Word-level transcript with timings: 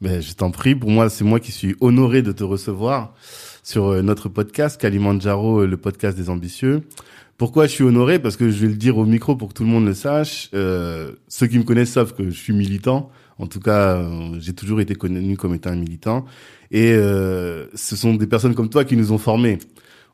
Ben, 0.00 0.20
je 0.20 0.34
t'en 0.34 0.50
prie, 0.50 0.74
pour 0.74 0.90
moi, 0.90 1.08
c'est 1.08 1.24
moi 1.24 1.40
qui 1.40 1.52
suis 1.52 1.74
honoré 1.80 2.22
de 2.22 2.32
te 2.32 2.44
recevoir 2.44 3.14
sur 3.62 3.86
euh, 3.86 4.02
notre 4.02 4.28
podcast, 4.28 4.80
Kalimandjaro, 4.80 5.60
euh, 5.60 5.66
le 5.66 5.76
podcast 5.76 6.16
des 6.16 6.28
ambitieux. 6.28 6.82
Pourquoi 7.38 7.66
je 7.66 7.72
suis 7.72 7.84
honoré? 7.84 8.18
Parce 8.18 8.36
que 8.36 8.50
je 8.50 8.58
vais 8.62 8.68
le 8.68 8.76
dire 8.76 8.96
au 8.96 9.04
micro 9.04 9.36
pour 9.36 9.48
que 9.48 9.54
tout 9.54 9.62
le 9.62 9.68
monde 9.68 9.84
le 9.84 9.92
sache. 9.94 10.48
Euh, 10.54 11.12
ceux 11.28 11.46
qui 11.46 11.58
me 11.58 11.64
connaissent 11.64 11.92
savent 11.92 12.14
que 12.14 12.24
je 12.24 12.36
suis 12.36 12.54
militant. 12.54 13.10
En 13.38 13.46
tout 13.46 13.60
cas, 13.60 13.96
euh, 13.96 14.38
j'ai 14.40 14.54
toujours 14.54 14.80
été 14.80 14.94
connu 14.94 15.36
comme 15.36 15.54
étant 15.54 15.70
un 15.70 15.76
militant. 15.76 16.24
Et 16.70 16.92
euh, 16.92 17.66
ce 17.74 17.94
sont 17.94 18.14
des 18.14 18.26
personnes 18.26 18.54
comme 18.54 18.70
toi 18.70 18.86
qui 18.86 18.96
nous 18.96 19.12
ont 19.12 19.18
formés. 19.18 19.58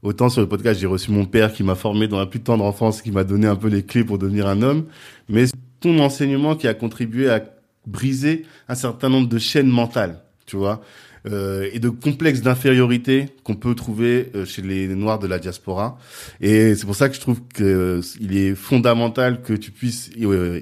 Autant 0.02 0.28
sur 0.28 0.40
le 0.40 0.48
podcast, 0.48 0.80
j'ai 0.80 0.88
reçu 0.88 1.12
mon 1.12 1.24
père 1.24 1.52
qui 1.52 1.62
m'a 1.62 1.76
formé 1.76 2.08
dans 2.08 2.18
la 2.18 2.26
plus 2.26 2.40
tendre 2.40 2.64
enfance, 2.64 3.02
qui 3.02 3.12
m'a 3.12 3.22
donné 3.22 3.46
un 3.46 3.54
peu 3.54 3.68
les 3.68 3.84
clés 3.84 4.02
pour 4.02 4.18
devenir 4.18 4.48
un 4.48 4.60
homme. 4.62 4.86
Mais 5.28 5.44
ton 5.78 6.00
enseignement 6.00 6.56
qui 6.56 6.66
a 6.66 6.74
contribué 6.74 7.30
à 7.30 7.38
briser 7.86 8.46
un 8.68 8.74
certain 8.74 9.08
nombre 9.08 9.28
de 9.28 9.38
chaînes 9.38 9.68
mentales, 9.68 10.20
tu 10.46 10.56
vois 10.56 10.82
euh, 11.30 11.68
et 11.72 11.78
de 11.78 11.88
complexes 11.88 12.40
d'infériorité 12.40 13.28
qu'on 13.44 13.54
peut 13.54 13.76
trouver 13.76 14.30
euh, 14.34 14.44
chez 14.44 14.60
les 14.60 14.88
Noirs 14.88 15.20
de 15.20 15.28
la 15.28 15.38
diaspora. 15.38 15.96
Et 16.40 16.74
c'est 16.74 16.84
pour 16.84 16.96
ça 16.96 17.08
que 17.08 17.14
je 17.14 17.20
trouve 17.20 17.40
que 17.54 17.62
euh, 17.62 18.00
il 18.20 18.36
est 18.36 18.56
fondamental 18.56 19.40
que 19.40 19.52
tu 19.52 19.70
puisses 19.70 20.10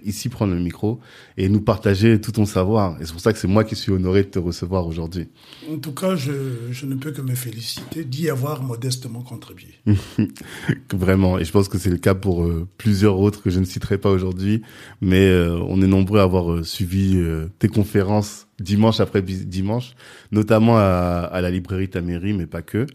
ici 0.04 0.28
prendre 0.28 0.52
le 0.52 0.60
micro 0.60 1.00
et 1.38 1.48
nous 1.48 1.62
partager 1.62 2.20
tout 2.20 2.32
ton 2.32 2.44
savoir. 2.44 3.00
Et 3.00 3.06
c'est 3.06 3.12
pour 3.12 3.22
ça 3.22 3.32
que 3.32 3.38
c'est 3.38 3.48
moi 3.48 3.64
qui 3.64 3.74
suis 3.74 3.90
honoré 3.90 4.22
de 4.24 4.28
te 4.28 4.38
recevoir 4.38 4.86
aujourd'hui. 4.86 5.28
En 5.70 5.78
tout 5.78 5.92
cas, 5.92 6.14
je, 6.14 6.32
je 6.70 6.84
ne 6.84 6.94
peux 6.94 7.12
que 7.12 7.22
me 7.22 7.34
féliciter 7.34 8.04
d'y 8.04 8.28
avoir 8.28 8.62
modestement 8.62 9.22
contribué. 9.22 9.68
Vraiment. 10.92 11.38
Et 11.38 11.44
je 11.46 11.52
pense 11.52 11.68
que 11.68 11.78
c'est 11.78 11.90
le 11.90 11.96
cas 11.96 12.14
pour 12.14 12.46
plusieurs 12.76 13.18
autres 13.18 13.42
que 13.42 13.48
je 13.48 13.60
ne 13.60 13.64
citerai 13.64 13.96
pas 13.96 14.10
aujourd'hui. 14.10 14.60
Mais 15.00 15.34
on 15.34 15.80
est 15.80 15.86
nombreux 15.86 16.20
à 16.20 16.24
avoir 16.24 16.64
suivi 16.66 17.18
tes 17.58 17.68
conférences 17.68 18.46
dimanche 18.60 19.00
après 19.00 19.22
dimanche, 19.22 19.94
notamment 20.30 20.76
à, 20.78 21.28
à 21.32 21.40
la 21.40 21.50
librairie 21.50 21.88
Taméry, 21.88 22.32
mais 22.32 22.46
pas 22.46 22.62
que. 22.62 22.86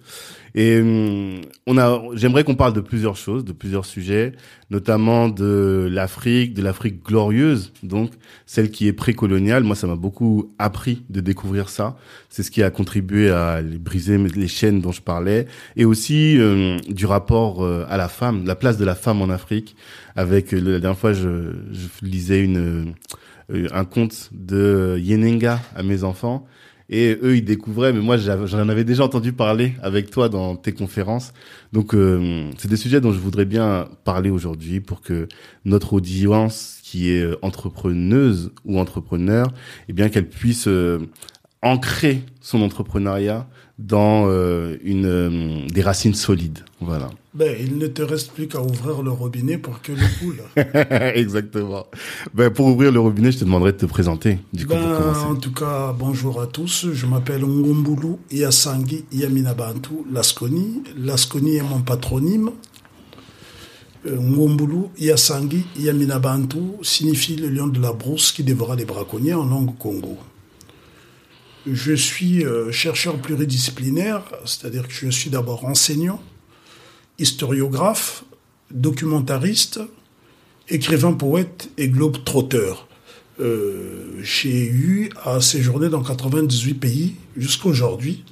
Et 0.54 0.80
hum, 0.80 1.42
on 1.68 1.78
a, 1.78 2.02
j'aimerais 2.14 2.46
qu'on 2.46 2.56
parle 2.56 2.74
de 2.74 2.80
plusieurs 2.80 3.18
choses, 3.18 3.44
de 3.44 3.52
plusieurs 3.52 3.86
sujets, 3.86 4.32
notamment 4.70 5.28
de 5.28 5.90
l'Afrique, 5.92 6.54
de 6.54 6.62
l'Afrique 6.62 7.04
glorieuse, 7.04 7.74
donc 7.84 8.12
celle 8.46 8.72
qui 8.72 8.88
est 8.88 8.94
précoloniale. 8.94 9.64
Moi, 9.64 9.76
ça 9.76 9.86
m'a 9.86 9.98
beaucoup 9.98 10.54
appris 10.58 11.04
de 11.10 11.20
découvrir 11.20 11.68
ça. 11.68 11.98
C'est 12.30 12.44
ce 12.44 12.52
qui 12.52 12.64
a 12.64 12.70
contribué 12.70 13.30
à 13.32 13.62
briser 13.62 14.18
les 14.18 14.48
chaînes 14.48 14.80
dont 14.80 14.94
je 14.94 15.02
parlais, 15.02 15.48
et 15.76 15.84
aussi 15.84 16.38
hum, 16.40 16.78
du 16.88 17.06
rapport 17.06 17.64
euh, 17.64 17.86
à 17.90 17.98
la 17.98 18.08
femme, 18.08 18.46
la 18.46 18.56
place 18.56 18.78
de 18.78 18.86
la 18.86 18.96
femme 18.96 19.22
en 19.22 19.30
Afrique. 19.30 19.76
Avec 20.16 20.54
la 20.54 20.80
dernière 20.80 20.98
fois, 20.98 21.12
je, 21.12 21.52
je 21.72 21.88
lisais 22.02 22.42
une 22.42 22.58
euh, 22.58 22.86
un 23.50 23.86
conte 23.86 24.30
de 24.32 24.98
Yenenga 25.00 25.60
à 25.76 25.84
mes 25.84 26.04
enfants. 26.04 26.48
Et 26.88 27.18
eux, 27.24 27.38
ils 27.38 27.44
découvraient, 27.44 27.94
mais 27.94 28.00
moi, 28.00 28.18
j'en 28.18 28.70
avais 28.70 28.84
déjà 28.84 29.04
entendu 29.04 29.34
parler 29.34 29.74
avec 29.82 30.12
toi 30.12 30.30
dans 30.30 30.56
tes 30.56 30.72
conférences. 30.72 31.34
Donc, 31.74 31.96
euh, 31.96 32.52
c'est 32.60 32.68
des 32.68 32.78
sujets 32.78 33.02
dont 33.02 33.12
je 33.12 33.18
voudrais 33.18 33.46
bien 33.46 33.88
parler 34.04 34.30
aujourd'hui 34.30 34.82
pour 34.82 35.02
que 35.02 35.28
notre 35.66 35.94
audience, 35.94 36.80
qui 36.84 37.10
est 37.10 37.28
entrepreneuse 37.42 38.52
ou 38.66 38.80
entrepreneur, 38.80 39.48
eh 39.90 39.94
bien, 39.94 40.10
qu'elle 40.10 40.30
puisse 40.30 40.68
euh, 40.68 41.00
ancrer 41.64 42.22
son 42.40 42.62
entrepreneuriat 42.62 43.48
dans 43.80 44.28
euh, 44.28 44.78
une, 44.84 45.06
euh, 45.06 45.68
des 45.68 45.82
racines 45.82 46.14
solides. 46.14 46.60
Voilà. 46.80 47.10
Ben, 47.36 47.54
il 47.60 47.78
ne 47.78 47.88
te 47.88 48.02
reste 48.02 48.32
plus 48.32 48.48
qu'à 48.48 48.62
ouvrir 48.62 49.04
le 49.04 49.12
robinet 49.12 49.58
pour 49.58 49.82
que 49.82 49.92
le 49.92 50.06
coule. 50.20 50.42
Exactement. 51.16 51.86
Ben, 52.34 52.50
pour 52.50 52.68
ouvrir 52.68 52.94
le 52.94 53.02
robinet, 53.02 53.34
je 53.34 53.40
te 53.40 53.44
demanderais 53.44 53.74
de 53.74 53.78
te 53.78 53.86
présenter. 53.86 54.40
Du 54.54 54.66
coup, 54.66 54.74
ben, 54.74 55.14
en 55.14 55.36
tout 55.36 55.52
cas, 55.52 55.94
bonjour 56.00 56.42
à 56.42 56.48
tous. 56.48 56.88
Je 56.94 57.06
m'appelle 57.06 57.42
Ngombulu 57.42 58.16
Yasangi 58.32 59.04
Yaminabantu 59.12 60.06
Lasconi. 60.10 60.82
Lasconi 60.98 61.58
est 61.58 61.62
mon 61.62 61.82
patronyme. 61.82 62.52
Euh, 64.06 64.16
Ngombulu 64.16 64.86
Yasangi 64.98 65.66
Yaminabantu 65.78 66.60
signifie 66.84 67.36
le 67.36 67.50
lion 67.50 67.68
de 67.68 67.82
la 67.82 67.92
brousse 67.92 68.32
qui 68.32 68.44
dévora 68.44 68.78
les 68.78 68.86
braconniers 68.86 69.34
en 69.34 69.46
langue 69.46 69.78
Congo. 69.78 70.18
Je 71.70 71.94
suis 71.94 72.46
euh, 72.46 72.72
chercheur 72.72 73.18
pluridisciplinaire, 73.18 74.22
c'est-à-dire 74.46 74.88
que 74.88 74.94
je 74.94 75.10
suis 75.10 75.30
d'abord 75.30 75.66
enseignant, 75.66 76.22
historiographe, 77.20 78.24
documentariste, 78.72 79.80
écrivain 80.70 81.14
poète 81.14 81.70
et 81.78 81.88
globe-trotteur. 81.90 82.88
Euh, 83.40 84.20
j'ai 84.22 84.66
eu 84.66 85.10
à 85.24 85.42
séjourner 85.42 85.90
dans 85.90 86.02
98 86.02 86.74
pays 86.76 87.16
jusqu'à 87.36 87.70
aujourd'hui. 87.70 88.24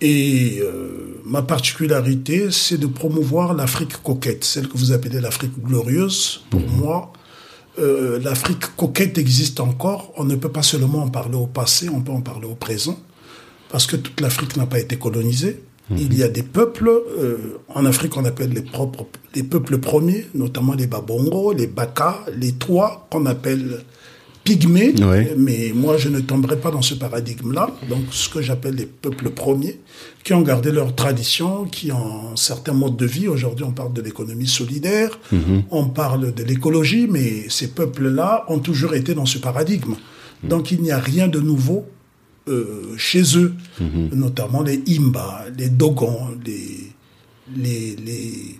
Et 0.00 0.58
euh, 0.60 1.20
ma 1.24 1.42
particularité, 1.42 2.50
c'est 2.50 2.78
de 2.78 2.86
promouvoir 2.86 3.54
l'Afrique 3.54 4.02
coquette, 4.02 4.44
celle 4.44 4.68
que 4.68 4.76
vous 4.76 4.92
appelez 4.92 5.20
l'Afrique 5.20 5.58
glorieuse. 5.62 6.42
Pour 6.50 6.60
mmh. 6.60 6.76
moi, 6.76 7.12
euh, 7.78 8.18
l'Afrique 8.20 8.76
coquette 8.76 9.18
existe 9.18 9.60
encore. 9.60 10.12
On 10.16 10.24
ne 10.24 10.36
peut 10.36 10.50
pas 10.50 10.62
seulement 10.62 11.02
en 11.02 11.08
parler 11.08 11.36
au 11.36 11.46
passé, 11.46 11.88
on 11.88 12.00
peut 12.00 12.12
en 12.12 12.20
parler 12.20 12.46
au 12.46 12.54
présent, 12.54 12.98
parce 13.70 13.86
que 13.86 13.96
toute 13.96 14.20
l'Afrique 14.20 14.56
n'a 14.56 14.66
pas 14.66 14.78
été 14.78 14.96
colonisée. 14.96 15.62
Mhm. 15.90 15.98
Il 15.98 16.18
y 16.18 16.22
a 16.22 16.28
des 16.28 16.42
peuples, 16.42 16.88
euh, 16.88 17.58
en 17.68 17.84
Afrique 17.84 18.16
on 18.16 18.24
appelle 18.24 18.50
les, 18.50 18.62
propres, 18.62 19.06
les 19.34 19.42
peuples 19.42 19.78
premiers, 19.78 20.26
notamment 20.34 20.74
les 20.74 20.86
Babongo, 20.86 21.52
les 21.52 21.66
Baka, 21.66 22.20
les 22.38 22.52
Trois, 22.52 23.06
qu'on 23.10 23.26
appelle 23.26 23.84
pygmées, 24.44 24.94
mais 25.38 25.72
moi 25.74 25.96
je 25.96 26.10
ne 26.10 26.20
tomberai 26.20 26.58
pas 26.58 26.70
dans 26.70 26.82
ce 26.82 26.94
paradigme-là. 26.94 27.70
Donc 27.88 28.00
ce 28.10 28.28
que 28.28 28.42
j'appelle 28.42 28.74
les 28.74 28.86
peuples 28.86 29.30
premiers, 29.30 29.80
qui 30.22 30.34
ont 30.34 30.42
gardé 30.42 30.70
leur 30.70 30.94
tradition, 30.94 31.64
qui 31.64 31.90
ont 31.92 32.36
certains 32.36 32.74
modes 32.74 32.96
de 32.96 33.06
vie. 33.06 33.26
Aujourd'hui 33.26 33.64
on 33.64 33.72
parle 33.72 33.94
de 33.94 34.02
l'économie 34.02 34.46
solidaire, 34.46 35.18
mhm. 35.32 35.64
on 35.70 35.86
parle 35.86 36.34
de 36.34 36.44
l'écologie, 36.44 37.08
mais 37.10 37.48
ces 37.48 37.68
peuples-là 37.68 38.44
ont 38.48 38.58
toujours 38.58 38.94
été 38.94 39.14
dans 39.14 39.26
ce 39.26 39.38
paradigme. 39.38 39.94
Mhm. 40.42 40.48
Donc 40.50 40.70
il 40.70 40.82
n'y 40.82 40.92
a 40.92 40.98
rien 40.98 41.26
de 41.28 41.40
nouveau 41.40 41.86
euh, 42.48 42.94
chez 42.96 43.38
eux, 43.38 43.54
mhm. 43.80 44.10
notamment 44.12 44.62
les 44.62 44.82
Imba, 44.88 45.46
les 45.56 45.68
Dogons, 45.68 46.36
les, 46.44 46.90
les, 47.56 47.96
les, 47.96 48.58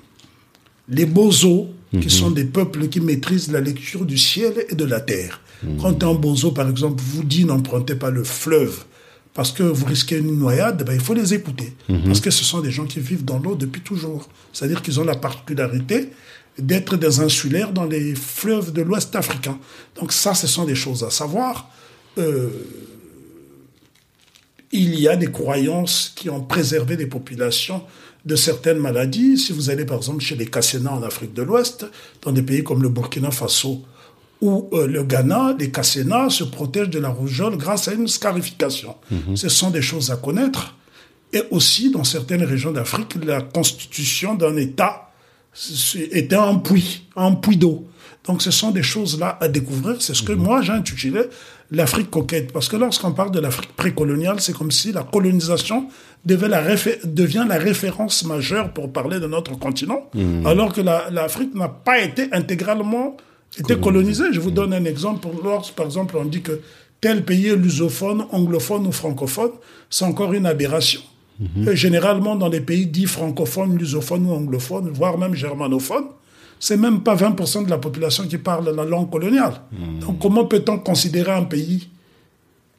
les 0.89 1.07
Bozo, 1.07 1.69
qui 2.01 2.11
sont 2.11 2.31
des 2.31 2.45
peuples 2.45 2.89
qui 2.89 3.01
maîtrisent 3.01 3.53
la 3.53 3.61
lecture 3.61 4.05
du 4.05 4.19
ciel 4.19 4.67
et 4.69 4.75
de 4.75 4.85
la 4.85 5.01
terre. 5.01 5.41
Quand 5.81 6.03
un 6.03 6.15
bozo, 6.15 6.51
par 6.51 6.69
exemple, 6.69 7.03
vous 7.03 7.25
dit 7.25 7.45
n'empruntez 7.45 7.95
pas 7.95 8.11
le 8.11 8.25
fleuve 8.25 8.85
parce 9.33 9.51
que 9.51 9.63
vous 9.63 9.87
risquez 9.87 10.19
une 10.19 10.39
noyade, 10.39 10.85
ben, 10.85 10.93
il 10.93 11.01
faut 11.01 11.15
les 11.15 11.35
écouter. 11.35 11.75
Parce 12.07 12.21
que 12.21 12.31
ce 12.31 12.45
sont 12.45 12.61
des 12.61 12.71
gens 12.71 12.85
qui 12.85 13.01
vivent 13.01 13.25
dans 13.25 13.39
l'eau 13.39 13.55
depuis 13.55 13.81
toujours. 13.81 14.29
C'est-à-dire 14.53 14.83
qu'ils 14.83 15.01
ont 15.01 15.05
la 15.05 15.17
particularité 15.17 16.11
d'être 16.59 16.97
des 16.97 17.19
insulaires 17.21 17.73
dans 17.73 17.85
les 17.85 18.15
fleuves 18.15 18.73
de 18.73 18.83
l'Ouest 18.83 19.17
africain. 19.17 19.59
Donc 20.01 20.13
ça, 20.13 20.35
ce 20.35 20.47
sont 20.47 20.65
des 20.65 20.77
choses 20.77 21.03
à 21.03 21.11
savoir. 21.11 21.69
Euh, 22.19 22.49
il 24.75 24.99
y 24.99 25.07
a 25.09 25.15
des 25.15 25.31
croyances 25.31 26.13
qui 26.17 26.29
ont 26.29 26.41
préservé 26.41 26.97
des 26.97 27.07
populations 27.07 27.83
de 28.25 28.35
certaines 28.35 28.79
maladies. 28.79 29.39
Si 29.39 29.53
vous 29.53 29.71
allez 29.71 29.85
par 29.85 29.99
exemple 29.99 30.21
chez 30.21 30.35
les 30.35 30.47
Kassénas 30.47 30.91
en 30.91 31.03
Afrique 31.05 31.33
de 31.33 31.43
l'Ouest, 31.43 31.87
dans 32.23 32.33
des 32.33 32.43
pays 32.43 32.65
comme 32.65 32.83
le 32.83 32.89
Burkina 32.89 33.31
Faso 33.31 33.83
ou 34.41 34.69
euh, 34.73 34.89
le 34.89 35.05
Ghana, 35.05 35.55
les 35.61 35.71
Kassénas 35.71 36.31
se 36.31 36.45
protègent 36.45 36.91
de 36.91 36.99
la 36.99 37.09
rougeole 37.09 37.57
grâce 37.57 37.87
à 37.87 37.93
une 37.93 38.09
scarification. 38.09 38.97
Ce 39.37 39.49
sont 39.49 39.71
des 39.71 39.81
choses 39.81 40.11
à 40.11 40.17
connaître. 40.17 40.75
Et 41.33 41.43
aussi, 41.53 41.93
dans 41.93 42.05
certaines 42.05 42.43
régions 42.43 42.73
d'Afrique, 42.73 43.15
la 43.25 43.43
constitution 43.43 44.35
d'un 44.35 44.57
État 44.57 45.13
était 45.95 46.35
un 46.35 46.57
puits, 46.57 47.05
un 47.15 47.33
puits 47.37 47.57
d'eau. 47.57 47.87
Donc 48.25 48.43
ce 48.43 48.51
sont 48.51 48.73
des 48.73 48.83
choses-là 48.83 49.39
à 49.41 49.47
découvrir. 49.47 50.03
C'est 50.03 50.15
ce 50.15 50.23
que 50.23 50.33
moi 50.33 50.63
j'ai 50.63 50.73
intitulé 50.73 51.23
l'Afrique 51.71 52.11
coquette. 52.11 52.53
Parce 52.53 52.69
que 52.69 52.77
lorsqu'on 52.77 53.13
parle 53.13 53.31
de 53.31 53.41
l'Afrique 53.41 53.75
précoloniale, 53.77 54.41
c'est 54.41 54.55
comme 54.55 54.71
si 54.71 54.93
la 54.93 55.03
colonisation 55.03 55.89
devait 56.25 56.49
la 56.49 56.63
devient 57.05 57.45
la 57.49 57.59
référence 57.59 58.25
majeure 58.25 58.73
pour 58.73 58.93
parler 58.93 59.21
de 59.21 59.27
notre 59.27 59.59
continent, 59.59 60.11
alors 60.45 60.73
que 60.73 60.81
l'Afrique 60.81 61.55
n'a 61.55 61.69
pas 61.69 62.01
été 62.01 62.29
intégralement 62.33 63.17
été 63.59 63.77
colonisée. 63.77 64.25
Je 64.33 64.41
vous 64.41 64.51
donne 64.51 64.73
un 64.73 64.85
exemple. 64.85 65.29
Lorsque, 65.43 65.75
par 65.75 65.87
exemple, 65.87 66.17
on 66.17 66.25
dit 66.25 66.43
que 66.43 66.61
tel 67.01 67.25
pays 67.25 67.49
est 67.49 67.57
lusophone, 67.57 68.25
anglophone 68.33 68.87
ou 68.87 68.93
francophone, 68.93 69.53
c'est 69.91 70.05
encore 70.05 70.33
une 70.33 70.47
aberration. 70.47 71.01
Et 71.67 71.75
généralement, 71.75 72.37
dans 72.37 72.49
les 72.49 72.61
pays 72.61 72.87
dits 72.87 73.07
francophones, 73.07 73.77
lusophones 73.77 74.27
ou 74.27 74.33
anglophones, 74.33 74.91
voire 74.91 75.19
même 75.19 75.35
germanophones, 75.35 76.07
c'est 76.59 76.77
même 76.77 77.03
pas 77.03 77.15
20% 77.15 77.65
de 77.65 77.71
la 77.71 77.79
population 77.79 78.27
qui 78.27 78.39
parle 78.39 78.75
la 78.75 78.85
langue 78.85 79.11
coloniale. 79.11 79.61
Donc 80.01 80.19
comment 80.21 80.45
peut-on 80.47 80.79
considérer 80.79 81.33
un 81.33 81.45
pays 81.45 81.89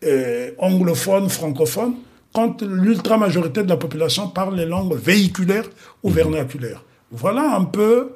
euh, 0.03 0.51
anglophone, 0.57 1.29
francophone, 1.29 1.93
quand 2.33 2.61
l'ultra 2.61 3.17
majorité 3.17 3.63
de 3.63 3.69
la 3.69 3.77
population 3.77 4.27
parle 4.27 4.55
les 4.55 4.65
langues 4.65 4.95
véhiculaires 4.95 5.69
ou 6.03 6.09
vernaculaires? 6.09 6.83
Voilà 7.11 7.55
un 7.55 7.65
peu 7.65 8.11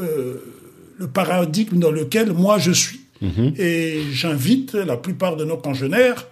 euh, 0.00 0.34
le 0.98 1.06
paradigme 1.06 1.78
dans 1.78 1.90
lequel 1.90 2.32
moi 2.32 2.58
je 2.58 2.72
suis. 2.72 3.00
Et 3.56 4.00
j'invite 4.10 4.74
la 4.74 4.96
plupart 4.96 5.36
de 5.36 5.44
nos 5.44 5.56
congénères, 5.56 6.26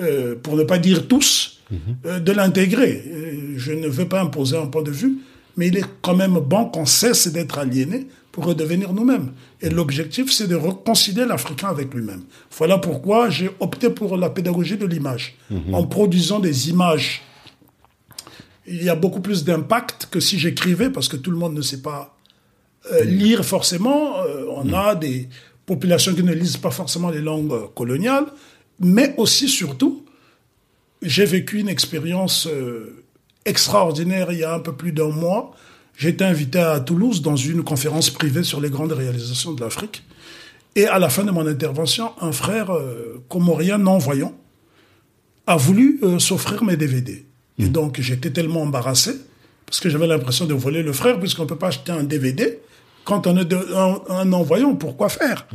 euh, 0.00 0.34
pour 0.34 0.56
ne 0.56 0.64
pas 0.64 0.78
dire 0.78 1.06
tous, 1.06 1.60
de 1.70 2.32
l'intégrer. 2.32 3.04
Je 3.56 3.72
ne 3.72 3.86
veux 3.86 4.08
pas 4.08 4.20
imposer 4.20 4.56
un 4.56 4.66
point 4.66 4.82
de 4.82 4.90
vue, 4.90 5.18
mais 5.56 5.68
il 5.68 5.78
est 5.78 5.84
quand 6.02 6.16
même 6.16 6.40
bon 6.40 6.64
qu'on 6.64 6.84
cesse 6.84 7.28
d'être 7.28 7.58
aliéné 7.58 8.08
pour 8.32 8.46
redevenir 8.46 8.92
nous-mêmes. 8.92 9.32
Et 9.60 9.68
l'objectif, 9.68 10.32
c'est 10.32 10.48
de 10.48 10.56
réconcilier 10.56 11.26
l'Africain 11.26 11.68
avec 11.68 11.92
lui-même. 11.94 12.22
Voilà 12.56 12.78
pourquoi 12.78 13.28
j'ai 13.28 13.50
opté 13.60 13.90
pour 13.90 14.16
la 14.16 14.30
pédagogie 14.30 14.78
de 14.78 14.86
l'image. 14.86 15.36
En 15.72 15.86
produisant 15.86 16.40
des 16.40 16.70
images, 16.70 17.22
il 18.66 18.82
y 18.82 18.88
a 18.88 18.94
beaucoup 18.94 19.20
plus 19.20 19.44
d'impact 19.44 20.08
que 20.10 20.18
si 20.18 20.38
j'écrivais, 20.38 20.88
parce 20.88 21.08
que 21.08 21.16
tout 21.16 21.30
le 21.30 21.36
monde 21.36 21.54
ne 21.54 21.62
sait 21.62 21.82
pas 21.82 22.16
euh, 22.90 23.04
lire 23.04 23.44
forcément. 23.44 24.22
Euh, 24.22 24.46
on 24.50 24.72
a 24.72 24.94
des 24.94 25.28
populations 25.66 26.14
qui 26.14 26.22
ne 26.22 26.32
lisent 26.32 26.56
pas 26.56 26.70
forcément 26.70 27.10
les 27.10 27.20
langues 27.20 27.52
euh, 27.52 27.66
coloniales, 27.74 28.26
mais 28.80 29.14
aussi, 29.18 29.48
surtout, 29.48 30.04
j'ai 31.02 31.24
vécu 31.24 31.58
une 31.58 31.68
expérience 31.68 32.46
euh, 32.46 33.04
extraordinaire 33.44 34.32
il 34.32 34.38
y 34.38 34.44
a 34.44 34.54
un 34.54 34.60
peu 34.60 34.72
plus 34.72 34.92
d'un 34.92 35.08
mois. 35.08 35.52
J'ai 35.96 36.10
été 36.10 36.24
invité 36.24 36.58
à 36.58 36.80
Toulouse 36.80 37.22
dans 37.22 37.36
une 37.36 37.62
conférence 37.62 38.10
privée 38.10 38.42
sur 38.42 38.60
les 38.60 38.70
grandes 38.70 38.92
réalisations 38.92 39.52
de 39.52 39.60
l'Afrique. 39.60 40.02
Et 40.74 40.86
à 40.86 40.98
la 40.98 41.08
fin 41.08 41.24
de 41.24 41.30
mon 41.30 41.46
intervention, 41.46 42.12
un 42.20 42.32
frère 42.32 42.70
euh, 42.70 43.22
comorien 43.28 43.78
non-voyant 43.78 44.34
a 45.46 45.56
voulu 45.56 46.00
euh, 46.02 46.18
s'offrir 46.18 46.64
mes 46.64 46.76
DVD. 46.76 47.26
Et 47.58 47.66
donc 47.66 48.00
j'étais 48.00 48.30
tellement 48.30 48.62
embarrassé, 48.62 49.12
parce 49.66 49.80
que 49.80 49.90
j'avais 49.90 50.06
l'impression 50.06 50.46
de 50.46 50.54
voler 50.54 50.82
le 50.82 50.92
frère, 50.92 51.20
puisqu'on 51.20 51.42
ne 51.42 51.48
peut 51.48 51.56
pas 51.56 51.68
acheter 51.68 51.92
un 51.92 52.04
DVD. 52.04 52.60
Quand 53.04 53.26
on 53.26 53.36
est 53.36 53.52
un 54.10 54.24
non-voyant, 54.24 54.74
pourquoi 54.74 55.08
faire 55.08 55.46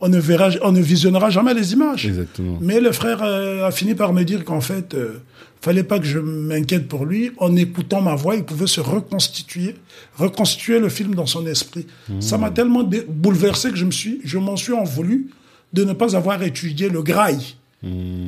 on, 0.00 0.08
ne 0.08 0.18
verra, 0.18 0.50
on 0.62 0.72
ne 0.72 0.80
visionnera 0.80 1.30
jamais 1.30 1.54
les 1.54 1.72
images. 1.72 2.06
Exactement. 2.06 2.58
Mais 2.60 2.80
le 2.80 2.92
frère 2.92 3.20
euh, 3.22 3.66
a 3.66 3.70
fini 3.70 3.94
par 3.94 4.12
me 4.12 4.22
dire 4.24 4.44
qu'en 4.44 4.60
fait, 4.60 4.92
euh, 4.94 5.22
fallait 5.62 5.82
pas 5.82 5.98
que 5.98 6.04
je 6.06 6.18
m'inquiète 6.18 6.88
pour 6.88 7.06
lui. 7.06 7.30
En 7.38 7.56
écoutant 7.56 8.00
ma 8.02 8.14
voix, 8.14 8.36
il 8.36 8.44
pouvait 8.44 8.66
se 8.66 8.80
reconstituer, 8.82 9.76
reconstituer 10.18 10.78
le 10.78 10.88
film 10.90 11.14
dans 11.14 11.26
son 11.26 11.46
esprit. 11.46 11.86
Ça 12.20 12.36
m'a 12.38 12.50
tellement 12.50 12.88
bouleversé 13.08 13.70
que 13.70 13.76
je 13.76 13.84
me 13.86 13.90
suis, 13.92 14.20
je 14.24 14.38
m'en 14.38 14.56
suis 14.56 14.72
en 14.74 14.84
voulu 14.84 15.28
de 15.72 15.84
ne 15.84 15.92
pas 15.94 16.16
avoir 16.16 16.42
étudié 16.42 16.88
le 16.88 17.02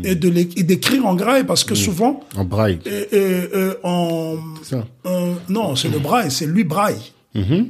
et 0.04 0.14
de 0.14 0.28
l'é- 0.30 0.48
et 0.56 0.62
d'écrire 0.62 1.04
en 1.06 1.14
graille 1.14 1.44
parce 1.44 1.62
que 1.64 1.74
souvent, 1.74 2.20
En 2.36 2.44
braille. 2.44 2.78
et, 2.86 2.90
et, 3.14 3.48
euh, 3.54 3.74
en 3.82 4.36
ça. 4.62 4.86
euh, 5.04 5.34
non, 5.50 5.76
c'est 5.76 5.88
le 5.90 5.98
braille, 5.98 6.30
c'est 6.30 6.46
lui 6.46 6.64
braille. 6.64 7.12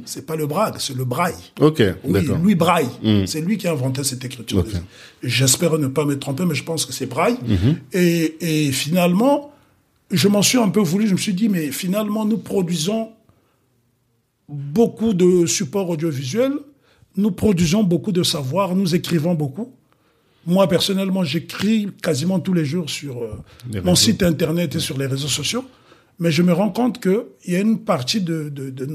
C'est 0.05 0.25
pas 0.25 0.35
le 0.35 0.45
braille, 0.47 0.73
c'est 0.79 0.95
le 0.95 1.05
braille. 1.05 1.35
Ok, 1.61 1.81
Oui, 2.03 2.13
d'accord. 2.13 2.37
Louis 2.37 2.55
Braille. 2.55 2.89
C'est 3.25 3.41
lui 3.41 3.57
qui 3.57 3.67
a 3.67 3.71
inventé 3.71 4.03
cette 4.03 4.23
écriture. 4.25 4.59
Ok. 4.59 4.73
J'espère 5.23 5.77
ne 5.77 5.87
pas 5.87 6.05
me 6.05 6.19
tromper, 6.19 6.45
mais 6.45 6.55
je 6.55 6.63
pense 6.63 6.85
que 6.85 6.93
c'est 6.93 7.05
Braille. 7.05 7.37
et, 7.93 8.65
et 8.67 8.71
finalement, 8.71 9.51
je 10.11 10.27
m'en 10.27 10.41
suis 10.41 10.57
un 10.57 10.69
peu 10.69 10.81
voulu. 10.81 11.07
Je 11.07 11.13
me 11.13 11.17
suis 11.17 11.33
dit, 11.33 11.49
mais 11.49 11.71
finalement, 11.71 12.25
nous 12.25 12.37
produisons 12.37 13.09
beaucoup 14.49 15.13
de 15.13 15.45
supports 15.45 15.89
audiovisuels, 15.89 16.53
nous 17.17 17.31
produisons 17.31 17.83
beaucoup 17.83 18.11
de 18.11 18.23
savoir, 18.23 18.75
nous 18.75 18.95
écrivons 18.95 19.33
beaucoup. 19.33 19.71
Moi, 20.45 20.67
personnellement, 20.67 21.23
j'écris 21.23 21.87
quasiment 22.01 22.39
tous 22.39 22.53
les 22.53 22.65
jours 22.65 22.89
sur 22.89 23.23
euh, 23.23 23.41
mon 23.85 23.95
site 23.95 24.23
internet 24.23 24.75
et 24.75 24.79
sur 24.79 24.97
les 24.97 25.05
réseaux 25.05 25.29
sociaux. 25.29 25.63
Mais 26.23 26.31
je 26.31 26.41
me 26.41 26.53
rends 26.53 26.69
compte 26.69 27.01
qu'il 27.01 27.53
y 27.53 27.55
a 27.57 27.59
une 27.59 27.79
partie 27.83 28.21
de, 28.21 28.47
de, 28.47 28.69
de, 28.69 28.85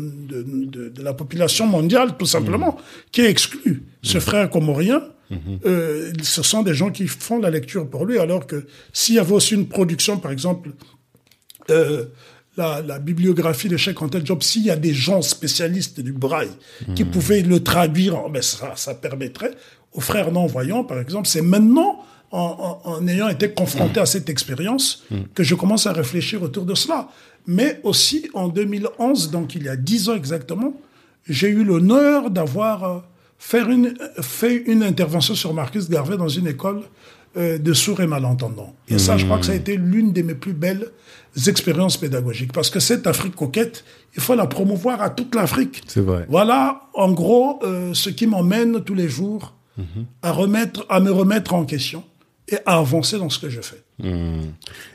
de, 0.97 1.03
la 1.03 1.13
population 1.13 1.67
mondiale, 1.67 2.17
tout 2.19 2.25
simplement, 2.37 2.73
qui 3.13 3.21
est 3.21 3.31
exclue. 3.31 3.83
Ce 4.03 4.19
frère 4.19 4.49
comorien, 4.49 5.03
euh, 5.67 6.11
ce 6.23 6.43
sont 6.43 6.63
des 6.63 6.73
gens 6.73 6.91
qui 6.91 7.07
font 7.07 7.39
la 7.39 7.51
lecture 7.51 7.85
pour 7.93 8.07
lui, 8.07 8.19
alors 8.19 8.47
que 8.47 8.59
s'il 8.95 9.17
y 9.17 9.19
avait 9.19 9.35
aussi 9.41 9.53
une 9.55 9.69
production, 9.69 10.17
par 10.19 10.33
exemple, 10.33 10.71
euh, 11.71 12.07
la, 12.57 12.81
la 12.81 12.99
bibliographie 12.99 13.69
de 13.69 13.77
Cheikh 13.77 14.01
Anta 14.01 14.21
Diop, 14.21 14.43
s'il 14.43 14.65
y 14.65 14.71
a 14.71 14.77
des 14.77 14.95
gens 14.95 15.21
spécialistes 15.21 16.01
du 16.01 16.13
braille 16.13 16.55
qui 16.97 17.05
pouvaient 17.05 17.43
le 17.43 17.63
traduire, 17.63 18.17
en- 18.17 18.31
ben 18.31 18.41
ça, 18.43 18.73
ça 18.75 18.95
permettrait 18.95 19.53
aux 19.93 20.01
frères 20.01 20.33
non-voyants, 20.33 20.83
par 20.85 20.99
exemple, 20.99 21.29
c'est 21.29 21.43
maintenant, 21.43 22.01
en, 22.31 22.81
en- 22.85 22.91
en 22.91 23.07
ayant 23.09 23.29
été 23.29 23.51
confronté 23.51 24.01
à 24.01 24.07
cette 24.07 24.29
expérience, 24.29 25.05
que 25.35 25.43
je 25.43 25.55
commence 25.55 25.87
à 25.87 25.93
réfléchir 25.93 26.43
autour 26.43 26.65
de 26.67 26.75
cela. 26.75 27.09
Mais 27.47 27.81
aussi, 27.83 28.29
en 28.35 28.49
2011, 28.49 29.31
donc 29.31 29.55
il 29.55 29.63
y 29.65 29.69
a 29.69 29.77
dix 29.77 30.09
ans 30.09 30.15
exactement, 30.15 30.75
j'ai 31.29 31.49
eu 31.49 31.65
l'honneur 31.65 32.31
d'avoir 32.31 32.85
euh, 32.85 32.99
faire 33.39 33.71
une, 33.71 33.95
fait 34.21 34.57
une 34.67 34.83
intervention 34.83 35.35
sur 35.35 35.55
Marcus 35.55 35.89
Garvey 35.89 36.17
dans 36.17 36.29
une 36.29 36.47
école 36.47 36.83
euh, 37.37 37.59
de 37.59 37.73
sourds 37.73 38.01
et 38.01 38.07
malentendants. 38.07 38.75
Et 38.89 38.99
ça, 38.99 39.17
je 39.17 39.25
crois 39.27 39.39
que 39.39 39.47
ça 39.47 39.53
a 39.53 39.55
été 39.55 39.77
l'une 39.77 40.13
de 40.13 40.23
mes 40.23 40.35
plus 40.35 40.53
belles 40.55 40.91
expériences 41.47 41.97
pédagogiques. 41.97 42.53
Parce 42.53 42.71
que 42.71 42.81
cette 42.81 43.07
Afrique 43.07 43.37
coquette, 43.37 43.85
il 44.17 44.23
faut 44.23 44.35
la 44.35 44.47
promouvoir 44.47 45.01
à 45.03 45.11
toute 45.11 45.35
l'Afrique. 45.35 45.83
C'est 45.87 46.01
vrai. 46.01 46.27
Voilà, 46.29 46.83
en 46.95 47.13
gros, 47.13 47.61
euh, 47.63 47.93
ce 47.95 48.11
qui 48.11 48.27
m'emmène 48.27 48.83
tous 48.83 48.95
les 48.95 49.09
jours 49.09 49.55
à, 50.23 50.33
remettre, 50.33 50.85
à 50.89 50.99
me 50.99 51.11
remettre 51.13 51.55
en 51.55 51.65
question 51.65 52.03
et 52.49 52.57
à 52.67 52.79
avancer 52.79 53.19
dans 53.19 53.31
ce 53.31 53.39
que 53.39 53.49
je 53.51 53.61
fais. 53.61 53.83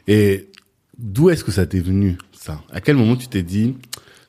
Et 0.07 0.49
d'où 0.97 1.29
est-ce 1.29 1.43
que 1.43 1.51
ça 1.51 1.65
t'est 1.65 1.79
venu, 1.79 2.17
ça? 2.31 2.61
À 2.71 2.81
quel 2.81 2.95
moment 2.95 3.15
tu 3.15 3.27
t'es 3.27 3.43
dit, 3.43 3.75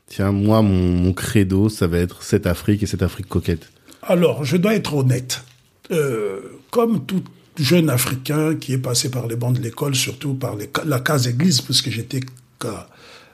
tiens, 0.06 0.32
moi, 0.32 0.62
mon, 0.62 0.90
mon 0.92 1.12
credo, 1.12 1.68
ça 1.68 1.86
va 1.86 1.98
être 1.98 2.22
cette 2.22 2.46
Afrique 2.46 2.82
et 2.82 2.86
cette 2.86 3.02
Afrique 3.02 3.28
coquette? 3.28 3.70
Alors, 4.02 4.44
je 4.44 4.56
dois 4.56 4.74
être 4.74 4.94
honnête. 4.94 5.42
Euh, 5.90 6.40
comme 6.70 7.04
tout 7.06 7.22
jeune 7.58 7.88
Africain 7.90 8.54
qui 8.56 8.72
est 8.72 8.78
passé 8.78 9.10
par 9.10 9.26
les 9.26 9.36
bancs 9.36 9.56
de 9.56 9.62
l'école, 9.62 9.94
surtout 9.94 10.34
par 10.34 10.56
les- 10.56 10.70
la 10.86 11.00
case 11.00 11.26
église, 11.28 11.60
puisque 11.60 11.90
j'étais 11.90 12.20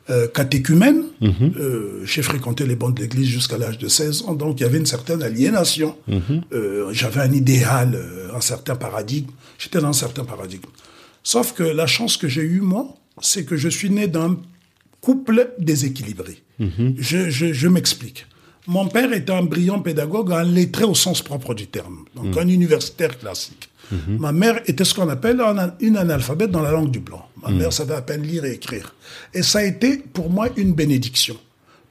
euh, 0.08 0.26
catéchumène, 0.28 1.02
euh, 1.22 2.00
j'ai 2.04 2.22
fréquenté 2.22 2.66
les 2.66 2.74
bancs 2.76 2.94
de 2.96 3.02
l'église 3.02 3.28
jusqu'à 3.28 3.58
l'âge 3.58 3.78
de 3.78 3.86
16 3.88 4.22
ans, 4.22 4.34
donc 4.34 4.58
il 4.58 4.62
y 4.62 4.66
avait 4.66 4.78
une 4.78 4.86
certaine 4.86 5.22
aliénation. 5.22 5.96
Euh, 6.52 6.88
J'avais 6.92 7.20
un 7.20 7.32
idéal, 7.32 7.94
euh, 7.94 8.34
un 8.34 8.40
certain 8.40 8.76
paradigme. 8.76 9.30
J'étais 9.58 9.80
dans 9.80 9.88
un 9.88 9.92
certain 9.92 10.24
paradigme. 10.24 10.68
Sauf 11.22 11.52
que 11.52 11.62
la 11.62 11.86
chance 11.86 12.16
que 12.16 12.28
j'ai 12.28 12.42
eue, 12.42 12.60
moi, 12.60 12.94
c'est 13.20 13.44
que 13.44 13.56
je 13.56 13.68
suis 13.68 13.90
né 13.90 14.08
d'un 14.08 14.38
couple 15.00 15.50
déséquilibré. 15.58 16.42
Je, 16.98 17.30
je- 17.30 17.52
je 17.52 17.68
m'explique. 17.68 18.26
Mon 18.66 18.86
père 18.88 19.12
était 19.12 19.32
un 19.32 19.42
brillant 19.42 19.80
pédagogue, 19.80 20.32
un 20.32 20.44
lettré 20.44 20.84
au 20.84 20.94
sens 20.94 21.22
propre 21.22 21.54
du 21.54 21.66
terme, 21.66 22.04
donc 22.14 22.36
un 22.36 22.46
universitaire 22.48 23.18
classique. 23.18 23.68
Ma 24.18 24.30
mère 24.32 24.60
était 24.66 24.84
ce 24.84 24.94
qu'on 24.94 25.08
appelle 25.08 25.40
un- 25.40 25.74
une 25.80 25.96
analphabète 25.96 26.50
dans 26.50 26.62
la 26.62 26.70
langue 26.70 26.90
du 26.90 27.00
blanc. 27.00 27.26
Ma 27.42 27.50
mère 27.50 27.72
savait 27.72 27.94
à 27.94 28.02
peine 28.02 28.22
lire 28.22 28.44
et 28.44 28.52
écrire. 28.52 28.94
Et 29.34 29.42
ça 29.42 29.60
a 29.60 29.64
été 29.64 29.98
pour 29.98 30.30
moi 30.30 30.48
une 30.56 30.72
bénédiction. 30.72 31.36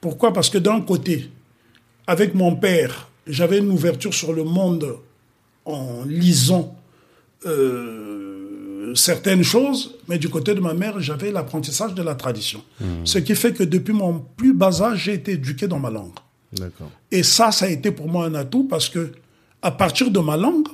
Pourquoi? 0.02 0.34
Parce 0.34 0.50
que 0.50 0.58
d'un 0.58 0.82
côté, 0.82 1.30
avec 2.08 2.36
mon 2.36 2.56
père, 2.56 3.10
j'avais 3.28 3.60
une 3.60 3.72
ouverture 3.72 4.14
sur 4.14 4.34
le 4.34 4.44
monde 4.44 4.98
en 5.66 6.04
lisant 6.06 6.76
euh, 7.46 8.94
certaines 8.96 9.44
choses, 9.44 9.98
mais 10.08 10.18
du 10.18 10.30
côté 10.30 10.54
de 10.54 10.60
ma 10.60 10.74
mère, 10.74 11.00
j'avais 11.00 11.32
l'apprentissage 11.32 11.94
de 11.94 12.02
la 12.02 12.16
tradition. 12.16 12.64
Ce 13.04 13.20
qui 13.20 13.36
fait 13.36 13.54
que 13.54 13.64
depuis 13.64 13.94
mon 13.94 14.20
plus 14.20 14.54
bas 14.54 14.82
âge, 14.82 15.04
j'ai 15.04 15.14
été 15.14 15.34
éduqué 15.34 15.68
dans 15.68 15.80
ma 15.80 15.90
langue. 15.90 16.14
Et 17.12 17.24
ça, 17.24 17.52
ça 17.52 17.66
a 17.66 17.70
été 17.70 17.92
pour 17.92 18.08
moi 18.08 18.26
un 18.26 18.36
atout 18.36 18.64
parce 18.64 18.90
que 18.90 19.12
à 19.62 19.72
partir 19.72 20.10
de 20.10 20.20
ma 20.20 20.38
langue, 20.38 20.68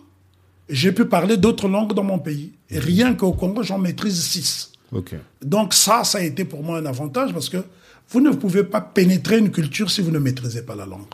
j'ai 0.69 0.91
pu 0.91 1.05
parler 1.05 1.37
d'autres 1.37 1.67
langues 1.67 1.93
dans 1.93 2.03
mon 2.03 2.19
pays. 2.19 2.53
Et 2.69 2.79
rien 2.79 3.13
qu'au 3.13 3.33
Congo, 3.33 3.63
j'en 3.63 3.77
maîtrise 3.77 4.21
six. 4.23 4.71
Donc 5.41 5.73
ça, 5.73 6.03
ça 6.03 6.19
a 6.19 6.21
été 6.21 6.45
pour 6.45 6.63
moi 6.63 6.77
un 6.77 6.85
avantage 6.85 7.33
parce 7.33 7.49
que 7.49 7.57
vous 8.09 8.21
ne 8.21 8.31
pouvez 8.31 8.63
pas 8.63 8.81
pénétrer 8.81 9.39
une 9.39 9.51
culture 9.51 9.89
si 9.89 10.01
vous 10.01 10.11
ne 10.11 10.19
maîtrisez 10.19 10.61
pas 10.63 10.75
la 10.75 10.85
langue. 10.85 11.05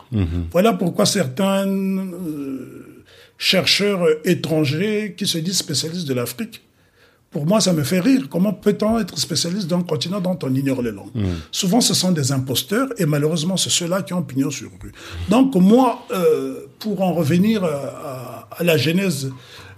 Voilà 0.52 0.72
pourquoi 0.74 1.06
certains 1.06 1.66
euh, 1.66 3.04
chercheurs 3.38 4.06
étrangers 4.24 5.14
qui 5.16 5.26
se 5.26 5.38
disent 5.38 5.58
spécialistes 5.58 6.06
de 6.06 6.14
l'Afrique, 6.14 6.62
pour 7.32 7.46
moi, 7.46 7.60
ça 7.60 7.72
me 7.72 7.82
fait 7.82 8.00
rire. 8.00 8.28
Comment 8.30 8.52
peut-on 8.52 8.98
être 8.98 9.18
spécialiste 9.18 9.66
d'un 9.66 9.82
continent 9.82 10.20
dont 10.20 10.38
on 10.42 10.54
ignore 10.54 10.82
les 10.82 10.92
langues 10.92 11.10
Souvent, 11.50 11.80
ce 11.80 11.94
sont 11.94 12.12
des 12.12 12.30
imposteurs 12.30 12.88
et 12.98 13.06
malheureusement, 13.06 13.56
c'est 13.56 13.70
ceux-là 13.70 14.02
qui 14.02 14.12
ont 14.12 14.22
pignon 14.22 14.50
sur 14.50 14.70
rue. 14.82 14.92
Donc 15.30 15.54
moi, 15.54 16.06
euh, 16.12 16.66
pour 16.78 17.00
en 17.02 17.12
revenir 17.14 17.64
à, 17.64 18.48
à 18.58 18.62
la 18.62 18.76
genèse 18.76 19.32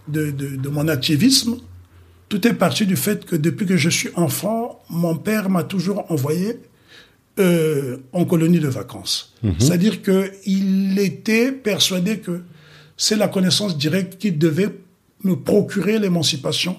de, 0.08 0.30
de, 0.30 0.56
de 0.56 0.68
mon 0.68 0.88
activisme, 0.88 1.56
tout 2.28 2.46
est 2.48 2.54
parti 2.54 2.86
du 2.86 2.96
fait 2.96 3.24
que 3.24 3.36
depuis 3.36 3.66
que 3.66 3.76
je 3.76 3.88
suis 3.88 4.10
enfant, 4.16 4.82
mon 4.90 5.16
père 5.16 5.48
m'a 5.48 5.62
toujours 5.62 6.10
envoyé 6.10 6.58
euh, 7.38 7.98
en 8.12 8.24
colonie 8.24 8.60
de 8.60 8.68
vacances. 8.68 9.34
C'est-à-dire 9.58 10.02
qu'il 10.02 10.98
était 10.98 11.52
persuadé 11.52 12.18
que 12.18 12.42
c'est 12.96 13.16
la 13.16 13.28
connaissance 13.28 13.76
directe 13.76 14.18
qui 14.18 14.32
devait 14.32 14.70
me 15.22 15.34
procurer 15.36 15.98
l'émancipation 15.98 16.76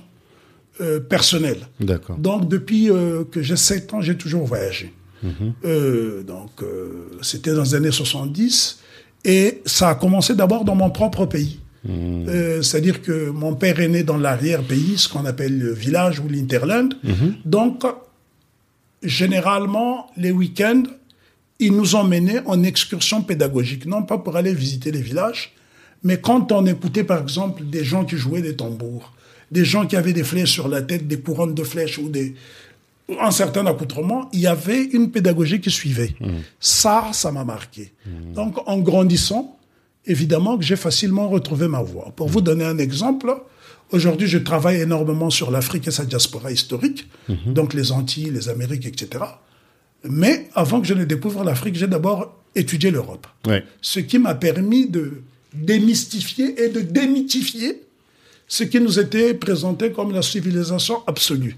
euh, 0.82 1.00
personnelle. 1.00 1.67
D'accord. 1.79 2.17
Donc 2.17 2.50
depuis 2.50 2.89
euh, 2.89 3.24
que 3.24 3.41
j'ai 3.41 3.55
7 3.55 3.94
ans, 3.94 4.01
j'ai 4.01 4.17
toujours 4.17 4.46
voyagé. 4.46 4.94
Euh, 5.63 6.22
donc 6.22 6.51
c'était 7.24 7.53
dans 7.53 7.63
les 7.63 7.74
années 7.74 7.91
70 7.91 8.79
et 9.24 9.62
ça 9.65 9.89
a 9.89 9.96
commencé 9.96 10.36
d'abord 10.36 10.65
dans 10.65 10.75
mon 10.75 10.91
propre 10.91 11.25
pays. 11.25 11.60
Euh, 11.88 12.62
C'est-à-dire 12.62 13.01
que 13.01 13.29
mon 13.29 13.55
père 13.55 13.79
est 13.79 13.88
né 13.88 14.03
dans 14.03 14.17
l'arrière-pays, 14.17 14.98
ce 14.98 15.10
qu'on 15.10 15.25
appelle 15.25 15.58
le 15.58 15.74
village 15.74 16.20
ou 16.20 16.27
l'interland. 16.27 16.94
Donc 17.44 17.84
généralement, 19.01 20.08
les 20.17 20.32
week-ends, 20.32 20.84
ils 21.60 21.72
nous 21.72 22.03
menés 22.03 22.39
en 22.46 22.63
excursion 22.63 23.22
pédagogique, 23.22 23.86
non 23.86 24.03
pas 24.03 24.17
pour 24.17 24.36
aller 24.36 24.53
visiter 24.53 24.91
les 24.91 25.01
villages, 25.01 25.53
mais 26.03 26.20
quand 26.20 26.51
on 26.51 26.65
écoutait 26.65 27.03
par 27.03 27.22
exemple 27.22 27.63
des 27.65 27.84
gens 27.84 28.03
qui 28.05 28.17
jouaient 28.17 28.41
des 28.41 28.55
tambours, 28.55 29.14
des 29.51 29.65
gens 29.65 29.85
qui 29.85 29.95
avaient 29.95 30.13
des 30.13 30.23
flèches 30.23 30.51
sur 30.51 30.67
la 30.67 30.81
tête, 30.81 31.07
des 31.07 31.19
couronnes 31.19 31.53
de 31.53 31.63
flèches 31.63 31.97
ou 31.97 32.09
des 32.09 32.35
un 33.19 33.31
certain 33.31 33.65
accoutrement, 33.67 34.29
il 34.33 34.39
y 34.39 34.47
avait 34.47 34.83
une 34.83 35.11
pédagogie 35.11 35.61
qui 35.61 35.69
suivait. 35.69 36.15
Ça, 36.59 37.09
ça 37.13 37.31
m'a 37.31 37.43
marqué. 37.43 37.91
Donc, 38.33 38.57
en 38.67 38.79
grandissant, 38.79 39.57
évidemment 40.05 40.57
que 40.57 40.63
j'ai 40.63 40.75
facilement 40.75 41.29
retrouvé 41.29 41.67
ma 41.67 41.81
voie. 41.81 42.11
Pour 42.15 42.29
vous 42.29 42.41
donner 42.41 42.65
un 42.65 42.77
exemple, 42.77 43.35
aujourd'hui, 43.91 44.27
je 44.27 44.37
travaille 44.37 44.81
énormément 44.81 45.29
sur 45.29 45.51
l'Afrique 45.51 45.87
et 45.87 45.91
sa 45.91 46.05
diaspora 46.05 46.51
historique, 46.51 47.07
donc 47.45 47.73
les 47.73 47.91
Antilles, 47.91 48.31
les 48.31 48.49
Amériques, 48.49 48.85
etc. 48.85 49.23
Mais 50.03 50.49
avant 50.53 50.81
que 50.81 50.87
je 50.87 50.93
ne 50.93 51.03
découvre 51.03 51.43
l'Afrique, 51.43 51.75
j'ai 51.75 51.87
d'abord 51.87 52.35
étudié 52.55 52.91
l'Europe. 52.91 53.27
Ouais. 53.47 53.63
Ce 53.81 53.99
qui 53.99 54.19
m'a 54.19 54.35
permis 54.35 54.87
de 54.87 55.21
démystifier 55.53 56.63
et 56.63 56.69
de 56.69 56.81
démythifier 56.81 57.85
ce 58.47 58.63
qui 58.63 58.79
nous 58.79 58.99
était 58.99 59.33
présenté 59.33 59.91
comme 59.91 60.11
la 60.11 60.21
civilisation 60.21 60.97
absolue. 61.07 61.55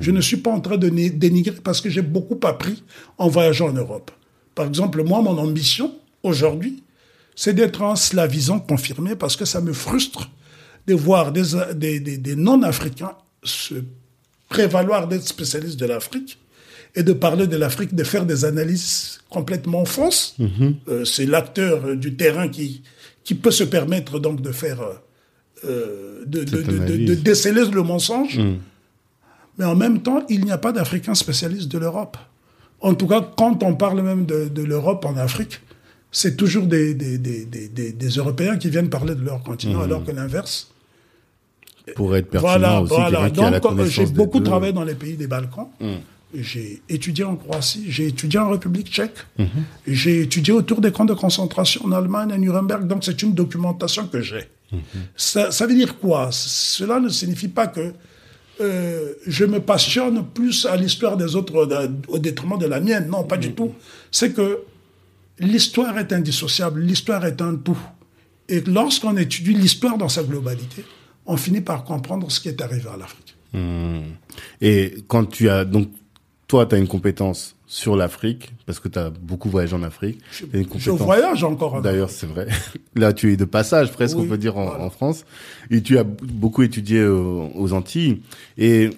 Je 0.00 0.10
ne 0.10 0.20
suis 0.20 0.36
pas 0.38 0.50
en 0.50 0.60
train 0.60 0.76
de 0.76 0.88
dénigrer 0.88 1.56
parce 1.62 1.80
que 1.80 1.88
j'ai 1.88 2.02
beaucoup 2.02 2.38
appris 2.46 2.82
en 3.18 3.28
voyageant 3.28 3.68
en 3.68 3.72
Europe. 3.72 4.10
Par 4.54 4.66
exemple, 4.66 5.02
moi, 5.04 5.22
mon 5.22 5.38
ambition 5.38 5.94
aujourd'hui, 6.22 6.82
c'est 7.36 7.54
d'être 7.54 7.82
un 7.82 7.96
slavisant 7.96 8.58
confirmé 8.60 9.14
parce 9.16 9.36
que 9.36 9.44
ça 9.44 9.60
me 9.60 9.72
frustre 9.72 10.30
de 10.86 10.94
voir 10.94 11.32
des, 11.32 11.42
des, 11.74 12.00
des- 12.00 12.18
des 12.18 12.36
non-africains 12.36 13.12
se 13.42 13.74
prévaloir 14.48 15.08
d'être 15.08 15.26
spécialistes 15.26 15.78
de 15.78 15.86
l'Afrique 15.86 16.38
et 16.94 17.02
de 17.02 17.12
parler 17.12 17.46
de 17.46 17.56
l'Afrique, 17.56 17.94
de 17.94 18.04
faire 18.04 18.24
des 18.26 18.44
analyses 18.44 19.20
complètement 19.28 19.84
fausses. 19.84 20.36
Euh, 20.88 21.04
c'est 21.04 21.26
l'acteur 21.26 21.84
euh, 21.86 21.96
du 21.96 22.16
terrain 22.16 22.48
qui, 22.48 22.82
qui 23.24 23.34
peut 23.34 23.50
se 23.50 23.64
permettre 23.64 24.18
donc 24.20 24.40
de 24.42 24.52
faire, 24.52 24.80
euh, 24.82 24.94
euh, 25.64 26.24
de, 26.26 27.14
déceler 27.14 27.64
le 27.70 27.82
mensonge. 27.82 28.40
Mais 29.58 29.64
en 29.64 29.76
même 29.76 30.02
temps, 30.02 30.22
il 30.28 30.44
n'y 30.44 30.50
a 30.52 30.58
pas 30.58 30.72
d'Africains 30.72 31.14
spécialistes 31.14 31.70
de 31.70 31.78
l'Europe. 31.78 32.16
En 32.80 32.94
tout 32.94 33.06
cas, 33.06 33.20
quand 33.36 33.62
on 33.62 33.74
parle 33.74 34.02
même 34.02 34.26
de, 34.26 34.62
l'Europe 34.62 35.04
en 35.04 35.16
Afrique, 35.16 35.60
c'est 36.10 36.36
toujours 36.36 36.66
des, 36.66 36.94
des, 36.94 37.18
des, 37.18 37.44
des, 37.44 37.92
des- 37.92 38.08
Européens 38.08 38.56
qui 38.56 38.68
viennent 38.68 38.90
parler 38.90 39.14
de 39.14 39.24
leur 39.24 39.42
continent, 39.42 39.80
alors 39.80 40.04
que 40.04 40.10
l'inverse. 40.12 40.70
Pour 41.96 42.14
être 42.16 42.30
pertinent 42.30 42.50
Voilà, 42.50 42.80
aussi, 42.82 42.94
voilà. 42.94 43.30
Donc, 43.30 43.78
euh, 43.78 43.86
j'ai 43.86 44.06
beaucoup 44.06 44.38
deux. 44.38 44.44
travaillé 44.44 44.72
dans 44.72 44.84
les 44.84 44.94
pays 44.94 45.16
des 45.16 45.26
Balkans. 45.26 45.68
J'ai 46.36 46.82
étudié 46.88 47.22
en 47.24 47.36
Croatie, 47.36 47.84
j'ai 47.88 48.08
étudié 48.08 48.40
en 48.40 48.50
République 48.50 48.88
tchèque, 48.88 49.18
j'ai 49.86 50.22
étudié 50.22 50.52
autour 50.52 50.80
des 50.80 50.90
camps 50.90 51.04
de 51.04 51.14
concentration 51.14 51.84
en 51.84 51.92
Allemagne, 51.92 52.32
à 52.32 52.38
Nuremberg. 52.38 52.86
Donc, 52.88 53.04
c'est 53.04 53.22
une 53.22 53.34
documentation 53.34 54.06
que 54.08 54.20
j'ai. 54.20 54.44
Ça, 55.16 55.50
ça 55.50 55.66
veut 55.66 55.74
dire 55.74 55.98
quoi? 55.98 56.28
Cela 56.32 57.00
ne 57.00 57.08
signifie 57.08 57.48
pas 57.48 57.66
que 57.66 57.92
euh, 58.60 59.14
je 59.26 59.44
me 59.44 59.60
passionne 59.60 60.24
plus 60.26 60.66
à 60.66 60.76
l'histoire 60.76 61.16
des 61.16 61.34
autres 61.34 61.68
au 62.08 62.18
détriment 62.18 62.58
de 62.58 62.66
la 62.66 62.80
mienne. 62.80 63.08
Non, 63.08 63.24
pas 63.24 63.36
du 63.36 63.52
tout. 63.52 63.72
C'est 64.10 64.32
que 64.32 64.60
l'histoire 65.38 65.98
est 65.98 66.12
indissociable, 66.12 66.80
l'histoire 66.80 67.24
est 67.26 67.40
un 67.42 67.56
tout. 67.56 67.78
Et 68.48 68.60
lorsqu'on 68.60 69.16
étudie 69.16 69.54
l'histoire 69.54 69.98
dans 69.98 70.08
sa 70.08 70.22
globalité, 70.22 70.84
on 71.26 71.36
finit 71.36 71.62
par 71.62 71.84
comprendre 71.84 72.30
ce 72.30 72.40
qui 72.40 72.48
est 72.48 72.60
arrivé 72.60 72.88
à 72.92 72.96
l'Afrique. 72.96 73.34
Et 74.60 75.04
quand 75.08 75.26
tu 75.26 75.48
as 75.48 75.64
donc 75.64 75.88
toi 76.48 76.66
tu 76.66 76.74
as 76.74 76.78
une 76.78 76.88
compétence 76.88 77.53
sur 77.66 77.96
l'Afrique 77.96 78.52
parce 78.66 78.78
que 78.78 78.88
tu 78.88 78.98
as 78.98 79.10
beaucoup 79.10 79.48
voyagé 79.48 79.74
en 79.74 79.82
Afrique. 79.82 80.20
T'as 80.52 80.58
une 80.58 80.66
Je 80.76 80.90
voyage 80.90 81.44
encore. 81.44 81.74
en 81.74 81.80
D'ailleurs, 81.80 82.10
c'est 82.10 82.26
vrai. 82.26 82.46
Là, 82.94 83.12
tu 83.12 83.32
es 83.32 83.36
de 83.36 83.44
passage, 83.44 83.92
presque, 83.92 84.16
Oui, 84.16 84.24
on 84.26 84.28
peut 84.28 84.38
dire, 84.38 84.56
en, 84.58 84.66
voilà. 84.66 84.84
en 84.84 84.90
France. 84.90 85.24
Et 85.70 85.82
tu 85.82 85.98
as 85.98 86.04
beaucoup 86.04 86.62
étudié 86.62 86.98
euh, 87.00 87.48
aux 87.54 87.72
Antilles. 87.72 88.20
Et, 88.58 88.90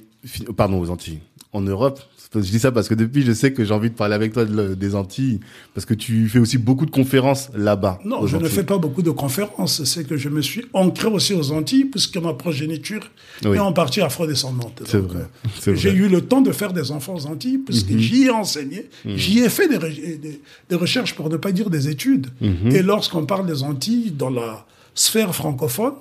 pardon, 0.56 0.80
aux 0.80 0.90
Antilles. 0.90 1.20
En 1.52 1.60
Europe. 1.62 2.00
Je 2.34 2.40
dis 2.40 2.58
ça 2.58 2.70
parce 2.72 2.88
que 2.88 2.94
depuis, 2.94 3.22
je 3.22 3.32
sais 3.32 3.52
que 3.52 3.64
j'ai 3.64 3.72
envie 3.72 3.88
de 3.88 3.94
parler 3.94 4.14
avec 4.14 4.32
toi 4.32 4.44
de 4.44 4.74
des 4.74 4.94
Antilles. 4.94 5.40
Parce 5.74 5.86
que 5.86 5.94
tu 5.94 6.28
fais 6.28 6.38
aussi 6.38 6.58
beaucoup 6.58 6.84
de 6.84 6.90
conférences 6.90 7.48
là-bas. 7.54 7.98
Non, 8.04 8.26
je 8.26 8.36
ne 8.36 8.46
fais 8.48 8.64
pas 8.64 8.76
beaucoup 8.78 9.00
de 9.02 9.10
conférences. 9.10 9.84
C'est 9.84 10.06
que 10.06 10.16
je 10.16 10.28
me 10.28 10.42
suis 10.42 10.64
ancré 10.74 11.08
aussi 11.08 11.32
aux 11.34 11.52
Antilles, 11.52 11.86
puisque 11.86 12.16
ma 12.18 12.34
progéniture 12.34 13.10
Oui. 13.44 13.56
est 13.56 13.60
en 13.60 13.72
partie 13.72 14.00
afrodescendante. 14.02 14.82
C'est 14.84 15.00
Donc, 15.00 15.12
vrai. 15.12 15.20
euh, 15.22 15.48
C'est 15.60 15.76
J'ai 15.76 15.90
vrai. 15.90 15.98
Mhm. 15.98 16.04
eu 16.04 16.08
le 16.08 16.20
temps 16.20 16.40
de 16.42 16.52
faire 16.52 16.72
des 16.72 16.90
enfants 16.90 17.14
aux 17.14 17.26
Antilles, 17.26 17.58
puisque 17.58 17.96
j'y 17.96 18.24
ai 18.24 18.30
enseigné. 18.30 18.90
J'y 19.06 19.38
ai 19.40 19.48
fait 19.48 19.68
des, 19.68 19.78
re- 19.78 20.20
des- 20.20 20.40
des 20.68 20.76
recherches, 20.76 21.14
pour 21.14 21.30
ne 21.30 21.36
pas 21.38 21.52
dire 21.52 21.70
des 21.70 21.88
études. 21.88 22.26
Mhm. 22.40 22.72
Et 22.72 22.82
lorsqu'on 22.82 23.24
parle 23.24 23.46
des 23.46 23.62
Antilles 23.62 24.10
dans 24.10 24.30
la 24.30 24.66
sphère 24.94 25.34
francophone, 25.34 25.92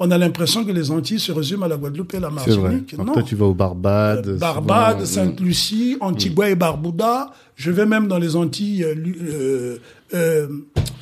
on 0.00 0.10
a 0.10 0.18
l'impression 0.18 0.64
que 0.64 0.72
les 0.72 0.90
Antilles 0.90 1.20
se 1.20 1.30
résument 1.30 1.64
à 1.64 1.68
la 1.68 1.76
Guadeloupe 1.76 2.14
et 2.14 2.20
la 2.20 2.30
C'est 2.44 2.50
vrai. 2.52 2.62
Martinique. 2.70 2.98
Non. 2.98 3.12
toi, 3.12 3.22
tu 3.22 3.36
vas 3.36 3.46
aux 3.46 3.54
Barbades. 3.54 4.38
Barbade, 4.38 5.04
souvent. 5.04 5.24
Sainte-Lucie, 5.26 5.96
Antigua 6.00 6.50
et 6.50 6.54
Barbuda. 6.54 7.30
Je 7.54 7.70
vais 7.70 7.86
même 7.86 8.08
dans 8.08 8.18
les 8.18 8.34
Antilles 8.34 8.82
euh, 8.82 8.94
euh, 9.22 9.78
euh, 10.14 10.48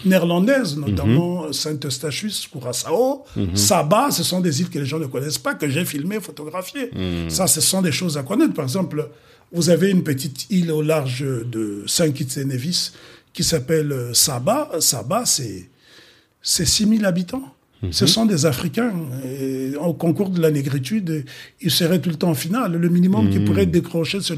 néerlandaises, 0.04 0.76
notamment 0.76 1.52
Saint-Eustachus, 1.52 2.48
Curaçao, 2.52 3.24
Saba. 3.54 4.10
Ce 4.10 4.22
sont 4.22 4.40
des 4.40 4.60
îles 4.60 4.68
que 4.68 4.78
les 4.78 4.84
gens 4.86 4.98
ne 4.98 5.06
connaissent 5.06 5.38
pas, 5.38 5.54
que 5.54 5.68
j'ai 5.68 5.84
filmées, 5.84 6.20
photographiées. 6.20 6.90
Ça, 7.28 7.46
ce 7.46 7.60
sont 7.60 7.82
des 7.82 7.92
choses 7.92 8.18
à 8.18 8.22
connaître. 8.22 8.52
Par 8.54 8.64
exemple, 8.64 9.08
vous 9.52 9.70
avez 9.70 9.90
une 9.90 10.02
petite 10.02 10.50
île 10.50 10.70
au 10.72 10.82
large 10.82 11.20
de 11.24 11.84
Saint-Kitts-et-Nevis 11.86 12.92
qui 13.32 13.44
s'appelle 13.44 13.92
euh, 13.92 14.14
Saba. 14.14 14.68
Saba, 14.80 15.24
c'est 15.24 15.68
c'est 16.42 16.64
6000 16.64 17.04
habitants. 17.04 17.54
Ce 17.92 18.06
sont 18.06 18.26
des 18.26 18.44
Africains. 18.46 18.92
Et 19.40 19.74
au 19.76 19.94
concours 19.94 20.30
de 20.30 20.40
la 20.40 20.50
négritude, 20.50 21.24
ils 21.60 21.70
seraient 21.70 22.00
tout 22.00 22.10
le 22.10 22.16
temps 22.16 22.30
en 22.30 22.34
finale. 22.34 22.72
Le 22.72 22.88
minimum 22.88 23.30
qu'ils 23.30 23.44
pourraient 23.44 23.66
décrocher, 23.66 24.18
c'est 24.20 24.34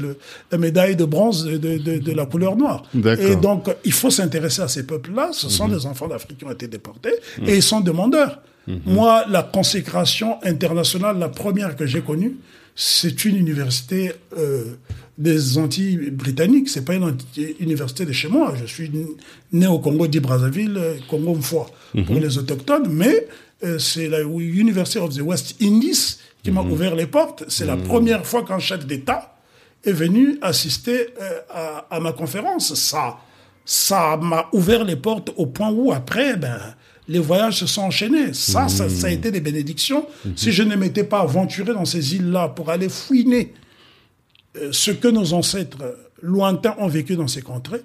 la 0.51 0.57
médaille 0.57 0.95
de 0.95 1.05
bronze 1.05 1.45
de, 1.45 1.57
de- 1.57 1.77
de- 1.77 1.97
de 1.97 2.11
la 2.11 2.25
couleur 2.25 2.55
noire. 2.55 2.83
Et 3.19 3.35
donc, 3.35 3.69
il 3.83 3.93
faut 3.93 4.11
s'intéresser 4.11 4.61
à 4.61 4.67
ces 4.67 4.85
peuples-là. 4.85 5.29
Ce 5.33 5.49
sont 5.49 5.67
des 5.67 5.85
enfants 5.85 6.07
d'Afrique 6.07 6.37
qui 6.39 6.45
ont 6.45 6.51
été 6.51 6.67
déportés 6.67 7.13
et 7.47 7.55
ils 7.55 7.63
sont 7.63 7.81
demandeurs. 7.81 8.41
Moi, 8.85 9.25
la 9.29 9.41
consécration 9.41 10.35
internationale, 10.43 11.17
la 11.17 11.29
première 11.29 11.75
que 11.75 11.85
j'ai 11.87 12.01
connue, 12.01 12.37
c'est 12.75 13.25
une 13.25 13.35
université 13.35 14.13
euh, 14.37 14.75
des 15.17 15.57
Antilles 15.57 16.09
britanniques. 16.11 16.69
C'est 16.69 16.85
pas 16.85 16.95
une 16.95 17.15
université 17.59 18.05
de 18.05 18.11
chez 18.11 18.27
moi. 18.27 18.53
Je 18.59 18.65
suis 18.65 18.91
né 19.51 19.67
au 19.67 19.79
Congo 19.79 20.07
dit 20.07 20.19
Brazzaville, 20.19 20.77
euh, 20.77 20.95
Congo 21.09 21.35
Mfoa 21.35 21.69
pour 22.05 22.15
les 22.15 22.37
autochtones, 22.37 22.87
mais 22.89 23.27
euh, 23.63 23.77
c'est 23.77 24.07
la 24.07 24.21
University 24.21 24.97
of 24.97 25.15
the 25.15 25.21
West 25.21 25.55
Indies 25.61 26.17
qui 26.43 26.51
m'a 26.51 26.61
ouvert 26.61 26.95
les 26.95 27.05
portes. 27.05 27.43
C'est 27.47 27.65
la 27.65 27.77
première 27.77 28.25
fois 28.25 28.43
qu'un 28.43 28.59
chef 28.59 28.85
d'État 28.85 29.35
est 29.83 29.91
venu 29.91 30.37
assister 30.41 31.07
euh, 31.21 31.39
à, 31.49 31.85
à 31.91 31.99
ma 31.99 32.13
conférence. 32.13 32.73
Ça, 32.73 33.17
ça 33.65 34.17
m'a 34.17 34.47
ouvert 34.53 34.83
les 34.83 34.95
portes 34.95 35.31
au 35.37 35.45
point 35.45 35.69
où 35.71 35.91
après, 35.91 36.35
ben, 36.35 36.59
les 37.13 37.19
voyages 37.19 37.57
se 37.63 37.67
sont 37.67 37.81
enchaînés. 37.83 38.33
Ça, 38.33 38.67
ça, 38.77 38.89
ça 38.89 39.07
a 39.07 39.09
été 39.19 39.29
des 39.31 39.41
bénédictions. 39.41 40.03
Si 40.35 40.51
je 40.51 40.63
ne 40.63 40.75
m'étais 40.75 41.03
pas 41.13 41.19
aventuré 41.21 41.73
dans 41.73 41.85
ces 41.93 42.15
îles-là 42.15 42.43
pour 42.49 42.69
aller 42.69 42.89
fouiner 42.89 43.53
euh, 44.57 44.69
ce 44.71 44.91
que 44.91 45.07
nos 45.07 45.33
ancêtres 45.33 45.83
lointains 46.21 46.75
ont 46.79 46.87
vécu 46.87 47.15
dans 47.15 47.27
ces 47.27 47.41
contrées, 47.41 47.81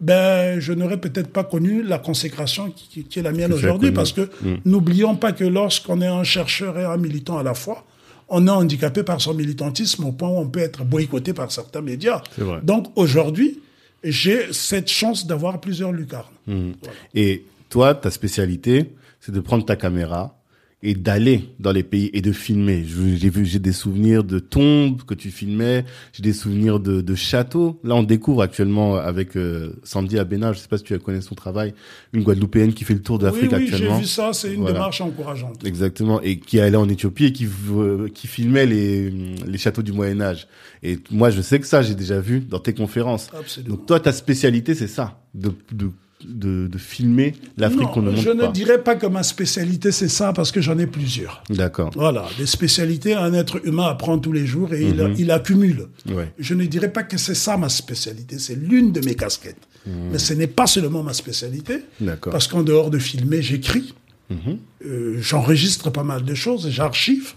ben, 0.00 0.58
je 0.60 0.72
n'aurais 0.72 0.96
peut-être 0.98 1.30
pas 1.30 1.44
connu 1.44 1.82
la 1.82 1.98
consécration 1.98 2.70
qui, 2.70 2.88
qui- 2.88 3.04
qui 3.04 3.18
est 3.18 3.22
la 3.22 3.32
mienne 3.32 3.52
aujourd'hui, 3.52 3.90
parce 3.92 4.12
que 4.12 4.30
n'oublions 4.64 5.14
pas 5.16 5.32
que 5.32 5.44
lorsqu'on 5.44 6.00
est 6.00 6.06
un 6.06 6.24
chercheur 6.24 6.78
et 6.78 6.84
un 6.84 6.96
militant 6.96 7.36
à 7.38 7.42
la 7.42 7.54
fois, 7.54 7.84
on 8.28 8.46
est 8.46 8.50
handicapé 8.62 9.02
par 9.02 9.20
son 9.20 9.34
militantisme 9.34 10.04
au 10.04 10.12
point 10.12 10.28
où 10.30 10.38
on 10.38 10.48
peut 10.48 10.60
être 10.60 10.84
boycotté 10.84 11.32
par 11.34 11.50
certains 11.52 11.82
médias. 11.82 12.22
Donc 12.62 12.86
aujourd'hui, 12.96 13.60
j'ai 14.02 14.52
cette 14.52 14.88
chance 14.88 15.26
d'avoir 15.26 15.60
plusieurs 15.60 15.92
lucarnes. 15.92 16.24
Voilà. 16.46 16.96
Et 17.14 17.44
toi, 17.70 17.94
ta 17.94 18.10
spécialité, 18.10 18.92
c'est 19.20 19.32
de 19.32 19.40
prendre 19.40 19.64
ta 19.64 19.76
caméra 19.76 20.36
et 20.82 20.94
d'aller 20.94 21.44
dans 21.58 21.72
les 21.72 21.82
pays 21.82 22.08
et 22.14 22.22
de 22.22 22.32
filmer. 22.32 22.82
J'ai 22.86 23.28
vu, 23.28 23.44
j'ai 23.44 23.58
des 23.58 23.72
souvenirs 23.72 24.24
de 24.24 24.38
tombes 24.38 25.02
que 25.02 25.12
tu 25.12 25.30
filmais, 25.30 25.84
j'ai 26.14 26.22
des 26.22 26.32
souvenirs 26.32 26.80
de, 26.80 27.02
de 27.02 27.14
châteaux. 27.14 27.78
Là, 27.84 27.94
on 27.96 28.02
découvre 28.02 28.40
actuellement 28.40 28.96
avec 28.96 29.36
euh, 29.36 29.74
Sandy 29.84 30.18
Abena, 30.18 30.54
je 30.54 30.58
sais 30.58 30.68
pas 30.68 30.78
si 30.78 30.84
tu 30.84 30.98
connais 30.98 31.20
son 31.20 31.34
travail, 31.34 31.74
une 32.14 32.22
Guadeloupéenne 32.22 32.72
qui 32.72 32.84
fait 32.84 32.94
le 32.94 33.02
tour 33.02 33.16
Oui, 33.16 33.24
d'Afrique 33.24 33.50
oui, 33.52 33.66
j'ai 33.66 33.74
actuellement. 33.74 33.98
vu 33.98 34.06
ça, 34.06 34.32
c'est 34.32 34.54
une 34.54 34.60
Voilà. 34.62 34.72
démarche 34.72 35.02
encourageante. 35.02 35.66
Exactement, 35.66 36.22
et 36.22 36.38
qui 36.38 36.58
allait 36.60 36.78
en 36.78 36.88
Éthiopie 36.88 37.26
et 37.26 37.32
qui 37.34 37.46
euh, 37.72 38.08
qui 38.08 38.26
filmait 38.26 38.64
les 38.64 39.10
les 39.10 39.58
châteaux 39.58 39.82
du 39.82 39.92
Moyen 39.92 40.22
Âge. 40.22 40.48
Et 40.82 40.98
moi, 41.10 41.28
je 41.28 41.42
sais 41.42 41.60
que 41.60 41.66
ça, 41.66 41.82
j'ai 41.82 41.94
déjà 41.94 42.20
vu 42.20 42.40
dans 42.40 42.58
tes 42.58 42.72
conférences. 42.72 43.28
Absolument. 43.38 43.76
Donc 43.76 43.84
toi, 43.86 44.00
ta 44.00 44.12
spécialité, 44.12 44.74
c'est 44.74 44.88
ça, 44.88 45.20
de 45.34 45.52
de 45.72 45.90
de, 46.24 46.66
de 46.66 46.78
filmer 46.78 47.34
l'Afrique 47.56 47.88
qu'on 47.92 48.02
ne 48.02 48.10
montre 48.10 48.22
je 48.22 48.30
pas. 48.30 48.46
ne 48.46 48.52
dirais 48.52 48.82
pas 48.82 48.94
que 48.96 49.06
ma 49.06 49.22
spécialité 49.22 49.92
c'est 49.92 50.08
ça 50.08 50.32
parce 50.32 50.52
que 50.52 50.60
j'en 50.60 50.78
ai 50.78 50.86
plusieurs. 50.86 51.42
D'accord. 51.50 51.90
Voilà, 51.94 52.26
des 52.38 52.46
spécialités, 52.46 53.14
un 53.14 53.32
être 53.34 53.60
humain 53.66 53.86
apprend 53.88 54.18
tous 54.18 54.32
les 54.32 54.46
jours 54.46 54.72
et 54.74 54.84
Mhm. 54.84 55.14
il, 55.16 55.20
il 55.20 55.30
accumule. 55.30 55.88
Ouais. 56.08 56.32
Je 56.38 56.54
ne 56.54 56.64
dirais 56.66 56.92
pas 56.92 57.02
que 57.02 57.16
c'est 57.18 57.34
ça 57.34 57.56
ma 57.56 57.68
spécialité, 57.68 58.38
c'est 58.38 58.54
l'une 58.56 58.92
de 58.92 59.00
mes 59.04 59.14
casquettes. 59.14 59.56
Mais 59.86 60.18
ce 60.18 60.34
n'est 60.34 60.46
pas 60.46 60.66
seulement 60.66 61.02
ma 61.02 61.14
spécialité, 61.14 61.76
Mhm. 62.00 62.06
D'accord. 62.08 62.32
parce 62.32 62.46
qu'en 62.48 62.62
dehors 62.62 62.90
de 62.90 62.98
filmer, 62.98 63.42
j'écris, 63.42 63.94
Mhm. 64.30 64.58
Euh, 64.86 65.16
j'enregistre 65.20 65.90
pas 65.90 66.04
mal 66.04 66.22
de 66.24 66.34
choses, 66.34 66.68
j'archive. 66.70 67.32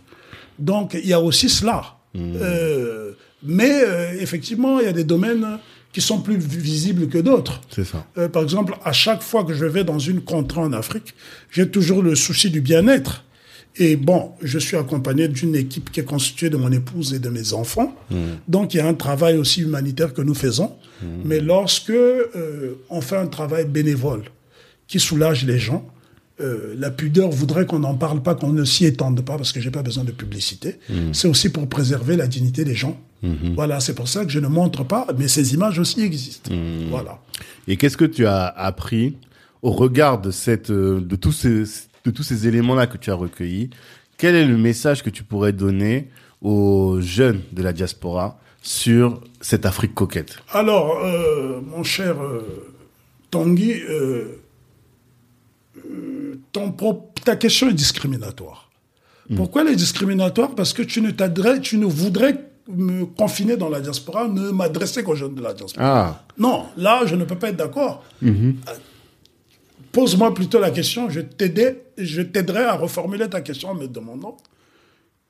Donc 0.60 0.94
il 0.94 1.08
y 1.08 1.14
a 1.14 1.20
aussi 1.20 1.50
cela. 1.50 1.96
Mhm. 2.14 2.34
Euh, 2.40 3.12
mais 3.42 3.72
euh, 3.84 4.12
effectivement, 4.20 4.80
il 4.80 4.86
y 4.86 4.90
a 4.90 4.94
des 4.94 5.04
domaines 5.04 5.58
qui 5.94 6.02
sont 6.02 6.20
plus 6.20 6.38
visibles 6.38 7.08
que 7.08 7.20
d'autres. 7.20 7.62
C'est 7.70 7.86
ça. 7.86 8.06
Euh, 8.18 8.28
par 8.28 8.44
exemple, 8.44 8.74
à 8.84 8.92
chaque 8.92 9.22
fois 9.22 9.46
que 9.46 9.54
je 9.54 9.66
vais 9.66 9.84
dans 9.84 10.00
une 10.00 10.22
contrée 10.22 10.60
en 10.60 10.74
Afrique, 10.74 11.14
j'ai 11.52 11.70
toujours 11.70 12.02
le 12.02 12.16
souci 12.16 12.50
du 12.50 12.60
bien-être. 12.60 13.24
Et 13.76 13.96
bon, 13.96 14.32
je 14.42 14.60
suis 14.60 14.76
accompagné 14.76 15.28
d'une 15.28 15.56
équipe 15.56 15.92
qui 15.92 16.00
est 16.00 16.06
constituée 16.06 16.50
de 16.50 16.58
mon 16.58 16.72
épouse 16.72 17.14
et 17.14 17.20
de 17.20 17.30
mes 17.30 17.54
enfants. 17.54 17.96
Donc, 18.48 18.74
il 18.74 18.78
y 18.78 18.80
a 18.80 18.88
un 18.88 18.94
travail 18.94 19.38
aussi 19.38 19.62
humanitaire 19.62 20.14
que 20.14 20.22
nous 20.22 20.36
faisons. 20.36 20.76
Mais 21.26 21.40
lorsque 21.40 21.90
euh, 21.90 22.76
on 22.90 23.02
fait 23.02 23.18
un 23.18 23.28
travail 23.28 23.66
bénévole 23.66 24.24
qui 24.88 25.00
soulage 25.00 25.44
les 25.44 25.60
gens, 25.60 25.86
euh, 26.42 26.74
la 26.78 26.90
pudeur 26.90 27.30
voudrait 27.30 27.66
qu'on 27.66 27.80
n'en 27.80 27.96
parle 27.96 28.22
pas, 28.22 28.34
qu'on 28.36 28.52
ne 28.52 28.64
s'y 28.64 28.86
étende 28.86 29.24
pas, 29.24 29.38
parce 29.38 29.52
que 29.52 29.62
j'ai 29.62 29.72
pas 29.72 29.84
besoin 29.84 30.04
de 30.04 30.12
publicité. 30.12 30.80
C'est 31.12 31.28
aussi 31.28 31.50
pour 31.50 31.68
préserver 31.68 32.16
la 32.16 32.28
dignité 32.28 32.66
des 32.66 32.76
gens. 32.76 33.00
Voilà, 33.56 33.80
c'est 33.80 33.96
pour 33.96 34.08
ça 34.08 34.26
que 34.26 34.32
je 34.32 34.40
ne 34.40 34.48
montre 34.48 34.84
pas, 34.84 35.08
mais 35.18 35.28
ces 35.28 35.54
images 35.54 35.80
aussi 35.80 36.02
existent. 36.02 36.52
Voilà. 36.90 37.20
Et 37.68 37.78
qu'est-ce 37.78 37.98
que 37.98 38.06
tu 38.06 38.26
as 38.26 38.48
appris 38.48 39.16
au 39.62 39.72
regard 39.72 40.20
de 40.20 40.32
cette, 40.32 40.72
euh, 40.72 41.00
de 41.00 41.16
tous 41.16 41.32
ces, 41.32 41.64
de 42.04 42.12
tous 42.12 42.24
ces 42.24 42.48
éléments-là 42.48 42.88
que 42.88 42.98
tu 42.98 43.12
as 43.12 43.16
recueillis? 43.16 43.70
Quel 44.18 44.36
est 44.36 44.46
le 44.46 44.58
message 44.58 45.04
que 45.04 45.10
tu 45.10 45.24
pourrais 45.24 45.54
donner 45.54 46.10
aux 46.42 47.00
jeunes 47.00 47.40
de 47.54 47.64
la 47.64 47.72
diaspora 47.72 48.38
sur 48.62 49.22
cette 49.40 49.66
Afrique 49.66 49.94
coquette? 49.94 50.40
Alors, 50.52 50.98
euh, 51.06 51.62
mon 51.66 51.84
cher 51.84 52.22
euh, 52.22 52.42
Tanguy, 53.32 53.82
ton 56.52 56.72
ta 57.24 57.36
question 57.36 57.70
est 57.70 57.74
discriminatoire. 57.74 58.70
Pourquoi 59.36 59.62
elle 59.62 59.70
est 59.70 59.76
discriminatoire? 59.76 60.54
Parce 60.54 60.74
que 60.74 60.82
tu 60.82 61.02
ne 61.02 61.12
t'adresses, 61.12 61.62
tu 61.62 61.78
ne 61.78 61.86
voudrais 61.86 62.38
me 62.68 63.06
confiner 63.06 63.58
dans 63.58 63.70
la 63.70 63.80
diaspora, 63.82 64.28
ne 64.28 64.52
m'adresser 64.52 65.04
qu'aux 65.04 65.16
jeunes 65.16 65.36
de 65.36 65.42
la 65.42 65.54
diaspora. 65.54 65.86
Ah, 65.86 66.24
Non, 66.38 66.66
là, 66.78 67.02
je 67.06 67.16
ne 67.16 67.24
peux 67.26 67.36
pas 67.38 67.50
être 67.50 67.58
d'accord. 67.58 68.04
Euh, 68.24 68.52
Pose-moi 69.92 70.34
plutôt 70.34 70.60
la 70.60 70.72
question, 70.72 71.10
je 71.10 71.20
t'aiderai, 71.22 71.84
je 71.98 72.22
t'aiderai 72.22 72.64
à 72.64 72.74
reformuler 72.74 73.30
ta 73.30 73.42
question 73.42 73.70
en 73.70 73.76
me 73.76 73.88
demandant 73.88 74.38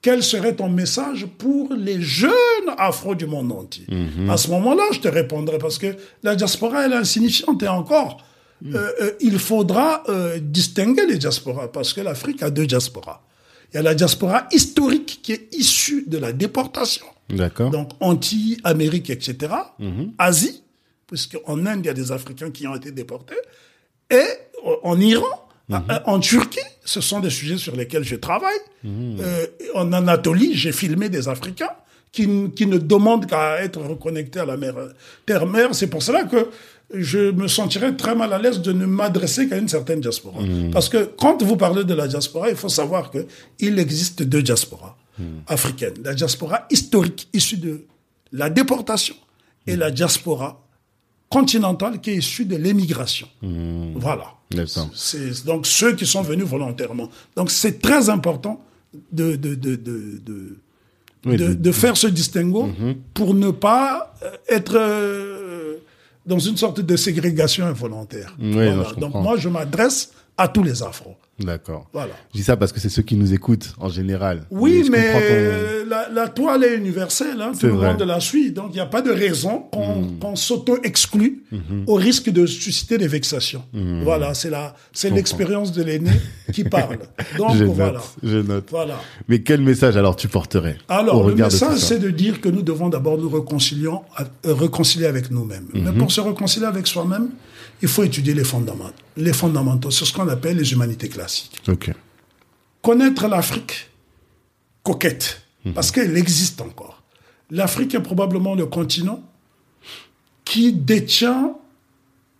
quel 0.02 0.22
serait 0.24 0.56
ton 0.56 0.70
message 0.70 1.26
pour 1.38 1.74
les 1.74 2.02
jeunes 2.02 2.32
afro 2.78 3.16
du 3.16 3.26
monde 3.26 3.52
entier. 3.52 3.86
À 4.30 4.38
ce 4.38 4.50
moment-là, 4.52 4.84
je 4.92 5.00
te 5.00 5.08
répondrai 5.08 5.58
parce 5.58 5.78
que 5.78 5.96
la 6.24 6.36
diaspora 6.36 6.86
elle 6.86 6.94
est 6.94 6.98
insignifiante 6.98 7.62
et 7.64 7.68
encore, 7.68 8.18
euh, 8.66 8.92
euh, 9.02 9.12
il 9.20 9.40
faudra 9.40 10.04
euh, 10.10 10.40
distinguer 10.40 11.06
les 11.06 11.18
diasporas 11.18 11.68
parce 11.68 11.94
que 11.94 12.02
l'Afrique 12.02 12.44
a 12.44 12.50
deux 12.50 12.66
diasporas. 12.66 13.22
Il 13.72 13.78
y 13.78 13.80
a 13.80 13.82
la 13.82 13.96
diaspora 13.96 14.48
historique 14.52 15.20
qui 15.24 15.34
est 15.34 15.54
issue 15.54 16.06
de 16.08 16.18
la 16.18 16.32
déportation 16.32 17.06
d'accord. 17.30 17.72
donc 17.72 17.90
Antilles, 18.00 18.60
Amérique, 18.64 19.10
etc., 19.10 19.54
Asie, 20.18 20.64
puisqu'en 21.08 21.66
Inde, 21.66 21.80
il 21.84 21.88
y 21.88 21.90
a 21.90 21.94
des 21.94 22.12
Africains 22.12 22.52
qui 22.52 22.68
ont 22.68 22.76
été 22.76 22.92
déportés, 22.92 23.36
et 24.10 24.26
en 24.84 25.00
Iran, 25.00 25.44
euh, 25.72 25.80
en 26.06 26.20
Turquie, 26.20 26.60
ce 26.84 27.02
sont 27.02 27.20
des 27.20 27.30
sujets 27.30 27.58
sur 27.58 27.76
lesquels 27.76 28.04
je 28.04 28.16
travaille. 28.16 28.60
Euh, 28.86 29.46
en 29.76 29.94
Anatolie, 29.94 30.56
j'ai 30.56 30.72
filmé 30.72 31.10
des 31.10 31.30
Africains 31.30 31.72
qui, 32.12 32.28
qui 32.56 32.68
ne 32.68 32.78
demandent 32.78 33.26
qu'à 33.26 33.64
être 33.64 33.80
reconnectés 33.82 34.40
à 34.40 34.46
la 34.46 34.58
mer, 34.58 34.76
terre-mer. 35.26 35.74
C'est 35.74 35.88
pour 35.88 36.04
cela 36.04 36.24
que 36.24 36.50
je 36.94 37.32
me 37.32 37.48
sentirais 37.48 37.96
très 37.96 38.16
mal 38.16 38.32
à 38.34 38.38
l'aise 38.38 38.62
de 38.62 38.72
ne 38.72 38.86
m'adresser 38.86 39.48
qu'à 39.50 39.58
une 39.58 39.68
certaine 39.68 40.00
diaspora. 40.00 40.40
Parce 40.72 40.90
que 40.90 41.10
quand 41.18 41.42
vous 41.44 41.58
parlez 41.58 41.84
de 41.84 41.94
la 41.94 42.08
diaspora, 42.08 42.50
il 42.50 42.56
faut 42.56 42.70
savoir 42.70 43.12
que 43.12 43.26
il 43.60 43.80
existe 43.80 44.24
deux 44.24 44.44
diasporas 44.44 44.96
africaines. 45.48 45.96
La 46.04 46.14
diaspora 46.14 46.68
historique 46.70 47.28
issue 47.34 47.58
de 47.58 47.86
la 48.32 48.50
déportation 48.50 49.16
et 49.68 49.76
la 49.76 49.92
diaspora 49.92 50.60
continentale 51.30 52.00
qui 52.00 52.12
est 52.12 52.18
issue 52.18 52.46
de 52.46 52.56
l'émigration. 52.56 53.28
Voilà. 53.96 54.36
C'est 54.94 55.46
donc 55.46 55.66
ceux 55.66 55.96
qui 55.96 56.06
sont 56.06 56.22
venus 56.22 56.46
volontairement. 56.46 57.10
Donc 57.36 57.50
c'est 57.50 57.82
très 57.82 58.10
important 58.10 58.64
de, 59.12 59.36
de, 59.36 59.56
de, 59.56 59.76
de, 59.76 60.22
de, 60.24 60.58
Oui, 61.26 61.74
faire 61.74 61.98
ce 61.98 62.06
distinguo 62.08 62.70
pour 63.16 63.34
ne 63.34 63.50
pas 63.50 64.14
euh, 64.22 64.32
être 64.50 64.76
euh, 64.78 65.33
dans 66.26 66.40
une 66.40 66.58
sorte 66.58 66.80
de 66.82 66.96
ségrégation 66.96 67.66
involontaire. 67.66 68.36
Oui, 68.40 68.54
Voilà. 68.54 68.92
Donc 68.98 69.14
moi, 69.16 69.36
je 69.38 69.50
m'adresse 69.50 70.12
à 70.38 70.48
tous 70.48 70.64
les 70.64 70.82
afros. 70.84 71.16
D'accord. 71.40 71.90
Voilà. 71.94 72.12
Je 72.32 72.38
dis 72.38 72.44
ça 72.44 72.56
parce 72.58 72.72
que 72.72 72.80
c'est 72.80 72.90
ceux 72.90 73.02
qui 73.02 73.16
nous 73.16 73.34
écoutent 73.34 73.74
en 73.80 73.90
général. 73.90 74.46
Oui, 74.52 74.88
mais 74.92 75.84
la, 75.86 76.08
la 76.10 76.28
toile 76.30 76.64
est 76.64 76.76
universelle, 76.76 77.42
hein, 77.42 77.52
tout 77.54 77.60
C'est 77.62 77.68
le 77.68 77.74
monde 77.74 78.02
la 78.04 78.20
suit, 78.20 78.52
donc 78.52 78.68
il 78.70 78.76
n'y 78.76 78.80
a 78.80 78.86
pas 78.86 79.02
de 79.02 79.12
raison 79.12 79.60
qu'on 79.72 80.04
qu'on 80.20 80.36
s'auto-exclue 80.36 81.44
au 81.88 81.96
risque 81.96 82.30
de 82.30 82.46
susciter 82.46 82.98
des 83.00 83.08
vexations. 83.08 83.64
Voilà, 84.04 84.34
c'est 84.36 84.50
la, 84.52 84.76
c'est 84.92 85.08
comprends. 85.08 85.16
l'expérience 85.18 85.72
de 85.72 85.84
l'aîné 85.84 86.12
qui 86.54 86.64
parle. 86.78 87.00
Donc 87.38 87.56
je 87.56 87.64
voilà, 87.64 87.94
note, 87.94 88.04
je 88.24 88.38
note. 88.38 88.68
voilà. 88.70 89.00
Mais 89.28 89.42
quel 89.42 89.62
message 89.62 89.98
alors 89.98 90.16
tu 90.16 90.28
porterais 90.28 90.78
Alors, 90.88 91.28
le 91.28 91.36
message, 91.36 91.80
c'est 91.80 92.00
de 92.00 92.10
dire 92.12 92.42
que 92.42 92.50
nous 92.50 92.62
devons 92.62 92.90
d'abord 92.90 93.18
nous 93.18 93.30
réconcilier, 93.30 93.88
euh, 93.90 94.54
réconcilier 94.54 95.08
avec 95.08 95.32
nous-mêmes. 95.32 95.66
Mais 95.74 95.82
Mhm. 95.92 95.98
pour 95.98 96.12
se 96.12 96.22
réconcilier 96.22 96.68
avec 96.68 96.86
soi-même, 96.88 97.30
il 97.82 97.88
faut 97.88 98.04
étudier 98.04 98.34
les 98.34 98.44
fondamentaux. 98.44 98.94
Les 99.18 99.34
fondamentaux, 99.34 99.92
c'est 99.92 100.06
ce 100.06 100.14
qu'on 100.14 100.28
appelle 100.30 100.58
les 100.58 100.72
humanités 100.72 101.10
classiques. 101.10 101.23
Connaître 102.82 103.28
l'Afrique 103.28 103.90
coquette, 104.84 105.42
Mhm. 105.66 105.74
parce 105.74 105.92
qu'elle 105.92 106.18
existe 106.18 106.60
encore. 106.62 107.02
L'Afrique 107.52 107.96
est 107.96 108.02
probablement 108.02 108.56
le 108.56 108.66
continent 108.66 109.24
qui 110.44 110.74
détient 110.74 111.56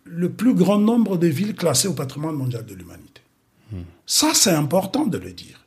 le 0.04 0.28
plus 0.30 0.54
grand 0.54 0.78
nombre 0.78 1.16
de 1.16 1.26
villes 1.26 1.54
classées 1.54 1.88
au 1.88 1.94
patrimoine 1.94 2.34
mondial 2.36 2.66
de 2.66 2.74
l'humanité. 2.74 3.22
Mhm. 3.72 3.84
Ça, 4.06 4.32
c'est 4.34 4.50
important 4.50 5.06
de 5.06 5.16
le 5.18 5.32
dire. 5.32 5.60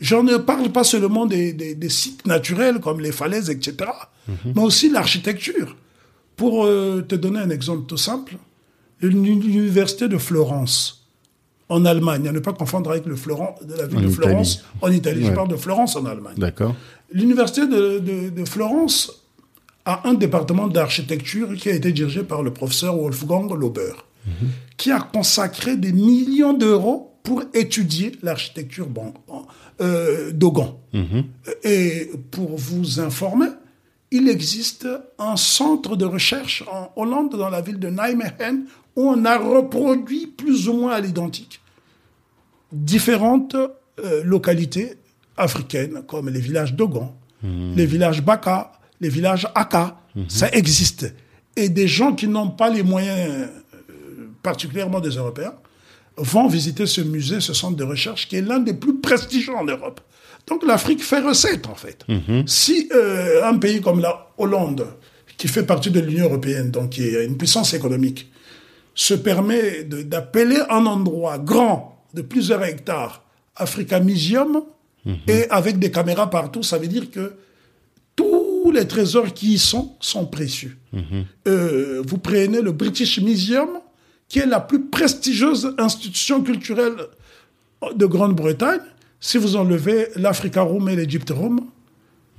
Je 0.00 0.16
ne 0.16 0.36
parle 0.36 0.70
pas 0.72 0.82
seulement 0.82 1.26
des, 1.26 1.52
des- 1.52 1.76
des 1.76 1.88
sites 1.88 2.26
naturels 2.26 2.80
comme 2.80 3.00
les 3.00 3.12
falaises, 3.12 3.50
etc., 3.50 3.88
mais 4.44 4.60
aussi 4.62 4.88
l'architecture. 4.90 5.76
Pour 6.34 6.64
euh, 6.64 7.02
te 7.02 7.14
donner 7.14 7.38
un 7.38 7.50
exemple 7.50 7.86
tout 7.86 7.96
simple, 7.96 8.36
l'université 9.00 10.08
de 10.08 10.18
Florence, 10.18 11.01
en 11.72 11.84
Allemagne, 11.84 12.28
à 12.28 12.32
ne 12.32 12.38
pas 12.38 12.52
confondre 12.52 12.90
avec 12.90 13.06
le 13.06 13.16
Floren- 13.16 13.54
de 13.64 13.74
la 13.74 13.86
ville 13.86 13.98
En 13.98 14.02
de 14.02 14.08
Florence 14.08 14.52
Italie. 14.54 14.68
en 14.82 14.90
Italie. 14.92 15.24
Je 15.26 15.32
parle 15.32 15.48
de 15.48 15.56
Florence 15.56 15.96
en 15.96 16.04
Allemagne. 16.06 16.34
D'accord. 16.36 16.74
L'université 17.12 17.66
de, 17.66 17.98
de- 17.98 18.28
de 18.30 18.44
Florence 18.44 18.96
a 19.84 20.08
un 20.08 20.14
département 20.14 20.68
d'architecture 20.68 21.54
qui 21.56 21.68
a 21.70 21.74
été 21.74 21.90
dirigé 21.92 22.22
par 22.22 22.42
le 22.42 22.52
professeur 22.52 22.96
Wolfgang 22.96 23.50
Lauber, 23.52 23.94
qui 24.76 24.90
a 24.92 25.00
consacré 25.00 25.76
des 25.76 25.92
millions 25.92 26.52
d'euros 26.52 27.08
pour 27.24 27.42
étudier 27.54 28.12
l'architecture 28.22 28.86
bon, 28.88 29.12
euh, 29.80 30.30
Dogon. 30.32 30.76
Et 31.64 32.10
pour 32.30 32.56
vous 32.56 33.00
informer, 33.00 33.46
il 34.10 34.28
existe 34.28 34.86
un 35.18 35.36
centre 35.36 35.96
de 35.96 36.04
recherche 36.04 36.62
en 36.70 36.90
Hollande, 37.00 37.36
dans 37.36 37.48
la 37.48 37.60
ville 37.62 37.78
de 37.78 37.88
Nijmegen, 37.88 38.66
où 38.96 39.08
on 39.08 39.24
a 39.24 39.38
reproduit 39.38 40.26
plus 40.26 40.68
ou 40.68 40.74
moins 40.74 40.92
à 40.92 41.00
l'identique 41.00 41.60
différentes 42.72 43.54
euh, 43.54 44.22
localités 44.24 44.94
africaines, 45.36 46.02
comme 46.06 46.28
les 46.28 46.40
villages 46.40 46.74
Dogon, 46.74 47.12
les 47.42 47.86
villages 47.86 48.22
Baka, 48.22 48.72
les 49.00 49.08
villages 49.08 49.48
Aka. 49.54 49.98
Ça 50.28 50.48
existe. 50.50 51.12
Et 51.56 51.68
des 51.68 51.88
gens 51.88 52.14
qui 52.14 52.28
n'ont 52.28 52.50
pas 52.50 52.70
les 52.70 52.82
moyens, 52.82 53.30
euh, 53.30 53.46
particulièrement 54.42 55.00
des 55.00 55.10
Européens, 55.10 55.54
vont 56.16 56.46
visiter 56.46 56.86
ce 56.86 57.00
musée, 57.00 57.40
ce 57.40 57.54
centre 57.54 57.76
de 57.76 57.84
recherche, 57.84 58.28
qui 58.28 58.36
est 58.36 58.42
l'un 58.42 58.60
des 58.60 58.74
plus 58.74 59.00
prestigieux 59.00 59.54
en 59.54 59.64
Europe. 59.64 60.00
Donc 60.46 60.64
l'Afrique 60.64 61.02
fait 61.02 61.20
recette, 61.20 61.66
en 61.66 61.74
fait. 61.74 62.04
Si 62.46 62.88
euh, 62.94 63.44
un 63.44 63.56
pays 63.58 63.80
comme 63.80 64.00
la 64.00 64.28
Hollande, 64.38 64.86
qui 65.36 65.48
fait 65.48 65.64
partie 65.64 65.90
de 65.90 66.00
l'Union 66.00 66.26
européenne, 66.26 66.70
donc 66.70 66.90
qui 66.90 67.02
est 67.04 67.24
une 67.24 67.36
puissance 67.36 67.74
économique, 67.74 68.30
se 68.94 69.14
permet 69.14 69.84
d'appeler 69.84 70.58
un 70.68 70.84
endroit 70.86 71.38
grand 71.38 72.01
de 72.14 72.22
plusieurs 72.22 72.62
hectares 72.62 73.22
Africa 73.56 74.00
Museum 74.00 74.62
et 75.26 75.48
avec 75.50 75.78
des 75.78 75.90
caméras 75.90 76.30
partout, 76.30 76.62
ça 76.62 76.78
veut 76.78 76.86
dire 76.86 77.10
que 77.10 77.34
tous 78.14 78.70
les 78.72 78.86
trésors 78.86 79.32
qui 79.32 79.54
y 79.54 79.58
sont 79.58 79.96
sont 80.00 80.26
précieux. 80.26 80.76
Euh, 81.48 82.02
vous 82.06 82.18
prenez 82.18 82.60
le 82.60 82.72
British 82.72 83.20
Museum, 83.20 83.68
qui 84.28 84.38
est 84.38 84.46
la 84.46 84.60
plus 84.60 84.84
prestigieuse 84.86 85.74
institution 85.78 86.42
culturelle 86.42 86.94
de 87.94 88.06
Grande-Bretagne. 88.06 88.80
Si 89.20 89.38
vous 89.38 89.56
enlevez 89.56 90.08
l'Africa 90.16 90.62
Room 90.62 90.88
et 90.88 90.96
l'Egypt 90.96 91.30
Room, 91.30 91.60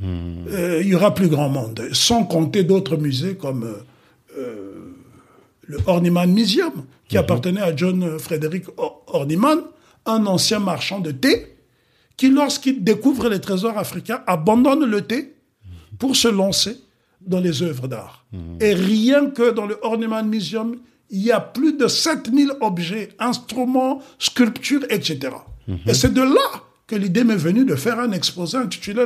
euh, 0.01 0.79
il 0.81 0.87
y 0.87 0.95
aura 0.95 1.13
plus 1.13 1.27
grand 1.27 1.49
monde. 1.49 1.81
Sans 1.91 2.23
compter 2.23 2.63
d'autres 2.63 2.97
musées 2.97 3.35
comme 3.35 3.75
euh, 4.37 4.92
le 5.65 5.77
Horniman 5.85 6.31
Museum, 6.31 6.85
qui 7.07 7.17
appartenait 7.17 7.61
à 7.61 7.75
John 7.75 8.17
Frederick 8.19 8.65
Or- 8.77 9.03
Horniman, 9.07 9.59
un 10.05 10.25
ancien 10.25 10.59
marchand 10.59 10.99
de 10.99 11.11
thé, 11.11 11.55
qui, 12.17 12.29
lorsqu'il 12.29 12.83
découvre 12.83 13.29
les 13.29 13.39
trésors 13.39 13.77
africains, 13.77 14.21
abandonne 14.27 14.85
le 14.85 15.01
thé 15.01 15.33
pour 15.99 16.15
se 16.15 16.27
lancer 16.27 16.77
dans 17.21 17.39
les 17.39 17.63
œuvres 17.63 17.87
d'art. 17.87 18.25
Et 18.59 18.73
rien 18.73 19.29
que 19.29 19.51
dans 19.51 19.65
le 19.65 19.77
Horniman 19.81 20.27
Museum, 20.27 20.75
il 21.09 21.21
y 21.21 21.31
a 21.31 21.39
plus 21.39 21.73
de 21.73 21.87
7000 21.87 22.53
objets, 22.61 23.09
instruments, 23.19 24.01
sculptures, 24.19 24.83
etc. 24.89 25.29
Et 25.87 25.93
c'est 25.93 26.13
de 26.13 26.21
là 26.21 26.61
que 26.87 26.95
l'idée 26.95 27.23
m'est 27.23 27.35
venue 27.37 27.63
de 27.65 27.75
faire 27.75 27.99
un 27.99 28.11
exposé 28.11 28.57
intitulé 28.57 29.05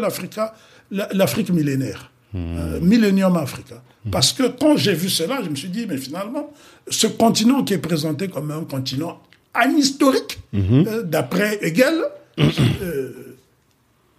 l'Afrique 1.14 1.50
millénaire. 1.52 2.12
Euh, 2.36 2.80
Millennium 2.82 3.36
Africa. 3.38 3.82
Parce 4.12 4.32
que 4.34 4.48
quand 4.48 4.78
j'ai 4.78 4.94
vu 4.94 5.10
cela, 5.10 5.42
je 5.44 5.50
me 5.50 5.56
suis 5.56 5.70
dit, 5.70 5.86
mais 5.88 5.98
finalement, 5.98 6.52
ce 6.90 7.08
continent 7.08 7.64
qui 7.64 7.74
est 7.74 7.78
présenté 7.80 8.28
comme 8.28 8.52
un 8.52 8.64
continent 8.64 9.20
anhistorique, 9.54 10.40
euh, 10.56 11.04
d'après 11.04 11.58
Hegel, 11.62 12.02
euh, 12.40 13.38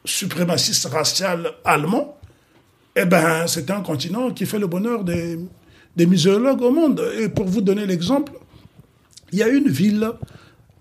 suprémaciste 0.04 0.86
racial 0.86 1.50
allemand, 1.64 2.16
eh 2.96 3.04
ben, 3.04 3.46
c'est 3.46 3.70
un 3.70 3.80
continent 3.82 4.30
qui 4.32 4.44
fait 4.46 4.58
le 4.58 4.66
bonheur 4.66 5.04
des, 5.04 5.38
des 5.96 6.06
muséologues 6.06 6.62
au 6.62 6.70
monde. 6.72 7.02
Et 7.20 7.28
pour 7.28 7.46
vous 7.46 7.60
donner 7.60 7.86
l'exemple, 7.86 8.32
il 9.32 9.38
y 9.38 9.42
a 9.42 9.48
une 9.48 9.68
ville 9.68 10.10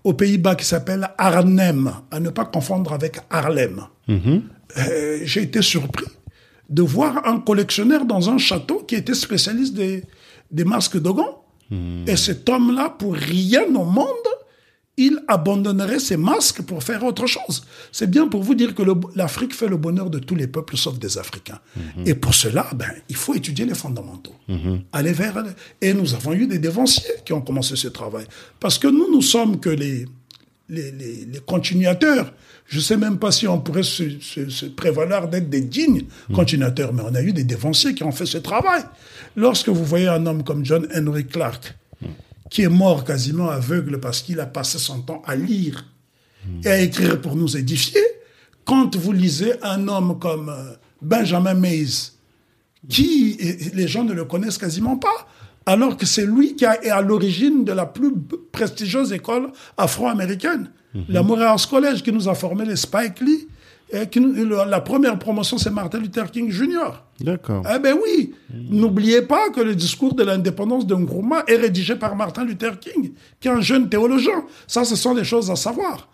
aux 0.04 0.14
Pays-Bas 0.14 0.54
qui 0.56 0.64
s'appelle 0.64 1.08
Arnhem, 1.18 1.92
à 2.10 2.18
ne 2.18 2.30
pas 2.30 2.44
confondre 2.46 2.92
avec 2.92 3.18
Harlem. 3.30 3.82
Euh, 4.76 5.18
J'ai 5.24 5.42
été 5.42 5.62
surpris 5.62 6.06
de 6.68 6.82
voir 6.82 7.26
un 7.26 7.40
collectionneur 7.40 8.04
dans 8.04 8.30
un 8.30 8.38
château 8.38 8.84
qui 8.86 8.94
était 8.94 9.14
spécialiste 9.14 9.74
des, 9.74 10.04
des 10.50 10.64
masques 10.64 11.00
de 11.00 11.10
gants. 11.10 11.44
Et 12.06 12.16
cet 12.16 12.48
homme-là, 12.48 12.88
pour 12.88 13.14
rien 13.14 13.64
au 13.74 13.84
monde, 13.84 14.28
il 14.96 15.22
abandonnerait 15.28 15.98
ses 16.00 16.16
masques 16.16 16.62
pour 16.62 16.82
faire 16.82 17.04
autre 17.04 17.26
chose. 17.26 17.64
C'est 17.92 18.10
bien 18.10 18.26
pour 18.26 18.42
vous 18.42 18.54
dire 18.54 18.74
que 18.74 18.82
l'Afrique 19.14 19.54
fait 19.54 19.68
le 19.68 19.76
bonheur 19.76 20.08
de 20.08 20.18
tous 20.18 20.34
les 20.34 20.46
peuples 20.46 20.78
sauf 20.78 20.98
des 20.98 21.18
Africains. 21.18 21.60
Et 22.06 22.14
pour 22.14 22.34
cela, 22.34 22.66
ben, 22.74 22.90
il 23.10 23.16
faut 23.16 23.34
étudier 23.34 23.66
les 23.66 23.74
fondamentaux. 23.74 24.34
Aller 24.92 25.12
vers... 25.12 25.44
Et 25.82 25.92
nous 25.92 26.14
avons 26.14 26.32
eu 26.32 26.46
des 26.46 26.58
dévanciers 26.58 27.16
qui 27.24 27.34
ont 27.34 27.42
commencé 27.42 27.76
ce 27.76 27.88
travail. 27.88 28.24
Parce 28.60 28.78
que 28.78 28.88
nous, 28.88 29.12
nous 29.12 29.22
sommes 29.22 29.60
que 29.60 29.68
les, 29.68 30.06
les, 30.70 30.90
les, 30.90 31.26
les 31.26 31.40
continuateurs. 31.40 32.32
Je 32.68 32.76
ne 32.76 32.82
sais 32.82 32.96
même 32.98 33.18
pas 33.18 33.32
si 33.32 33.48
on 33.48 33.58
pourrait 33.60 33.82
se, 33.82 34.20
se- 34.20 34.50
se 34.50 34.66
prévaloir 34.66 35.28
d'être 35.28 35.48
des 35.48 35.62
dignes 35.62 36.02
continuateurs, 36.34 36.92
mais 36.92 37.02
on 37.02 37.14
a 37.14 37.22
eu 37.22 37.32
des 37.32 37.44
dévanciers 37.44 37.94
qui 37.94 38.04
ont 38.04 38.12
fait 38.12 38.26
ce 38.26 38.36
travail. 38.38 38.82
Lorsque 39.36 39.68
vous 39.70 39.84
voyez 39.84 40.08
un 40.08 40.24
homme 40.26 40.44
comme 40.44 40.64
John 40.66 40.86
Henry 40.94 41.26
Clark, 41.26 41.74
qui 42.50 42.62
est 42.62 42.68
mort 42.68 43.04
quasiment 43.04 43.48
aveugle 43.48 43.98
parce 44.00 44.20
qu'il 44.22 44.38
a 44.40 44.46
passé 44.46 44.76
son 44.78 45.00
temps 45.00 45.22
à 45.26 45.34
lire 45.34 45.86
et 46.64 46.68
à 46.68 46.78
écrire 46.80 47.20
pour 47.20 47.36
nous 47.36 47.56
édifier, 47.56 48.00
quand 48.66 48.96
vous 48.96 49.12
lisez 49.12 49.54
un 49.62 49.88
homme 49.88 50.18
comme 50.18 50.50
euh, 50.50 50.72
Benjamin 51.00 51.54
Mays, 51.54 52.12
qui 52.88 53.38
les 53.74 53.88
gens 53.88 54.04
ne 54.04 54.12
le 54.12 54.24
connaissent 54.24 54.58
quasiment 54.58 54.96
pas, 54.98 55.26
alors 55.66 55.96
que 55.96 56.06
c'est 56.06 56.24
lui 56.26 56.54
qui 56.54 56.64
est 56.64 56.90
à 56.90 57.00
l'origine 57.02 57.64
de 57.64 57.72
la 57.72 57.86
plus 57.86 58.12
prestigieuse 58.52 59.12
école 59.12 59.50
afro-américaine, 59.76 60.70
la 61.08 61.22
Morehouse 61.22 61.66
College, 61.66 62.02
qui 62.02 62.12
nous 62.12 62.28
a 62.28 62.34
formé 62.34 62.64
les 62.64 62.76
Spike 62.76 63.20
Lee. 63.20 63.48
Et 63.90 64.06
qui 64.06 64.20
nous- 64.20 64.32
le- 64.34 64.68
la 64.68 64.82
première 64.82 65.18
promotion, 65.18 65.56
c'est 65.56 65.70
Martin 65.70 65.98
Luther 65.98 66.30
King 66.30 66.50
Jr. 66.50 66.90
D'accord. 67.20 67.64
Eh 67.74 67.78
ben 67.78 67.96
oui, 68.04 68.34
n'oubliez 68.70 69.22
pas 69.22 69.48
que 69.48 69.62
le 69.62 69.74
discours 69.74 70.14
de 70.14 70.22
l'indépendance 70.24 70.86
de 70.86 70.94
Nkrumah 70.94 71.44
est 71.46 71.56
rédigé 71.56 71.96
par 71.96 72.14
Martin 72.14 72.44
Luther 72.44 72.78
King, 72.78 73.12
qui 73.40 73.48
est 73.48 73.50
un 73.50 73.62
jeune 73.62 73.88
théologien. 73.88 74.44
Ça, 74.66 74.84
ce 74.84 74.94
sont 74.94 75.14
des 75.14 75.24
choses 75.24 75.50
à 75.50 75.56
savoir. 75.56 76.06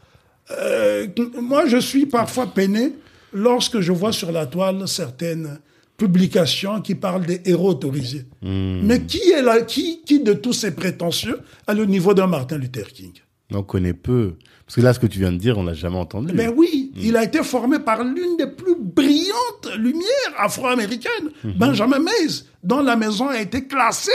Euh, 0.53 1.09
moi, 1.43 1.67
je 1.67 1.79
suis 1.79 2.07
parfois 2.07 2.47
peiné 2.47 2.93
lorsque 3.33 3.81
je 3.81 3.91
vois 3.91 4.13
sur 4.13 4.31
la 4.31 4.47
toile 4.47 4.87
certaines 4.87 5.59
publications 5.97 6.81
qui 6.81 6.95
parlent 6.95 7.27
des 7.27 7.41
héros 7.45 7.71
autorisés. 7.71 8.25
Mais 8.43 9.01
qui 9.03 9.31
est 9.31 9.43
là, 9.43 9.63
qui, 9.63 10.03
qui 10.07 10.21
de 10.21 10.33
tous 10.33 10.53
ces 10.53 10.73
prétentieux 10.77 11.41
a 11.67 11.75
le 11.75 11.87
niveau 11.87 12.15
d'un 12.15 12.27
Martin 12.29 12.59
Luther 12.59 12.87
King? 12.93 13.13
On 13.53 13.63
connaît 13.63 13.95
peu. 13.95 14.35
Parce 14.67 14.77
que 14.77 14.81
là, 14.81 14.95
ce 14.95 14.99
que 14.99 15.07
tu 15.07 15.19
viens 15.19 15.33
de 15.33 15.37
dire, 15.37 15.59
on 15.59 15.65
l'a 15.65 15.75
jamais 15.75 15.99
entendu. 15.99 16.33
Mais 16.35 16.49
oui, 16.49 16.91
il 16.97 17.17
a 17.17 17.25
été 17.25 17.43
formé 17.43 17.79
par 17.79 18.03
l'une 18.03 18.37
des 18.39 18.47
plus 18.47 18.77
brillantes 18.79 19.69
lumières 19.77 20.33
afro-américaines, 20.39 21.31
Benjamin 21.57 21.99
Mays, 21.99 22.45
dont 22.63 22.81
la 22.81 22.97
maison 22.97 23.29
a 23.29 23.41
été 23.41 23.67
classée 23.67 24.11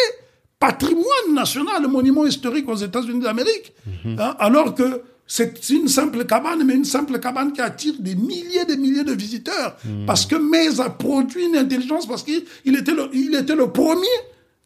patrimoine 0.60 1.34
national, 1.34 1.88
monument 1.88 2.26
historique 2.26 2.68
aux 2.68 2.76
États-Unis 2.76 3.22
d'Amérique. 3.22 3.74
Hein, 4.06 4.36
alors 4.40 4.76
que 4.76 5.04
c'est 5.26 5.70
une 5.70 5.88
simple 5.88 6.26
cabane, 6.26 6.64
mais 6.66 6.74
une 6.74 6.84
simple 6.86 7.20
cabane 7.20 7.54
qui 7.54 7.62
attire 7.62 7.94
des 8.00 8.16
milliers 8.16 8.62
et 8.64 8.66
des 8.66 8.78
milliers 8.78 9.04
de 9.04 9.14
visiteurs. 9.14 9.78
Parce 10.06 10.26
que 10.26 10.36
Mays 10.36 10.82
a 10.82 10.90
produit 10.90 11.46
une 11.46 11.56
intelligence, 11.56 12.08
parce 12.08 12.24
qu'il 12.24 12.44
il 12.66 12.76
était, 12.76 12.94
le, 12.94 13.10
il 13.14 13.36
était 13.36 13.56
le 13.56 13.72
premier 13.72 14.08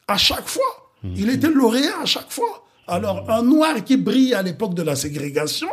à 0.08 0.18
chaque 0.18 0.48
fois. 0.48 0.94
Il 1.04 1.30
était 1.30 1.50
lauréat 1.50 2.00
à 2.02 2.06
chaque 2.06 2.32
fois. 2.32 2.66
Alors, 2.88 3.30
un 3.30 3.42
noir 3.44 3.84
qui 3.84 3.98
brille 3.98 4.34
à 4.34 4.42
l'époque 4.42 4.74
de 4.74 4.82
la 4.84 4.96
ségrégation, 4.96 5.70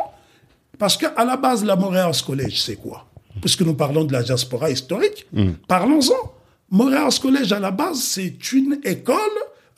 parce 0.78 0.96
qu'à 0.96 1.24
la 1.24 1.36
base, 1.36 1.64
la 1.64 1.76
Montréal 1.76 2.12
College, 2.24 2.60
c'est 2.62 2.76
quoi? 2.76 3.06
Puisque 3.40 3.62
nous 3.62 3.74
parlons 3.74 4.04
de 4.04 4.12
la 4.12 4.22
diaspora 4.22 4.70
historique, 4.70 5.26
parlons-en. 5.68 6.32
Montréal 6.70 7.08
College, 7.20 7.52
à 7.52 7.58
la 7.60 7.70
base, 7.72 7.98
c'est 8.00 8.52
une 8.52 8.80
école, 8.84 9.16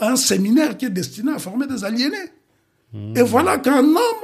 un 0.00 0.16
séminaire 0.16 0.76
qui 0.76 0.84
est 0.86 0.90
destiné 0.90 1.32
à 1.32 1.38
former 1.38 1.66
des 1.66 1.84
aliénés. 1.84 2.16
Et 3.16 3.22
voilà 3.22 3.56
qu'un 3.58 3.82
homme, 3.82 4.22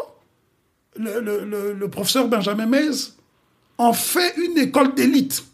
le, 0.97 1.21
le- 1.21 1.45
le- 1.47 1.73
le 1.73 1.89
professeur 1.89 2.29
Benjamin 2.29 2.67
Mays, 2.67 3.13
en 3.79 3.93
fait 3.95 4.35
une 4.37 4.59
école 4.59 4.95
d'élite. 4.95 5.45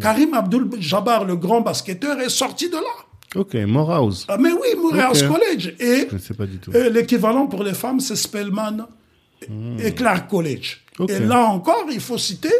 Karim 0.00 0.34
Abdul-Jabbar, 0.34 1.24
le 1.24 1.36
grand 1.36 1.62
basketteur, 1.62 2.20
est 2.20 2.28
sorti 2.28 2.68
de 2.68 2.76
là. 2.76 2.96
Ok, 3.34 3.54
Morehouse. 3.54 4.24
Ah, 4.28 4.36
mais 4.38 4.52
oui, 4.52 4.68
Ok. 4.76 5.28
College. 5.28 5.74
Et 5.80 6.06
Je 6.08 6.14
ne 6.14 6.20
sais 6.20 6.34
pas 6.34 6.46
du 6.46 6.58
tout. 6.58 6.70
euh, 6.74 6.88
l'équivalent 6.90 7.46
pour 7.46 7.62
les 7.64 7.74
femmes, 7.74 8.00
c'est 8.00 8.16
Spelman 8.16 8.86
et 9.78 9.92
Clark 9.92 10.28
College. 10.30 10.80
Et 11.08 11.18
là 11.18 11.44
encore, 11.46 11.86
il 11.92 12.00
faut 12.00 12.18
citer 12.18 12.52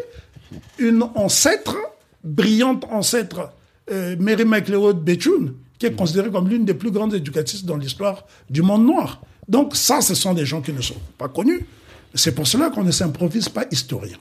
une 0.79 1.03
ancêtre, 1.15 1.77
brillante 2.23 2.85
ancêtre, 2.91 3.51
euh, 3.91 4.17
Mary 4.19 4.45
McLeod 4.45 5.03
Bethune, 5.03 5.55
qui 5.79 5.87
est 5.87 5.95
considérée 5.95 6.31
comme 6.31 6.49
l'une 6.49 6.65
des 6.65 6.75
plus 6.75 6.91
grandes 6.91 7.15
éducatrices 7.15 7.65
dans 7.65 7.77
l'histoire 7.77 8.25
du 8.51 8.63
monde 8.63 8.85
noir. 8.85 9.21
Donc 9.49 9.77
ça, 9.77 10.01
ce 10.01 10.15
sont 10.15 10.35
des 10.35 10.45
gens 10.47 10.61
qui 10.63 10.73
ne 10.73 10.81
sont 10.81 10.97
pas 11.19 11.29
connus. 11.29 11.67
C'est 12.15 12.35
pour 12.35 12.47
cela 12.47 12.71
qu'on 12.71 12.85
ne 12.85 12.91
s'improvise 12.91 13.49
pas 13.49 13.65
historien. 13.71 14.17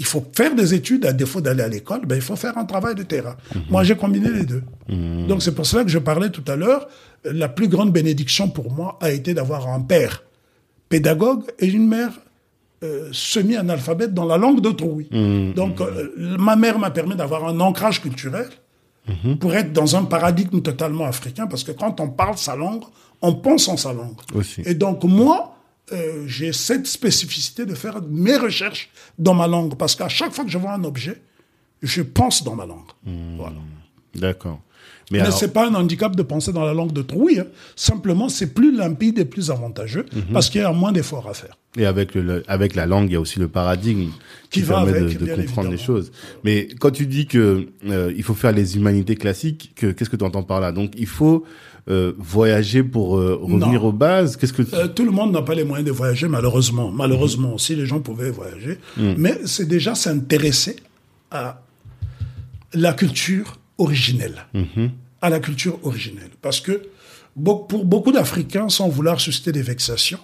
Il 0.00 0.06
faut 0.06 0.24
faire 0.32 0.54
des 0.54 0.74
études, 0.74 1.06
à 1.06 1.12
défaut 1.12 1.40
d'aller 1.40 1.62
à 1.62 1.68
l'école, 1.68 2.06
ben, 2.06 2.14
il 2.14 2.22
faut 2.22 2.36
faire 2.36 2.56
un 2.56 2.64
travail 2.64 2.94
de 2.94 3.02
terrain. 3.02 3.36
Moi, 3.68 3.82
j'ai 3.82 3.96
combiné 3.96 4.30
les 4.30 4.44
deux. 4.44 4.62
Donc, 4.88 5.42
c'est 5.42 5.54
pour 5.54 5.66
cela 5.66 5.82
que 5.84 5.90
je 5.90 5.98
parlais 5.98 6.30
tout 6.30 6.44
à 6.46 6.56
l'heure, 6.56 6.88
la 7.24 7.48
plus 7.48 7.68
grande 7.68 7.92
bénédiction 7.92 8.48
pour 8.48 8.72
moi 8.72 8.96
a 9.00 9.10
été 9.10 9.34
d'avoir 9.34 9.68
un 9.68 9.80
père 9.80 10.22
pédagogue 10.88 11.42
et 11.58 11.66
une 11.66 11.86
mère 11.88 12.12
euh, 12.84 13.08
semi-analphabète 13.12 14.14
dans 14.14 14.24
la 14.24 14.36
langue 14.38 14.60
d'autrui. 14.60 15.08
Donc, 15.56 15.80
euh, 15.80 16.10
ma 16.38 16.54
mère 16.54 16.78
m'a 16.78 16.90
permis 16.90 17.16
d'avoir 17.16 17.46
un 17.46 17.58
ancrage 17.58 18.00
culturel 18.00 18.48
pour 19.40 19.54
être 19.54 19.72
dans 19.72 19.96
un 19.96 20.04
paradigme 20.04 20.60
totalement 20.60 21.06
africain, 21.06 21.46
parce 21.46 21.64
que 21.64 21.72
quand 21.72 21.98
on 21.98 22.08
parle 22.08 22.36
sa 22.36 22.54
langue, 22.54 22.84
on 23.22 23.34
pense 23.34 23.68
en 23.68 23.76
sa 23.76 23.92
langue. 23.92 24.18
Aussi. 24.34 24.62
Et 24.64 24.74
donc, 24.74 25.02
moi, 25.02 25.57
euh, 25.92 26.24
j'ai 26.26 26.52
cette 26.52 26.86
spécificité 26.86 27.66
de 27.66 27.74
faire 27.74 28.00
mes 28.08 28.36
recherches 28.36 28.90
dans 29.18 29.34
ma 29.34 29.46
langue, 29.46 29.74
parce 29.76 29.94
qu'à 29.96 30.08
chaque 30.08 30.32
fois 30.32 30.44
que 30.44 30.50
je 30.50 30.58
vois 30.58 30.72
un 30.72 30.84
objet, 30.84 31.20
je 31.82 32.02
pense 32.02 32.42
dans 32.44 32.54
ma 32.54 32.66
langue. 32.66 32.88
Voilà. 33.36 33.56
D'accord. 34.14 34.60
Mais 35.10 35.18
Mais 35.20 35.24
alors, 35.24 35.38
c'est 35.38 35.54
pas 35.54 35.66
un 35.66 35.74
handicap 35.74 36.14
de 36.14 36.22
penser 36.22 36.52
dans 36.52 36.64
la 36.66 36.74
langue 36.74 36.92
de 36.92 37.00
trouille. 37.00 37.40
hein. 37.40 37.46
Simplement, 37.76 38.28
c'est 38.28 38.52
plus 38.52 38.76
limpide 38.76 39.18
et 39.18 39.24
plus 39.24 39.50
avantageux 39.50 40.04
Mhm. 40.14 40.22
parce 40.34 40.50
qu'il 40.50 40.60
y 40.60 40.64
a 40.64 40.72
moins 40.72 40.92
d'efforts 40.92 41.26
à 41.28 41.32
faire. 41.34 41.56
et 41.78 41.86
avec 41.86 42.14
le, 42.14 42.42
avec 42.48 42.74
la 42.74 42.84
langue, 42.86 43.08
il 43.08 43.12
y 43.12 43.16
a 43.16 43.20
aussi 43.20 43.38
le 43.38 43.48
paradigme 43.48 44.10
qui, 44.50 44.60
Qui 44.60 44.66
va 44.66 44.82
permet 44.84 44.98
avec, 44.98 45.18
de, 45.18 45.34
comprendre 45.34 45.70
les 45.70 45.78
choses. 45.78 46.10
Mais 46.44 46.68
quand 46.80 46.90
tu 46.90 47.06
dis 47.06 47.26
que 47.26 47.68
euh, 47.86 48.12
il 48.16 48.22
faut 48.22 48.34
faire 48.34 48.52
les 48.52 48.76
humanités 48.76 49.14
classiques, 49.16 49.72
que- 49.76 49.92
qu'est-ce 49.92 50.10
que 50.10 50.16
tu 50.16 50.24
entends 50.24 50.42
par 50.42 50.60
là? 50.60 50.72
Donc, 50.72 50.92
il 50.98 51.06
faut 51.06 51.44
euh, 51.90 52.12
voyager 52.18 52.82
pour 52.82 53.16
euh, 53.16 53.38
revenir 53.40 53.80
Non. 53.82 53.88
aux 53.88 53.92
bases? 53.92 54.36
Qu'est-ce 54.36 54.52
que 54.52 54.62
tu- 54.62 54.74
Euh, 54.74 54.88
tout 54.88 55.04
le 55.04 55.10
monde 55.10 55.32
n'a 55.32 55.42
pas 55.42 55.54
les 55.54 55.64
moyens 55.64 55.86
de 55.86 55.92
voyager, 55.92 56.28
malheureusement. 56.28 56.90
Malheureusement, 56.90 57.56
si 57.58 57.74
les 57.74 57.86
gens 57.86 58.00
pouvaient 58.00 58.30
voyager. 58.30 58.78
Mais 58.96 59.38
c'est 59.46 59.66
déjà 59.66 59.94
s'intéresser 59.94 60.76
à 61.30 61.62
la 62.74 62.92
culture 62.92 63.58
originelle. 63.78 64.46
À 65.22 65.30
la 65.30 65.40
culture 65.40 65.78
originelle. 65.82 66.30
Parce 66.42 66.60
que 66.60 66.82
pour 67.42 67.84
beaucoup 67.84 68.12
d'Africains, 68.12 68.68
sans 68.68 68.88
vouloir 68.88 69.20
susciter 69.20 69.52
des 69.52 69.62
vexations, 69.62 70.18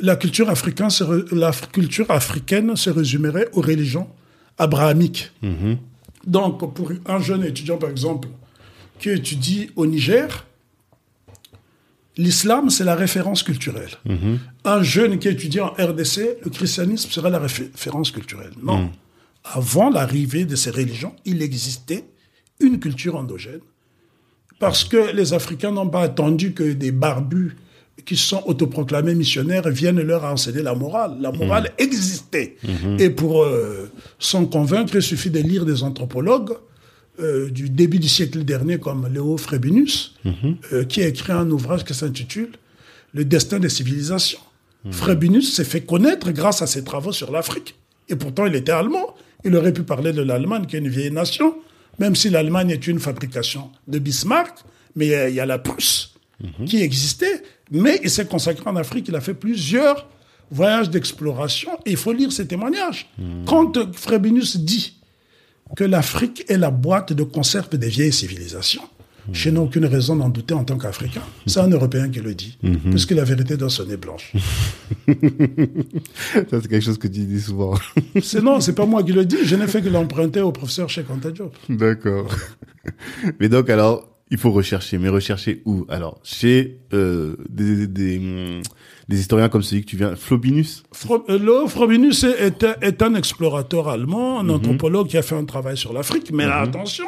la 0.00 0.16
culture, 0.16 0.50
africaine 0.50 0.88
la 1.30 1.52
culture 1.52 2.10
africaine 2.10 2.74
se 2.74 2.90
résumerait 2.90 3.48
aux 3.52 3.60
religions 3.60 4.08
abrahamiques. 4.58 5.30
Donc, 6.26 6.74
pour 6.74 6.90
un 7.06 7.20
jeune 7.20 7.44
étudiant, 7.44 7.76
par 7.76 7.90
exemple, 7.90 8.28
qui 9.04 9.10
étudie 9.10 9.68
au 9.76 9.84
Niger, 9.84 10.46
l'islam, 12.16 12.70
c'est 12.70 12.84
la 12.84 12.94
référence 12.94 13.42
culturelle. 13.42 13.90
Un 14.64 14.82
jeune 14.82 15.18
qui 15.18 15.28
étudie 15.28 15.60
en 15.60 15.68
RDC, 15.74 16.38
le 16.42 16.50
christianisme 16.50 17.10
serait 17.10 17.28
la 17.30 17.38
réfé- 17.38 17.70
référence 17.72 18.10
culturelle. 18.10 18.52
Non. 18.62 18.90
Avant 19.44 19.90
l'arrivée 19.90 20.46
de 20.46 20.56
ces 20.56 20.70
religions, 20.70 21.14
il 21.26 21.42
existait 21.42 22.04
une 22.60 22.80
culture 22.80 23.16
endogène. 23.16 23.60
Parce 24.58 24.84
que 24.84 25.12
les 25.14 25.34
Africains 25.34 25.72
n'ont 25.72 25.90
pas 25.90 26.00
attendu 26.00 26.54
que 26.54 26.72
des 26.72 26.92
barbus 26.92 27.56
qui 28.06 28.16
sont 28.16 28.42
autoproclamés 28.46 29.14
missionnaires 29.14 29.68
viennent 29.68 30.00
leur 30.00 30.24
enseigner 30.24 30.62
la 30.62 30.74
morale. 30.74 31.18
La 31.20 31.30
morale 31.30 31.72
existait. 31.76 32.56
Et 32.98 33.10
pour 33.10 33.42
euh, 33.42 33.90
s'en 34.18 34.46
convaincre, 34.46 34.94
il 34.96 35.02
suffit 35.02 35.30
de 35.30 35.40
lire 35.40 35.66
des 35.66 35.82
anthropologues 35.82 36.54
euh, 37.20 37.48
du 37.50 37.68
début 37.70 37.98
du 37.98 38.08
siècle 38.08 38.44
dernier, 38.44 38.78
comme 38.78 39.06
Léo 39.12 39.36
Frébinus, 39.36 40.14
euh, 40.72 40.84
qui 40.84 41.02
a 41.02 41.06
écrit 41.06 41.32
un 41.32 41.48
ouvrage 41.50 41.84
qui 41.84 41.94
s'intitule 41.94 42.50
Le 43.12 43.24
destin 43.24 43.58
des 43.60 43.68
civilisations. 43.68 44.40
Frébinus 44.90 45.54
s'est 45.54 45.64
fait 45.64 45.80
connaître 45.82 46.30
grâce 46.32 46.60
à 46.60 46.66
ses 46.66 46.84
travaux 46.84 47.12
sur 47.12 47.30
l'Afrique. 47.32 47.74
Et 48.08 48.16
pourtant, 48.16 48.44
il 48.46 48.54
était 48.54 48.72
allemand. 48.72 49.14
Il 49.44 49.54
aurait 49.56 49.72
pu 49.72 49.82
parler 49.82 50.12
de 50.12 50.20
l'Allemagne, 50.22 50.66
qui 50.66 50.76
est 50.76 50.80
une 50.80 50.88
vieille 50.88 51.10
nation, 51.10 51.54
même 51.98 52.14
si 52.16 52.28
l'Allemagne 52.28 52.70
est 52.70 52.86
une 52.86 52.98
fabrication 52.98 53.70
de 53.88 53.98
Bismarck, 53.98 54.58
mais 54.96 55.06
il 55.06 55.10
y 55.10 55.14
a- 55.14 55.28
il 55.30 55.34
y 55.34 55.40
a 55.40 55.46
la 55.46 55.58
Prusse 55.58 56.10
qui 56.66 56.82
existait. 56.82 57.42
Mais 57.70 58.00
il 58.02 58.10
s'est 58.10 58.26
consacré 58.26 58.68
en 58.68 58.76
Afrique. 58.76 59.06
Il 59.08 59.16
a 59.16 59.20
fait 59.22 59.32
plusieurs 59.34 60.06
voyages 60.50 60.90
d'exploration. 60.90 61.70
Et 61.86 61.92
il 61.92 61.96
faut 61.96 62.12
lire 62.12 62.30
ses 62.32 62.46
témoignages. 62.46 63.08
Quand 63.46 63.76
euh, 63.78 63.86
Frébinus 63.92 64.56
dit 64.58 64.96
que 65.76 65.84
l'Afrique 65.84 66.44
est 66.48 66.58
la 66.58 66.70
boîte 66.70 67.12
de 67.12 67.22
conserve 67.22 67.76
des 67.76 67.88
vieilles 67.88 68.12
civilisations. 68.12 68.82
Je 69.32 69.48
n'ai 69.48 69.58
aucune 69.58 69.86
raison 69.86 70.16
d'en 70.16 70.28
douter 70.28 70.52
en 70.54 70.64
tant 70.64 70.76
qu'Africain. 70.76 71.22
C'est 71.46 71.60
un 71.60 71.68
Européen 71.68 72.10
qui 72.10 72.20
le 72.20 72.34
dit, 72.34 72.58
puisque 72.90 73.12
la 73.12 73.24
vérité 73.24 73.56
doit 73.56 73.70
sonner 73.70 73.96
blanche. 73.96 74.32
Ça, 76.34 76.60
c'est 76.60 76.68
quelque 76.68 76.80
chose 76.84 76.98
que 76.98 77.08
tu 77.08 77.20
dis 77.20 77.40
souvent. 77.40 77.74
C'est 78.22 78.42
non, 78.42 78.60
c'est 78.60 78.74
pas 78.74 78.86
moi 78.86 79.02
qui 79.02 79.12
le 79.12 79.24
dis. 79.24 79.38
Je 79.44 79.56
n'ai 79.56 79.66
fait 79.66 79.80
que 79.80 79.88
l'emprunter 79.88 80.40
au 80.40 80.52
professeur 80.52 80.88
Cheikh 80.88 81.08
Anta 81.10 81.30
Diop. 81.30 81.54
D'accord. 81.68 82.28
Mais 83.40 83.48
donc, 83.48 83.70
alors, 83.70 84.08
il 84.30 84.38
faut 84.38 84.50
rechercher. 84.50 84.98
Mais 84.98 85.08
rechercher 85.08 85.62
où? 85.64 85.86
Alors, 85.88 86.20
chez 86.22 86.80
euh, 86.92 87.36
des, 87.48 87.86
des, 87.86 88.18
hum, 88.18 88.62
des 89.08 89.20
historiens 89.20 89.48
comme 89.48 89.62
celui 89.62 89.82
que 89.84 89.90
tu 89.90 89.96
viens, 89.96 90.14
Flobinus. 90.16 90.82
Fro- 90.94 91.24
euh, 91.28 91.38
Léo 91.38 91.68
Frobinus 91.68 92.24
est, 92.24 93.02
un 93.02 93.14
explorateur 93.14 93.88
allemand, 93.88 94.40
un 94.40 94.48
anthropologue 94.48 95.08
qui 95.08 95.18
a 95.18 95.22
fait 95.22 95.34
un 95.36 95.44
travail 95.44 95.76
sur 95.76 95.92
l'Afrique. 95.92 96.30
Mais 96.32 96.46
là, 96.46 96.60
attention, 96.60 97.06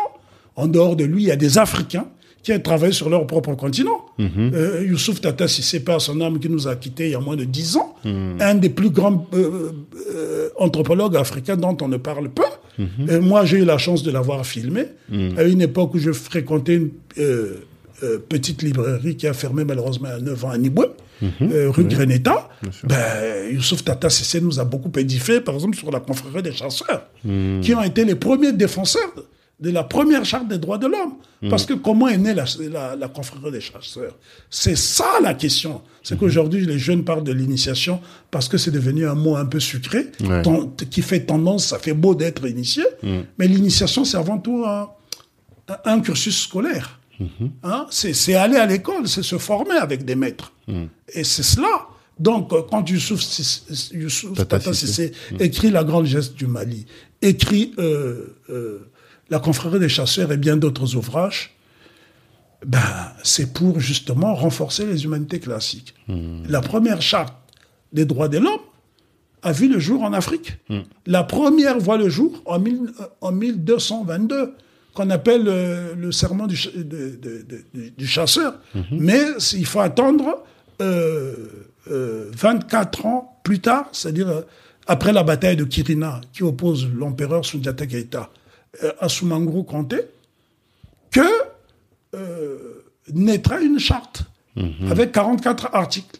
en 0.56 0.66
dehors 0.66 0.96
de 0.96 1.04
lui, 1.04 1.22
il 1.22 1.26
y 1.28 1.30
a 1.30 1.36
des 1.36 1.58
Africains 1.58 2.06
qui 2.42 2.52
ont 2.52 2.60
travaillé 2.60 2.92
sur 2.92 3.08
leur 3.10 3.26
propre 3.26 3.54
continent. 3.54 4.04
Euh, 4.54 4.84
Youssouf 4.86 5.20
Tata 5.20 5.48
Sissé, 5.48 5.80
par 5.80 6.00
son 6.00 6.20
âme, 6.20 6.38
qui 6.38 6.48
nous 6.48 6.68
a 6.68 6.76
quittés 6.76 7.06
il 7.06 7.10
y 7.10 7.14
a 7.16 7.20
moins 7.20 7.34
de 7.34 7.42
dix 7.44 7.76
ans, 7.76 7.96
un 8.04 8.54
des 8.54 8.68
plus 8.70 8.90
grands 8.90 9.26
euh, 9.34 9.72
euh, 10.14 10.48
anthropologues 10.56 11.16
africains 11.16 11.56
dont 11.56 11.76
on 11.80 11.88
ne 11.88 11.96
parle 11.96 12.28
peu. 12.30 12.44
Et 13.08 13.18
moi, 13.20 13.44
j'ai 13.46 13.56
eu 13.58 13.64
la 13.64 13.78
chance 13.78 14.02
de 14.02 14.10
l'avoir 14.10 14.44
filmé. 14.46 14.84
À 15.38 15.42
une 15.44 15.62
époque 15.62 15.94
où 15.94 15.98
je 15.98 16.12
fréquentais 16.12 16.74
une 16.76 16.90
euh, 18.02 18.18
petite 18.18 18.62
librairie 18.62 19.16
qui 19.16 19.26
a 19.26 19.32
fermé 19.32 19.64
malheureusement 19.64 20.08
à 20.08 20.18
9 20.18 20.44
ans 20.44 20.50
à 20.50 20.58
Niboué, 20.58 20.86
euh, 21.42 21.70
rue 21.70 21.84
Greneta. 21.84 22.48
Ben, 22.84 23.52
Youssouf 23.52 23.84
Tata 23.84 24.10
Sissé 24.10 24.40
nous 24.40 24.60
a 24.60 24.64
beaucoup 24.64 24.92
édifié, 24.98 25.40
par 25.40 25.54
exemple, 25.54 25.76
sur 25.76 25.90
la 25.90 26.00
confrérie 26.00 26.42
des 26.42 26.52
chasseurs, 26.52 27.06
qui 27.62 27.74
ont 27.74 27.82
été 27.82 28.04
les 28.04 28.14
premiers 28.14 28.52
défenseurs 28.52 29.12
de 29.58 29.70
la 29.70 29.84
première 29.84 30.22
charte 30.26 30.48
des 30.48 30.58
droits 30.58 30.76
de 30.76 30.86
l'homme. 30.86 31.14
Parce 31.48 31.64
que 31.64 31.72
comment 31.72 32.08
est 32.08 32.18
née 32.18 32.34
la, 32.34 32.44
la, 32.70 32.96
la 32.96 33.08
confrérie 33.08 33.50
des 33.52 33.60
chasseurs? 33.62 34.14
C'est 34.50 34.76
ça 34.76 35.06
la 35.22 35.32
question. 35.32 35.80
C'est 36.02 36.18
qu'aujourd'hui, 36.18 36.66
les 36.66 36.78
jeunes 36.78 37.04
parlent 37.04 37.24
de 37.24 37.32
l'initiation 37.32 38.00
parce 38.30 38.48
que 38.48 38.58
c'est 38.58 38.70
devenu 38.70 39.06
un 39.06 39.14
mot 39.14 39.36
un 39.36 39.46
peu 39.46 39.60
sucré, 39.60 40.08
Ouais. 40.22 40.42
ton- 40.42 40.66
qui 40.90 41.00
fait 41.00 41.20
tendance, 41.20 41.66
ça 41.68 41.78
fait 41.78 41.94
beau 41.94 42.14
d'être 42.14 42.46
initié. 42.46 42.84
Mais 43.38 43.48
l'initiation, 43.48 44.04
c'est 44.04 44.18
avant 44.18 44.36
tout 44.38 44.64
un 45.84 46.00
cursus 46.00 46.38
scolaire. 46.42 47.00
Hein, 47.62 47.86
c'est 47.90 48.34
aller 48.34 48.56
à 48.56 48.66
l'école, 48.66 49.08
c'est 49.08 49.22
se 49.22 49.38
former 49.38 49.76
avec 49.76 50.04
des 50.04 50.14
maîtres. 50.16 50.52
Et 51.12 51.24
c'est 51.24 51.42
cela. 51.42 51.86
Donc, 52.18 52.52
euh, 52.52 52.62
quand 52.70 52.88
Youssouf, 52.88 53.20
Youssouf 53.92 54.32
Tata. 54.44 54.72
Cissé 54.74 55.12
écrit 55.38 55.70
La 55.70 55.84
Grande 55.84 56.06
Geste 56.06 56.34
du 56.34 56.46
Mali, 56.46 56.86
écrit 57.22 57.72
euh, 57.78 58.36
euh, 58.50 58.88
La 59.30 59.38
Confrérie 59.38 59.78
des 59.78 59.88
Chasseurs 59.90 60.32
et 60.32 60.36
bien 60.38 60.56
d'autres 60.56 60.94
ouvrages, 60.96 61.54
ben, 62.64 62.80
c'est 63.22 63.52
pour 63.52 63.80
justement 63.80 64.34
renforcer 64.34 64.86
les 64.86 65.04
humanités 65.04 65.40
classiques. 65.40 65.94
La 66.48 66.60
première 66.62 67.02
charte 67.02 67.34
des 67.92 68.06
droits 68.06 68.28
de 68.28 68.38
l'homme 68.38 68.60
a 69.42 69.52
vu 69.52 69.68
le 69.68 69.78
jour 69.78 70.02
en 70.02 70.12
Afrique. 70.14 70.56
La 71.06 71.22
première 71.22 71.78
voit 71.78 71.98
le 71.98 72.08
jour 72.08 72.42
en, 72.46 72.58
mille- 72.58 72.92
en 73.20 73.30
1222, 73.30 74.54
qu'on 74.96 75.10
appelle 75.10 75.44
euh, 75.46 75.94
le 75.94 76.10
serment 76.10 76.46
du, 76.46 76.56
ch- 76.56 76.74
de- 76.74 76.82
de- 76.82 77.44
de- 77.74 77.88
du 77.96 78.06
chasseur. 78.06 78.58
Mais 78.90 79.20
c- 79.38 79.56
il 79.58 79.66
faut 79.66 79.80
attendre 79.80 80.42
euh, 80.80 81.34
euh, 81.90 82.30
24 82.34 83.06
ans 83.06 83.38
plus 83.44 83.60
tard, 83.60 83.88
c'est-à-dire 83.92 84.28
euh, 84.28 84.40
après 84.86 85.12
la 85.12 85.22
bataille 85.22 85.56
de 85.56 85.64
Kirina, 85.64 86.20
qui 86.32 86.42
oppose 86.42 86.88
l'empereur 86.92 87.44
Sundiata 87.44 87.86
Keita 87.86 88.30
euh, 88.82 88.92
à 89.00 89.08
Soumangou 89.08 89.62
Kanté, 89.62 89.98
que 91.10 91.20
euh, 92.14 92.84
naîtra 93.12 93.60
une 93.60 93.78
charte 93.78 94.22
avec 94.90 95.12
44 95.12 95.68
articles. 95.74 96.18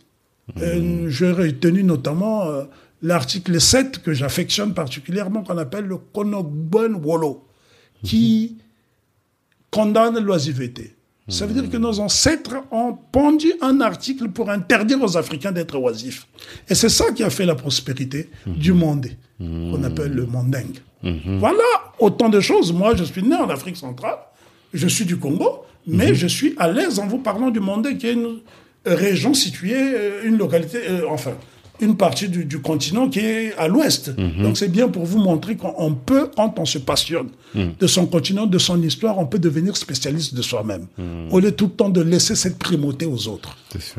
Euh, 0.60 1.08
J'ai 1.08 1.30
retenu 1.32 1.82
notamment 1.82 2.44
euh, 2.46 2.64
l'article 3.02 3.58
7 3.60 4.02
que 4.02 4.12
j'affectionne 4.12 4.74
particulièrement, 4.74 5.42
qu'on 5.42 5.56
appelle 5.58 5.86
le 5.86 5.96
Konogben 5.96 6.94
Wolo, 7.02 7.44
qui 8.04 8.58
condamne 9.70 10.18
l'oisiveté. 10.18 10.94
Ça 11.28 11.44
veut 11.44 11.60
dire 11.60 11.68
que 11.68 11.76
nos 11.76 11.98
ancêtres 11.98 12.54
ont 12.70 12.96
pondu 13.10 13.52
un 13.60 13.80
article 13.80 14.28
pour 14.28 14.48
interdire 14.48 15.02
aux 15.02 15.16
Africains 15.16 15.50
d'être 15.50 15.76
oisifs. 15.76 16.28
Et 16.68 16.74
c'est 16.76 16.88
ça 16.88 17.10
qui 17.10 17.24
a 17.24 17.30
fait 17.30 17.44
la 17.44 17.56
prospérité 17.56 18.30
du 18.46 18.72
monde, 18.72 19.08
qu'on 19.38 19.82
appelle 19.82 20.12
le 20.12 20.26
mondingue. 20.26 20.78
Voilà 21.02 21.64
autant 21.98 22.28
de 22.28 22.40
choses. 22.40 22.72
Moi, 22.72 22.94
je 22.94 23.04
suis 23.04 23.22
né 23.22 23.34
en 23.34 23.48
Afrique 23.50 23.76
centrale, 23.76 24.18
je 24.72 24.86
suis 24.86 25.04
du 25.04 25.16
Congo, 25.16 25.64
mais 25.86 26.14
je 26.14 26.26
suis 26.26 26.54
à 26.58 26.70
l'aise 26.70 26.98
en 26.98 27.06
vous 27.06 27.18
parlant 27.18 27.50
du 27.50 27.60
monde 27.60 27.88
qui 27.98 28.06
est 28.06 28.12
une 28.12 28.40
région 28.84 29.34
située, 29.34 29.74
euh, 29.74 30.22
une 30.24 30.38
localité, 30.38 30.78
euh, 30.88 31.08
enfin, 31.08 31.32
une 31.80 31.96
partie 31.96 32.28
du, 32.28 32.44
du, 32.44 32.60
continent 32.60 33.08
qui 33.08 33.20
est 33.20 33.54
à 33.56 33.68
l'ouest. 33.68 34.10
Donc 34.16 34.56
c'est 34.56 34.68
bien 34.68 34.88
pour 34.88 35.04
vous 35.04 35.18
montrer 35.18 35.56
qu'on 35.56 35.94
peut, 35.94 36.30
quand 36.36 36.58
on 36.58 36.64
se 36.64 36.78
passionne 36.78 37.28
de 37.54 37.86
son 37.86 38.06
continent, 38.06 38.46
de 38.46 38.58
son 38.58 38.82
histoire, 38.82 39.18
on 39.18 39.26
peut 39.26 39.38
devenir 39.38 39.76
spécialiste 39.76 40.34
de 40.34 40.42
soi-même. 40.42 40.86
Au 41.30 41.40
lieu 41.40 41.52
tout 41.52 41.66
le 41.66 41.72
temps 41.72 41.88
de 41.88 42.00
laisser 42.00 42.34
cette 42.34 42.58
primauté 42.58 43.06
aux 43.06 43.28
autres. 43.28 43.56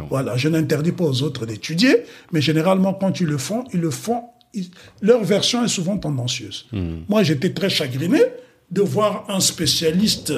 Voilà, 0.10 0.38
je 0.38 0.50
n'interdis 0.50 0.92
pas 0.92 1.06
aux 1.06 1.24
autres 1.24 1.46
d'étudier, 1.46 2.04
mais 2.32 2.42
généralement 2.42 2.94
quand 2.94 3.20
ils 3.20 3.28
le 3.28 3.38
font, 3.38 3.63
ils 3.74 3.80
le 3.80 3.92
font, 3.92 4.24
ils, 4.54 4.70
leur 5.02 5.24
version 5.24 5.63
est 5.63 5.68
souvent 5.70 5.98
tendancieuse. 5.98 6.68
Moi 7.08 7.24
j'étais 7.24 7.54
très 7.54 7.70
chagriné 7.70 8.22
de 8.72 8.82
voir 8.82 9.26
un 9.30 9.40
spécialiste 9.40 10.34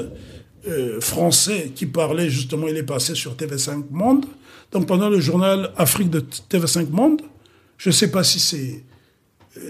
euh, 0.68 1.00
français 1.00 1.72
qui 1.74 1.86
parlait 1.86 2.30
justement, 2.30 2.68
il 2.68 2.76
est 2.76 2.84
passé 2.84 3.16
sur 3.16 3.36
TV5 3.36 3.86
Monde. 3.92 4.26
Donc 4.72 4.86
pendant 4.88 5.10
le 5.10 5.20
journal 5.20 5.72
Afrique 5.78 6.10
de 6.10 6.24
TV5 6.52 6.90
Monde, 6.90 7.22
je 7.78 7.90
ne 7.90 7.94
sais 7.94 8.12
pas 8.12 8.24
si 8.24 8.40
c'est 8.40 8.84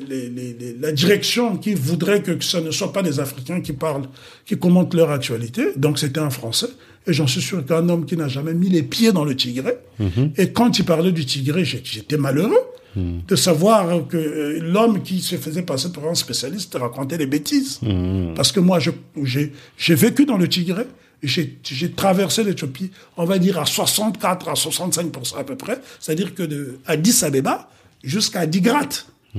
les, 0.07 0.29
les, 0.29 0.53
les, 0.53 0.73
la 0.79 0.91
direction 0.91 1.57
qui 1.57 1.73
voudrait 1.73 2.21
que, 2.21 2.31
que 2.31 2.43
ce 2.43 2.57
ne 2.57 2.71
soit 2.71 2.91
pas 2.91 3.01
des 3.01 3.19
Africains 3.19 3.61
qui 3.61 3.73
parlent, 3.73 4.07
qui 4.45 4.57
commentent 4.57 4.93
leur 4.93 5.11
actualité. 5.11 5.67
Donc 5.77 5.99
c'était 5.99 6.19
un 6.19 6.29
Français. 6.29 6.67
Et 7.07 7.13
j'en 7.13 7.27
suis 7.27 7.41
sûr 7.41 7.65
qu'un 7.65 7.87
homme 7.89 8.05
qui 8.05 8.17
n'a 8.17 8.27
jamais 8.27 8.53
mis 8.53 8.69
les 8.69 8.83
pieds 8.83 9.11
dans 9.11 9.23
le 9.23 9.35
Tigré. 9.35 9.73
Mm 9.99 10.05
-hmm. 10.07 10.31
Et 10.41 10.51
quand 10.51 10.77
il 10.79 10.85
parlait 10.85 11.11
du 11.11 11.25
Tigré, 11.25 11.63
j'étais 11.65 12.17
malheureux 12.17 12.65
mm. 12.95 13.19
de 13.27 13.35
savoir 13.35 13.83
que 14.11 14.17
euh, 14.17 14.59
l'homme 14.73 15.01
qui 15.07 15.17
se 15.21 15.35
faisait 15.37 15.65
passer 15.71 15.89
pour 15.95 16.03
un 16.13 16.15
spécialiste 16.15 16.75
racontait 16.85 17.17
des 17.23 17.29
bêtises. 17.35 17.79
Mm. 17.81 18.33
Parce 18.37 18.51
que 18.51 18.59
moi, 18.59 18.77
j'ai 19.83 19.95
vécu 20.05 20.25
dans 20.31 20.37
le 20.43 20.47
Tigré. 20.55 20.85
J'ai 21.21 21.91
traversé 21.95 22.43
l'Éthiopie, 22.43 22.91
on 23.17 23.25
va 23.25 23.39
dire 23.39 23.59
à 23.59 23.65
64 23.65 24.47
à 24.49 24.53
65% 24.53 25.37
à 25.37 25.43
peu 25.43 25.55
près. 25.55 25.81
C'est-à-dire 25.99 26.33
que 26.33 26.43
de 26.43 26.79
Addis 26.85 27.23
Abeba 27.23 27.69
jusqu'à 28.03 28.45
Digrat. 28.45 28.89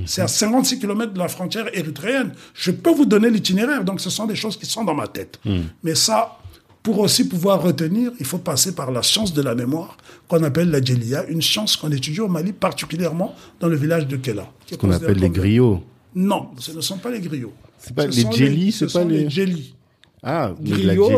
C'est 0.05 0.21
à 0.21 0.27
56 0.27 0.79
km 0.79 1.13
de 1.13 1.19
la 1.19 1.27
frontière 1.27 1.67
érythréenne. 1.73 2.31
Je 2.53 2.71
peux 2.71 2.91
vous 2.91 3.05
donner 3.05 3.29
l'itinéraire, 3.29 3.83
donc 3.83 3.99
ce 3.99 4.09
sont 4.09 4.25
des 4.25 4.35
choses 4.35 4.57
qui 4.57 4.65
sont 4.65 4.85
dans 4.85 4.93
ma 4.93 5.07
tête. 5.07 5.39
Mm. 5.43 5.59
Mais 5.83 5.95
ça, 5.95 6.39
pour 6.83 6.99
aussi 6.99 7.27
pouvoir 7.27 7.61
retenir, 7.61 8.11
il 8.19 8.25
faut 8.25 8.37
passer 8.37 8.73
par 8.73 8.91
la 8.91 9.03
science 9.03 9.33
de 9.33 9.41
la 9.41 9.53
mémoire, 9.53 9.97
qu'on 10.27 10.43
appelle 10.43 10.71
la 10.71 10.81
djelia, 10.81 11.25
une 11.27 11.41
science 11.41 11.75
qu'on 11.75 11.91
étudie 11.91 12.21
au 12.21 12.27
Mali, 12.27 12.53
particulièrement 12.53 13.35
dans 13.59 13.67
le 13.67 13.75
village 13.75 14.07
de 14.07 14.17
Kela. 14.17 14.49
Ce 14.65 14.75
qu'on 14.75 14.91
appelle 14.91 15.17
les 15.17 15.29
griots. 15.29 15.83
Non, 16.15 16.49
ce 16.57 16.71
ne 16.71 16.81
sont 16.81 16.97
pas 16.97 17.11
les 17.11 17.19
griots. 17.19 17.53
Pas 17.95 18.07
les 18.07 18.31
djeli, 18.31 18.71
c'est 18.71 18.91
pas 18.91 19.03
les... 19.03 19.25
les. 19.27 19.73
Ah, 20.23 20.53
Griot, 20.61 21.09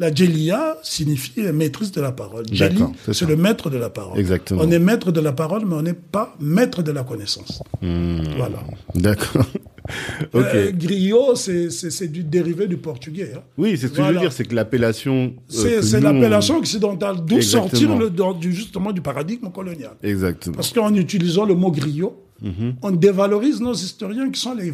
la 0.00 0.12
djelia, 0.12 0.74
le... 0.74 0.78
signifie 0.82 1.42
la 1.42 1.52
maîtrise 1.52 1.92
de 1.92 2.00
la 2.00 2.10
parole. 2.10 2.44
Djeli, 2.50 2.82
c'est 3.12 3.26
le 3.26 3.36
maître 3.36 3.70
de 3.70 3.78
la 3.78 3.88
parole. 3.88 4.18
Exactement. 4.18 4.62
On 4.64 4.70
est 4.70 4.80
maître 4.80 5.12
de 5.12 5.20
la 5.20 5.32
parole, 5.32 5.64
mais 5.64 5.76
on 5.76 5.82
n'est 5.82 5.92
pas 5.94 6.34
maître 6.40 6.82
de 6.82 6.90
la 6.90 7.04
connaissance. 7.04 7.62
Hmm, 7.80 8.18
Voilà. 8.36 8.58
D'accord. 8.96 9.46
ok. 10.32 10.42
Euh, 10.54 10.72
griot, 10.72 11.36
c'est- 11.36 12.08
du 12.08 12.24
dérivé 12.24 12.66
du 12.66 12.78
portugais. 12.78 13.32
hein. 13.36 13.42
oui, 13.56 13.76
c'est 13.78 13.86
ce 13.88 13.92
que 13.92 14.02
je 14.02 14.12
veux 14.12 14.18
dire, 14.18 14.32
c'est 14.32 14.44
que 14.44 14.54
l'appellation. 14.56 15.32
euh, 15.54 15.80
C'est 15.82 15.98
on- 15.98 16.00
l'appellation 16.00 16.56
occidentale, 16.58 17.16
d'où 17.24 17.40
sortir 17.40 17.96
le, 17.96 18.10
dans- 18.10 18.32
du, 18.34 18.52
justement 18.52 18.90
du 18.92 19.00
paradigme 19.02 19.50
colonial. 19.50 19.92
Exactement. 20.02 20.56
Parce 20.56 20.72
qu'en 20.72 20.92
utilisant 20.94 21.44
le 21.44 21.54
mot 21.54 21.70
griot, 21.70 22.20
Mhm. 22.42 22.74
on 22.82 22.90
dévalorise 22.92 23.60
nos 23.60 23.74
historiens 23.74 24.30
qui 24.30 24.40
sont 24.40 24.54
les 24.54 24.72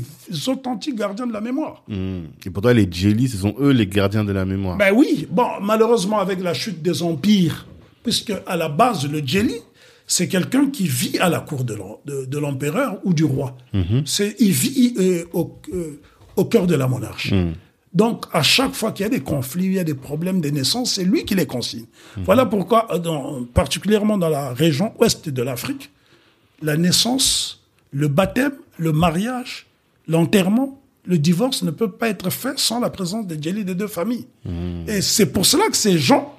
authentiques 0.48 0.94
gardiens 0.96 1.26
de 1.26 1.32
la 1.32 1.40
mémoire. 1.40 1.82
Hmm. 1.88 2.26
Et 2.44 2.50
pourtant, 2.50 2.72
les 2.72 2.88
djeli, 2.90 3.28
ce 3.28 3.36
sont 3.38 3.54
eux 3.60 3.70
les 3.70 3.86
gardiens 3.86 4.24
de 4.24 4.32
la 4.32 4.44
mémoire. 4.44 4.76
Ben 4.76 4.92
oui, 4.94 5.26
bon, 5.30 5.46
malheureusement, 5.62 6.18
avec 6.18 6.40
la 6.42 6.54
chute 6.54 6.80
des 6.82 7.02
empires, 7.02 7.66
puisque 8.02 8.32
à 8.46 8.56
la 8.56 8.68
base, 8.68 9.08
le 9.10 9.18
djeli, 9.20 9.54
c'est 10.06 10.28
quelqu'un 10.28 10.70
qui 10.70 10.86
vit 10.86 11.18
à 11.18 11.28
la 11.28 11.40
cour 11.40 11.64
de 11.64 11.74
l'em- 11.74 11.96
de 12.04 12.24
de 12.26 12.38
l'empereur 12.38 12.98
ou 13.04 13.12
du 13.12 13.24
roi. 13.24 13.56
C'est, 14.04 14.36
il 14.38 14.52
vit 14.52 14.94
euh, 14.98 15.24
au, 15.32 15.58
euh, 15.74 16.00
au 16.36 16.44
cœur 16.44 16.66
de 16.68 16.76
la 16.76 16.86
monarchie. 16.86 17.34
Donc, 17.92 18.26
à 18.32 18.42
chaque 18.42 18.74
fois 18.74 18.92
qu'il 18.92 19.04
y 19.04 19.06
a 19.06 19.10
des 19.10 19.20
conflits, 19.20 19.64
il 19.64 19.72
y 19.72 19.78
a 19.78 19.84
des 19.84 19.94
problèmes 19.94 20.40
des 20.40 20.52
naissances, 20.52 20.92
c'est 20.94 21.04
lui 21.04 21.24
qui 21.24 21.34
les 21.34 21.46
consigne. 21.46 21.86
Voilà 22.24 22.44
pourquoi, 22.46 22.86
euh, 22.94 22.98
dans- 22.98 23.44
particulièrement 23.54 24.18
dans 24.18 24.28
la 24.28 24.52
région 24.52 24.92
ouest 25.00 25.28
de 25.28 25.42
l'Afrique, 25.42 25.90
la 26.62 26.76
naissance, 26.76 27.62
le 27.90 28.08
baptême, 28.08 28.52
le 28.78 28.92
mariage, 28.92 29.66
l'enterrement, 30.08 30.80
le 31.04 31.18
divorce 31.18 31.62
ne 31.62 31.70
peut 31.70 31.90
pas 31.90 32.08
être 32.08 32.30
fait 32.30 32.58
sans 32.58 32.80
la 32.80 32.90
présence 32.90 33.26
des 33.26 33.40
djeli 33.40 33.64
des 33.64 33.74
deux 33.74 33.86
familles. 33.86 34.26
Et 34.88 35.00
c'est 35.00 35.26
pour 35.26 35.46
cela 35.46 35.68
que 35.68 35.76
ces 35.76 35.98
gens, 35.98 36.34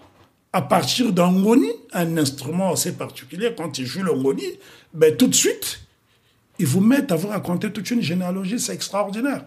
à 0.54 0.62
partir 0.62 1.14
d'un 1.14 1.32
ngoni, 1.32 1.70
un 1.94 2.18
instrument 2.18 2.74
assez 2.74 2.94
particulier, 2.94 3.54
quand 3.58 3.78
ils 3.78 3.86
jouent 3.86 4.04
le 4.04 4.14
ngoni, 4.14 4.44
ben, 4.94 5.16
tout 5.16 5.28
de 5.28 5.36
suite, 5.36 5.82
ils 6.60 6.66
vous 6.66 6.82
mettent 6.82 7.12
à 7.12 7.16
vous 7.16 7.28
raconter 7.28 7.72
toute 7.72 7.92
une 7.92 8.02
généalogie, 8.02 8.60
c'est 8.60 8.74
extraordinaire. 8.74 9.46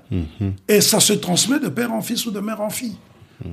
Et 0.69 0.81
ça 0.81 1.01
se 1.01 1.13
transmet 1.13 1.59
de 1.59 1.69
père 1.69 1.93
en 1.93 2.03
fils 2.03 2.25
ou 2.27 2.31
de 2.31 2.41
mère 2.41 2.61
en 2.61 2.71
fille. 2.71 2.97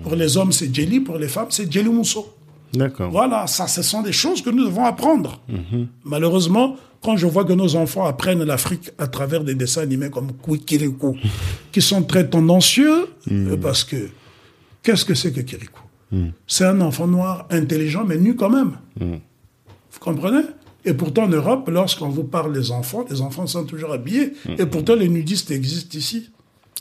Pour 0.04 0.16
les 0.16 0.38
hommes, 0.38 0.52
c'est 0.52 0.74
Djeli, 0.74 1.00
pour 1.00 1.18
les 1.18 1.28
femmes, 1.28 1.48
c'est 1.50 1.72
Djeli 1.72 1.90
Mousso. 1.90 2.34
D'accord. 2.74 3.10
Voilà, 3.10 3.48
ça, 3.48 3.68
ce 3.68 3.82
sont 3.82 4.02
des 4.02 4.12
choses 4.12 4.42
que 4.42 4.50
nous 4.50 4.66
devons 4.66 4.86
apprendre. 4.86 5.42
Malheureusement, 6.04 6.76
quand 7.02 7.18
je 7.18 7.28
vois 7.28 7.46
que 7.46 7.54
nos 7.54 7.76
enfants 7.76 8.06
apprennent 8.06 8.44
l'Afrique 8.44 8.92
à 8.98 9.08
travers 9.08 9.44
des 9.44 9.56
dessins 9.56 9.82
animés 9.82 10.10
comme 10.10 10.32
Kirikou, 10.66 11.16
qui 11.72 11.82
sont 11.82 12.04
très 12.04 12.28
tendancieux, 12.28 13.08
euh, 13.32 13.58
parce 13.58 13.84
que 13.84 14.10
qu'est-ce 14.84 15.06
que 15.06 15.14
c'est 15.14 15.32
que 15.32 15.42
Kirikou 15.42 15.84
C'est 16.48 16.66
un 16.66 16.82
enfant 16.82 17.08
noir 17.08 17.48
intelligent, 17.50 18.04
mais 18.06 18.18
nu 18.18 18.36
quand 18.36 18.50
même. 18.50 18.78
Vous 19.00 20.00
comprenez? 20.00 20.44
Et 20.86 20.94
pourtant, 20.94 21.24
en 21.24 21.28
Europe, 21.28 21.70
lorsqu'on 21.70 22.10
vous 22.10 22.24
parle 22.24 22.54
des 22.54 22.72
enfants, 22.72 23.06
les 23.10 23.22
enfants 23.22 23.46
sont 23.46 23.66
toujours 23.66 23.92
habillés. 23.92 24.34
Et 24.58 24.66
pourtant, 24.66 24.96
les 24.96 25.10
nudistes 25.10 25.52
existent 25.52 25.98
ici. 25.98 26.30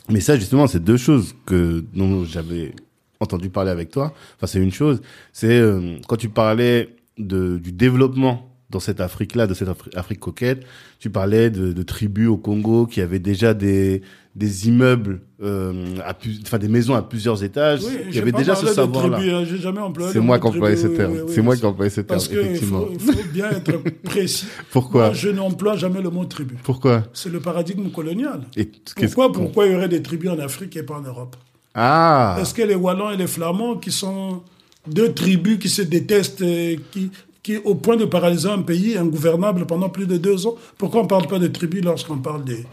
Mais 0.09 0.21
ça, 0.21 0.37
justement, 0.37 0.67
c'est 0.67 0.83
deux 0.83 0.95
choses 0.95 1.35
que 1.45 1.83
dont 1.93 2.23
j'avais 2.23 2.73
entendu 3.19 3.49
parler 3.49 3.71
avec 3.71 3.91
toi. 3.91 4.13
Enfin, 4.37 4.47
c'est 4.47 4.59
une 4.59 4.71
chose. 4.71 5.01
C'est 5.33 5.59
euh, 5.59 5.97
quand 6.07 6.15
tu 6.15 6.29
parlais 6.29 6.95
de, 7.17 7.57
du 7.57 7.71
développement 7.71 8.56
dans 8.69 8.79
cette 8.81 8.99
Afrique-là, 8.99 9.47
de 9.47 9.53
cette 9.53 9.69
Afri- 9.69 9.95
Afrique 9.95 10.19
coquette, 10.19 10.63
tu 10.99 11.09
parlais 11.09 11.49
de, 11.49 11.71
de 11.71 11.83
tribus 11.83 12.27
au 12.27 12.35
Congo 12.37 12.85
qui 12.85 12.99
avaient 12.99 13.19
déjà 13.19 13.53
des, 13.53 14.01
des 14.35 14.67
immeubles, 14.67 15.21
euh, 15.41 15.95
enfin 16.43 16.57
des 16.57 16.67
maisons 16.67 16.93
à 16.93 17.01
plusieurs 17.01 17.43
étages. 17.45 17.79
Oui, 17.83 18.17
avait 18.17 18.31
pas 18.33 18.39
déjà 18.39 18.55
ce 18.55 18.67
savoir-là. 18.67 19.19
hein, 19.19 19.45
J'ai 19.49 19.57
jamais 19.57 19.79
employé 19.79 20.11
C'est 20.11 20.19
moi 20.19 20.37
qui 20.37 20.47
employais 20.47 20.75
ce 20.75 20.87
terme. 20.87 21.13
oui, 21.13 21.19
oui, 21.25 21.31
C'est 21.33 21.41
moi 21.41 21.55
qui 21.55 21.65
employais 21.65 21.89
ce 21.89 22.01
terme, 22.01 22.07
Parce 22.07 22.27
qu'il 22.27 22.39
effectivement. 22.39 22.81
faut, 22.87 22.91
il 22.91 22.99
faut 22.99 23.23
bien 23.33 23.49
être 23.51 23.71
précis. 24.03 24.47
Pourquoi 24.71 25.05
Moi, 25.05 25.13
je 25.13 25.29
n'emploie 25.29 25.77
jamais 25.77 26.01
le 26.01 26.09
mot 26.09 26.25
tribu. 26.25 26.55
Pourquoi 26.63 27.03
C'est 27.13 27.29
le 27.31 27.39
paradigme 27.39 27.89
colonial. 27.89 28.41
Et 28.57 28.69
Pourquoi, 28.97 29.31
pourquoi 29.31 29.65
il 29.67 29.71
y 29.71 29.75
aurait 29.75 29.87
des 29.89 30.01
tribus 30.01 30.29
en 30.31 30.39
Afrique 30.39 30.75
et 30.75 30.83
pas 30.83 30.95
en 30.95 31.01
Europe? 31.03 31.37
Ah, 31.73 32.37
Est-ce 32.41 32.53
que 32.53 32.63
les 32.63 32.75
Wallons 32.75 33.11
et 33.11 33.17
les 33.17 33.27
Flamands, 33.27 33.77
qui 33.77 33.91
sont 33.91 34.41
deux 34.87 35.13
tribus 35.13 35.57
qui 35.59 35.69
se 35.69 35.81
détestent, 35.83 36.43
qui, 36.91 37.11
qui 37.47 37.57
au 37.63 37.75
point 37.75 37.95
de 37.95 38.03
paralyser 38.05 38.49
un 38.49 38.61
pays 38.61 38.97
ingouvernable 38.97 39.65
pendant 39.65 39.89
plus 39.89 40.05
de 40.05 40.17
deux 40.17 40.45
ans, 40.47 40.55
pourquoi 40.77 40.99
on 40.99 41.03
ne 41.03 41.09
parle 41.09 41.27
pas 41.27 41.39
de 41.39 41.47
tribus 41.47 41.81
lorsqu'on 41.83 42.17
parle 42.17 42.43
des, 42.43 42.63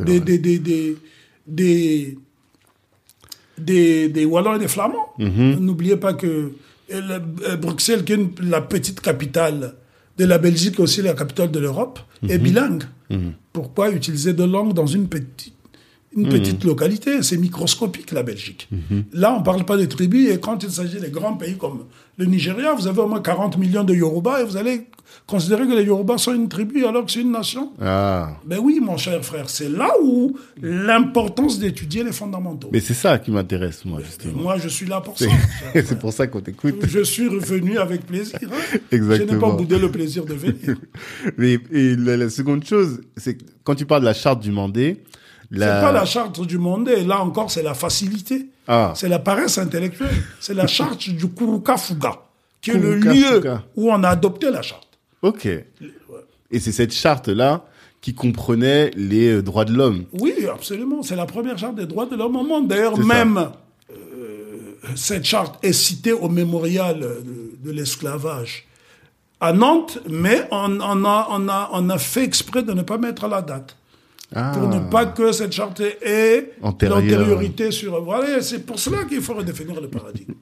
des, 0.00 0.20
des, 0.20 0.38
des, 0.38 0.58
des, 0.58 0.96
des, 1.46 2.18
des, 3.58 4.08
des 4.08 4.24
Wallons 4.24 4.56
et 4.56 4.58
des 4.58 4.68
Flamands 4.68 5.08
Mhm. 5.18 5.58
N'oubliez 5.60 5.96
pas 5.96 6.14
que 6.14 6.52
le- 6.88 7.22
euh, 7.48 7.56
Bruxelles, 7.56 8.04
qui 8.04 8.12
est 8.12 8.16
une- 8.16 8.32
la 8.48 8.62
petite 8.62 9.00
capitale 9.02 9.74
de 10.18 10.24
la 10.24 10.38
Belgique, 10.38 10.76
est 10.78 10.82
aussi 10.82 11.02
la 11.02 11.12
capitale 11.14 11.50
de 11.50 11.58
l'Europe, 11.58 11.98
est 12.28 12.38
Mhm. 12.38 12.44
bilingue. 12.44 12.82
Pourquoi 13.52 13.90
utiliser 13.90 14.32
deux 14.32 14.46
langues 14.46 14.72
dans 14.72 14.86
une 14.86 15.06
petite, 15.08 15.52
une 16.16 16.28
petite 16.28 16.62
localité 16.64 17.22
C'est 17.22 17.36
microscopique, 17.38 18.10
la 18.12 18.22
Belgique. 18.22 18.68
Là, 19.12 19.34
on 19.34 19.40
ne 19.40 19.44
parle 19.44 19.64
pas 19.64 19.76
de 19.76 19.84
tribus, 19.86 20.30
et 20.30 20.38
quand 20.40 20.62
il 20.62 20.70
s'agit 20.70 21.00
des 21.00 21.10
grands 21.10 21.34
pays 21.34 21.56
comme 21.56 21.84
le 22.18 22.26
Nigeria, 22.26 22.74
vous 22.74 22.86
avez 22.86 23.00
au 23.00 23.08
moins 23.08 23.20
40 23.22 23.56
millions 23.58 23.84
de 23.84 23.94
Yoruba, 23.94 24.40
et 24.40 24.44
vous 24.44 24.56
allez 24.56 24.86
considérer 25.26 25.66
que 25.66 25.72
les 25.74 25.84
Yoruba 25.84 26.16
sont 26.18 26.34
une 26.34 26.48
tribu 26.48 26.84
alors 26.86 27.04
que 27.04 27.12
c'est 27.12 27.20
une 27.20 27.32
nation 27.32 27.72
ah. 27.80 28.30
Ben 28.46 28.58
oui, 28.60 28.80
mon 28.82 28.96
cher 28.96 29.22
frère, 29.24 29.48
c'est 29.50 29.68
là 29.68 29.90
où 30.02 30.36
l'importance 30.60 31.58
d'étudier 31.58 32.02
les 32.02 32.12
fondamentaux. 32.12 32.68
Mais 32.72 32.80
c'est 32.80 32.94
ça 32.94 33.18
qui 33.18 33.30
m'intéresse, 33.30 33.84
moi, 33.84 34.00
justement. 34.04 34.42
Moi, 34.42 34.56
je 34.58 34.68
suis 34.68 34.86
là 34.86 35.00
pour 35.00 35.18
ça. 35.18 35.26
C'est 35.74 35.98
pour 35.98 36.12
ça 36.12 36.26
qu'on 36.26 36.40
t'écoute. 36.40 36.76
Je 36.86 37.02
suis 37.02 37.28
revenu 37.28 37.78
avec 37.78 38.04
plaisir. 38.06 38.38
hein. 38.42 38.78
Je 38.90 38.96
n'ai 38.96 39.02
Exactement. 39.02 39.50
pas 39.50 39.56
boudé 39.56 39.78
le 39.78 39.90
plaisir 39.90 40.24
de 40.24 40.34
venir. 40.34 40.76
Mais, 41.38 41.58
et 41.72 41.94
la, 41.96 42.16
la 42.16 42.30
seconde 42.30 42.64
chose, 42.64 43.00
c'est 43.16 43.38
quand 43.64 43.74
tu 43.74 43.86
parles 43.86 44.02
de 44.02 44.06
la 44.06 44.14
charte 44.14 44.40
du 44.42 44.50
Mandé, 44.50 45.02
La- 45.52 45.66
C'est 45.80 45.86
pas 45.86 45.92
la 45.92 46.04
charte 46.04 46.40
du 46.46 46.58
monde, 46.58 46.88
et 46.88 47.04
là 47.04 47.20
encore, 47.22 47.50
c'est 47.50 47.62
la 47.62 47.74
facilité. 47.74 48.46
Ah. 48.66 48.92
C'est 48.96 49.08
la 49.08 49.18
paresse 49.18 49.58
intellectuelle. 49.58 50.14
C'est 50.40 50.54
la 50.54 50.66
charte 50.66 51.08
du 51.10 51.28
Kuruka 51.28 51.76
Fuga, 51.76 52.22
qui 52.60 52.70
est 52.70 52.78
le 52.78 52.94
lieu 52.96 53.42
où 53.76 53.90
on 53.92 54.02
a 54.02 54.08
adopté 54.10 54.50
la 54.50 54.62
charte. 54.62 54.88
Ok. 55.22 55.46
Et 55.46 56.60
c'est 56.60 56.72
cette 56.72 56.92
charte-là 56.92 57.64
qui 58.00 58.14
comprenait 58.14 58.90
les 58.96 59.28
euh, 59.36 59.42
droits 59.42 59.64
de 59.64 59.72
l'homme. 59.72 60.04
Oui, 60.12 60.34
absolument. 60.52 61.02
C'est 61.02 61.14
la 61.16 61.26
première 61.26 61.56
charte 61.58 61.76
des 61.76 61.86
droits 61.86 62.06
de 62.06 62.16
l'homme 62.16 62.34
au 62.36 62.42
monde. 62.42 62.66
D'ailleurs, 62.68 62.98
même 62.98 63.36
euh, 63.90 64.74
cette 64.96 65.24
charte 65.24 65.64
est 65.64 65.72
citée 65.72 66.12
au 66.12 66.28
mémorial 66.28 67.00
de, 67.00 67.52
de 67.64 67.70
l'esclavage 67.70 68.66
à 69.40 69.52
Nantes, 69.52 69.98
mais 70.08 70.46
on, 70.50 70.80
on 70.80 71.04
a, 71.04 71.26
on, 71.30 71.48
a, 71.48 71.70
on 71.72 71.90
a 71.90 71.98
fait 71.98 72.24
exprès 72.24 72.62
de 72.62 72.72
ne 72.72 72.82
pas 72.82 72.98
mettre 72.98 73.26
la 73.28 73.42
date. 73.42 73.76
Ah. 74.34 74.52
Pour 74.54 74.68
ne 74.68 74.78
pas 74.90 75.06
que 75.06 75.32
cette 75.32 75.52
charte 75.52 75.80
ait 75.80 76.52
l'antériorité 76.62 77.70
sur... 77.70 78.02
Voilà, 78.02 78.40
c'est 78.40 78.60
pour 78.64 78.78
cela 78.78 79.04
qu'il 79.04 79.20
faut 79.20 79.34
redéfinir 79.34 79.80
le 79.80 79.88
paradigme. 79.88 80.32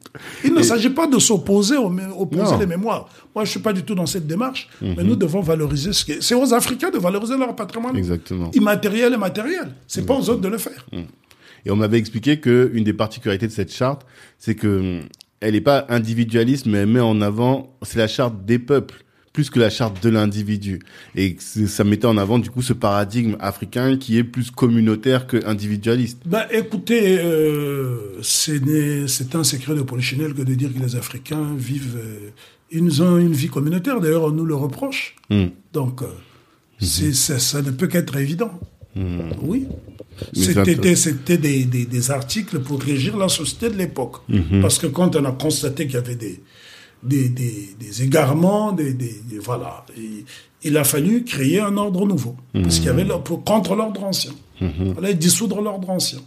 Il 0.44 0.54
ne 0.54 0.62
s'agit 0.62 0.90
pas 0.90 1.06
de 1.06 1.18
s'opposer, 1.18 1.76
aux 1.76 1.92
opposer. 2.18 2.54
Mhm. 2.54 2.60
les 2.60 2.66
mémoires. 2.66 3.08
Moi, 3.34 3.44
je 3.44 3.50
suis 3.50 3.60
pas 3.60 3.72
du 3.72 3.82
tout 3.82 3.94
dans 3.94 4.06
cette 4.06 4.26
démarche, 4.26 4.68
mais 4.80 5.02
nous 5.02 5.16
devons 5.16 5.40
valoriser 5.40 5.92
ce 5.92 6.04
qui 6.04 6.12
est... 6.12 6.22
C'est 6.22 6.34
aux 6.34 6.54
Africains 6.54 6.90
de 6.90 6.98
valoriser 6.98 7.36
leur 7.36 7.54
patrimoine 7.56 7.96
Exactement. 7.96 8.50
immatériel 8.52 9.14
et 9.14 9.16
matériel. 9.16 9.74
C'est 9.86 10.06
pas 10.06 10.14
aux 10.14 10.30
autres 10.30 10.40
de 10.40 10.48
le 10.48 10.58
faire. 10.58 10.86
Et 11.64 11.70
on 11.70 11.76
m'avait 11.76 11.98
expliqué 11.98 12.40
que 12.40 12.70
une 12.72 12.84
des 12.84 12.92
particularités 12.92 13.46
de 13.46 13.52
cette 13.52 13.72
charte, 13.72 14.06
c'est 14.38 14.54
que 14.54 15.00
elle 15.40 15.54
n'est 15.54 15.60
pas 15.60 15.86
individualiste, 15.88 16.66
mais 16.66 16.78
elle 16.78 16.86
met 16.86 17.00
en 17.00 17.20
avant, 17.20 17.76
c'est 17.82 17.98
la 17.98 18.08
charte 18.08 18.44
des 18.44 18.58
peuples 18.58 19.04
plus 19.32 19.48
que 19.50 19.60
la 19.60 19.70
charte 19.70 20.02
de 20.02 20.08
l'individu. 20.10 20.80
Et 21.14 21.36
ça 21.38 21.84
mettait 21.84 22.06
en 22.06 22.16
avant 22.18 22.38
du 22.38 22.50
coup 22.50 22.62
ce 22.62 22.72
paradigme 22.72 23.36
africain 23.40 23.96
qui 23.96 24.18
est 24.18 24.24
plus 24.24 24.50
communautaire 24.50 25.26
que 25.26 25.44
individualiste. 25.46 26.18
Ben, 26.26 26.44
écoutez, 26.50 27.18
euh, 27.20 28.20
c'est 28.22 29.34
un 29.34 29.44
secret 29.44 29.74
de 29.74 29.82
polichinelle 29.82 30.34
que 30.34 30.42
de 30.42 30.54
dire 30.54 30.74
que 30.74 30.80
les 30.80 30.96
Africains 30.96 31.54
vivent... 31.56 31.96
euh, 31.96 32.30
ils 32.72 33.02
ont 33.02 33.18
une 33.18 33.32
vie 33.32 33.48
communautaire, 33.48 34.00
d'ailleurs, 34.00 34.24
on 34.24 34.30
nous 34.30 34.44
le 34.46 34.54
reproche. 34.54 35.16
Hum. 35.30 35.50
Donc, 35.72 36.02
euh, 36.02 36.06
c'est- 36.80 37.12
ça 37.12 37.62
ne 37.62 37.70
peut 37.70 37.86
qu'être 37.88 38.16
évident. 38.16 38.52
Oui. 39.42 39.66
Mais 40.36 40.42
c'est 40.42 40.96
C'était 40.96 41.38
des, 41.38 41.64
des 41.64 42.10
articles 42.10 42.58
pour 42.60 42.82
régir 42.82 43.16
la 43.16 43.28
société 43.28 43.70
de 43.70 43.76
l'époque. 43.76 44.16
Parce 44.60 44.78
que 44.78 44.86
quand 44.88 45.14
on 45.16 45.24
a 45.24 45.32
constaté 45.32 45.86
qu'il 45.86 45.94
y 45.94 45.98
avait 45.98 46.16
des, 46.16 46.40
des, 47.02 47.28
des, 47.28 47.70
des 47.78 48.02
égarements, 48.02 48.72
des, 48.72 48.92
des, 48.94 49.20
des- 49.28 49.38
voilà, 49.38 49.84
il, 49.96 50.24
il 50.62 50.76
a 50.76 50.84
fallu 50.84 51.24
créer 51.24 51.60
un 51.60 51.76
ordre 51.76 52.06
nouveau. 52.06 52.36
Parce 52.52 52.76
qu'il 52.76 52.86
y 52.86 52.90
avait 52.90 53.04
le- 53.04 53.18
pour, 53.24 53.42
contre 53.44 53.74
l'ordre 53.74 54.04
ancien. 54.04 54.32
Il 54.60 54.94
fallait 54.94 55.14
dissoudre 55.14 55.62
l'ordre 55.62 55.88
ancien. 55.90 56.18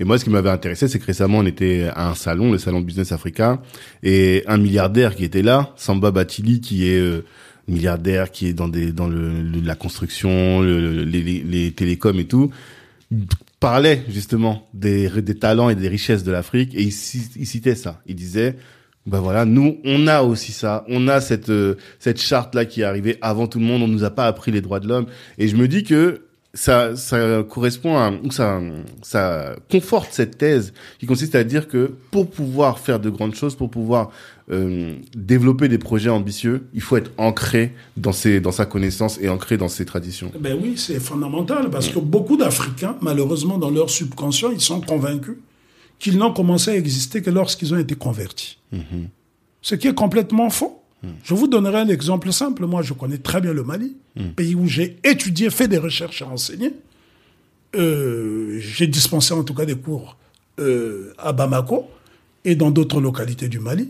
Et 0.00 0.04
moi, 0.04 0.18
ce 0.18 0.24
qui 0.24 0.30
m'avait 0.30 0.50
intéressé, 0.50 0.88
c'est 0.88 0.98
que 0.98 1.06
récemment, 1.06 1.38
on 1.38 1.46
était 1.46 1.88
à 1.94 2.10
un 2.10 2.14
salon, 2.14 2.50
le 2.52 2.58
salon 2.58 2.80
Business 2.80 3.12
Africa, 3.12 3.62
et 4.02 4.42
un 4.46 4.58
milliardaire 4.58 5.14
qui 5.14 5.24
était 5.24 5.42
là, 5.42 5.72
Samba 5.76 6.10
Batili, 6.10 6.60
qui 6.60 6.88
est 6.88 6.98
euh, 6.98 7.24
milliardaire, 7.68 8.30
qui 8.30 8.48
est 8.48 8.52
dans 8.52 8.68
des 8.68 8.92
dans 8.92 9.06
le, 9.08 9.30
le- 9.42 9.60
la 9.60 9.74
construction, 9.76 10.60
le- 10.60 10.80
le- 10.92 11.04
les, 11.04 11.22
les, 11.42 11.70
télécoms 11.72 12.18
et 12.18 12.24
tout, 12.26 12.50
parlait 13.60 14.02
justement 14.08 14.68
des, 14.74 15.08
des 15.22 15.36
talents 15.36 15.68
et 15.70 15.74
des 15.76 15.88
richesses 15.88 16.24
de 16.24 16.32
l'Afrique, 16.32 16.74
et 16.74 16.82
il, 16.82 16.92
il 17.36 17.46
citait 17.46 17.74
ça. 17.76 18.00
Il 18.06 18.16
disait, 18.16 18.56
ben 19.06 19.20
voilà, 19.20 19.44
nous, 19.44 19.78
on 19.84 20.06
a 20.06 20.22
aussi 20.22 20.52
ça, 20.52 20.84
on 20.88 21.08
a 21.08 21.20
cette 21.20 21.50
euh, 21.50 21.74
cette 21.98 22.20
charte 22.20 22.54
là 22.54 22.64
qui 22.64 22.82
est 22.82 22.84
arrivée 22.84 23.18
avant 23.20 23.46
tout 23.48 23.58
le 23.58 23.64
monde, 23.64 23.82
on 23.82 23.88
nous 23.88 24.04
a 24.04 24.10
pas 24.10 24.26
appris 24.26 24.52
les 24.52 24.60
droits 24.60 24.80
de 24.80 24.88
l'homme, 24.88 25.06
et 25.38 25.48
je 25.48 25.56
me 25.56 25.66
dis 25.66 25.82
que 25.82 26.22
ça, 26.54 26.96
ça 26.96 27.42
correspond 27.48 27.96
à, 27.96 28.10
ou 28.10 28.30
ça, 28.30 28.60
ça 29.02 29.56
conforte 29.70 30.08
cette 30.12 30.36
thèse 30.36 30.72
qui 30.98 31.06
consiste 31.06 31.34
à 31.34 31.44
dire 31.44 31.66
que 31.66 31.92
pour 32.10 32.30
pouvoir 32.30 32.78
faire 32.78 33.00
de 33.00 33.08
grandes 33.10 33.34
choses, 33.34 33.54
pour 33.54 33.70
pouvoir 33.70 34.10
euh, 34.50 34.94
développer 35.16 35.68
des 35.68 35.78
projets 35.78 36.10
ambitieux, 36.10 36.66
il 36.74 36.82
faut 36.82 36.96
être 36.96 37.10
ancré 37.16 37.74
dans 37.96 38.12
ses, 38.12 38.40
dans 38.40 38.52
sa 38.52 38.66
connaissance 38.66 39.18
et 39.20 39.28
ancré 39.28 39.56
dans 39.56 39.68
ses 39.68 39.86
traditions. 39.86 40.30
Ben 40.38 40.58
oui, 40.60 40.74
c'est 40.76 41.00
fondamental 41.00 41.70
parce 41.70 41.88
que 41.88 41.98
beaucoup 41.98 42.36
d'Africains, 42.36 42.96
malheureusement, 43.00 43.56
dans 43.56 43.70
leur 43.70 43.88
subconscient, 43.88 44.50
ils 44.50 44.60
sont 44.60 44.80
convaincus 44.80 45.36
qu'ils 46.02 46.18
n'ont 46.18 46.32
commencé 46.32 46.72
à 46.72 46.76
exister 46.76 47.22
que 47.22 47.30
lorsqu'ils 47.30 47.72
ont 47.72 47.78
été 47.78 47.94
convertis. 47.94 48.58
Ce 49.62 49.76
qui 49.76 49.86
est 49.86 49.94
complètement 49.94 50.50
faux. 50.50 50.82
Je 51.22 51.34
vous 51.34 51.46
donnerai 51.46 51.78
un 51.78 51.88
exemple 51.88 52.32
simple. 52.32 52.66
Moi, 52.66 52.82
je 52.82 52.92
connais 52.92 53.18
très 53.18 53.40
bien 53.40 53.52
le 53.52 53.62
Mali, 53.62 53.96
pays 54.36 54.56
où 54.56 54.66
j'ai 54.66 54.98
étudié, 55.04 55.48
fait 55.48 55.68
des 55.68 55.78
recherches 55.78 56.20
et 56.20 56.24
enseigné. 56.24 56.72
Euh, 57.76 58.58
j'ai 58.58 58.88
dispensé 58.88 59.32
en 59.32 59.44
tout 59.44 59.54
cas 59.54 59.64
des 59.64 59.76
cours 59.76 60.16
euh, 60.58 61.14
à 61.18 61.32
Bamako 61.32 61.88
et 62.44 62.54
dans 62.54 62.70
d'autres 62.70 63.00
localités 63.00 63.48
du 63.48 63.60
Mali, 63.60 63.88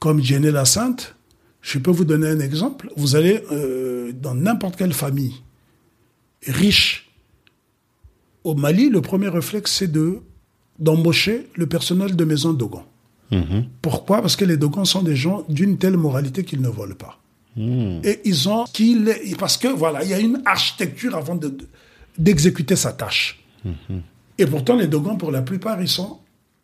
comme 0.00 0.20
Djéné 0.22 0.50
la 0.50 0.64
Sainte. 0.64 1.14
Je 1.60 1.78
peux 1.78 1.92
vous 1.92 2.04
donner 2.04 2.26
un 2.26 2.40
exemple. 2.40 2.90
Vous 2.96 3.16
allez 3.16 3.44
euh, 3.52 4.12
dans 4.12 4.34
n'importe 4.34 4.76
quelle 4.76 4.94
famille 4.94 5.42
riche 6.46 7.10
au 8.44 8.54
Mali, 8.54 8.88
le 8.88 9.00
premier 9.02 9.28
réflexe, 9.28 9.72
c'est 9.72 9.92
de 9.92 10.20
d'embaucher 10.78 11.48
le 11.54 11.66
personnel 11.66 12.14
de 12.16 12.24
maison 12.24 12.52
Dogon. 12.52 12.82
Pourquoi? 13.82 14.20
Parce 14.22 14.36
que 14.36 14.44
les 14.44 14.56
Dogons 14.56 14.84
sont 14.84 15.02
des 15.02 15.16
gens 15.16 15.44
d'une 15.48 15.78
telle 15.78 15.96
moralité 15.96 16.44
qu'ils 16.44 16.60
ne 16.60 16.68
volent 16.68 16.94
pas. 16.94 17.18
Et 17.58 18.20
ils 18.24 18.48
ont 18.48 18.64
qu'il 18.72 19.10
parce 19.38 19.56
que 19.56 19.68
voilà, 19.68 20.04
il 20.04 20.10
y 20.10 20.14
a 20.14 20.18
une 20.20 20.42
architecture 20.44 21.16
avant 21.16 21.34
de- 21.36 21.48
de- 21.48 21.66
d'exécuter 22.18 22.76
sa 22.76 22.92
tâche. 22.92 23.42
Et 24.38 24.46
pourtant, 24.46 24.76
les 24.76 24.86
Dogons, 24.86 25.16
pour 25.16 25.30
la 25.32 25.42
plupart, 25.42 25.80
ils 25.80 25.88
sont 25.88 26.18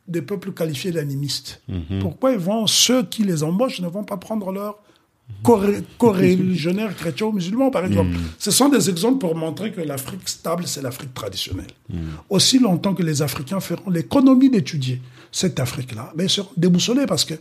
des 0.06 0.20
peuples 0.22 0.52
qualifiés 0.52 0.90
d'animistes. 0.92 1.62
Pourquoi 2.00 2.32
ils 2.32 2.38
vont, 2.38 2.66
ceux 2.66 3.02
qui 3.04 3.24
les 3.24 3.42
embauchent 3.42 3.80
ne 3.80 3.88
vont 3.88 4.04
pas 4.04 4.18
prendre 4.18 4.52
leur 4.52 4.76
coré- 5.42 5.82
coreligionnaires 5.98 6.94
chrétiens 7.00 7.26
ou 7.26 7.32
musulmans, 7.32 7.70
par 7.70 7.84
exemple. 7.84 8.10
Ce 8.38 8.50
sont 8.50 8.68
des 8.68 8.88
exemples 8.90 9.18
pour 9.18 9.34
montrer 9.34 9.72
que 9.72 9.80
l'Afrique 9.80 10.28
stable, 10.28 10.66
c'est 10.66 10.82
l'Afrique 10.82 11.14
traditionnelle. 11.14 11.70
Aussi 12.30 12.58
longtemps 12.58 12.94
que 12.94 13.02
les 13.02 13.22
Africains 13.22 13.60
feront 13.60 13.90
l'économie 13.90 14.50
d'étudier 14.50 15.00
cette 15.30 15.58
Afrique-là, 15.60 16.12
mais 16.16 16.24
ils 16.24 16.30
seront 16.30 16.50
déboussolés 16.56 17.06
parce 17.06 17.24
que 17.24 17.34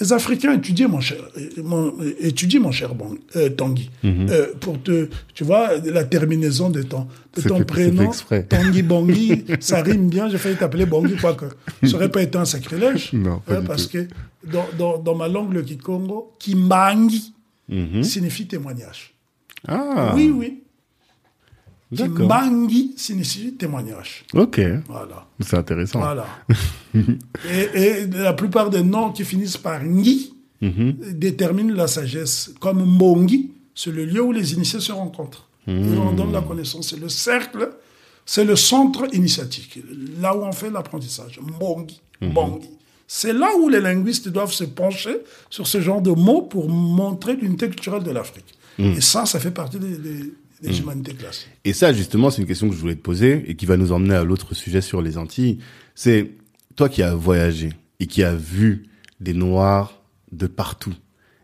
les 0.00 0.12
Africains 0.12 0.54
étudient, 0.54 0.88
mon 0.88 1.00
cher, 1.00 1.18
mon, 1.62 1.94
étudient, 2.18 2.60
mon 2.60 2.72
cher 2.72 2.94
Bang- 2.94 3.18
euh, 3.36 3.50
Tanguy, 3.50 3.90
Euh, 4.04 4.46
pour 4.58 4.82
te, 4.82 5.08
tu 5.34 5.44
vois, 5.44 5.76
la 5.84 6.04
terminaison 6.04 6.70
de 6.70 6.82
ton, 6.82 7.06
de 7.36 7.42
ton 7.42 7.58
fait- 7.58 7.64
prénom. 7.64 8.10
Tanguy 8.48 8.82
Bangui, 8.82 9.44
ça 9.60 9.82
rime 9.82 10.08
bien, 10.08 10.28
j'ai 10.30 10.38
failli 10.38 10.56
t'appeler 10.56 10.86
Bangui, 10.86 11.16
quoique 11.16 11.44
ça 11.84 11.94
aurait 11.96 12.10
pas 12.10 12.22
été 12.22 12.38
un 12.38 12.44
sacrilège. 12.46 13.12
Non, 13.12 13.40
pas 13.40 13.56
hein, 13.56 13.60
du 13.60 13.66
parce 13.66 13.88
tout. 13.88 13.98
que 13.98 14.08
dans, 14.50 14.66
dans, 14.78 14.98
dans 14.98 15.14
ma 15.14 15.28
langue, 15.28 15.52
le 15.52 15.62
Kikongo, 15.62 16.32
Kimangi 16.38 17.32
signifie 18.02 18.46
témoignage. 18.46 19.14
Ah, 19.68 20.12
Oui, 20.16 20.32
oui. 20.34 20.62
Kimangi 21.96 22.94
signifie 22.96 23.54
témoignage. 23.54 24.24
Ok, 24.34 24.60
Voilà. 24.88 25.26
c'est 25.40 25.56
intéressant. 25.56 26.00
Voilà. 26.00 26.26
et, 26.94 27.80
et 27.80 28.06
la 28.06 28.32
plupart 28.32 28.70
des 28.70 28.82
noms 28.82 29.12
qui 29.12 29.24
finissent 29.24 29.56
par 29.56 29.82
Ngi 29.84 30.34
déterminent 31.12 31.74
la 31.74 31.86
sagesse. 31.86 32.52
Comme 32.60 32.84
Mongi, 32.84 33.50
c'est 33.74 33.90
le 33.90 34.04
lieu 34.04 34.22
où 34.22 34.32
les 34.32 34.52
initiés 34.54 34.80
se 34.80 34.92
rencontrent. 34.92 35.48
Et 35.68 35.72
on 35.96 36.12
donne 36.12 36.32
la 36.32 36.40
connaissance. 36.42 36.88
C'est 36.90 37.00
le 37.00 37.08
cercle, 37.08 37.70
c'est 38.26 38.44
le 38.44 38.56
centre 38.56 39.06
initiatique, 39.14 39.80
là 40.20 40.36
où 40.36 40.42
on 40.42 40.52
fait 40.52 40.70
l'apprentissage. 40.70 41.40
Mongi, 41.60 42.00
Mongi. 42.20 42.68
C'est 43.06 43.32
là 43.32 43.48
où 43.60 43.68
les 43.68 43.80
linguistes 43.80 44.28
doivent 44.28 44.52
se 44.52 44.64
pencher 44.64 45.18
sur 45.50 45.66
ce 45.66 45.80
genre 45.80 46.00
de 46.00 46.10
mots 46.12 46.42
pour 46.42 46.68
montrer 46.70 47.36
l'unité 47.36 47.68
culturelle 47.68 48.02
de 48.02 48.10
l'Afrique. 48.10 48.54
Et 48.78 49.00
ça, 49.02 49.26
ça 49.26 49.38
fait 49.38 49.50
partie 49.50 49.78
des, 49.78 49.96
des- 49.98 50.32
classiques. 50.62 51.48
Et 51.64 51.72
ça, 51.72 51.92
justement, 51.92 52.30
c'est 52.30 52.42
une 52.42 52.48
question 52.48 52.68
que 52.68 52.74
je 52.74 52.80
voulais 52.80 52.96
te 52.96 53.02
poser 53.02 53.44
et 53.48 53.56
qui 53.56 53.66
va 53.66 53.76
nous 53.76 53.92
emmener 53.92 54.14
à 54.14 54.24
l'autre 54.24 54.54
sujet 54.54 54.80
sur 54.80 55.02
les 55.02 55.18
Antilles. 55.18 55.58
C'est 55.94 56.30
toi 56.76 56.88
qui 56.88 57.02
as 57.02 57.14
voyagé 57.14 57.70
et 58.00 58.06
qui 58.06 58.22
as 58.22 58.34
vu 58.34 58.84
des 59.20 59.34
Noirs 59.34 60.00
de 60.32 60.46
partout. 60.46 60.94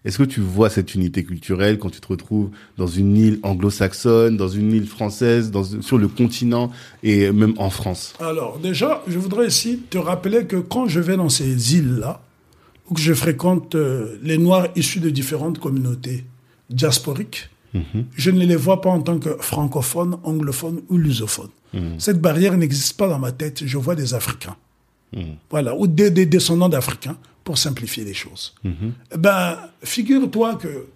Est-ce 0.05 0.19
que 0.19 0.23
tu 0.23 0.41
vois 0.41 0.71
cette 0.71 0.95
unité 0.95 1.25
culturelle 1.25 1.79
quand 1.79 1.91
tu 1.91 2.01
te 2.01 2.07
retrouves 2.07 2.51
dans 2.77 2.87
une 2.87 3.17
île 3.17 3.41
anglo-saxonne, 3.43 4.37
dans 4.37 4.49
une 4.49 4.73
île 4.73 4.87
française, 4.87 5.51
dans, 5.51 5.65
sur 5.83 5.99
le 5.99 6.09
continent 6.09 6.71
et 7.03 7.31
même 7.33 7.55
en 7.59 7.69
France? 7.69 8.15
Alors, 8.21 8.59
déjà, 8.59 9.03
je 9.07 9.19
voudrais 9.19 9.49
ici 9.49 9.83
te 9.91 9.99
rappeler 9.99 10.47
que 10.47 10.57
quand 10.57 10.87
je 10.87 11.01
vais 11.01 11.17
dans 11.17 11.29
ces 11.29 11.77
îles-là, 11.77 12.23
ou 12.89 12.95
que 12.95 13.01
je 13.01 13.13
fréquente 13.13 13.75
euh, 13.75 14.19
les 14.23 14.39
Noirs 14.39 14.69
issus 14.77 15.01
de 15.01 15.11
différentes 15.11 15.59
communautés 15.59 16.25
diasporiques, 16.71 17.51
je 18.17 18.31
ne 18.31 18.45
les 18.45 18.57
vois 18.57 18.81
pas 18.81 18.91
en 18.91 19.01
tant 19.01 19.19
que 19.19 19.37
francophones, 19.41 20.19
anglophones 20.25 20.81
ou 20.89 20.97
lusophones. 20.97 21.51
Cette 21.99 22.21
barrière 22.21 22.57
n'existe 22.57 22.97
pas 22.97 23.09
dans 23.09 23.19
ma 23.19 23.33
tête. 23.33 23.65
Je 23.65 23.79
vois 23.79 23.95
des 23.95 24.15
Africains. 24.15 24.57
Voilà, 25.51 25.75
ou 25.75 25.87
des, 25.87 26.11
des 26.11 26.27
descendants 26.27 26.69
d'Africains, 26.69 27.17
pour 27.45 27.57
simplifier 27.57 28.05
les 28.05 28.15
choses. 28.15 28.55
Eh 28.65 29.17
Ben, 29.17 29.59
figure-toi 29.83 30.57
que 30.57 30.87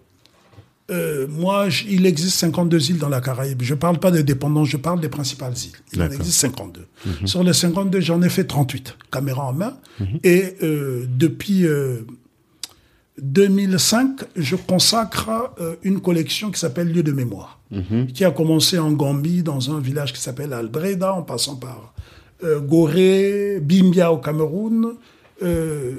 euh, 0.91 1.27
moi, 1.29 1.69
il 1.89 2.05
existe 2.07 2.37
52 2.39 2.91
îles 2.91 2.99
dans 2.99 3.09
la 3.09 3.21
Caraïbe. 3.21 3.63
Je 3.63 3.75
parle 3.75 3.99
pas 3.99 4.11
des 4.11 4.23
dépendants, 4.23 4.65
je 4.65 4.77
parle 4.77 5.01
des 5.01 5.09
principales 5.09 5.55
îles. 5.55 5.79
Il 5.93 6.03
en 6.03 6.11
existe 6.11 6.41
52. 6.41 6.87
Sur 7.25 7.43
les 7.43 7.53
52, 7.53 8.01
j'en 8.01 8.21
ai 8.21 8.29
fait 8.29 8.45
38, 8.45 8.97
caméra 9.11 9.47
en 9.47 9.53
main. 9.53 9.79
Et 10.25 10.57
euh, 10.63 11.07
depuis 11.09 11.67
euh, 11.67 12.03
2005, 13.23 14.25
je 14.35 14.57
consacre 14.57 15.31
euh, 15.61 15.77
une 15.85 16.01
collection 16.01 16.51
qui 16.51 16.59
s'appelle 16.59 16.93
Lieu 16.93 17.05
de 17.05 17.13
mémoire, 17.13 17.61
qui 18.13 18.25
a 18.25 18.31
commencé 18.33 18.79
en 18.79 18.93
Gambie, 18.93 19.43
dans 19.43 19.71
un 19.71 19.81
village 19.81 20.13
qui 20.13 20.21
s'appelle 20.21 20.53
Albreda, 20.53 21.15
en 21.15 21.23
passant 21.23 21.57
par 21.57 21.95
euh, 22.43 22.61
Gorée, 22.61 23.61
Bimbia 23.63 24.13
au 24.13 24.19
Cameroun, 24.19 24.95
euh, 25.43 25.93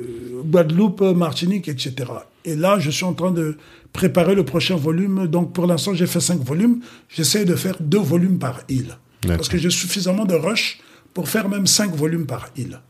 Guadeloupe, 0.45 1.01
Martinique, 1.01 1.69
etc. 1.69 2.11
Et 2.43 2.55
là, 2.55 2.77
je 2.77 2.91
suis 2.91 3.05
en 3.05 3.13
train 3.13 3.31
de 3.31 3.57
préparer 3.93 4.35
le 4.35 4.43
prochain 4.43 4.75
volume. 4.75 5.27
Donc, 5.27 5.53
pour 5.53 5.65
l'instant, 5.65 5.93
j'ai 5.93 6.07
fait 6.07 6.19
cinq 6.19 6.41
volumes. 6.41 6.81
J'essaie 7.07 7.45
de 7.45 7.55
faire 7.55 7.77
deux 7.79 7.99
volumes 7.99 8.37
par 8.37 8.61
île. 8.67 8.97
Parce 9.25 9.47
que 9.47 9.57
j'ai 9.57 9.69
suffisamment 9.69 10.25
de 10.25 10.35
rush 10.35 10.81
pour 11.13 11.29
faire 11.29 11.47
même 11.47 11.67
cinq 11.67 11.95
volumes 11.95 12.25
par 12.25 12.49
île. 12.57 12.81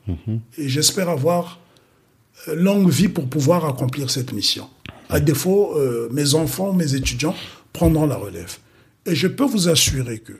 Et 0.58 0.68
j'espère 0.68 1.10
avoir 1.10 1.60
longue 2.48 2.90
vie 2.90 3.10
pour 3.10 3.28
pouvoir 3.28 3.66
accomplir 3.66 4.10
cette 4.10 4.34
mission. 4.34 4.70
À 5.10 5.20
défaut, 5.20 5.78
euh, 5.78 6.10
mes 6.12 6.36
enfants, 6.36 6.74
mes 6.74 6.96
étudiants 6.96 7.36
prendront 7.72 8.06
la 8.06 8.16
relève. 8.16 8.58
Et 9.06 9.16
je 9.16 9.28
peux 9.28 9.46
vous 9.46 9.70
assurer 9.70 10.20
que 10.20 10.34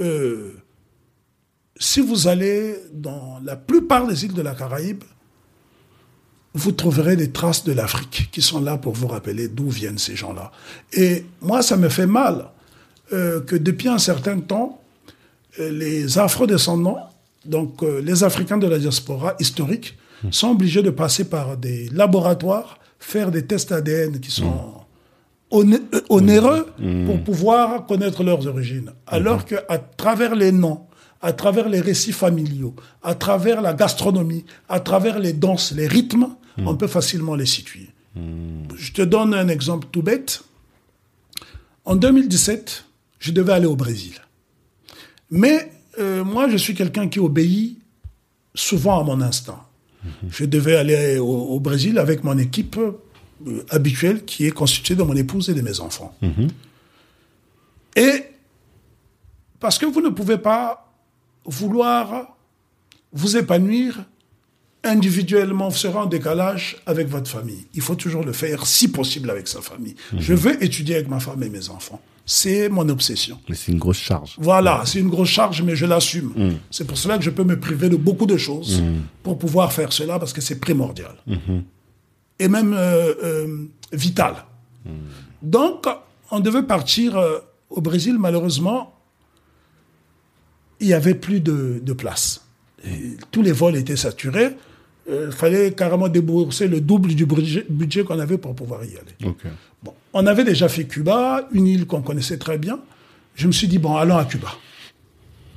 euh, 0.00 0.54
si 1.78 2.00
vous 2.00 2.28
allez 2.28 2.76
dans 2.92 3.40
la 3.44 3.56
plupart 3.56 4.06
des 4.06 4.24
îles 4.24 4.34
de 4.34 4.42
la 4.42 4.54
Caraïbe, 4.54 5.04
vous 6.54 6.70
trouverez 6.70 7.16
des 7.16 7.30
traces 7.30 7.64
de 7.64 7.72
l'Afrique 7.72 8.28
qui 8.30 8.40
sont 8.40 8.60
là 8.60 8.78
pour 8.78 8.94
vous 8.94 9.08
rappeler 9.08 9.48
d'où 9.48 9.68
viennent 9.68 9.98
ces 9.98 10.14
gens-là. 10.14 10.52
Et 10.92 11.26
moi, 11.40 11.62
ça 11.62 11.76
me 11.76 11.88
fait 11.88 12.06
mal 12.06 12.50
euh, 13.12 13.40
que 13.40 13.56
depuis 13.56 13.88
un 13.88 13.98
certain 13.98 14.38
temps, 14.38 14.80
euh, 15.58 15.70
les 15.70 16.18
afro-descendants, 16.18 16.98
donc 17.44 17.82
euh, 17.82 18.00
les 18.00 18.22
Africains 18.22 18.56
de 18.56 18.68
la 18.68 18.78
diaspora 18.78 19.34
historique, 19.40 19.96
sont 20.30 20.50
obligés 20.50 20.82
de 20.82 20.90
passer 20.90 21.24
par 21.28 21.56
des 21.56 21.88
laboratoires, 21.90 22.78
faire 22.98 23.30
des 23.30 23.44
tests 23.46 23.72
ADN 23.72 24.18
qui 24.20 24.30
sont 24.30 24.74
oné- 25.50 25.80
euh, 25.94 26.00
onéreux 26.08 26.66
pour 27.06 27.22
pouvoir 27.22 27.86
connaître 27.86 28.22
leurs 28.24 28.46
origines. 28.46 28.92
Alors 29.06 29.44
qu'à 29.44 29.78
travers 29.96 30.34
les 30.34 30.52
noms, 30.52 30.86
à 31.22 31.32
travers 31.32 31.68
les 31.68 31.80
récits 31.80 32.12
familiaux, 32.12 32.74
à 33.02 33.14
travers 33.14 33.60
la 33.62 33.72
gastronomie, 33.74 34.44
à 34.68 34.80
travers 34.80 35.18
les 35.18 35.32
danses, 35.32 35.72
les 35.72 35.86
rythmes, 35.86 36.28
on 36.58 36.76
peut 36.76 36.86
facilement 36.86 37.34
les 37.34 37.46
situer. 37.46 37.88
Je 38.76 38.92
te 38.92 39.02
donne 39.02 39.34
un 39.34 39.48
exemple 39.48 39.88
tout 39.90 40.02
bête. 40.02 40.44
En 41.84 41.96
2017, 41.96 42.84
je 43.18 43.32
devais 43.32 43.52
aller 43.52 43.66
au 43.66 43.74
Brésil. 43.76 44.14
Mais 45.30 45.70
euh, 45.98 46.22
moi, 46.24 46.48
je 46.48 46.56
suis 46.56 46.74
quelqu'un 46.74 47.08
qui 47.08 47.18
obéit 47.18 47.78
souvent 48.54 49.00
à 49.00 49.04
mon 49.04 49.20
instinct. 49.20 49.60
Je 50.30 50.44
devais 50.44 50.76
aller 50.76 51.18
au, 51.18 51.26
au 51.26 51.60
Brésil 51.60 51.98
avec 51.98 52.24
mon 52.24 52.36
équipe 52.38 52.78
euh, 52.78 53.64
habituelle 53.70 54.24
qui 54.24 54.46
est 54.46 54.50
constituée 54.50 54.94
de 54.94 55.02
mon 55.02 55.16
épouse 55.16 55.48
et 55.50 55.54
de 55.54 55.60
mes 55.62 55.80
enfants. 55.80 56.16
Et 57.96 58.24
parce 59.60 59.78
que 59.78 59.86
vous 59.86 60.00
ne 60.00 60.10
pouvez 60.10 60.38
pas 60.38 60.92
vouloir 61.44 62.36
vous 63.12 63.36
épanouir 63.36 64.04
individuellement, 64.82 65.68
vous 65.68 65.76
serez 65.76 65.98
en 65.98 66.06
décalage 66.06 66.76
avec 66.86 67.08
votre 67.08 67.30
famille. 67.30 67.66
Il 67.74 67.80
faut 67.80 67.94
toujours 67.94 68.24
le 68.24 68.32
faire, 68.32 68.66
si 68.66 68.88
possible, 68.88 69.30
avec 69.30 69.48
sa 69.48 69.62
famille. 69.62 69.94
Je 70.18 70.34
veux 70.34 70.62
étudier 70.62 70.96
avec 70.96 71.08
ma 71.08 71.20
femme 71.20 71.42
et 71.42 71.48
mes 71.48 71.70
enfants. 71.70 72.00
C'est 72.26 72.68
mon 72.70 72.88
obsession. 72.88 73.38
Mais 73.48 73.54
c'est 73.54 73.72
une 73.72 73.78
grosse 73.78 73.98
charge. 73.98 74.36
Voilà, 74.38 74.82
c'est 74.86 74.98
une 74.98 75.10
grosse 75.10 75.28
charge, 75.28 75.62
mais 75.62 75.76
je 75.76 75.84
l'assume. 75.84 76.56
C'est 76.70 76.86
pour 76.86 76.96
cela 76.96 77.18
que 77.18 77.24
je 77.24 77.30
peux 77.30 77.44
me 77.44 77.58
priver 77.60 77.88
de 77.88 77.96
beaucoup 77.96 78.26
de 78.26 78.36
choses 78.36 78.82
pour 79.22 79.38
pouvoir 79.38 79.72
faire 79.72 79.92
cela, 79.92 80.18
parce 80.18 80.32
que 80.32 80.40
c'est 80.40 80.58
primordial. 80.58 81.16
Et 82.38 82.48
même 82.48 82.72
euh, 82.72 83.14
euh, 83.22 83.66
vital. 83.92 84.44
Donc, 85.42 85.86
on 86.30 86.40
devait 86.40 86.62
partir 86.62 87.16
euh, 87.16 87.38
au 87.70 87.80
Brésil, 87.80 88.16
malheureusement, 88.18 88.94
il 90.80 90.88
n'y 90.88 90.94
avait 90.94 91.14
plus 91.14 91.40
de, 91.40 91.80
de 91.82 91.92
place. 91.92 92.46
Et 92.84 93.16
tous 93.30 93.42
les 93.42 93.52
vols 93.52 93.76
étaient 93.76 93.96
saturés. 93.96 94.56
Il 95.08 95.32
fallait 95.32 95.72
carrément 95.72 96.08
débourser 96.08 96.66
le 96.66 96.80
double 96.80 97.14
du 97.14 97.26
budget, 97.26 97.66
budget 97.68 98.04
qu'on 98.04 98.18
avait 98.18 98.38
pour 98.38 98.54
pouvoir 98.54 98.84
y 98.84 98.96
aller. 98.96 99.14
Bon, 99.82 99.92
on 100.14 100.26
avait 100.26 100.44
déjà 100.44 100.68
fait 100.68 100.84
Cuba, 100.84 101.46
une 101.52 101.66
île 101.66 101.86
qu'on 101.86 102.00
connaissait 102.00 102.38
très 102.38 102.56
bien. 102.56 102.80
Je 103.34 103.46
me 103.46 103.52
suis 103.52 103.68
dit, 103.68 103.78
bon, 103.78 103.96
allons 103.96 104.16
à 104.16 104.24
Cuba. 104.24 104.48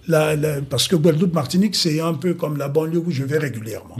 La- 0.09 0.35
la- 0.35 0.61
parce 0.61 0.87
que 0.87 0.95
Guadeloupe, 0.95 1.33
Martinique, 1.33 1.75
c'est 1.75 1.99
un 2.01 2.13
peu 2.13 2.33
comme 2.33 2.57
la 2.57 2.67
banlieue 2.69 2.99
où 3.05 3.11
je 3.11 3.23
vais 3.23 3.37
régulièrement. 3.37 3.95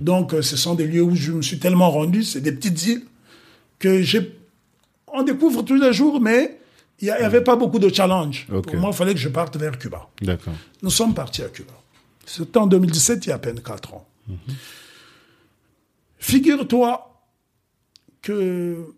Donc, 0.00 0.32
euh, 0.34 0.42
ce 0.42 0.56
sont 0.56 0.74
des 0.74 0.86
lieux 0.86 1.02
où 1.02 1.14
je 1.14 1.32
me 1.32 1.42
suis 1.42 1.58
tellement 1.58 1.90
rendu, 1.90 2.22
c'est 2.22 2.40
des 2.40 2.52
petites 2.52 2.86
îles 2.86 3.02
que 3.78 4.02
j'ai. 4.02 4.34
On 5.12 5.22
découvre 5.22 5.62
tous 5.62 5.76
les 5.80 5.92
jours, 5.92 6.20
mais 6.20 6.58
il 7.00 7.04
n'y 7.06 7.10
avait 7.10 7.40
pas 7.42 7.56
beaucoup 7.56 7.78
de 7.78 7.88
challenge. 7.92 8.46
Ok. 8.52 8.64
Pour 8.66 8.76
moi, 8.76 8.90
il 8.92 8.96
fallait 8.96 9.14
que 9.14 9.20
je 9.20 9.28
parte 9.30 9.56
vers 9.56 9.78
Cuba. 9.78 10.08
D'accord. 10.22 10.54
Nous 10.82 10.90
sommes 10.90 11.14
partis 11.14 11.42
à 11.42 11.48
Cuba. 11.48 11.72
C'était 12.26 12.58
en 12.58 12.66
2017, 12.66 13.26
il 13.26 13.28
y 13.30 13.32
a 13.32 13.36
à 13.36 13.38
peine 13.38 13.60
4 13.60 13.94
ans. 13.94 14.06
Figure-toi 16.18 17.22
que 18.22 18.94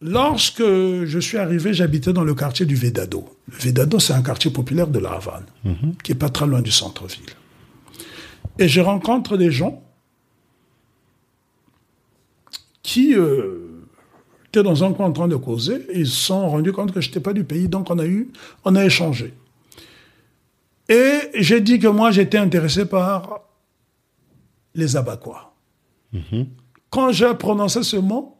lorsque 0.00 0.62
je 0.62 1.18
suis 1.18 1.38
arrivé, 1.38 1.72
j'habitais 1.72 2.12
dans 2.12 2.24
le 2.24 2.34
quartier 2.34 2.66
du 2.66 2.74
Vedado. 2.74 3.28
Le 3.48 3.58
Vedado, 3.58 3.98
c'est 3.98 4.12
un 4.12 4.22
quartier 4.22 4.50
populaire 4.50 4.88
de 4.88 4.98
la 4.98 5.12
Havane, 5.12 5.46
qui 6.02 6.12
est 6.12 6.16
pas 6.16 6.28
très 6.30 6.46
loin 6.46 6.62
du 6.62 6.70
centre-ville. 6.70 7.30
Et 8.58 8.68
je 8.68 8.80
rencontre 8.80 9.36
des 9.36 9.50
gens 9.50 9.82
qui 12.82 13.14
euh, 13.14 13.84
étaient 14.46 14.62
dans 14.62 14.82
un 14.82 14.92
coin 14.92 15.06
en 15.06 15.12
train 15.12 15.28
de 15.28 15.36
causer, 15.36 15.86
et 15.90 16.00
ils 16.00 16.06
se 16.06 16.26
sont 16.26 16.48
rendus 16.48 16.72
compte 16.72 16.92
que 16.92 17.00
je 17.00 17.08
n'étais 17.08 17.20
pas 17.20 17.34
du 17.34 17.44
pays, 17.44 17.68
donc 17.68 17.90
on 17.90 17.98
a 17.98 18.06
eu, 18.06 18.32
on 18.64 18.74
a 18.74 18.84
échangé. 18.84 19.34
Et 20.88 21.20
j'ai 21.34 21.60
dit 21.60 21.78
que 21.78 21.86
moi, 21.86 22.10
j'étais 22.10 22.38
intéressé 22.38 22.86
par 22.86 23.42
les 24.74 24.96
abacois. 26.14 26.44
Quand 26.90 27.12
j'ai 27.12 27.34
prononcé 27.34 27.82
ce 27.82 27.96
mot, 27.96 28.36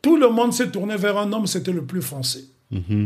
tout 0.00 0.16
le 0.16 0.28
monde 0.28 0.52
s'est 0.52 0.70
tourné 0.70 0.96
vers 0.96 1.18
un 1.18 1.32
homme, 1.32 1.46
c'était 1.46 1.72
le 1.72 1.84
plus 1.84 2.02
foncé, 2.02 2.44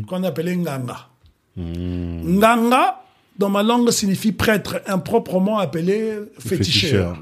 qu'on 0.07 0.23
appelait 0.25 0.57
Nganga. 0.57 1.09
Nganga, 1.57 3.01
dans 3.39 3.49
ma 3.49 3.63
langue, 3.63 3.91
signifie 3.91 4.33
prêtre, 4.33 4.81
improprement 4.87 5.59
appelé 5.59 6.19
féticheur. 6.39 7.21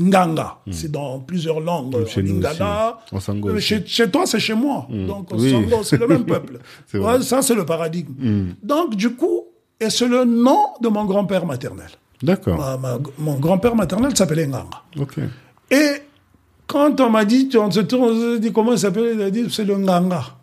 Nganga, 0.00 0.58
c'est 0.70 0.90
dans 0.90 1.20
plusieurs 1.20 1.60
langues. 1.60 2.04
Chez 2.06 2.22
nous 2.22 2.40
Lingala. 2.40 2.98
aussi. 3.12 3.60
Chez, 3.60 3.86
chez 3.86 4.10
toi, 4.10 4.26
c'est 4.26 4.40
chez 4.40 4.54
moi. 4.54 4.88
Donc, 4.90 5.28
Oui. 5.32 5.50
Sango, 5.50 5.82
c'est 5.84 5.98
le 5.98 6.08
même 6.08 6.24
peuple. 6.24 6.58
Ouais, 6.94 7.20
ça, 7.22 7.42
c'est 7.42 7.54
le 7.54 7.64
paradigme. 7.64 8.54
Donc, 8.62 8.96
du 8.96 9.14
coup, 9.14 9.42
et 9.78 9.90
c'est 9.90 10.08
le 10.08 10.24
nom 10.24 10.58
de 10.80 10.88
mon 10.88 11.04
grand-père 11.04 11.44
maternel. 11.46 11.90
D'accord. 12.22 12.80
Mon 13.18 13.34
grand-père 13.38 13.76
maternel 13.76 14.16
s'appelait 14.16 14.46
Nganga. 14.46 14.82
Ok. 14.98 15.18
Et 15.70 16.02
quand 16.66 17.00
on 17.00 17.10
m'a 17.10 17.24
dit, 17.24 17.48
on 17.56 17.70
se 17.70 17.80
tourne, 17.80 18.10
on 18.10 18.34
se 18.34 18.38
dit 18.38 18.52
comment 18.52 18.72
il 18.72 18.78
s'appelle, 18.78 19.12
il 19.14 19.22
a 19.22 19.30
dit 19.30 19.46
c'est 19.50 19.64
le 19.64 19.76
Nganga. 19.76 20.36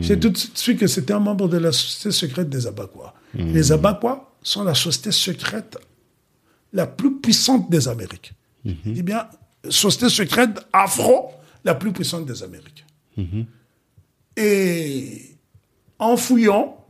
J'ai 0.00 0.18
tout 0.18 0.30
de 0.30 0.36
suite 0.36 0.56
su 0.56 0.76
que 0.76 0.86
c'était 0.86 1.12
un 1.12 1.18
membre 1.20 1.48
de 1.48 1.56
la 1.56 1.72
société 1.72 2.12
secrète 2.12 2.48
des 2.48 2.66
Abaquois. 2.66 3.14
Les 3.34 3.72
Abaquois 3.72 4.32
sont 4.42 4.62
la 4.62 4.74
société 4.74 5.10
secrète 5.12 5.76
la 6.72 6.86
plus 6.86 7.16
puissante 7.16 7.68
des 7.70 7.88
Amériques. 7.88 8.32
Je 8.64 8.90
dis 8.90 9.02
bien, 9.02 9.26
société 9.68 10.08
secrète 10.08 10.60
afro 10.72 11.30
la 11.64 11.74
plus 11.74 11.92
puissante 11.92 12.26
des 12.26 12.42
Amériques. 12.42 12.84
Et 14.36 15.36
en 15.98 16.16
fouillant, 16.16 16.84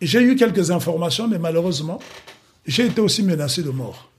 j'ai 0.00 0.20
eu 0.22 0.36
quelques 0.36 0.70
informations, 0.70 1.26
mais 1.28 1.38
malheureusement, 1.38 1.98
j'ai 2.66 2.86
été 2.86 3.00
aussi 3.00 3.22
menacé 3.22 3.62
de 3.62 3.70
mort. 3.70 4.09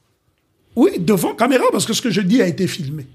Oui, 0.75 0.91
devant 0.99 1.33
caméra, 1.35 1.63
parce 1.71 1.85
que 1.85 1.93
ce 1.93 2.01
que 2.01 2.11
je 2.11 2.21
dis 2.21 2.41
a 2.41 2.47
été 2.47 2.67
filmé. 2.67 3.05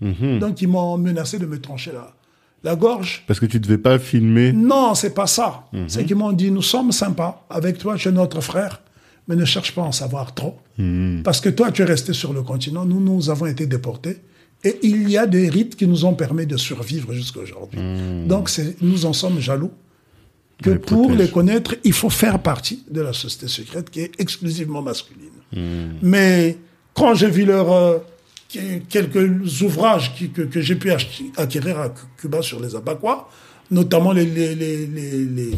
Donc, 0.40 0.60
ils 0.62 0.68
m'ont 0.68 0.98
menacé 0.98 1.38
de 1.38 1.46
me 1.46 1.60
trancher 1.60 1.92
la, 1.92 2.14
la 2.62 2.76
gorge. 2.76 3.24
Parce 3.26 3.40
que 3.40 3.46
tu 3.46 3.60
devais 3.60 3.78
pas 3.78 3.98
filmer. 3.98 4.52
Non, 4.52 4.94
c'est 4.94 5.14
pas 5.14 5.26
ça. 5.26 5.64
C'est 5.88 6.04
qu'ils 6.04 6.16
m'ont 6.16 6.32
dit, 6.32 6.50
nous 6.50 6.62
sommes 6.62 6.92
sympas 6.92 7.46
avec 7.48 7.78
toi, 7.78 7.96
tu 7.96 8.08
es 8.08 8.12
notre 8.12 8.40
frère, 8.40 8.82
mais 9.28 9.36
ne 9.36 9.44
cherche 9.44 9.72
pas 9.74 9.82
à 9.82 9.86
en 9.86 9.92
savoir 9.92 10.34
trop. 10.34 10.58
Parce 11.24 11.40
que 11.40 11.48
toi, 11.48 11.72
tu 11.72 11.82
es 11.82 11.84
resté 11.84 12.12
sur 12.12 12.32
le 12.32 12.42
continent, 12.42 12.84
nous, 12.84 13.00
nous 13.00 13.30
avons 13.30 13.46
été 13.46 13.66
déportés. 13.66 14.18
Et 14.64 14.78
il 14.82 15.08
y 15.08 15.16
a 15.16 15.26
des 15.26 15.48
rites 15.48 15.76
qui 15.76 15.86
nous 15.86 16.04
ont 16.06 16.14
permis 16.14 16.46
de 16.46 16.56
survivre 16.56 17.12
jusqu'à 17.12 17.40
aujourd'hui. 17.40 17.78
Donc, 18.26 18.50
nous 18.80 19.06
en 19.06 19.12
sommes 19.12 19.38
jaloux. 19.38 19.70
Que 20.62 20.70
les 20.70 20.78
pour 20.78 21.02
protège. 21.02 21.18
les 21.18 21.28
connaître, 21.30 21.74
il 21.84 21.92
faut 21.92 22.08
faire 22.08 22.38
partie 22.38 22.82
de 22.90 23.02
la 23.02 23.12
société 23.12 23.46
secrète 23.46 23.90
qui 23.90 24.00
est 24.00 24.12
exclusivement 24.18 24.80
masculine. 24.80 25.28
Mais 26.02 26.56
quand 26.96 27.14
j'ai 27.14 27.30
vu 27.30 27.44
leur, 27.44 27.70
euh, 27.72 27.98
quelques 28.88 29.62
ouvrages 29.62 30.14
que, 30.34 30.42
que 30.42 30.60
j'ai 30.60 30.76
pu 30.76 30.90
acquérir 31.36 31.78
à 31.78 31.92
Cuba 32.16 32.42
sur 32.42 32.60
les 32.60 32.74
Abaquois, 32.74 33.28
notamment 33.70 34.12
les, 34.12 34.24
les, 34.24 34.54
les, 34.54 34.86
les, 34.86 35.50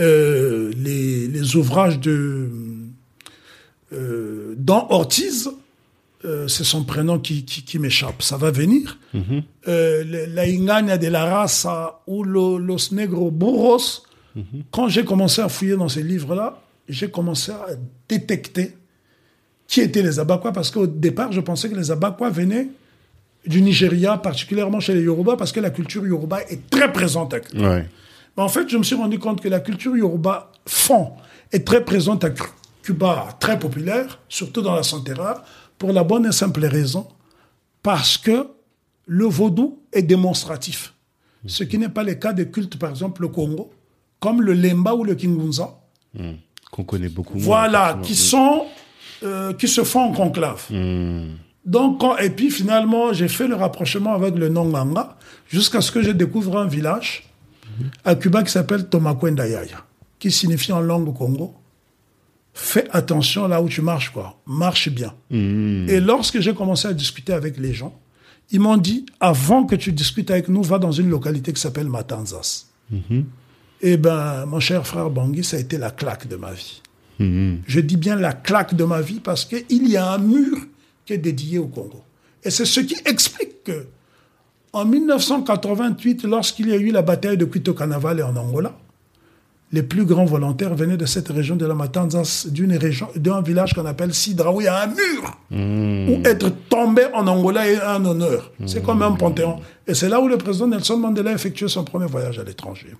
euh, 0.00 0.72
les, 0.76 1.56
ouvrages 1.56 1.98
de 2.00 2.50
euh, 3.92 4.54
dans 4.56 4.86
Ortiz, 4.90 5.50
euh, 6.24 6.48
c'est 6.48 6.64
son 6.64 6.84
prénom 6.84 7.18
qui, 7.18 7.44
qui, 7.44 7.64
qui 7.64 7.78
m'échappe, 7.78 8.22
ça 8.22 8.36
va 8.36 8.50
venir. 8.50 8.98
Mhm. 9.12 9.42
euh, 9.68 10.26
la 10.28 10.44
Ingania 10.44 10.98
de 10.98 11.08
la 11.08 11.24
Raza 11.24 12.00
ou 12.06 12.24
Los 12.24 12.92
Negros 12.92 13.30
Burros. 13.30 14.02
Mhm. 14.34 14.64
Quand 14.70 14.88
j'ai 14.88 15.04
commencé 15.04 15.42
à 15.42 15.48
fouiller 15.48 15.76
dans 15.76 15.88
ces 15.88 16.02
livres-là, 16.02 16.60
j'ai 16.88 17.10
commencé 17.10 17.52
à 17.52 17.66
détecter 18.08 18.74
qui 19.74 19.80
étaient 19.80 20.02
les 20.02 20.20
Abakwa, 20.20 20.52
parce 20.52 20.70
qu'au 20.70 20.86
départ, 20.86 21.32
je 21.32 21.40
pensais 21.40 21.68
que 21.68 21.74
les 21.74 21.90
Abakwa 21.90 22.30
venaient 22.30 22.68
du 23.44 23.60
Nigeria, 23.60 24.16
particulièrement 24.18 24.78
chez 24.78 24.94
les 24.94 25.02
Yoruba, 25.02 25.36
parce 25.36 25.50
que 25.50 25.58
la 25.58 25.70
culture 25.70 26.06
Yoruba 26.06 26.42
est 26.48 26.70
très 26.70 26.92
présente 26.92 27.34
à 27.34 27.40
Cuba. 27.40 27.68
Ouais. 27.68 27.88
Mais 28.36 28.42
en 28.44 28.48
fait, 28.48 28.68
je 28.68 28.76
me 28.76 28.84
suis 28.84 28.94
rendu 28.94 29.18
compte 29.18 29.40
que 29.40 29.48
la 29.48 29.58
culture 29.58 29.96
Yoruba 29.96 30.52
fond 30.64 31.14
est 31.50 31.66
très 31.66 31.84
présente 31.84 32.22
à 32.22 32.30
Cuba, 32.84 33.36
très 33.40 33.58
populaire, 33.58 34.20
surtout 34.28 34.62
dans 34.62 34.76
la 34.76 34.84
Santera, 34.84 35.42
pour 35.76 35.92
la 35.92 36.04
bonne 36.04 36.26
et 36.26 36.32
simple 36.32 36.64
raison, 36.66 37.08
parce 37.82 38.16
que 38.16 38.46
le 39.06 39.24
vaudou 39.24 39.80
est 39.92 40.02
démonstratif. 40.02 40.94
Ce 41.46 41.64
qui 41.64 41.78
n'est 41.78 41.88
pas 41.88 42.04
le 42.04 42.14
cas 42.14 42.32
des 42.32 42.48
cultes, 42.48 42.78
par 42.78 42.90
exemple, 42.90 43.22
le 43.22 43.28
Congo, 43.28 43.72
comme 44.20 44.40
le 44.40 44.52
Lemba 44.52 44.94
ou 44.94 45.02
le 45.02 45.16
Kingunza. 45.16 45.74
Hmm. 46.16 46.34
Qu'on 46.70 46.84
connaît 46.84 47.08
beaucoup. 47.08 47.38
Voilà, 47.38 47.98
qui 48.04 48.14
sont, 48.14 48.66
euh, 49.24 49.52
qui 49.52 49.68
se 49.68 49.84
font 49.84 50.00
en 50.00 50.12
conclave. 50.12 50.66
Donc, 51.64 52.02
et 52.20 52.30
puis 52.30 52.50
finalement, 52.50 53.12
j'ai 53.12 53.28
fait 53.28 53.48
le 53.48 53.54
rapprochement 53.54 54.14
avec 54.14 54.34
le 54.36 54.48
Nonganga 54.48 55.16
jusqu'à 55.48 55.80
ce 55.80 55.90
que 55.90 56.02
je 56.02 56.10
découvre 56.10 56.58
un 56.58 56.66
village 56.66 57.24
à 58.04 58.14
Cuba 58.14 58.42
qui 58.42 58.52
s'appelle 58.52 58.88
Tomakwendayaya, 58.88 59.84
qui 60.18 60.30
signifie 60.30 60.72
en 60.72 60.80
langue 60.80 61.12
Congo 61.14 61.54
fais 62.54 62.86
attention 62.92 63.48
là 63.48 63.60
où 63.60 63.68
tu 63.68 63.82
marches, 63.82 64.10
quoi. 64.10 64.40
Marche 64.46 64.88
bien. 64.88 65.12
Hmm. 65.30 65.88
Et 65.88 66.00
lorsque 66.00 66.40
j'ai 66.40 66.54
commencé 66.54 66.88
à 66.88 66.94
discuter 66.94 67.32
avec 67.32 67.58
les 67.58 67.74
gens, 67.74 67.98
ils 68.50 68.60
m'ont 68.60 68.76
dit, 68.76 69.04
avant 69.20 69.64
que 69.64 69.74
tu 69.74 69.92
discutes 69.92 70.30
avec 70.30 70.48
nous, 70.48 70.62
va 70.62 70.78
dans 70.78 70.92
une 70.92 71.10
localité 71.10 71.52
qui 71.52 71.60
s'appelle 71.60 71.88
Matanzas. 71.88 72.66
Hmm. 72.90 73.22
Eh 73.80 73.96
ben, 73.96 74.46
mon 74.46 74.60
cher 74.60 74.86
frère 74.86 75.10
Bangui, 75.10 75.42
ça 75.42 75.56
a 75.56 75.60
été 75.60 75.76
la 75.76 75.90
claque 75.90 76.28
de 76.28 76.36
ma 76.36 76.52
vie. 76.52 76.80
Hmm. 77.18 77.56
Je 77.66 77.80
dis 77.80 77.96
bien 77.96 78.16
la 78.16 78.32
claque 78.32 78.74
de 78.74 78.84
ma 78.84 79.00
vie 79.00 79.20
parce 79.20 79.44
qu'il 79.44 79.88
y 79.88 79.96
a 79.96 80.12
un 80.12 80.18
mur 80.18 80.58
qui 81.04 81.12
est 81.12 81.18
dédié 81.18 81.58
au 81.58 81.66
Congo. 81.66 82.02
Et 82.42 82.50
c'est 82.50 82.64
ce 82.64 82.80
qui 82.80 82.96
explique 83.06 83.64
que, 83.64 83.86
en 84.72 84.84
1988, 84.84 86.24
lorsqu'il 86.24 86.68
y 86.68 86.72
a 86.72 86.76
eu 86.76 86.90
la 86.90 87.02
bataille 87.02 87.38
de 87.38 87.44
Quito 87.44 87.72
Carnaval 87.74 88.22
en 88.22 88.36
Angola, 88.36 88.76
les 89.72 89.82
plus 89.82 90.04
grands 90.04 90.24
volontaires 90.24 90.74
venaient 90.74 90.96
de 90.96 91.06
cette 91.06 91.28
région 91.28 91.56
de 91.56 91.66
la 91.66 91.74
Matanzas, 91.74 92.46
d'une 92.48 92.76
région, 92.76 93.08
d'un 93.16 93.42
village 93.42 93.74
qu'on 93.74 93.86
appelle 93.86 94.14
Sidra, 94.14 94.52
où 94.54 94.60
il 94.60 94.64
y 94.64 94.68
a 94.68 94.82
un 94.82 94.86
mur, 94.86 95.38
mmh. 95.50 96.10
où 96.10 96.22
être 96.24 96.50
tombé 96.68 97.02
en 97.12 97.26
Angola 97.26 97.68
est 97.68 97.80
un 97.80 98.04
honneur. 98.04 98.52
C'est 98.66 98.84
comme 98.84 99.02
un 99.02 99.12
panthéon. 99.12 99.58
Et 99.86 99.94
c'est 99.94 100.08
là 100.08 100.20
où 100.20 100.28
le 100.28 100.38
président 100.38 100.68
Nelson 100.68 100.96
Mandela 100.96 101.30
a 101.30 101.34
effectué 101.34 101.66
son 101.68 101.82
premier 101.82 102.06
voyage 102.06 102.38
à 102.38 102.44
l'étranger. 102.44 102.94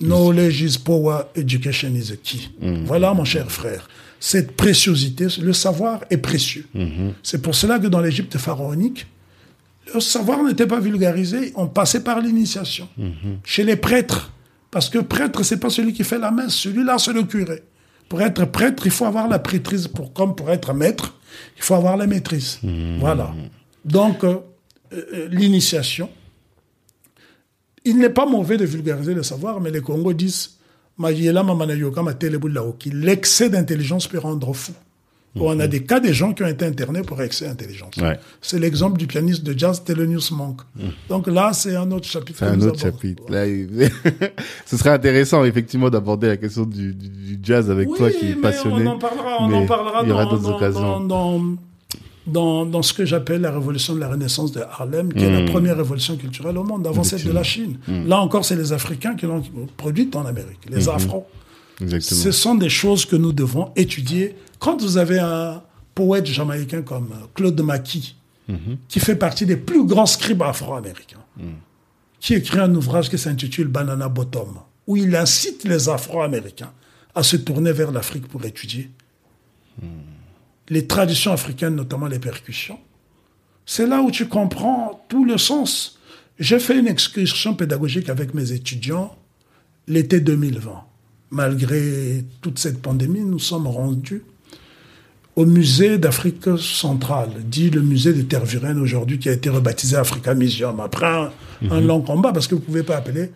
Knowledge 0.00 0.62
is 0.62 0.78
power, 0.78 1.26
education 1.34 1.96
is 1.96 2.12
a 2.12 2.16
key. 2.16 2.48
Mmh. 2.60 2.84
Voilà, 2.84 3.14
mon 3.14 3.24
cher 3.24 3.50
frère 3.50 3.88
cette 4.20 4.56
préciosité, 4.56 5.26
le 5.40 5.52
savoir 5.52 6.04
est 6.10 6.16
précieux. 6.16 6.66
Mhm. 6.74 7.14
C'est 7.22 7.42
pour 7.42 7.54
cela 7.54 7.78
que 7.78 7.86
dans 7.86 8.00
l'Égypte 8.00 8.38
pharaonique, 8.38 9.06
le 9.94 10.00
savoir 10.00 10.42
n'était 10.42 10.66
pas 10.66 10.80
vulgarisé, 10.80 11.52
on 11.54 11.68
passait 11.68 12.02
par 12.02 12.20
l'initiation. 12.20 12.88
Mhm. 12.96 13.38
Chez 13.44 13.64
les 13.64 13.76
prêtres, 13.76 14.32
parce 14.70 14.88
que 14.88 14.98
prêtre, 14.98 15.42
c'est 15.42 15.58
pas 15.58 15.70
celui 15.70 15.92
qui 15.92 16.04
fait 16.04 16.18
la 16.18 16.30
messe, 16.30 16.54
celui-là, 16.54 16.98
c'est 16.98 17.12
le 17.12 17.22
curé. 17.22 17.62
Pour 18.08 18.22
être 18.22 18.44
prêtre, 18.46 18.82
il 18.86 18.90
faut 18.90 19.04
avoir 19.04 19.28
la 19.28 19.38
prêtrise, 19.38 19.88
pour, 19.88 20.12
comme 20.12 20.34
pour 20.34 20.50
être 20.50 20.72
maître, 20.72 21.14
il 21.56 21.62
faut 21.62 21.74
avoir 21.74 21.96
la 21.96 22.06
maîtrise. 22.06 22.58
Mhm. 22.62 22.98
Voilà. 22.98 23.34
Donc, 23.84 24.24
euh, 24.24 24.38
euh, 24.92 25.28
l'initiation, 25.30 26.08
il 27.86 27.98
n'est 27.98 28.10
pas 28.10 28.26
mauvais 28.26 28.58
de 28.58 28.66
vulgariser 28.66 29.14
le 29.14 29.22
savoir, 29.22 29.60
mais 29.60 29.70
les 29.70 29.80
Congos 29.80 30.12
disent 30.12 30.50
L'excès 32.92 33.50
d'intelligence 33.50 34.08
peut 34.08 34.18
rendre 34.18 34.52
fou. 34.52 34.72
On 35.38 35.60
a 35.60 35.66
des 35.66 35.82
cas 35.82 36.00
des 36.00 36.14
gens 36.14 36.32
qui 36.32 36.42
ont 36.42 36.46
été 36.46 36.64
internés 36.64 37.02
pour 37.02 37.20
excès 37.20 37.46
d'intelligence. 37.46 37.94
C'est 38.40 38.58
l'exemple 38.58 38.98
du 38.98 39.06
pianiste 39.06 39.44
de 39.44 39.56
jazz 39.56 39.84
Thelonious 39.84 40.32
Monk. 40.32 40.62
Mm. 40.74 40.80
Donc 41.08 41.26
là, 41.26 41.52
c'est 41.52 41.76
un 41.76 41.90
autre 41.90 42.08
chapitre. 42.08 42.38
C'est 42.38 42.46
un 42.46 42.60
autre 42.62 42.80
chapitre. 42.80 43.22
Ce 44.66 44.76
serait 44.76 44.90
intéressant, 44.90 45.44
effectivement, 45.44 45.90
d'aborder 45.90 46.28
la 46.28 46.36
question 46.38 46.64
du, 46.64 46.96
jazz 47.42 47.70
avec 47.70 47.88
toi 47.94 48.10
qui 48.10 48.30
est 48.30 48.34
passionné. 48.34 48.86
On 48.86 48.92
en 48.92 48.98
parlera, 48.98 49.36
on 49.40 49.52
en 49.52 49.66
parlera 49.66 50.00
il 50.02 50.08
y 50.08 50.12
aura 50.12 50.24
d'autres 50.24 50.48
occasions. 50.48 51.00
Dans, 51.00 51.38
dans, 51.38 51.56
dans 52.26 52.82
ce 52.82 52.92
que 52.92 53.04
j'appelle 53.04 53.40
la 53.42 53.52
révolution 53.52 53.94
de 53.94 54.00
la 54.00 54.08
Renaissance 54.08 54.52
de 54.52 54.60
Harlem, 54.60 55.12
qui 55.12 55.24
est 55.24 55.30
la 55.30 55.42
hmm. 55.42 55.46
première 55.46 55.76
révolution 55.76 56.16
culturelle 56.16 56.58
au 56.58 56.64
monde, 56.64 56.86
avant 56.86 57.04
celle 57.04 57.22
de 57.22 57.30
la 57.30 57.42
Chine. 57.42 57.78
Hmm. 57.86 58.06
Là 58.06 58.20
encore, 58.20 58.44
c'est 58.44 58.56
les 58.56 58.72
Africains 58.72 59.14
qui 59.14 59.26
l'ont 59.26 59.42
produite 59.76 60.16
en 60.16 60.26
Amérique, 60.26 60.60
les 60.68 60.86
hmm. 60.86 60.90
Afro. 60.90 61.26
Ce 62.00 62.30
sont 62.32 62.54
des 62.54 62.68
choses 62.68 63.04
que 63.04 63.16
nous 63.16 63.32
devons 63.32 63.70
étudier. 63.76 64.34
Quand 64.58 64.80
vous 64.80 64.96
avez 64.96 65.18
un 65.18 65.62
poète 65.94 66.26
jamaïcain 66.26 66.82
comme 66.82 67.08
Claude 67.34 67.60
Maquis, 67.60 68.16
qui 68.88 69.00
fait 69.00 69.16
partie 69.16 69.46
des 69.46 69.56
plus 69.56 69.84
grands 69.84 70.06
scribes 70.06 70.42
afro-américains, 70.42 71.24
qui 72.18 72.34
écrit 72.34 72.58
un 72.58 72.74
ouvrage 72.74 73.10
qui 73.10 73.18
s'intitule 73.18 73.68
Banana 73.68 74.08
Bottom, 74.08 74.58
où 74.86 74.96
il 74.96 75.14
incite 75.14 75.64
les 75.64 75.88
Afro-américains 75.88 76.72
à 77.14 77.22
se 77.22 77.36
tourner 77.36 77.72
vers 77.72 77.90
l'Afrique 77.90 78.28
pour 78.28 78.44
étudier 78.44 78.90
les 80.68 80.86
traditions 80.86 81.32
africaines, 81.32 81.74
notamment 81.74 82.06
les 82.06 82.18
percussions, 82.18 82.78
c'est 83.64 83.86
là 83.86 84.00
où 84.00 84.10
tu 84.10 84.26
comprends 84.26 85.04
tout 85.08 85.24
le 85.24 85.38
sens. 85.38 85.98
J'ai 86.38 86.58
fait 86.58 86.78
une 86.78 86.86
excursion 86.86 87.54
pédagogique 87.54 88.08
avec 88.08 88.34
mes 88.34 88.52
étudiants 88.52 89.16
l'été 89.88 90.20
2020. 90.20 90.84
Malgré 91.30 92.24
toute 92.40 92.58
cette 92.58 92.80
pandémie, 92.80 93.20
nous 93.20 93.38
sommes 93.38 93.66
rendus 93.66 94.22
au 95.34 95.44
musée 95.44 95.98
d'Afrique 95.98 96.48
centrale, 96.58 97.30
dit 97.44 97.68
le 97.68 97.82
musée 97.82 98.14
de 98.14 98.22
Tervuren 98.22 98.78
aujourd'hui, 98.78 99.18
qui 99.18 99.28
a 99.28 99.32
été 99.32 99.50
rebaptisé 99.50 99.96
Africa 99.96 100.34
Museum, 100.34 100.80
après 100.80 101.06
un, 101.06 101.30
mhm. 101.60 101.86
long 101.86 102.00
combat, 102.00 102.32
parce 102.32 102.46
que 102.46 102.54
vous 102.54 102.62
ne 102.62 102.66
pouvez 102.66 102.82
pas 102.82 102.96
appeler 102.96 103.30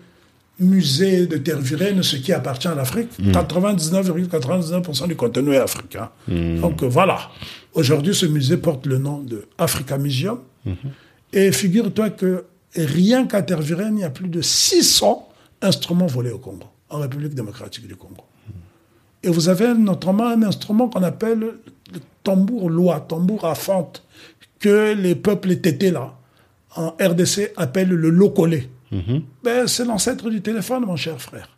musée 0.60 1.26
de 1.26 1.38
Tervuren, 1.38 2.02
ce 2.02 2.16
qui 2.16 2.32
appartient 2.32 2.68
à 2.68 2.74
l'Afrique. 2.74 3.10
99,99% 3.20 5.04
mm. 5.04 5.08
du 5.08 5.16
contenu 5.16 5.54
est 5.54 5.58
africain. 5.58 6.10
Donc 6.28 6.82
euh, 6.82 6.86
voilà. 6.86 7.30
Aujourd'hui, 7.74 8.14
ce 8.14 8.26
musée 8.26 8.56
porte 8.56 8.86
le 8.86 8.98
nom 8.98 9.20
de 9.20 9.46
Africa 9.58 9.98
Museum. 9.98 10.40
Mm-hmm. 10.66 10.72
Et 11.32 11.52
figure-toi 11.52 12.10
que 12.10 12.44
rien 12.76 13.26
qu'à 13.26 13.42
Tervuren, 13.42 13.96
il 13.96 14.00
y 14.00 14.04
a 14.04 14.10
plus 14.10 14.28
de 14.28 14.42
600 14.42 15.28
instruments 15.62 16.06
volés 16.06 16.30
au 16.30 16.38
Congo, 16.38 16.66
en 16.88 16.98
République 16.98 17.34
démocratique 17.34 17.86
du 17.86 17.96
Congo. 17.96 18.24
Mm. 18.46 18.52
Et 19.24 19.30
vous 19.30 19.48
avez 19.48 19.74
notamment 19.74 20.28
un 20.28 20.42
instrument 20.42 20.88
qu'on 20.88 21.02
appelle 21.02 21.38
le 21.40 22.00
tambour 22.22 22.68
loi, 22.70 23.00
tambour 23.00 23.46
à 23.46 23.54
fente, 23.54 24.04
que 24.58 24.94
les 24.94 25.14
peuples 25.14 25.56
tétés 25.56 25.90
là, 25.90 26.14
en 26.76 26.90
RDC, 27.00 27.52
appellent 27.56 27.88
le 27.88 28.10
locolé. 28.10 28.68
Mhm. 28.90 29.22
Ben, 29.42 29.66
c'est 29.66 29.84
l'ancêtre 29.84 30.28
du 30.30 30.40
téléphone, 30.40 30.84
mon 30.84 30.96
cher 30.96 31.20
frère. 31.20 31.48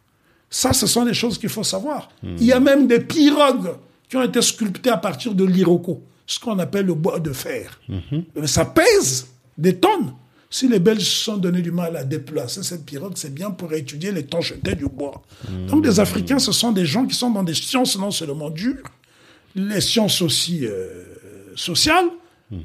Ça, 0.51 0.73
ce 0.73 0.87
sont 0.87 1.05
des 1.05 1.15
choses 1.15 1.39
qu'il 1.39 1.49
faut 1.49 1.65
savoir. 1.65 2.11
Mhm. 2.23 2.37
Il 2.39 2.47
y 2.47 2.53
a 2.53 2.61
même 2.61 2.87
des 2.87 3.01
pirogues 3.01 3.75
qui 4.09 4.17
ont 4.17 4.23
été 4.23 4.43
sculptées 4.43 4.91
à 4.91 4.99
partir 4.99 5.35
de 5.35 5.45
l'iroko, 5.45 6.03
ce 6.27 6.39
qu'on 6.39 6.59
appelle 6.59 6.87
le 6.87 6.95
bois 6.95 7.19
de 7.19 7.33
fer. 7.33 7.81
Mhm. 7.89 8.47
ça 8.47 8.65
pèse 8.67 9.29
des 9.57 9.77
tonnes. 9.77 10.15
Si 10.51 10.69
les 10.69 10.81
Belges 10.81 11.05
se 11.05 11.25
sont 11.25 11.39
donné 11.39 11.63
du 11.63 11.71
mal 11.71 11.97
à 11.97 12.05
déplacer 12.05 12.63
cette 12.63 12.85
pirogue, 12.85 13.15
c'est 13.15 13.33
bien 13.33 13.51
pour 13.51 13.73
étudier 13.73 14.13
les 14.13 14.27
jetés 14.41 14.75
du 14.75 14.85
bois. 14.85 15.23
Donc 15.67 15.87
les 15.87 15.99
Africains, 15.99 16.39
ce 16.39 16.53
sont 16.53 16.73
des 16.73 16.85
gens 16.85 17.07
qui 17.07 17.15
sont 17.15 17.31
dans 17.31 17.43
des 17.43 17.55
sciences 17.55 17.99
non 17.99 18.11
seulement 18.11 18.51
dures, 18.51 18.85
les 19.55 19.81
sciences 19.81 20.21
aussi 20.21 20.67
euh, 20.67 20.89
sociales, 21.57 22.05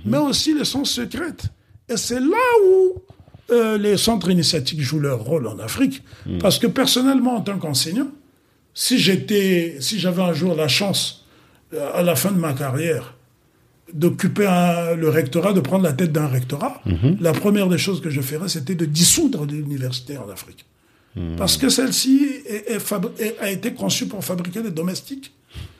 mais 0.03 0.17
aussi 0.17 0.53
les 0.53 0.65
sciences 0.65 0.91
secrètes. 0.91 1.45
Et 1.87 1.95
c'est 1.95 2.19
là 2.19 2.45
où 2.65 3.01
euh, 3.49 3.77
les 3.77 3.95
centres 3.95 4.29
initiatiques 4.29 4.81
jouent 4.81 4.99
leur 4.99 5.19
rôle 5.19 5.47
en 5.47 5.57
Afrique. 5.59 6.03
Hmm. 6.25 6.37
Parce 6.39 6.59
que 6.59 6.67
personnellement, 6.67 7.37
en 7.37 7.41
tant 7.41 7.57
qu'enseignant, 7.57 8.11
si 8.73 8.99
j'étais, 8.99 9.77
si 9.79 9.99
j'avais 9.99 10.21
un 10.21 10.33
jour 10.33 10.53
la 10.55 10.67
chance, 10.67 11.25
euh, 11.73 11.89
à 11.93 12.03
la 12.03 12.15
fin 12.15 12.31
de 12.31 12.37
ma 12.37 12.53
carrière, 12.53 13.15
d'occuper 13.93 14.43
le 14.97 15.07
rectorat, 15.07 15.53
de 15.53 15.61
prendre 15.61 15.85
la 15.85 15.93
tête 15.93 16.11
d'un 16.11 16.27
rectorat, 16.27 16.81
hmm. 16.85 17.15
la 17.21 17.31
première 17.31 17.69
des 17.69 17.77
choses 17.77 18.01
que 18.01 18.09
je 18.09 18.19
ferais, 18.19 18.49
c'était 18.49 18.75
de 18.75 18.85
dissoudre 18.85 19.45
l'université 19.45 20.17
en 20.17 20.29
Afrique. 20.29 20.65
Hmm. 21.15 21.37
Parce 21.37 21.55
que 21.55 21.69
celle-ci 21.69 22.43
a 23.39 23.49
été 23.49 23.73
conçue 23.73 24.07
pour 24.07 24.23
fabriquer 24.25 24.61
des 24.61 24.71
domestiques 24.71 25.31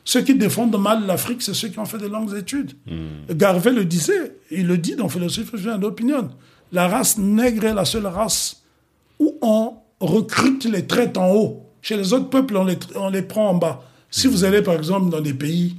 Ceux 0.05 0.21
qui 0.21 0.35
défendent 0.35 0.81
mal 0.81 1.05
l'Afrique, 1.05 1.41
c'est 1.41 1.53
ceux 1.53 1.67
qui 1.67 1.79
ont 1.79 1.85
fait 1.85 1.97
de 1.97 2.07
longues 2.07 2.33
études. 2.37 2.71
Garvey 3.29 3.73
le 3.73 3.83
disait, 3.83 4.37
il 4.51 4.67
le 4.67 4.77
dit 4.77 4.95
dans 4.95 5.09
Philosophie 5.09 5.51
d'opinion. 5.77 6.29
La 6.71 6.87
race 6.87 7.17
nègre 7.17 7.65
est 7.65 7.73
la 7.73 7.85
seule 7.85 8.07
race 8.07 8.61
où 9.19 9.35
on 9.41 9.73
recrute 9.99 10.65
les 10.65 10.85
traites 10.85 11.17
en 11.17 11.31
haut. 11.33 11.63
Chez 11.81 11.95
les 11.97 12.13
autres 12.13 12.29
peuples, 12.29 12.57
on 12.57 12.65
les, 12.65 12.77
on 12.95 13.09
les 13.09 13.21
prend 13.21 13.49
en 13.49 13.55
bas. 13.55 13.83
Si 14.11 14.27
vous 14.27 14.43
allez 14.43 14.61
par 14.61 14.75
exemple 14.75 15.09
dans 15.09 15.21
des 15.21 15.33
pays 15.33 15.75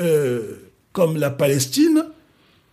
euh, 0.00 0.54
comme 0.92 1.16
la 1.16 1.30
Palestine, 1.30 2.04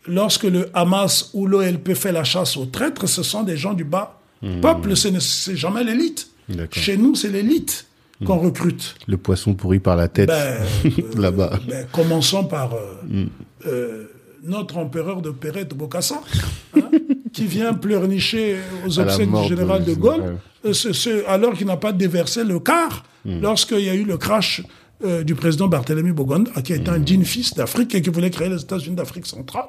lorsque 0.08 0.44
le 0.44 0.70
Hamas 0.74 1.30
ou 1.34 1.46
l'OLP 1.48 1.94
fait 1.94 2.12
la 2.12 2.24
chasse 2.24 2.58
aux 2.58 2.66
traîtres, 2.66 3.08
ce 3.08 3.24
sont 3.24 3.44
des 3.44 3.58
gens 3.58 3.74
du 3.74 3.84
bas 3.84 4.18
peuple, 4.62 4.96
ce 4.96 5.08
n'est- 5.08 5.20
c'est 5.20 5.56
jamais 5.56 5.84
l'élite. 5.84 6.30
Chez 6.72 6.98
nous, 6.98 7.14
c'est 7.16 7.30
l'élite 7.30 7.86
qu'on 8.26 8.38
recrute. 8.40 8.96
Le 9.08 9.18
poisson 9.18 9.54
pourri 9.54 9.80
par 9.80 9.96
la 9.96 10.08
tête, 10.08 10.28
Ben, 10.30 10.64
euh, 10.86 10.90
là-bas. 11.22 11.60
ben, 11.68 11.86
commençons 11.92 12.44
par 12.46 12.74
euh, 12.74 13.26
euh, 13.68 14.08
notre 14.44 14.78
empereur 14.78 15.22
de 15.22 15.30
Perrette 15.30 15.76
Bokassa, 15.76 16.22
hein, 16.76 16.90
qui 17.34 17.46
vient 17.46 17.74
pleurnicher 17.74 18.56
aux 18.86 19.00
obsèques 19.00 19.30
du 19.44 19.50
général 19.50 19.84
de 19.84 19.94
Gaulle, 19.94 20.38
euh, 20.66 20.74
ce- 20.74 20.94
ce- 20.94 21.26
alors 21.28 21.54
qu'il 21.54 21.68
n'a 21.68 21.78
pas 21.78 21.92
déversé 21.92 22.44
le 22.44 22.60
quart 22.60 23.04
lorsqu'il 23.42 23.82
y 23.82 23.90
a 23.90 23.94
eu 23.96 24.04
le 24.04 24.18
crash 24.18 24.62
euh, 25.04 25.24
du 25.24 25.34
président 25.36 25.68
Barthélemy 25.68 26.12
Boganda, 26.12 26.52
qui 26.64 26.74
était 26.74 26.90
un 26.90 27.00
digne 27.00 27.24
fils 27.24 27.54
d'Afrique 27.56 27.94
et 27.96 28.02
qui 28.02 28.10
voulait 28.10 28.30
créer 28.30 28.50
les 28.50 28.62
États-Unis 28.62 28.96
d'Afrique 28.96 29.26
centrale. 29.26 29.66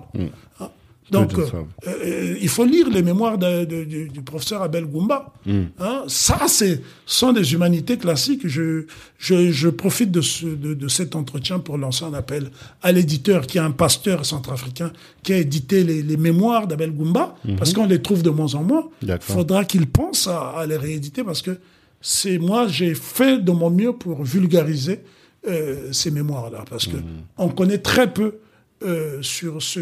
Hein. 0.60 0.68
Donc, 1.12 1.32
euh, 1.38 1.46
euh, 1.86 2.36
il 2.40 2.48
faut 2.48 2.64
lire 2.64 2.88
les 2.88 3.02
mémoires 3.02 3.36
de- 3.38 3.64
de- 3.64 3.84
du, 3.84 4.08
du 4.08 4.22
professeur 4.22 4.62
Abel 4.62 4.86
Goumba. 4.86 5.32
Hein, 5.78 6.04
ça, 6.08 6.40
c'est 6.48 6.80
sont 7.06 7.32
des 7.32 7.52
humanités 7.52 7.98
classiques. 7.98 8.46
Je, 8.48 8.86
je, 9.18 9.50
je 9.50 9.68
profite 9.68 10.10
de, 10.10 10.20
ce, 10.20 10.46
de, 10.46 10.74
de 10.74 10.88
cet 10.88 11.14
entretien 11.14 11.58
pour 11.58 11.76
lancer 11.78 12.04
un 12.04 12.14
appel 12.14 12.50
à 12.82 12.90
l'éditeur, 12.92 13.46
qui 13.46 13.58
est 13.58 13.60
un 13.60 13.70
pasteur 13.72 14.24
centrafricain, 14.24 14.90
qui 15.22 15.32
a 15.32 15.36
édité 15.38 15.84
les, 15.84 16.02
les 16.02 16.16
mémoires 16.16 16.66
d'Abel 16.66 16.92
Goumba, 16.92 17.36
parce 17.58 17.72
qu'on 17.72 17.86
les 17.86 18.00
trouve 18.02 18.22
de 18.22 18.30
moins 18.30 18.54
en 18.54 18.62
moins. 18.62 18.88
Il 19.30 19.34
faudra 19.34 19.64
qu'il 19.64 19.86
pense 19.86 20.26
à, 20.26 20.50
à 20.60 20.66
les 20.66 20.76
rééditer, 20.76 21.22
parce 21.24 21.42
que 21.42 21.58
c'est 22.00 22.38
moi, 22.38 22.66
j'ai 22.68 22.94
fait 22.94 23.38
de 23.44 23.52
mon 23.52 23.70
mieux 23.70 23.92
pour 23.92 24.24
vulgariser 24.24 25.00
euh, 25.48 25.92
ces 25.92 26.10
mémoires-là, 26.10 26.64
parce 26.70 26.86
que 26.86 26.96
on 27.38 27.48
connaît 27.48 27.78
très 27.78 28.12
peu 28.12 28.36
euh, 28.84 29.20
sur 29.22 29.60
ce 29.62 29.80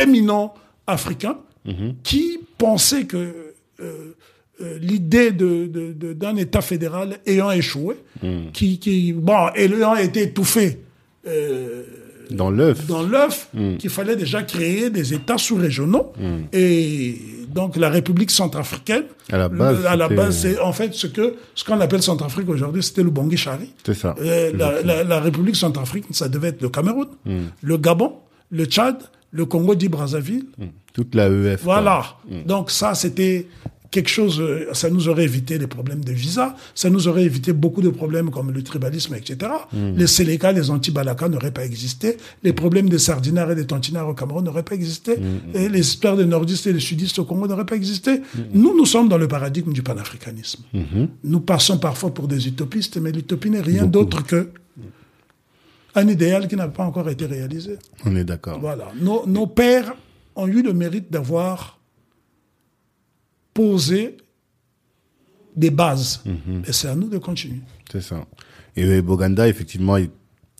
éminent 0.00 0.52
africain 0.86 1.38
qui 2.04 2.38
pensait 2.58 3.04
que 3.06 3.16
euh, 3.80 4.14
euh, 4.62 4.78
l'idée 4.80 5.32
de, 5.32 5.66
de- 5.66 5.92
de- 5.92 6.12
d'un 6.12 6.36
État 6.36 6.60
fédéral 6.60 7.18
ayant 7.26 7.50
échoué, 7.50 7.96
qui, 8.52 8.78
qui 8.78 9.12
bon, 9.12 9.48
ayant 9.56 9.96
été 9.96 10.22
étouffé 10.22 10.78
euh, 11.26 11.82
Dans 12.30 12.50
l'œuf. 12.50 12.86
dans 12.86 13.02
l'œuf, 13.02 13.48
qu'il 13.78 13.90
fallait 13.90 14.14
déjà 14.16 14.42
créer 14.44 14.90
des 14.90 15.12
États 15.12 15.38
sous-régionaux. 15.38 16.12
Et 16.52 17.18
donc 17.52 17.76
la 17.76 17.88
République 17.90 18.30
centrafricaine, 18.30 19.04
À 19.32 19.38
la 19.38 19.48
base, 19.48 19.80
le- 19.80 19.86
à 19.88 19.96
la 19.96 20.04
c'était- 20.04 20.14
base, 20.16 20.38
c'est 20.38 20.58
en 20.60 20.72
fait 20.72 20.94
ce 20.94 21.08
que 21.08 21.34
ce 21.56 21.64
qu'on 21.64 21.80
appelle 21.80 22.02
Centrafrique 22.02 22.48
aujourd'hui, 22.48 22.82
c'était 22.82 23.02
le 23.02 23.10
Bangui 23.10 23.36
Chari. 23.36 23.72
C'est 23.84 23.94
ça. 23.94 24.14
Euh, 24.20 24.52
la, 24.56 24.82
la- 24.82 25.02
la 25.04 25.20
République 25.20 25.56
centrafricaine, 25.56 26.12
ça 26.12 26.28
devait 26.28 26.48
être 26.48 26.62
le 26.62 26.68
Cameroun, 26.68 27.08
le 27.62 27.76
Gabon, 27.76 28.12
le 28.50 28.64
Tchad, 28.66 28.98
le 29.30 29.44
Congo 29.44 29.74
dit 29.74 29.88
Brazzaville. 29.88 30.46
Toute 30.92 31.14
la 31.14 31.28
EF. 31.28 31.62
Voilà. 31.62 32.16
Donc 32.46 32.70
ça, 32.70 32.94
c'était 32.94 33.46
quelque 33.90 34.08
chose, 34.08 34.40
euh, 34.40 34.68
ça 34.72 34.90
nous 34.90 35.08
aurait 35.08 35.24
évité 35.24 35.58
les 35.58 35.66
problèmes 35.66 36.04
de 36.04 36.12
visa, 36.12 36.56
ça 36.74 36.90
nous 36.90 37.08
aurait 37.08 37.24
évité 37.24 37.52
beaucoup 37.52 37.82
de 37.82 37.88
problèmes 37.88 38.30
comme 38.30 38.50
le 38.50 38.62
tribalisme, 38.62 39.14
etc. 39.14 39.50
Les 39.72 40.06
Séléka, 40.06 40.52
les 40.52 40.70
anti-Balaka 40.70 41.28
n'auraient 41.28 41.50
pas 41.50 41.64
existé, 41.64 42.16
les 42.42 42.52
problèmes 42.52 42.88
des 42.88 42.98
sardinards 42.98 43.52
et 43.52 43.54
des 43.54 43.66
tantinards 43.66 44.08
au 44.08 44.14
Cameroun 44.14 44.44
n'auraient 44.44 44.62
pas 44.62 44.74
existé, 44.74 45.16
et 45.54 45.68
les 45.68 45.80
histoires 45.80 46.16
des 46.16 46.26
nordistes 46.26 46.66
et 46.66 46.72
des 46.72 46.80
sudistes 46.80 47.18
au 47.18 47.24
Congo 47.24 47.46
n'auraient 47.46 47.66
pas 47.66 47.76
existé. 47.76 48.20
Nous, 48.52 48.76
nous 48.76 48.86
sommes 48.86 49.08
dans 49.08 49.18
le 49.18 49.28
paradigme 49.28 49.72
du 49.72 49.82
panafricanisme. 49.82 50.64
Nous 51.24 51.40
passons 51.40 51.78
parfois 51.78 52.12
pour 52.12 52.28
des 52.28 52.46
utopistes, 52.48 52.98
mais 52.98 53.12
l'utopie 53.12 53.50
n'est 53.50 53.60
rien 53.60 53.86
d'autre 53.86 54.24
que 54.24 54.50
un 55.96 56.08
idéal 56.08 56.46
qui 56.46 56.56
n'a 56.56 56.68
pas 56.68 56.84
encore 56.84 57.08
été 57.08 57.26
réalisé. 57.26 57.78
On 58.04 58.14
est 58.14 58.24
d'accord. 58.24 58.60
Voilà. 58.60 58.92
Nos, 59.00 59.26
nos 59.26 59.46
pères 59.46 59.94
ont 60.36 60.46
eu 60.46 60.62
le 60.62 60.72
mérite 60.72 61.10
d'avoir 61.10 61.80
posé 63.54 64.18
des 65.56 65.70
bases. 65.70 66.22
Et 66.68 66.72
c'est 66.72 66.88
à 66.88 66.94
nous 66.94 67.08
de 67.08 67.18
continuer. 67.18 67.60
C'est 67.90 68.02
ça. 68.02 68.26
Et 68.76 68.84
euh, 68.84 69.00
Boganda, 69.00 69.48
effectivement, 69.48 69.96
est 69.96 70.10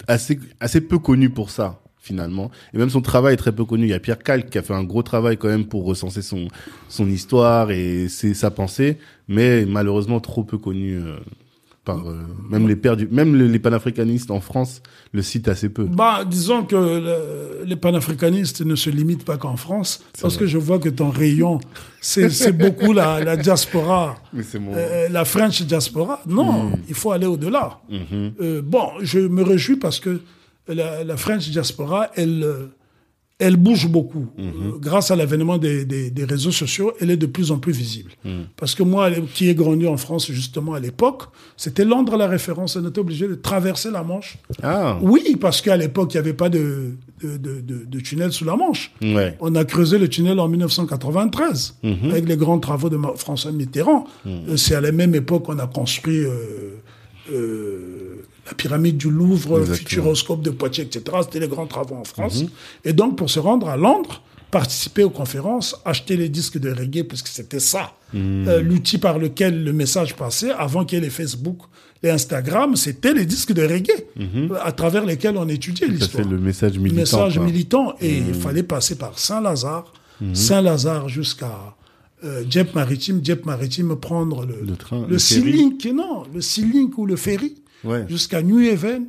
assez, 0.09 0.41
assez 0.59 0.81
peu 0.81 0.99
connu 0.99 1.29
pour 1.29 1.51
ça, 1.51 1.83
finalement. 1.99 2.51
Et 2.73 2.79
même 2.79 2.89
son 2.89 3.03
travail 3.03 3.35
est 3.35 3.37
très 3.37 3.53
peu 3.53 3.67
connu. 3.67 3.85
Il 3.85 3.91
y 3.91 3.95
a 3.95 4.01
Pierre 4.01 4.19
Calque 4.19 4.49
qui 4.49 4.57
a 4.57 4.63
fait 4.63 4.73
un 4.73 4.85
gros 4.85 5.03
travail 5.03 5.37
quand 5.37 5.49
même 5.49 5.67
pour 5.67 5.85
recenser 5.85 6.23
son, 6.23 6.49
son 6.89 7.11
histoire 7.11 7.71
et 7.71 8.09
ses, 8.09 8.33
sa 8.33 8.51
pensée, 8.51 8.97
mais 9.29 9.67
malheureusement 9.67 10.21
trop 10.21 10.45
peu 10.45 10.57
connu 10.57 10.95
euh, 10.95 11.19
par 11.87 12.07
euh, 12.07 12.19
même 12.51 12.69
les 12.69 12.75
du, 12.97 13.07
même 13.11 13.35
les, 13.37 13.49
les 13.49 13.59
panafricanistes 13.59 14.31
en 14.31 14.41
France 14.43 14.83
le 15.13 15.23
citent 15.23 15.49
assez 15.49 15.69
peu. 15.71 15.85
Bah, 15.85 16.25
disons 16.29 16.65
que 16.65 16.77
le- 16.77 17.65
les 17.65 17.77
panafricanistes 17.77 18.61
ne 18.61 18.75
se 18.75 18.91
limitent 18.91 19.25
pas 19.25 19.39
qu'en 19.39 19.57
France, 19.57 20.03
parce 20.21 20.37
que 20.37 20.47
je 20.47 20.59
vois 20.59 20.79
que 20.79 20.91
ton 20.91 21.09
rayon, 21.11 21.61
c'est 22.01 22.53
beaucoup 22.53 22.93
la, 22.93 23.21
la 23.25 23.37
diaspora, 23.37 24.17
Mais 24.35 24.43
c'est 24.43 24.59
mon. 24.59 24.73
euh, 24.75 25.09
la 25.09 25.25
French 25.25 25.63
diaspora. 25.63 26.21
Non, 26.27 26.73
il 26.89 26.95
faut 26.95 27.13
aller 27.13 27.27
au-delà. 27.27 27.81
Euh, 28.41 28.61
bon, 28.63 28.87
je 29.01 29.21
me 29.21 29.43
réjouis 29.43 29.77
parce 29.77 30.01
que 30.01 30.21
la, 30.69 31.05
la 31.05 31.17
French 31.17 31.49
diaspora, 31.49 32.11
elle, 32.17 32.43
euh, 32.43 32.67
elle 33.39 33.57
bouge 33.57 33.87
beaucoup. 33.89 34.27
Euh, 34.39 34.79
grâce 34.81 35.11
à 35.11 35.17
l'avènement 35.17 35.59
des, 35.59 35.85
des, 35.85 36.11
des 36.11 36.25
réseaux 36.25 36.53
sociaux, 36.53 36.93
elle 37.01 37.11
est 37.11 37.19
de 37.19 37.27
plus 37.27 37.51
en 37.51 37.59
plus 37.59 37.73
visible. 37.73 38.13
Parce 38.57 38.75
que 38.75 38.83
moi, 38.83 39.11
qui 39.35 39.49
ai 39.51 39.55
grandi 39.55 39.87
en 39.87 39.99
France 39.99 40.31
justement 40.33 40.73
à 40.73 40.81
l'époque, 40.81 41.25
c'était 41.57 41.85
Londres 41.85 42.17
la 42.17 42.29
référence. 42.29 42.77
On 42.77 42.89
était 42.89 42.99
obligé 42.99 43.29
de 43.29 43.35
traverser 43.35 43.91
la 43.91 44.03
Manche 44.03 44.39
Ah. 44.63 44.99
oui, 45.03 45.37
parce 45.39 45.61
qu'à 45.61 45.77
l'époque, 45.77 46.15
il 46.15 46.17
n'y 46.17 46.21
avait 46.21 46.33
pas 46.33 46.49
de, 46.49 46.93
de, 47.23 47.61
de, 47.61 48.01
tunnel 48.01 48.33
sous 48.33 48.47
la 48.47 48.57
Manche. 48.57 48.91
Ouais. 49.03 49.37
On 49.41 49.55
a 49.55 49.65
creusé 49.67 49.99
le 49.99 50.09
tunnel 50.09 50.41
en 50.41 50.49
1993 50.49 51.77
avec 52.11 52.27
les 52.27 52.37
grands 52.39 52.59
travaux 52.59 52.89
de 52.89 52.99
François 53.17 53.53
Mitterrand. 53.53 54.07
Euh, 54.27 54.57
C'est 54.57 54.75
à 54.75 54.81
la 54.81 54.93
même 54.93 55.15
époque 55.15 55.45
qu'on 55.45 55.59
a 55.59 55.67
construit 55.67 56.25
euh, 56.25 56.77
euh, 57.33 58.06
la 58.47 58.55
pyramide 58.55 58.97
du 58.97 59.11
Louvre, 59.11 59.57
le 59.59 59.63
Exactement. 59.65 59.89
Futuroscope 59.89 60.43
de 60.43 60.51
Poitiers, 60.51 60.85
etc. 60.85 61.17
C'était 61.23 61.41
les 61.41 61.49
grands 61.49 61.67
travaux 61.67 61.97
en 61.97 62.05
France. 62.05 62.45
Et 62.85 62.93
donc, 62.93 63.17
pour 63.17 63.29
se 63.29 63.41
rendre 63.41 63.69
à 63.69 63.77
Londres, 63.77 64.23
participer 64.51 65.03
aux 65.05 65.11
conférences, 65.11 65.77
acheter 65.85 66.17
les 66.17 66.29
disques 66.29 66.59
de 66.59 66.71
reggae, 66.71 67.03
puisque 67.03 67.27
c'était 67.29 67.61
ça, 67.61 67.95
euh, 68.15 68.63
l'outil 68.63 68.99
par 68.99 69.19
lequel 69.19 69.65
le 69.65 69.73
message 69.73 70.15
passait, 70.15 70.51
avant 70.51 70.85
qu'il 70.85 70.99
y 70.99 71.03
ait 71.03 71.05
les 71.05 71.11
Facebook, 71.11 71.59
les 72.03 72.11
Instagram, 72.11 72.77
c'était 72.77 73.13
les 73.13 73.27
disques 73.27 73.53
de 73.53 73.63
reggae, 73.67 74.05
euh, 74.21 74.49
à 74.63 74.71
travers 74.73 75.05
lesquels 75.05 75.37
on 75.37 75.49
étudiait 75.49 75.89
Ça 75.89 75.93
l'histoire 75.93 76.25
c'est 76.25 76.31
le 76.31 76.39
message 76.39 76.79
militant. 76.79 77.01
message 77.01 77.35
quoi. 77.35 77.45
militant. 77.45 77.95
Et 78.01 78.19
il 78.19 78.35
fallait 78.35 78.63
passer 78.63 78.97
par 78.97 79.19
Saint-Lazare, 79.19 79.93
Saint-Lazare 80.33 81.09
jusqu'à 81.09 81.75
euh, 82.25 82.45
Dieppe 82.45 82.75
Maritime, 82.75 83.21
Dieppe 83.21 83.45
Maritime, 83.45 83.97
prendre 83.97 84.47
le, 84.47 84.61
Le 84.65 84.77
train, 84.77 85.07
le 85.09 85.17
le. 85.17 85.51
Link, 85.51 85.85
non, 85.93 86.23
le 86.33 86.41
Sea 86.41 86.63
Link 86.65 86.97
ou 86.97 87.05
le 87.07 87.17
ferry, 87.17 87.57
Ouais. 87.85 88.05
jusqu'à 88.09 88.43
New 88.43 88.59
Haven. 88.59 89.07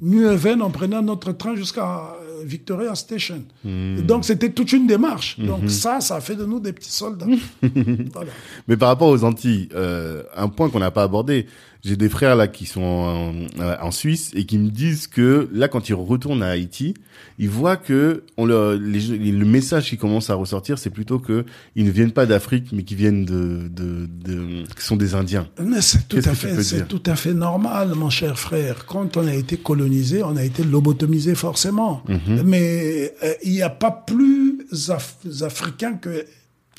New 0.00 0.26
Haven, 0.26 0.62
en 0.62 0.70
prenant 0.70 1.02
notre 1.02 1.32
train 1.32 1.54
jusqu'à 1.54 2.16
euh, 2.20 2.44
Victoria 2.44 2.94
Station. 2.94 3.42
Et 3.64 4.02
donc, 4.02 4.24
c'était 4.24 4.50
toute 4.50 4.72
une 4.72 4.86
démarche. 4.86 5.38
Donc, 5.38 5.70
ça, 5.70 6.00
ça 6.00 6.16
a 6.16 6.20
fait 6.20 6.36
de 6.36 6.44
nous 6.44 6.60
des 6.60 6.72
petits 6.72 6.92
soldats. 6.92 7.26
voilà. 8.12 8.30
Mais 8.66 8.76
par 8.76 8.88
rapport 8.88 9.08
aux 9.08 9.24
Antilles, 9.24 9.68
euh, 9.74 10.22
un 10.36 10.48
point 10.48 10.68
qu'on 10.68 10.80
n'a 10.80 10.90
pas 10.90 11.04
abordé, 11.04 11.46
j'ai 11.84 11.96
des 11.96 12.08
frères 12.08 12.34
là 12.36 12.48
qui 12.48 12.66
sont 12.66 12.80
en, 12.82 13.34
euh, 13.60 13.76
en 13.80 13.90
Suisse 13.90 14.32
et 14.34 14.44
qui 14.46 14.58
me 14.58 14.68
disent 14.70 15.06
que 15.06 15.48
là, 15.52 15.68
quand 15.68 15.88
ils 15.88 15.94
retournent 15.94 16.42
à 16.42 16.48
Haïti, 16.48 16.94
ils 17.38 17.48
voient 17.48 17.76
que 17.76 18.24
on 18.36 18.44
le, 18.46 18.74
les, 18.76 19.30
le 19.30 19.44
message 19.44 19.88
qui 19.90 19.96
commence 19.96 20.28
à 20.28 20.34
ressortir, 20.34 20.76
c'est 20.78 20.90
plutôt 20.90 21.18
que 21.20 21.44
ils 21.76 21.84
ne 21.84 21.90
viennent 21.90 22.10
pas 22.12 22.26
d'Afrique, 22.26 22.70
mais 22.72 22.82
qui 22.82 22.96
viennent 22.96 23.24
de, 23.24 23.68
de, 23.68 24.06
de, 24.06 24.64
qui 24.76 24.82
sont 24.84 24.96
des 24.96 25.14
Indiens. 25.14 25.46
Mais 25.62 25.80
c'est 25.80 26.08
tout 26.08 26.16
à 26.24 26.34
fait, 26.34 26.62
c'est 26.64 26.88
tout 26.88 27.02
à 27.06 27.14
fait 27.14 27.32
normal, 27.34 27.94
mon 27.94 28.10
cher 28.10 28.38
frère. 28.38 28.84
Quand 28.86 29.16
on 29.16 29.26
a 29.28 29.34
été 29.34 29.56
colonisé, 29.56 30.22
on 30.24 30.36
a 30.36 30.42
été 30.44 30.64
lobotomisé 30.64 31.34
forcément. 31.36 32.02
Mhm. 32.08 32.42
Mais 32.44 33.14
euh, 33.22 33.32
il 33.44 33.52
n'y 33.52 33.62
a 33.62 33.70
pas 33.70 33.92
plus 33.92 34.66
af- 34.88 35.42
africain 35.44 35.94
que 35.94 36.24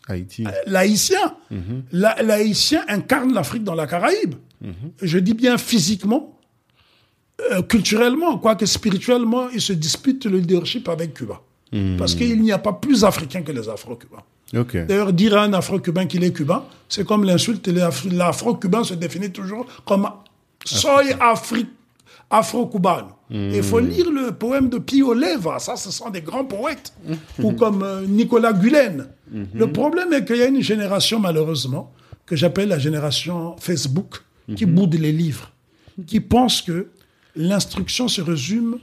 Haïti. 0.10 0.44
l'haïtien. 0.68 1.36
Mhm. 1.52 1.84
L'haïtien 1.94 2.84
incarne 2.90 3.34
l'Afrique 3.34 3.64
dans 3.64 3.76
la 3.76 3.88
Caraïbe. 3.88 4.36
Mhm. 4.62 4.74
Je 5.02 5.20
dis 5.20 5.34
bien 5.34 5.58
physiquement, 5.58 6.38
euh, 7.52 7.62
culturellement, 7.62 8.38
quoique 8.38 8.66
spirituellement, 8.66 9.50
il 9.50 9.62
se 9.62 9.74
dispute 9.74 10.26
le 10.26 10.40
leadership 10.40 10.90
avec 10.90 11.14
Cuba. 11.14 11.42
Mhm. 11.72 11.98
Parce 11.98 12.16
qu'il 12.16 12.42
n'y 12.42 12.52
a 12.52 12.58
pas 12.58 12.74
plus 12.74 13.04
africain 13.04 13.42
que 13.42 13.52
les 13.52 13.70
Afro-Cubains. 13.70 14.24
D'ailleurs, 14.88 15.14
dire 15.14 15.38
à 15.38 15.44
un 15.44 15.54
Afro-Cubain 15.54 16.08
qu'il 16.08 16.24
est 16.24 16.32
cubain, 16.32 16.64
c'est 16.88 17.06
comme 17.06 17.24
l'insulte. 17.24 17.68
L'Afro-Cubain 17.68 18.84
se 18.84 18.96
définit 18.96 19.30
toujours 19.32 19.68
comme 19.86 20.10
soy 20.66 21.14
afro-cubano. 22.30 23.10
Il 23.30 23.64
faut 23.64 23.80
lire 23.80 24.12
le 24.12 24.32
poème 24.32 24.70
de 24.70 24.80
Pio 24.80 25.14
Leva, 25.14 25.60
ça, 25.60 25.76
ce 25.76 25.92
sont 25.92 26.10
des 26.10 26.22
grands 26.22 26.46
poètes, 26.46 26.94
ou 27.42 27.54
comme 27.54 27.84
euh, 27.84 28.06
Nicolas 28.08 28.54
Gulen. 28.54 29.08
Le 29.54 29.72
problème 29.72 30.14
est 30.14 30.26
qu'il 30.26 30.38
y 30.38 30.42
a 30.42 30.48
une 30.48 30.62
génération, 30.62 31.20
malheureusement, 31.20 31.92
que 32.26 32.36
j'appelle 32.36 32.70
la 32.70 32.80
génération 32.80 33.56
Facebook, 33.60 34.22
qui 34.56 34.66
boude 34.66 34.96
les 34.96 35.12
livres, 35.12 35.52
qui 36.08 36.20
pense 36.20 36.62
que 36.62 36.88
l'instruction 37.36 38.08
se 38.08 38.22
résume 38.22 38.80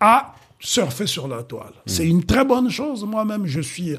à 0.00 0.34
surfer 0.58 1.06
sur 1.06 1.28
la 1.28 1.42
toile. 1.42 1.72
C'est 1.86 2.06
une 2.06 2.24
très 2.24 2.44
bonne 2.44 2.70
chose. 2.70 3.04
Moi-même, 3.04 3.46
je 3.46 3.60
suis 3.60 3.96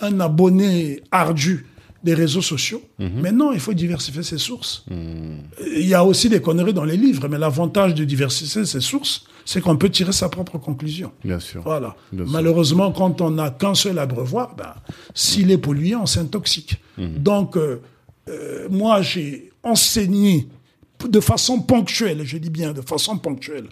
un 0.00 0.20
abonné 0.20 1.02
ardu 1.10 1.66
des 2.02 2.14
réseaux 2.14 2.42
sociaux. 2.42 2.82
Mais 2.98 3.32
non, 3.32 3.52
il 3.52 3.60
faut 3.60 3.74
diversifier 3.74 4.22
ses 4.22 4.38
sources. 4.38 4.84
Il 4.90 5.86
y 5.86 5.94
a 5.94 6.04
aussi 6.04 6.28
des 6.28 6.40
conneries 6.40 6.72
dans 6.72 6.84
les 6.84 6.96
livres, 6.96 7.28
mais 7.28 7.38
l'avantage 7.38 7.94
de 7.94 8.04
diversifier 8.04 8.64
ses 8.64 8.80
sources, 8.80 9.24
c'est 9.44 9.60
qu'on 9.60 9.76
peut 9.76 9.90
tirer 9.90 10.12
sa 10.12 10.28
propre 10.28 10.58
conclusion. 10.58 11.12
Bien 11.24 11.40
sûr. 11.40 11.62
Voilà. 11.62 11.96
Bien 12.12 12.24
sûr. 12.24 12.32
Malheureusement, 12.32 12.92
quand 12.92 13.20
on 13.20 13.30
n'a 13.30 13.50
qu'un 13.50 13.74
seul 13.74 13.98
abreuvoir, 13.98 14.54
ben, 14.56 14.74
s'il 15.14 15.50
est 15.50 15.58
pollué, 15.58 15.94
on 15.94 16.06
s'intoxique. 16.06 16.80
Donc, 16.98 17.56
euh, 17.56 17.80
euh, 18.28 18.68
moi, 18.70 19.02
j'ai 19.02 19.49
enseigné 19.62 20.48
de 21.08 21.20
façon 21.20 21.60
ponctuelle, 21.60 22.22
je 22.24 22.36
dis 22.38 22.50
bien 22.50 22.72
de 22.72 22.82
façon 22.82 23.16
ponctuelle, 23.18 23.68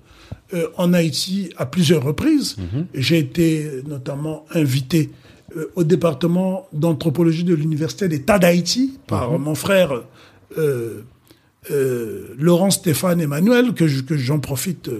euh, 0.55 0.69
en 0.79 0.93
Haïti 0.95 1.51
à 1.59 1.67
plusieurs 1.67 2.03
reprises. 2.03 2.57
J'ai 2.95 3.19
été 3.19 3.71
notamment 3.87 4.47
invité 4.55 5.11
euh, 5.57 5.71
au 5.77 5.85
département 5.85 6.67
d'anthropologie 6.73 7.45
de 7.45 7.55
l'Université 7.55 8.09
d'État 8.09 8.39
d'Haïti 8.39 8.99
par 9.07 9.39
mon 9.39 9.55
frère 9.55 10.03
euh, 10.59 11.03
Laurent 12.39 12.71
Stéphane 12.71 13.21
Emmanuel, 13.21 13.75
que 13.75 13.87
je- 13.87 14.03
que 14.03 14.17
j'en 14.17 14.39
profite. 14.39 14.91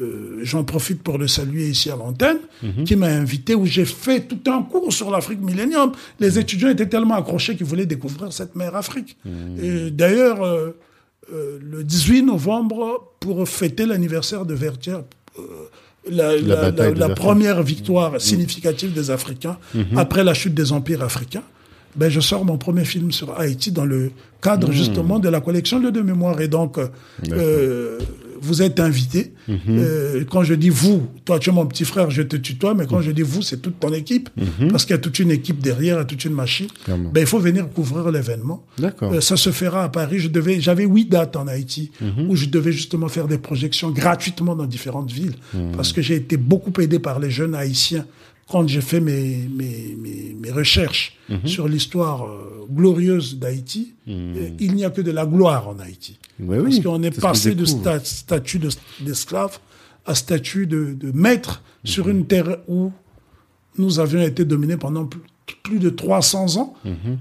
Euh, 0.00 0.40
J'en 0.42 0.64
profite 0.64 1.02
pour 1.02 1.18
le 1.18 1.28
saluer 1.28 1.68
ici 1.68 1.90
à 1.90 1.96
l'antenne, 1.96 2.38
qui 2.84 2.96
m'a 2.96 3.08
invité, 3.08 3.54
où 3.54 3.66
j'ai 3.66 3.84
fait 3.84 4.20
tout 4.20 4.50
un 4.50 4.62
cours 4.62 4.92
sur 4.92 5.10
l'Afrique 5.10 5.40
millénium. 5.40 5.92
Les 6.20 6.38
étudiants 6.38 6.68
étaient 6.68 6.88
tellement 6.88 7.14
accrochés 7.14 7.56
qu'ils 7.56 7.66
voulaient 7.66 7.86
découvrir 7.86 8.32
cette 8.32 8.54
mère 8.56 8.76
Afrique. 8.76 9.16
Et 9.62 9.90
D'ailleurs, 9.90 10.42
euh, 10.42 10.70
euh, 11.32 11.58
le 11.62 11.84
18 11.84 12.22
novembre, 12.22 13.12
pour 13.20 13.48
fêter 13.48 13.86
l'anniversaire 13.86 14.44
de 14.46 14.54
Vertière, 14.54 15.02
la, 16.08 17.08
première 17.10 17.62
victoire 17.62 18.20
significative 18.20 18.92
des 18.92 19.10
Africains 19.10 19.58
après 19.96 20.22
la 20.24 20.34
chute 20.34 20.54
des 20.54 20.72
empires 20.72 21.02
africains, 21.02 21.42
ben, 21.96 22.10
je 22.10 22.20
sors 22.20 22.44
mon 22.44 22.58
premier 22.58 22.84
film 22.84 23.10
sur 23.10 23.38
Haïti 23.38 23.72
dans 23.72 23.86
le 23.86 24.12
cadre 24.42 24.70
justement 24.70 25.18
de 25.18 25.28
la 25.28 25.40
collection 25.40 25.80
de 25.80 26.00
mémoire. 26.02 26.40
Et 26.40 26.48
donc, 26.48 26.78
euh, 26.78 27.98
vous 28.46 28.62
êtes 28.62 28.80
invité. 28.80 29.32
Euh, 29.68 30.24
quand 30.30 30.42
je 30.44 30.54
dis 30.54 30.70
vous, 30.70 31.06
toi 31.24 31.38
tu 31.38 31.50
es 31.50 31.52
mon 31.52 31.66
petit 31.66 31.84
frère, 31.84 32.10
je 32.10 32.22
te 32.22 32.36
tutoie, 32.36 32.74
mais 32.74 32.86
quand 32.86 33.00
je 33.00 33.10
dis 33.10 33.22
vous, 33.22 33.42
c'est 33.42 33.58
toute 33.58 33.78
ton 33.80 33.92
équipe, 33.92 34.28
parce 34.70 34.84
qu'il 34.84 34.94
y 34.94 34.98
a 34.98 35.02
toute 35.02 35.18
une 35.18 35.30
équipe 35.30 35.60
derrière, 35.60 35.96
il 35.96 35.98
y 35.98 36.02
a 36.02 36.04
toute 36.04 36.24
une 36.24 36.32
machine. 36.32 36.68
Ben, 36.88 37.20
il 37.20 37.26
faut 37.26 37.38
venir 37.38 37.68
couvrir 37.68 38.10
l'événement. 38.10 38.64
Euh, 39.02 39.20
ça 39.20 39.36
se 39.36 39.50
fera 39.50 39.84
à 39.84 39.88
Paris. 39.88 40.18
Je 40.18 40.28
devais, 40.28 40.60
j'avais 40.60 40.84
huit 40.84 41.08
dates 41.08 41.36
en 41.36 41.46
Haïti 41.46 41.90
où 42.28 42.36
je 42.36 42.46
devais 42.46 42.72
justement 42.72 43.08
faire 43.08 43.26
des 43.28 43.38
projections 43.38 43.90
gratuitement 43.90 44.54
dans 44.56 44.66
différentes 44.66 45.10
villes 45.10 45.34
parce 45.74 45.92
que 45.92 46.00
j'ai 46.02 46.14
été 46.14 46.36
beaucoup 46.36 46.72
aidé 46.80 46.98
par 46.98 47.18
les 47.18 47.30
jeunes 47.30 47.54
haïtiens 47.54 48.06
quand 48.48 48.66
j'ai 48.68 48.80
fait 48.80 49.00
mes, 49.00 49.48
mes, 49.52 49.96
mes, 50.00 50.36
mes 50.40 50.50
recherches 50.52 51.16
sur 51.44 51.66
l'histoire 51.68 52.24
euh, 52.24 52.66
glorieuse 52.70 53.38
d'Haïti. 53.38 53.94
Il 54.06 54.74
n'y 54.74 54.84
a 54.84 54.90
que 54.90 55.00
de 55.00 55.10
la 55.10 55.26
gloire 55.26 55.68
en 55.68 55.78
Haïti. 55.80 56.18
Ouais, 56.40 56.58
parce 56.62 56.74
oui, 56.76 56.82
qu'on 56.82 57.02
est 57.02 57.10
passé 57.20 57.54
de 57.54 57.64
sta- 57.64 58.04
statut 58.04 58.58
de- 58.58 58.68
d'esclave 59.00 59.58
à 60.04 60.14
statut 60.14 60.66
de, 60.66 60.92
de 60.94 61.10
maître 61.12 61.62
sur 61.84 62.08
une 62.08 62.26
terre 62.26 62.58
où 62.68 62.92
nous 63.78 63.98
avions 64.00 64.20
été 64.22 64.44
dominés 64.44 64.76
pendant 64.76 65.04
plus, 65.06 65.20
plus 65.62 65.78
de 65.78 65.90
300 65.90 66.56
ans. 66.58 66.74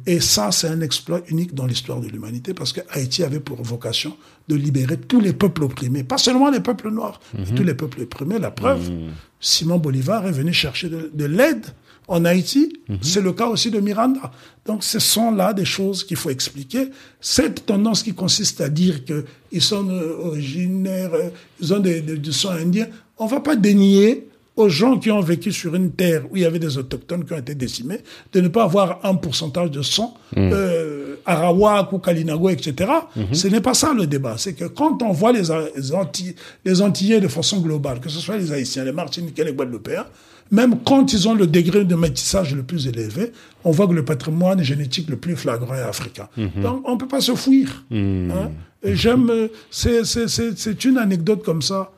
Et 0.06 0.20
ça, 0.20 0.52
c'est 0.52 0.68
un 0.68 0.82
exploit 0.82 1.22
unique 1.30 1.54
dans 1.54 1.66
l'histoire 1.66 2.00
de 2.02 2.08
l'humanité 2.08 2.54
parce 2.54 2.74
que 2.74 2.82
Haïti 2.90 3.24
avait 3.24 3.40
pour 3.40 3.62
vocation 3.64 4.16
de 4.48 4.56
libérer 4.56 4.98
tous 4.98 5.20
les 5.20 5.34
peuples 5.34 5.64
opprimés, 5.64 6.04
pas 6.04 6.18
seulement 6.18 6.50
les 6.52 6.60
peuples 6.60 6.90
noirs, 6.92 7.20
mais 7.38 7.46
tous 7.56 7.64
les 7.64 7.74
peuples 7.74 8.02
opprimés. 8.02 8.40
La 8.40 8.52
preuve, 8.52 8.92
Simon 9.40 9.78
Bolivar 9.78 10.28
est 10.28 10.32
venu 10.32 10.54
chercher 10.54 10.90
de, 10.90 11.10
de 11.14 11.26
l'aide 11.26 11.66
en 12.08 12.24
Haïti. 12.26 12.74
C'est 13.02 13.22
le 13.22 13.34
cas 13.34 13.48
aussi 13.48 13.72
de 13.72 13.80
Miranda. 13.80 14.32
Donc, 14.66 14.84
ce 14.84 15.00
sont 15.00 15.32
là 15.32 15.54
des 15.54 15.66
choses 15.66 16.04
qu'il 16.04 16.18
faut 16.18 16.30
expliquer. 16.30 16.90
Cette 17.22 17.66
tendance 17.66 18.04
qui 18.04 18.14
consiste 18.14 18.62
à 18.62 18.70
dire 18.70 19.04
qu'ils 19.06 19.62
sont 19.62 19.88
euh, 19.90 20.18
originaires, 20.24 21.14
euh, 21.14 21.30
ils 21.62 21.74
ont 21.74 21.80
des, 21.80 22.02
des- 22.02 22.18
du 22.18 22.32
sang 22.34 22.52
indien, 22.52 22.88
on 23.18 23.26
va 23.28 23.40
pas 23.40 23.56
dénier 23.56 24.28
aux 24.56 24.70
gens 24.70 24.98
qui 24.98 25.12
ont 25.12 25.20
vécu 25.20 25.52
sur 25.52 25.76
une 25.76 25.92
terre 25.92 26.24
où 26.32 26.38
il 26.38 26.44
y 26.44 26.46
avait 26.46 26.60
des 26.60 26.78
autochtones 26.78 27.26
qui 27.26 27.34
ont 27.34 27.38
été 27.38 27.56
décimés, 27.56 28.00
de 28.32 28.40
ne 28.40 28.48
pas 28.48 28.64
avoir 28.64 29.00
un 29.04 29.16
pourcentage 29.16 29.70
de 29.72 29.82
sang, 29.82 30.16
euh, 30.54 31.16
Arawak 31.26 31.92
ou 31.92 32.00
Kalinago, 32.00 32.50
etc. 32.50 32.90
Ce 33.34 33.48
n'est 33.48 33.60
pas 33.62 33.74
ça 33.74 33.94
le 33.94 34.08
débat. 34.08 34.36
C'est 34.38 34.54
que 34.54 34.66
quand 34.66 35.02
on 35.04 35.12
voit 35.12 35.32
les, 35.34 35.44
les, 35.76 35.94
Anti- 35.94 36.36
les 36.64 36.82
Antillais 36.82 37.20
de 37.20 37.28
façon 37.28 37.60
globale, 37.60 38.00
que 38.00 38.10
ce 38.10 38.20
soit 38.20 38.38
les 38.38 38.52
Haïtiens, 38.54 38.84
les 38.86 38.92
Martiniquais, 38.94 39.44
les 39.44 39.54
Guadeloupéens, 39.54 40.06
même 40.52 40.80
quand 40.84 41.12
ils 41.14 41.28
ont 41.28 41.34
le 41.34 41.48
degré 41.48 41.86
de 41.86 41.96
métissage 41.96 42.54
le 42.56 42.64
plus 42.64 42.88
élevé, 42.88 43.32
on 43.64 43.72
voit 43.72 43.88
que 43.88 43.94
le 43.94 44.06
patrimoine 44.06 44.62
génétique 44.64 45.10
le 45.10 45.18
plus 45.18 45.36
flagrant 45.36 45.74
est 45.76 45.82
africain. 45.82 46.28
Donc 46.62 46.88
on 46.88 46.94
ne 46.94 46.98
peut 47.00 47.08
pas 47.08 47.22
se 47.22 47.34
fuir. 47.36 47.84
hein. 47.92 48.52
Et 48.84 48.96
j'aime, 48.96 49.30
euh, 49.32 49.48
c'est- 49.72 50.04
c'est 50.06 50.28
c'est- 50.28 50.58
c'est 50.58 50.86
une 50.86 50.98
anecdote 51.00 51.44
comme 51.44 51.62
ça 51.64 51.92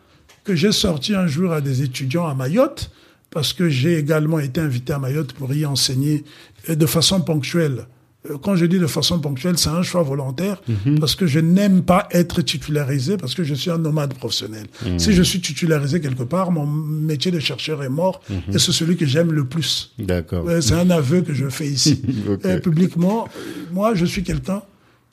que 0.46 0.56
j'ai 0.56 0.72
sorti 0.72 1.14
un 1.14 1.28
jour 1.28 1.52
à 1.52 1.60
des 1.60 1.84
étudiants 1.84 2.26
à 2.28 2.34
Mayotte, 2.34 2.90
parce 3.30 3.52
que 3.52 3.68
j'ai 3.68 3.98
également 3.98 4.40
été 4.40 4.62
invité 4.62 4.94
à 4.94 5.00
Mayotte 5.00 5.34
pour 5.34 5.54
y 5.54 5.66
enseigner 5.66 6.24
euh, 6.70 6.76
de 6.76 6.86
façon 6.86 7.20
ponctuelle. 7.22 7.86
Euh, 8.30 8.38
Quand 8.42 8.56
je 8.56 8.66
dis 8.66 8.80
de 8.80 8.88
façon 8.88 9.20
ponctuelle, 9.20 9.58
c'est 9.58 9.70
un 9.70 9.82
choix 9.84 10.04
volontaire, 10.04 10.62
parce 11.00 11.16
que 11.16 11.26
je 11.28 11.40
n'aime 11.40 11.82
pas 11.84 12.08
être 12.12 12.42
titularisé, 12.42 13.18
parce 13.18 13.36
que 13.36 13.44
je 13.44 13.54
suis 13.54 13.70
un 13.72 13.78
nomade 13.78 14.14
professionnel. 14.14 14.68
Si 14.98 15.14
je 15.14 15.24
suis 15.24 15.42
titularisé 15.42 16.00
quelque 16.02 16.24
part, 16.24 16.52
mon 16.52 16.66
métier 16.66 17.32
de 17.32 17.40
chercheur 17.40 17.84
est 17.84 17.90
mort, 17.90 18.22
et 18.54 18.60
c'est 18.60 18.72
celui 18.72 18.96
que 18.98 19.06
j'aime 19.06 19.32
le 19.32 19.46
plus. 19.46 19.94
D'accord. 20.00 20.46
C'est 20.62 20.74
un 20.76 20.90
aveu 20.90 21.22
que 21.22 21.34
je 21.34 21.50
fais 21.50 21.68
ici. 21.68 22.02
Euh, 22.46 22.60
publiquement. 22.60 23.28
Moi, 23.72 23.96
je 23.96 24.06
suis 24.06 24.24
quelqu'un 24.24 24.62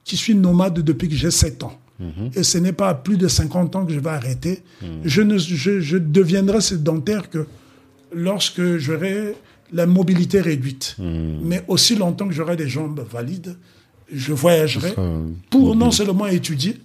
qui 0.05 0.17
suis 0.17 0.35
nomade 0.35 0.79
depuis 0.81 1.09
que 1.09 1.15
j'ai 1.15 1.31
7 1.31 1.63
ans. 1.63 1.79
Et 2.35 2.43
ce 2.43 2.59
n'est 2.59 2.73
pas 2.73 2.89
à 2.89 2.95
plus 2.95 3.17
de 3.17 3.29
50 3.29 3.77
ans 3.77 3.87
que 3.87 3.93
je 3.93 4.01
vais 4.01 4.11
arrêter. 4.11 4.63
Je, 5.05 5.23
ne, 5.23 5.39
je, 5.39 5.81
je 5.81 5.97
deviendrai 5.97 6.61
sédentaire 6.61 7.31
que 7.31 7.47
lorsque 8.13 8.77
j'aurai 8.79 9.35
la 9.75 9.87
mobilité 9.87 10.41
réduite. 10.41 10.97
Mais 10.99 11.63
aussi 11.69 11.97
longtemps 11.97 12.27
que 12.27 12.35
j'aurai 12.35 12.57
des 12.57 12.69
jambes 12.69 13.05
valides, 13.11 13.57
je 14.13 14.33
voyagerai 14.33 14.95
pour 15.51 15.77
non 15.77 15.91
seulement 15.91 16.27
étudier, 16.27 16.77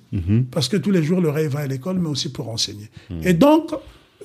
parce 0.52 0.68
que 0.68 0.78
tous 0.78 0.92
les 0.92 1.04
jours 1.04 1.22
le 1.22 1.30
rêve 1.30 1.52
va 1.52 1.60
à 1.60 1.68
l'école, 1.68 2.00
mais 2.00 2.10
aussi 2.10 2.32
pour 2.32 2.50
enseigner. 2.50 2.90
Et 3.24 3.34
donc, 3.34 3.72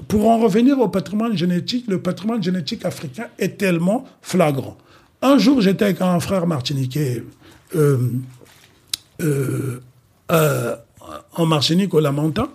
pour 0.08 0.28
en 0.28 0.38
revenir 0.38 0.78
au 0.80 0.88
patrimoine 0.88 1.36
génétique, 1.36 1.84
le 1.88 2.00
patrimoine 2.00 2.42
génétique 2.42 2.84
africain 2.84 3.26
est 3.38 3.58
tellement 3.58 4.04
flagrant. 4.22 4.76
Un 5.22 5.38
jour, 5.38 5.60
j'étais 5.60 5.84
avec 5.84 6.00
un 6.00 6.18
frère 6.20 6.46
martiniquais 6.46 7.22
euh, 7.76 7.98
euh, 9.22 9.80
euh, 10.30 10.76
en 11.34 11.46
Martinique, 11.46 11.94
au 11.94 12.00
Lamentin. 12.00 12.48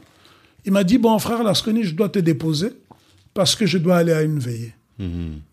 Il 0.65 0.73
m'a 0.73 0.83
dit, 0.83 0.97
bon 0.97 1.17
frère 1.19 1.43
Lasconi, 1.43 1.83
je 1.83 1.95
dois 1.95 2.09
te 2.09 2.19
déposer 2.19 2.73
parce 3.33 3.55
que 3.55 3.65
je 3.65 3.77
dois 3.77 3.97
aller 3.97 4.11
à 4.11 4.21
une 4.21 4.39
veillée. 4.39 4.73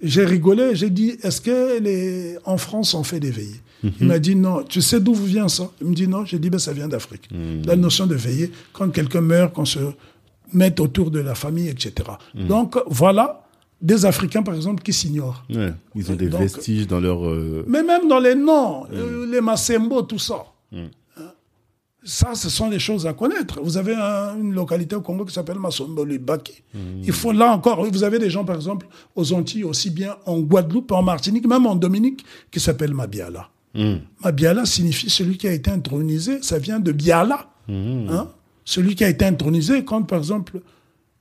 J'ai 0.02 0.24
rigolé, 0.24 0.74
j'ai 0.74 0.90
dit, 0.90 1.14
est-ce 1.22 1.40
que 1.40 1.78
les... 1.80 2.36
en 2.44 2.56
France 2.58 2.94
on 2.94 3.04
fait 3.04 3.20
des 3.20 3.30
veillées 3.30 3.60
Il 4.00 4.06
m'a 4.08 4.18
dit, 4.18 4.34
non, 4.34 4.62
tu 4.64 4.80
sais 4.82 5.00
d'où 5.00 5.14
vient 5.14 5.48
ça? 5.48 5.70
Il 5.80 5.86
me 5.88 5.94
dit, 5.94 6.08
non, 6.08 6.24
j'ai 6.24 6.38
dit, 6.38 6.50
ben, 6.50 6.58
ça 6.58 6.72
vient 6.72 6.88
d'Afrique. 6.88 7.28
La 7.64 7.76
notion 7.76 8.06
de 8.06 8.14
veillée, 8.16 8.50
quand 8.72 8.88
quelqu'un 8.90 9.20
meurt, 9.20 9.54
qu'on 9.54 9.64
se 9.64 9.78
mette 10.52 10.80
autour 10.80 11.10
de 11.10 11.20
la 11.20 11.34
famille, 11.34 11.68
etc. 11.68 11.92
Donc 12.34 12.76
voilà 12.88 13.42
des 13.82 14.06
Africains, 14.06 14.42
par 14.42 14.54
exemple, 14.54 14.82
qui 14.82 14.92
s'ignorent. 14.92 15.44
Ouais, 15.50 15.72
Ils 15.94 16.10
ont 16.10 16.14
des 16.14 16.28
Donc- 16.28 16.40
vestiges 16.40 16.86
dans 16.86 16.98
leur. 16.98 17.24
euh, 17.26 17.64
Mais 17.68 17.82
même 17.82 18.08
dans 18.08 18.18
les 18.18 18.34
noms, 18.34 18.86
euh, 18.92 19.26
les 19.30 19.40
Massembo, 19.42 20.00
tout 20.02 20.18
ça. 20.18 20.46
Ça, 22.08 22.34
ce 22.36 22.48
sont 22.48 22.68
des 22.68 22.78
choses 22.78 23.04
à 23.06 23.12
connaître. 23.14 23.60
Vous 23.60 23.76
avez 23.76 23.94
un- 23.94 24.36
une 24.38 24.52
localité 24.52 24.94
au 24.94 25.00
Congo 25.00 25.24
qui 25.24 25.34
s'appelle 25.34 25.58
Masombo 25.58 26.04
Libaki. 26.04 26.62
Il 27.02 27.12
faut 27.12 27.32
là 27.32 27.52
encore, 27.52 27.84
vous 27.84 28.04
avez 28.04 28.18
des 28.20 28.30
gens, 28.30 28.44
par 28.44 28.54
exemple, 28.54 28.86
aux 29.16 29.32
Antilles, 29.32 29.64
aussi 29.64 29.90
bien 29.90 30.16
en 30.24 30.38
Guadeloupe, 30.38 30.92
en 30.92 31.02
Martinique, 31.02 31.46
même 31.48 31.66
en 31.66 31.74
Dominique, 31.74 32.24
qui 32.52 32.60
s'appellent 32.60 32.94
Mabiala. 32.94 33.48
Mabiala 34.24 34.64
signifie 34.66 35.10
celui 35.10 35.36
qui 35.36 35.48
a 35.48 35.52
été 35.52 35.70
intronisé, 35.70 36.40
ça 36.42 36.58
vient 36.58 36.78
de 36.80 36.92
Biala. 36.92 37.50
Hein? 37.68 38.28
Celui 38.64 38.94
qui 38.94 39.02
a 39.04 39.08
été 39.08 39.24
intronisé, 39.24 39.84
quand, 39.84 40.02
par 40.04 40.18
exemple, 40.18 40.60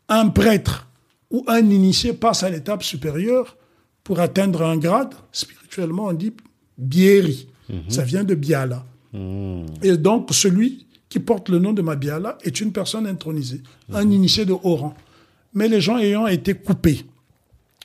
un 0.08 0.28
prêtre 0.30 0.88
ou 1.32 1.44
un 1.48 1.68
initié 1.70 2.14
passe 2.14 2.44
à 2.44 2.50
l'étape 2.52 2.84
supérieure 2.84 3.58
pour 4.04 4.20
atteindre 4.20 4.62
un 4.62 4.78
grade, 4.78 5.16
spirituellement, 5.32 6.06
on 6.06 6.14
dit 6.14 6.32
Bieri. 6.78 7.48
Ça 7.90 8.04
vient 8.04 8.24
de 8.24 8.36
Biala. 8.36 8.86
Et 9.82 9.98
donc, 9.98 10.30
celui 10.32 10.86
qui 11.10 11.20
porte 11.20 11.50
le 11.50 11.60
nom 11.60 11.74
de 11.74 11.82
Mabiala 11.82 12.38
est 12.44 12.60
une 12.60 12.72
personne 12.72 13.08
intronisée, 13.08 13.62
un 13.94 14.10
initié 14.10 14.46
de 14.46 14.54
haut 14.54 14.76
rang. 14.76 14.96
Mais 15.54 15.68
les 15.68 15.80
gens 15.80 15.98
ayant 15.98 16.28
été 16.28 16.54
coupés 16.54 17.06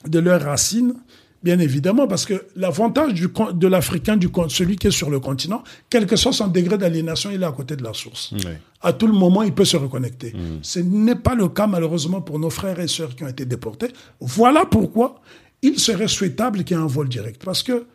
de 0.06 0.18
leurs 0.18 0.42
racines, 0.42 0.94
bien 1.42 1.58
évidemment, 1.58 2.06
parce 2.06 2.26
que 2.26 2.46
l'avantage 2.56 3.14
du 3.14 3.28
de 3.54 3.66
l'Africain, 3.68 4.16
du 4.16 4.28
celui 4.48 4.76
qui 4.76 4.88
est 4.88 4.90
sur 4.90 5.10
le 5.10 5.20
continent, 5.20 5.62
quel 5.88 6.06
que 6.06 6.16
soit 6.16 6.32
son 6.32 6.48
degré 6.48 6.76
d'aliénation, 6.76 7.30
il 7.30 7.42
est 7.42 7.46
à 7.46 7.52
côté 7.52 7.76
de 7.76 7.84
la 7.84 7.92
source. 7.94 8.34
À 8.82 8.92
tout 8.92 9.06
le 9.06 9.12
moment, 9.12 9.42
il 9.42 9.52
peut 9.52 9.64
se 9.64 9.76
reconnecter. 9.76 10.34
Ce 10.62 10.80
n'est 10.80 11.14
pas 11.14 11.34
le 11.34 11.48
cas, 11.48 11.66
malheureusement, 11.66 12.20
pour 12.20 12.38
nos 12.38 12.50
frères 12.50 12.80
et 12.80 12.88
sœurs 12.88 13.14
qui 13.14 13.22
ont 13.24 13.28
été 13.28 13.44
déportés. 13.44 13.88
Voilà 14.20 14.64
pourquoi 14.66 15.20
il 15.62 15.78
serait 15.78 16.08
souhaitable 16.08 16.64
qu'il 16.64 16.76
y 16.76 16.80
ait 16.80 16.82
un 16.82 16.86
vol 16.86 17.08
direct. 17.08 17.44
Parce 17.44 17.62
que 17.62 17.86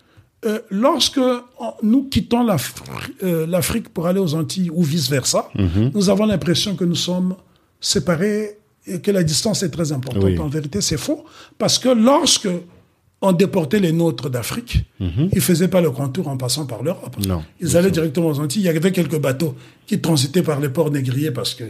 euh, 0.45 0.59
lorsque 0.69 1.19
nous 1.81 2.03
quittons 2.09 2.47
euh, 3.23 3.47
l'Afrique 3.47 3.89
pour 3.89 4.07
aller 4.07 4.19
aux 4.19 4.33
Antilles 4.35 4.69
ou 4.73 4.83
vice-versa, 4.83 5.49
nous 5.93 6.09
avons 6.09 6.25
l'impression 6.25 6.75
que 6.75 6.85
nous 6.85 6.95
sommes 6.95 7.35
séparés 7.79 8.57
et 8.87 8.99
que 9.01 9.11
la 9.11 9.23
distance 9.23 9.63
est 9.63 9.69
très 9.69 9.91
importante. 9.91 10.23
Oui. 10.23 10.37
En 10.39 10.47
vérité, 10.47 10.81
c'est 10.81 10.97
faux. 10.97 11.25
Parce 11.57 11.79
que 11.79 11.89
lorsque 11.89 12.49
on 13.21 13.31
déportait 13.31 13.79
les 13.79 13.91
nôtres 13.91 14.29
d'Afrique, 14.29 14.83
ils 14.99 15.29
ne 15.33 15.39
faisaient 15.39 15.67
pas 15.67 15.81
le 15.81 15.89
contour 15.91 16.27
en 16.27 16.37
passant 16.37 16.65
par 16.65 16.83
l'Europe. 16.83 17.15
Non, 17.25 17.43
Ils 17.59 17.75
allaient 17.77 17.91
directement 17.91 18.27
aux 18.27 18.39
Antilles. 18.39 18.61
Il 18.61 18.65
y 18.65 18.69
avait 18.69 18.91
quelques 18.91 19.19
bateaux 19.19 19.55
qui 19.87 19.99
transitaient 19.99 20.43
par 20.43 20.59
les 20.59 20.69
ports 20.69 20.91
négriers 20.91 21.31
parce 21.31 21.55
que 21.55 21.63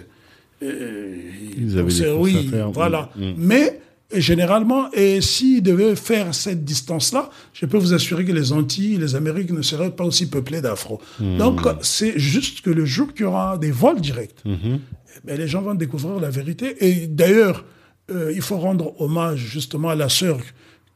Ils 0.61 1.77
avaient 1.77 1.93
des 1.93 2.11
oui, 2.11 2.47
à 2.47 2.51
faire. 2.51 2.71
voilà. 2.71 3.09
Mm. 3.15 3.31
Mais 3.37 3.79
et 4.11 4.21
généralement, 4.21 4.91
et 4.93 5.19
s'ils 5.21 5.63
devaient 5.63 5.95
faire 5.95 6.33
cette 6.35 6.63
distance-là, 6.63 7.29
je 7.53 7.65
peux 7.65 7.77
vous 7.77 7.93
assurer 7.93 8.23
que 8.23 8.31
les 8.31 8.51
Antilles, 8.53 8.97
les 8.97 9.15
Amériques 9.15 9.51
ne 9.51 9.61
seraient 9.63 9.91
pas 9.91 10.03
aussi 10.05 10.29
peuplées 10.29 10.61
d'Afro. 10.61 11.01
Mm. 11.19 11.37
Donc, 11.37 11.61
c'est 11.81 12.17
juste 12.19 12.61
que 12.61 12.69
le 12.69 12.85
jour 12.85 13.13
qu'il 13.13 13.23
y 13.23 13.27
aura 13.27 13.57
des 13.57 13.71
vols 13.71 13.99
directs, 14.01 14.35
Mm-hmm. 14.45 14.79
eh 15.15 15.19
ben, 15.27 15.37
les 15.37 15.47
gens 15.47 15.61
vont 15.61 15.73
découvrir 15.73 16.19
la 16.19 16.29
vérité. 16.29 16.75
Et 16.87 17.07
d'ailleurs, 17.07 17.65
euh, 18.11 18.31
il 18.35 18.41
faut 18.41 18.57
rendre 18.57 18.93
hommage 19.01 19.39
justement 19.39 19.89
à 19.89 19.95
la 19.95 20.07
sœur 20.09 20.37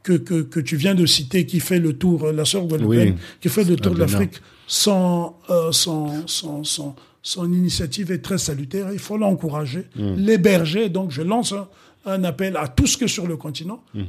que, 0.04 0.14
que, 0.14 0.42
que 0.44 0.60
tu 0.60 0.76
viens 0.78 0.94
de 0.96 1.06
citer, 1.08 1.46
qui 1.48 1.60
fait 1.60 1.80
le 1.80 1.94
tour, 1.94 2.32
la 2.32 2.46
sœur 2.46 2.66
guadeloupéenne, 2.66 3.14
Oui. 3.16 3.22
qui 3.42 3.50
fait 3.50 3.64
le 3.64 3.76
tour 3.76 3.94
de 3.96 4.00
l'Afrique. 4.00 4.40
Son, 4.68 5.34
euh, 5.50 5.72
son, 5.72 6.28
son, 6.28 6.64
son, 6.64 6.94
son 7.24 7.52
initiative 7.52 8.12
est 8.12 8.20
très 8.20 8.38
salutaire. 8.38 8.90
Il 8.94 9.00
faut 9.00 9.18
l'encourager, 9.18 9.86
l'héberger. 9.96 10.90
Donc, 10.90 11.12
je 11.12 11.22
lance 11.24 11.52
un, 11.54 11.68
un 12.06 12.24
appel 12.24 12.58
à 12.58 12.68
tous 12.68 12.98
que 12.98 13.08
sur 13.08 13.28
le 13.28 13.38
continent. 13.38 13.82
Euh, 13.96 14.02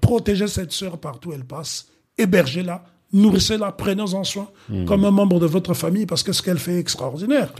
Protégez 0.00 0.46
cette 0.48 0.72
sœur 0.72 0.98
partout 0.98 1.30
où 1.30 1.32
elle 1.32 1.44
passe. 1.44 1.86
Hébergez-la. 2.18 2.84
Nourrissez-la. 3.12 3.70
Prenez-en 3.70 4.24
soin 4.24 4.48
comme 4.86 5.04
un 5.04 5.12
membre 5.12 5.38
de 5.38 5.46
votre 5.46 5.72
famille 5.72 6.04
parce 6.04 6.24
que 6.24 6.32
ce 6.32 6.42
qu'elle 6.42 6.58
fait 6.58 6.74
est 6.74 6.78
extraordinaire. 6.80 7.52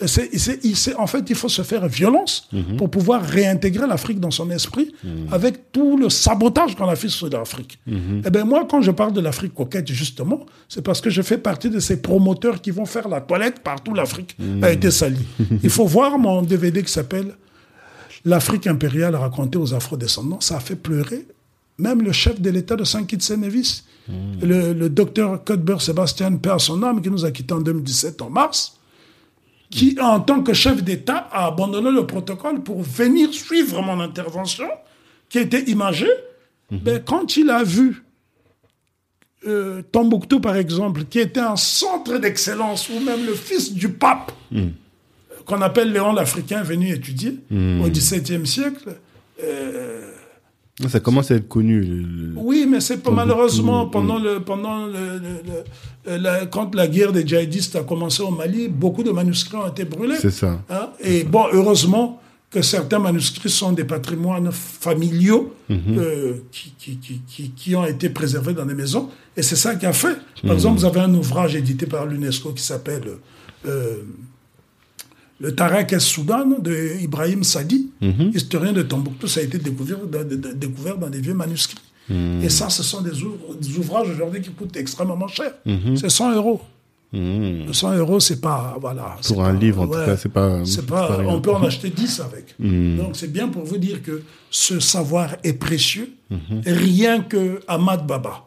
Et 0.00 0.06
c'est- 0.08 0.30
et 0.64 0.94
en 0.96 1.06
fait, 1.06 1.28
il 1.28 1.36
faut 1.36 1.50
se 1.50 1.60
faire 1.60 1.86
violence 1.86 2.48
pour 2.78 2.90
pouvoir 2.90 3.22
réintégrer 3.22 3.86
l'Afrique 3.86 4.20
dans 4.20 4.30
son 4.30 4.48
esprit 4.50 4.90
avec 5.30 5.70
tout 5.70 5.98
le 5.98 6.08
sabotage 6.08 6.76
qu'on 6.76 6.88
a 6.88 6.96
fait 6.96 7.10
sur 7.10 7.28
l'Afrique. 7.28 7.78
Eh 8.24 8.30
ben 8.30 8.44
moi, 8.44 8.66
quand 8.70 8.80
je 8.80 8.90
parle 8.90 9.12
de 9.12 9.20
l'Afrique 9.20 9.52
coquette, 9.52 9.88
justement, 9.92 10.46
c'est 10.66 10.82
parce 10.82 11.02
que 11.02 11.10
je 11.10 11.20
fais 11.20 11.36
partie 11.36 11.68
de 11.68 11.78
ces 11.78 12.00
promoteurs 12.00 12.62
qui 12.62 12.70
vont 12.70 12.86
faire 12.86 13.06
la 13.08 13.20
toilette 13.20 13.58
partout 13.62 13.92
l'Afrique 13.92 14.34
a 14.62 14.70
été 14.72 14.90
salie. 14.90 15.26
il 15.62 15.68
faut 15.70 15.84
voir 15.86 16.18
mon 16.18 16.40
DVD 16.40 16.82
qui 16.82 16.90
s'appelle 16.92 17.34
L'Afrique 18.24 18.66
impériale 18.66 19.16
racontée 19.16 19.58
aux 19.58 19.74
Afro-descendants. 19.74 20.40
Ça 20.40 20.56
a 20.56 20.60
fait 20.60 20.76
pleurer 20.76 21.26
même 21.78 22.02
le 22.02 22.12
chef 22.12 22.40
de 22.40 22.50
l'État 22.50 22.76
de 22.76 22.84
Saint 22.84 23.04
Kitts 23.04 23.30
et 23.30 23.36
Nevis, 23.36 23.82
le, 24.08 24.72
le 24.72 24.88
docteur 24.88 25.42
Cuthbert 25.42 25.80
Sébastien, 25.80 26.26
âme, 26.28 27.02
qui 27.02 27.10
nous 27.10 27.24
a 27.24 27.30
quittés 27.30 27.54
en 27.54 27.60
2017 27.60 28.22
en 28.22 28.30
mars 28.30 28.78
qui, 29.72 29.96
en 29.98 30.20
tant 30.20 30.42
que 30.42 30.52
chef 30.52 30.84
d'État, 30.84 31.28
a 31.32 31.46
abandonné 31.46 31.90
le 31.90 32.06
protocole 32.06 32.62
pour 32.62 32.82
venir 32.82 33.32
suivre 33.32 33.80
mon 33.80 34.00
intervention, 34.00 34.68
qui 35.30 35.38
était 35.38 35.62
imagée. 35.62 36.10
Ben, 36.70 37.02
quand 37.02 37.36
il 37.36 37.50
a 37.50 37.64
vu 37.64 38.04
euh, 39.46 39.82
Tombouctou, 39.90 40.40
par 40.40 40.56
exemple, 40.56 41.04
qui 41.04 41.18
était 41.18 41.40
un 41.40 41.56
centre 41.56 42.18
d'excellence, 42.18 42.88
où 42.90 43.00
même 43.00 43.24
le 43.24 43.34
fils 43.34 43.72
du 43.72 43.88
pape, 43.88 44.32
euh, 44.54 44.68
qu'on 45.44 45.60
appelle 45.62 45.92
Léon 45.92 46.12
l'Africain, 46.12 46.62
venu 46.62 46.92
étudier 46.92 47.38
au 47.50 47.88
XVIIe 47.88 48.46
siècle, 48.46 48.96
Ça 50.88 51.00
commence 51.00 51.30
à 51.30 51.36
être 51.36 51.48
connu. 51.48 51.80
le- 51.82 52.32
oui, 52.36 52.66
mais 52.68 52.80
c'est 52.80 52.98
pas 52.98 53.10
malheureusement 53.10 53.86
mm. 53.86 53.90
pendant 53.90 54.18
le 54.18 54.40
pendant 54.40 54.86
le, 54.86 54.92
le- 55.24 55.42
le- 56.10 56.16
la- 56.16 56.46
quand 56.46 56.74
la 56.74 56.88
guerre 56.88 57.12
des 57.12 57.26
djihadistes 57.26 57.76
a 57.76 57.84
commencé 57.84 58.22
au 58.22 58.30
Mali, 58.30 58.68
beaucoup 58.68 59.02
de 59.04 59.10
manuscrits 59.10 59.56
ont 59.58 59.68
été 59.68 59.84
brûlés. 59.84 60.16
C'est 60.20 60.30
ça. 60.32 60.60
Hein, 60.70 60.88
Et 61.00 61.22
bon, 61.24 61.44
heureusement 61.52 62.20
que 62.50 62.62
certains 62.62 62.98
manuscrits 62.98 63.48
sont 63.50 63.72
des 63.72 63.84
patrimoines 63.84 64.50
familiaux 64.52 65.54
Mhm. 65.68 65.78
euh, 65.98 66.32
qui, 66.50 66.74
qui, 66.78 66.98
qui, 67.26 67.50
qui, 67.50 67.74
ont 67.76 67.86
été 67.86 68.08
préservés 68.10 68.52
dans 68.52 68.66
des 68.66 68.74
maisons. 68.74 69.08
Et 69.36 69.42
c'est 69.42 69.56
ça 69.56 69.74
qui 69.76 69.86
a 69.86 69.92
fait. 69.92 70.16
Par 70.42 70.52
exemple, 70.54 70.78
vous 70.80 70.84
avez 70.84 71.00
un 71.00 71.14
ouvrage 71.14 71.54
édité 71.54 71.86
par 71.86 72.04
l'UNESCO 72.06 72.52
qui 72.52 72.62
s'appelle 72.62 73.04
euh, 73.66 73.98
Le 75.42 75.50
Tarak 75.54 75.92
es-Soudan 75.92 76.48
de 76.68 76.74
Ibrahim 77.02 77.42
Sadi, 77.52 77.80
Mhm. 78.00 78.30
historien 78.34 78.72
de 78.72 78.82
Tombouctou. 78.82 79.26
Ça 79.26 79.40
a 79.40 79.42
été 79.42 79.58
découvert 79.58 79.98
dans, 80.14 80.24
de- 80.30 80.36
de- 80.44 80.52
découvert 80.64 80.96
dans 81.02 81.10
des 81.10 81.20
vieux 81.26 81.34
manuscrits. 81.34 81.82
Mhm. 82.08 82.42
Et 82.44 82.48
ça, 82.58 82.66
ce 82.76 82.82
sont 82.90 83.00
des, 83.08 83.16
ouvres- 83.26 83.54
des 83.60 83.76
ouvrages 83.78 84.08
aujourd'hui 84.14 84.40
qui 84.40 84.50
coûtent 84.50 84.76
extrêmement 84.76 85.28
cher. 85.38 85.52
Mhm. 85.66 85.96
C'est 85.96 86.10
100 86.10 86.32
euros. 86.40 86.60
Mmh. 87.14 87.74
100 87.74 87.92
euros, 88.02 88.20
c'est 88.20 88.40
pas. 88.40 88.78
Voilà, 88.80 89.18
Pour 89.28 89.44
un 89.44 89.52
pas- 89.52 89.60
livre, 89.64 89.82
en 89.82 89.86
tout 89.86 89.92
cas, 90.08 90.16
c'est 90.16 90.30
pas. 90.32 90.62
Pas, 90.88 91.18
on 91.28 91.42
peut 91.42 91.52
en 91.52 91.62
acheter 91.62 91.90
10 91.90 92.20
avec. 92.20 92.54
Donc 92.58 93.16
c'est 93.20 93.30
bien 93.30 93.48
pour 93.48 93.64
vous 93.64 93.76
dire 93.76 94.02
que 94.02 94.22
ce 94.50 94.80
savoir 94.80 95.28
est 95.44 95.52
précieux. 95.52 96.08
Rien 96.64 97.20
que 97.20 97.60
Ahmad 97.68 98.06
Baba, 98.06 98.44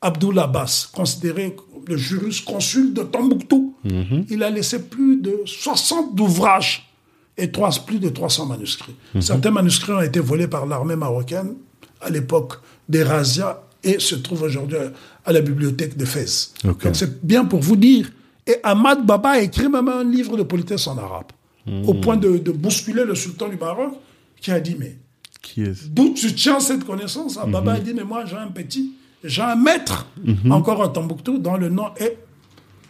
Abdul 0.00 0.38
Abbas, 0.38 0.88
considéré 0.92 1.56
le 1.86 1.96
jurisconsulte 1.96 2.94
de 2.94 3.02
Tombouctou, 3.02 3.66
Mm-hmm. 3.86 4.24
il 4.30 4.42
a 4.42 4.50
laissé 4.50 4.82
plus 4.82 5.16
de 5.20 5.40
60 5.44 6.18
ouvrages 6.20 6.90
et 7.36 7.50
trois, 7.50 7.70
plus 7.86 7.98
de 7.98 8.08
300 8.08 8.46
manuscrits. 8.46 8.94
Mm-hmm. 9.14 9.20
Certains 9.20 9.50
manuscrits 9.50 9.92
ont 9.92 10.00
été 10.00 10.20
volés 10.20 10.48
par 10.48 10.66
l'armée 10.66 10.96
marocaine 10.96 11.54
à 12.00 12.10
l'époque 12.10 12.54
des 12.88 13.02
razzias 13.02 13.60
et 13.84 13.98
se 13.98 14.16
trouvent 14.16 14.42
aujourd'hui 14.42 14.78
à, 15.24 15.32
la 15.32 15.40
bibliothèque 15.40 15.96
de 15.96 16.04
Fès. 16.04 16.54
Donc 16.64 16.86
c'est 16.92 17.24
bien 17.24 17.44
pour 17.44 17.60
vous 17.60 17.76
dire. 17.76 18.10
Et 18.46 18.56
Ahmad 18.62 19.04
Baba 19.04 19.30
a 19.30 19.40
écrit 19.40 19.68
même 19.68 19.88
un 19.88 20.04
livre 20.04 20.36
de 20.36 20.42
politesse 20.42 20.86
en 20.86 20.96
arabe, 20.98 21.32
au 21.84 21.94
point 21.94 22.16
de, 22.16 22.38
de 22.38 22.52
bousculer 22.52 23.04
le 23.04 23.14
sultan 23.14 23.48
du 23.48 23.56
Maroc, 23.56 23.94
qui 24.40 24.50
a 24.50 24.60
dit, 24.60 24.76
mais 24.78 24.96
d'où 25.88 26.14
tu 26.14 26.32
tiens 26.34 26.60
cette 26.60 26.84
connaissance 26.84 27.38
Ah, 27.40 27.46
Baba 27.46 27.74
a 27.74 27.80
dit, 27.80 27.92
mais 27.92 28.04
moi 28.04 28.24
j'ai 28.24 28.36
un 28.36 28.48
petit, 28.48 28.92
j'ai 29.26 29.42
un 29.42 29.56
maître, 29.56 30.06
encore 30.50 30.82
à 30.82 30.88
Tombouctou, 30.88 31.38
dont 31.38 31.56
le 31.56 31.68
nom 31.68 31.88
est 31.98 32.16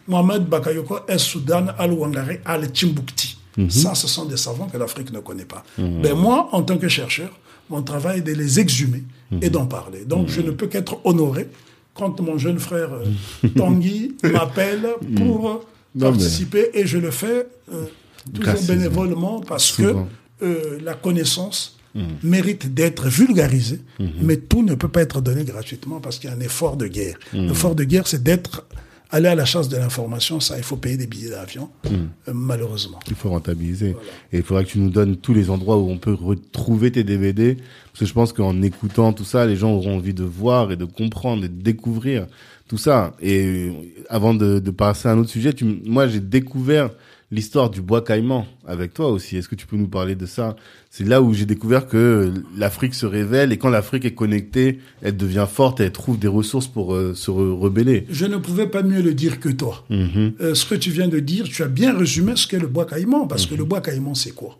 Mohamed 0.07 0.43
Bakayoko 0.45 0.99
El 1.07 1.19
Soudan 1.19 1.67
Al-Wangari 1.77 2.37
Al-Timbukti. 2.45 3.37
Ça, 3.69 3.95
ce 3.95 4.07
sont 4.07 4.25
des 4.25 4.37
savants 4.37 4.67
que 4.67 4.77
l'Afrique 4.77 5.11
ne 5.11 5.19
connaît 5.19 5.45
pas. 5.45 5.63
Ben, 5.77 6.13
moi, 6.15 6.47
en 6.51 6.61
tant 6.61 6.77
que 6.77 6.87
chercheur, 6.87 7.29
mon 7.69 7.81
travail 7.81 8.19
est 8.19 8.21
de 8.21 8.33
les 8.33 8.59
exhumer 8.59 9.03
et 9.41 9.49
d'en 9.49 9.65
parler. 9.65 10.05
Donc, 10.05 10.29
je 10.29 10.41
ne 10.41 10.51
peux 10.51 10.67
qu'être 10.67 10.99
honoré 11.05 11.47
quand 11.95 12.19
mon 12.21 12.37
jeune 12.37 12.59
frère 12.59 12.89
euh, 12.93 13.47
Tanguy 13.57 14.15
m'appelle 14.23 14.87
pour 15.15 15.49
euh, 15.49 15.53
Non, 15.53 16.11
mais- 16.11 16.17
participer 16.17 16.69
et 16.75 16.85
je 16.85 16.99
le 16.99 17.09
fais 17.09 17.47
euh, 17.73 17.85
toujours 18.31 18.61
bénévolement 18.67 19.41
parce 19.41 19.63
Souvent. 19.65 20.07
que 20.39 20.45
euh, 20.45 20.77
la 20.83 20.93
connaissance 20.93 21.76
mérite 22.23 22.73
d'être 22.73 23.07
vulgarisée, 23.07 23.81
mais 24.21 24.37
tout 24.37 24.63
ne 24.63 24.75
peut 24.75 24.87
pas 24.87 25.01
être 25.01 25.21
donné 25.21 25.43
gratuitement 25.43 25.99
parce 25.99 26.19
qu'il 26.19 26.29
y 26.29 26.33
a 26.33 26.35
un 26.35 26.39
effort 26.39 26.77
de 26.77 26.87
guerre. 26.87 27.17
L'effort 27.33 27.75
de 27.75 27.83
guerre, 27.83 28.07
c'est 28.07 28.23
d'être 28.23 28.65
aller 29.09 29.27
à 29.27 29.35
la 29.35 29.45
chasse 29.45 29.69
de 29.69 29.77
l'information. 29.77 30.39
Ça, 30.39 30.57
il 30.57 30.63
faut 30.63 30.77
payer 30.77 30.97
des 30.97 31.07
billets 31.07 31.29
d'avion, 31.29 31.69
euh, 31.85 31.97
malheureusement. 32.33 32.99
Il 33.07 33.15
faut 33.15 33.29
rentabiliser. 33.29 33.95
Et 34.31 34.37
il 34.37 34.43
faudra 34.43 34.63
que 34.63 34.69
tu 34.69 34.79
nous 34.79 34.89
donnes 34.89 35.17
tous 35.17 35.33
les 35.33 35.49
endroits 35.49 35.77
où 35.77 35.89
on 35.89 35.97
peut 35.97 36.13
retrouver 36.13 36.91
tes 36.91 37.03
DVD. 37.03 37.55
Parce 37.55 37.99
que 37.99 38.05
je 38.05 38.13
pense 38.13 38.33
qu'en 38.33 38.61
écoutant 38.61 39.13
tout 39.13 39.23
ça, 39.23 39.45
les 39.45 39.55
gens 39.55 39.71
auront 39.71 39.97
envie 39.97 40.13
de 40.13 40.23
voir 40.23 40.71
et 40.71 40.75
de 40.75 40.85
comprendre 40.85 41.45
et 41.45 41.49
de 41.49 41.61
découvrir 41.61 42.27
tout 42.67 42.77
ça. 42.77 43.15
Et 43.21 43.71
avant 44.09 44.33
de, 44.33 44.59
de 44.59 44.71
passer 44.71 45.07
à 45.07 45.11
un 45.13 45.17
autre 45.19 45.29
sujet, 45.29 45.53
tu, 45.53 45.65
moi, 45.85 46.07
j'ai 46.07 46.19
découvert 46.19 46.89
l'histoire 47.29 47.69
du 47.69 47.81
bois 47.81 48.03
caïman 48.03 48.45
avec 48.65 48.93
toi 48.93 49.09
aussi. 49.09 49.35
Est-ce 49.37 49.49
que 49.49 49.55
tu 49.55 49.67
peux 49.67 49.75
nous 49.75 49.87
parler 49.89 50.15
de 50.15 50.25
ça? 50.25 50.55
C'est 50.89 51.03
là 51.03 51.21
où 51.21 51.33
j'ai 51.33 51.45
découvert 51.45 51.87
que 51.87 52.33
l'Afrique 52.55 52.93
se 52.93 53.05
révèle 53.05 53.51
et 53.51 53.57
quand 53.57 53.69
l'Afrique 53.69 54.05
est 54.05 54.13
connectée, 54.13 54.79
elle 55.01 55.17
devient 55.17 55.45
forte 55.51 55.79
et 55.81 55.83
elle 55.83 55.91
trouve 55.91 56.17
des 56.17 56.29
ressources 56.29 56.67
pour 56.67 56.95
euh, 56.95 57.13
se 57.13 57.29
re- 57.29 57.59
rebeller. 57.59 58.05
Je 58.09 58.25
ne 58.25 58.37
pouvais 58.37 58.67
pas 58.67 58.81
mieux 58.83 59.01
le 59.01 59.13
dire 59.13 59.39
que 59.39 59.49
toi. 59.49 59.83
Mhm. 59.89 60.33
Euh, 60.39 60.55
ce 60.55 60.65
que 60.65 60.75
tu 60.75 60.89
viens 60.91 61.09
de 61.09 61.19
dire, 61.19 61.45
tu 61.49 61.63
as 61.63 61.67
bien 61.67 61.97
résumé 61.97 62.35
ce 62.35 62.47
qu'est 62.47 62.59
le 62.59 62.67
bois 62.67 62.85
caïman, 62.85 63.27
parce 63.27 63.45
que 63.45 63.55
le 63.55 63.65
bois 63.65 63.81
caïman, 63.81 64.15
c'est 64.15 64.31
quoi? 64.31 64.57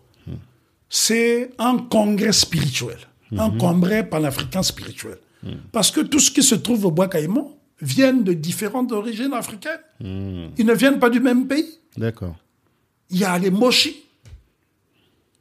C'est 0.90 1.50
un 1.58 1.76
congrès 1.76 2.32
spirituel, 2.32 2.96
un 3.36 3.50
congrès 3.50 4.08
panafricain 4.08 4.62
spirituel. 4.62 5.18
Parce 5.72 5.90
que 5.90 6.00
tout 6.00 6.18
ce 6.18 6.30
qui 6.30 6.42
se 6.42 6.54
trouve 6.54 6.86
au 6.86 6.90
bois 6.90 7.08
caïman 7.08 7.54
viennent 7.80 8.24
de 8.24 8.32
différentes 8.32 8.90
origines 8.92 9.32
africaines. 9.32 9.80
Ils 10.00 10.66
ne 10.66 10.74
viennent 10.74 10.98
pas 10.98 11.10
du 11.10 11.20
même 11.20 11.46
pays. 11.46 11.78
D'accord. 11.96 12.36
Il 13.10 13.18
y 13.18 13.24
a 13.24 13.38
les 13.38 13.50
Moshi, 13.50 14.04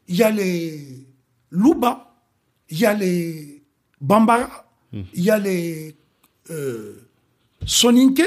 il 0.08 0.16
y 0.16 0.24
a 0.24 0.32
les 0.32 1.06
Luba, 1.52 2.14
il 2.70 2.80
y 2.80 2.86
a 2.86 2.94
les 2.94 3.64
Bambara, 4.00 4.70
il 5.14 5.24
y 5.24 5.30
a 5.30 5.38
les 5.38 5.96
euh, 6.50 7.02
Soninke, 7.66 8.24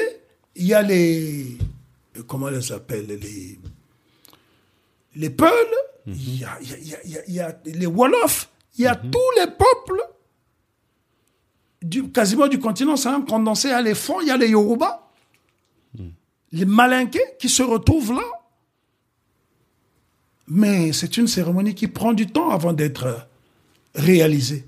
il 0.56 0.66
y 0.66 0.74
a 0.74 0.82
les. 0.82 1.56
euh, 2.16 2.22
Comment 2.26 2.46
on 2.46 2.50
les 2.50 2.70
appelle 2.72 3.06
Les, 3.06 3.58
les 5.16 5.30
Peuls, 5.30 5.50
il, 6.06 6.38
y 6.40 6.44
a, 6.44 6.58
il, 6.60 6.68
y 6.68 6.74
a- 6.74 6.78
il 6.78 6.88
y 6.88 6.94
a- 6.94 7.04
il 7.04 7.10
y 7.12 7.16
a- 7.16 7.24
il 7.28 7.34
y 7.34 7.40
a 7.40 7.58
les 7.78 7.86
Wolofs, 7.86 8.48
il 8.76 8.84
y 8.84 8.86
a 8.86 8.94
tous 8.96 9.30
les 9.38 9.46
peuples 9.46 10.02
du, 11.82 12.10
quasiment 12.10 12.46
du 12.48 12.58
continent, 12.58 12.96
c'est 12.96 13.08
un 13.08 13.22
condensé. 13.22 13.68
Il 13.68 13.70
y 13.70 13.74
a 13.74 13.80
les 13.82 13.94
Fonds, 13.94 14.20
il 14.20 14.28
y 14.28 14.30
a 14.30 14.36
les 14.36 14.48
Yoruba, 14.50 15.10
les 16.52 16.64
Malinqués 16.66 17.24
qui 17.38 17.48
se 17.48 17.62
retrouvent 17.62 18.12
là. 18.12 18.22
Mais 20.50 20.92
c'est 20.92 21.16
une 21.16 21.28
cérémonie 21.28 21.74
qui 21.74 21.86
prend 21.86 22.12
du 22.12 22.26
temps 22.26 22.50
avant 22.50 22.72
d'être 22.72 23.28
réalisée. 23.94 24.66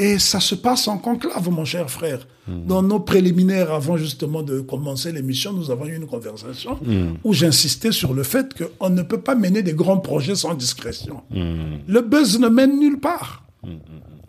Et 0.00 0.20
ça 0.20 0.38
se 0.38 0.54
passe 0.54 0.86
en 0.86 0.98
conclave, 0.98 1.50
mon 1.50 1.64
cher 1.64 1.90
frère. 1.90 2.26
Dans 2.46 2.82
nos 2.82 3.00
préliminaires, 3.00 3.72
avant 3.72 3.96
justement 3.96 4.42
de 4.42 4.60
commencer 4.60 5.10
l'émission, 5.10 5.52
nous 5.52 5.70
avons 5.70 5.86
eu 5.86 5.96
une 5.96 6.06
conversation 6.06 6.78
où 7.24 7.32
j'insistais 7.32 7.92
sur 7.92 8.14
le 8.14 8.22
fait 8.22 8.54
qu'on 8.54 8.90
ne 8.90 9.02
peut 9.02 9.20
pas 9.20 9.34
mener 9.34 9.62
des 9.62 9.74
grands 9.74 9.98
projets 9.98 10.36
sans 10.36 10.54
discrétion. 10.54 11.22
Le 11.30 12.00
buzz 12.00 12.38
ne 12.38 12.48
mène 12.48 12.78
nulle 12.78 13.00
part. 13.00 13.44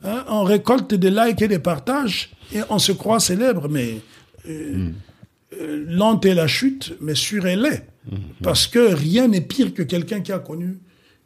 Hein, 0.03 0.23
on 0.29 0.43
récolte 0.43 0.93
des 0.93 1.09
likes 1.09 1.41
et 1.41 1.47
des 1.47 1.59
partages 1.59 2.31
et 2.53 2.61
on 2.69 2.79
se 2.79 2.93
croit 2.93 3.19
célèbre, 3.19 3.67
mais 3.69 3.99
euh, 4.47 4.89
euh, 5.59 5.85
lente 5.87 6.25
est 6.25 6.33
la 6.33 6.47
chute, 6.47 6.95
mais 7.01 7.15
sûre 7.15 7.45
elle 7.45 7.65
est. 7.65 7.85
Parce 8.41 8.67
que 8.67 8.93
rien 8.93 9.27
n'est 9.27 9.41
pire 9.41 9.73
que 9.73 9.83
quelqu'un 9.83 10.21
qui 10.21 10.31
a 10.31 10.39
connu 10.39 10.79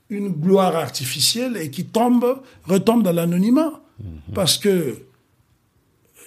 une 0.10 0.30
gloire 0.30 0.76
artificielle 0.76 1.58
et 1.58 1.70
qui 1.72 1.86
tombe, 1.86 2.42
retombe 2.66 3.04
dans 3.04 3.12
l'anonymat. 3.14 3.82
Parce 4.34 4.58
que 4.58 4.96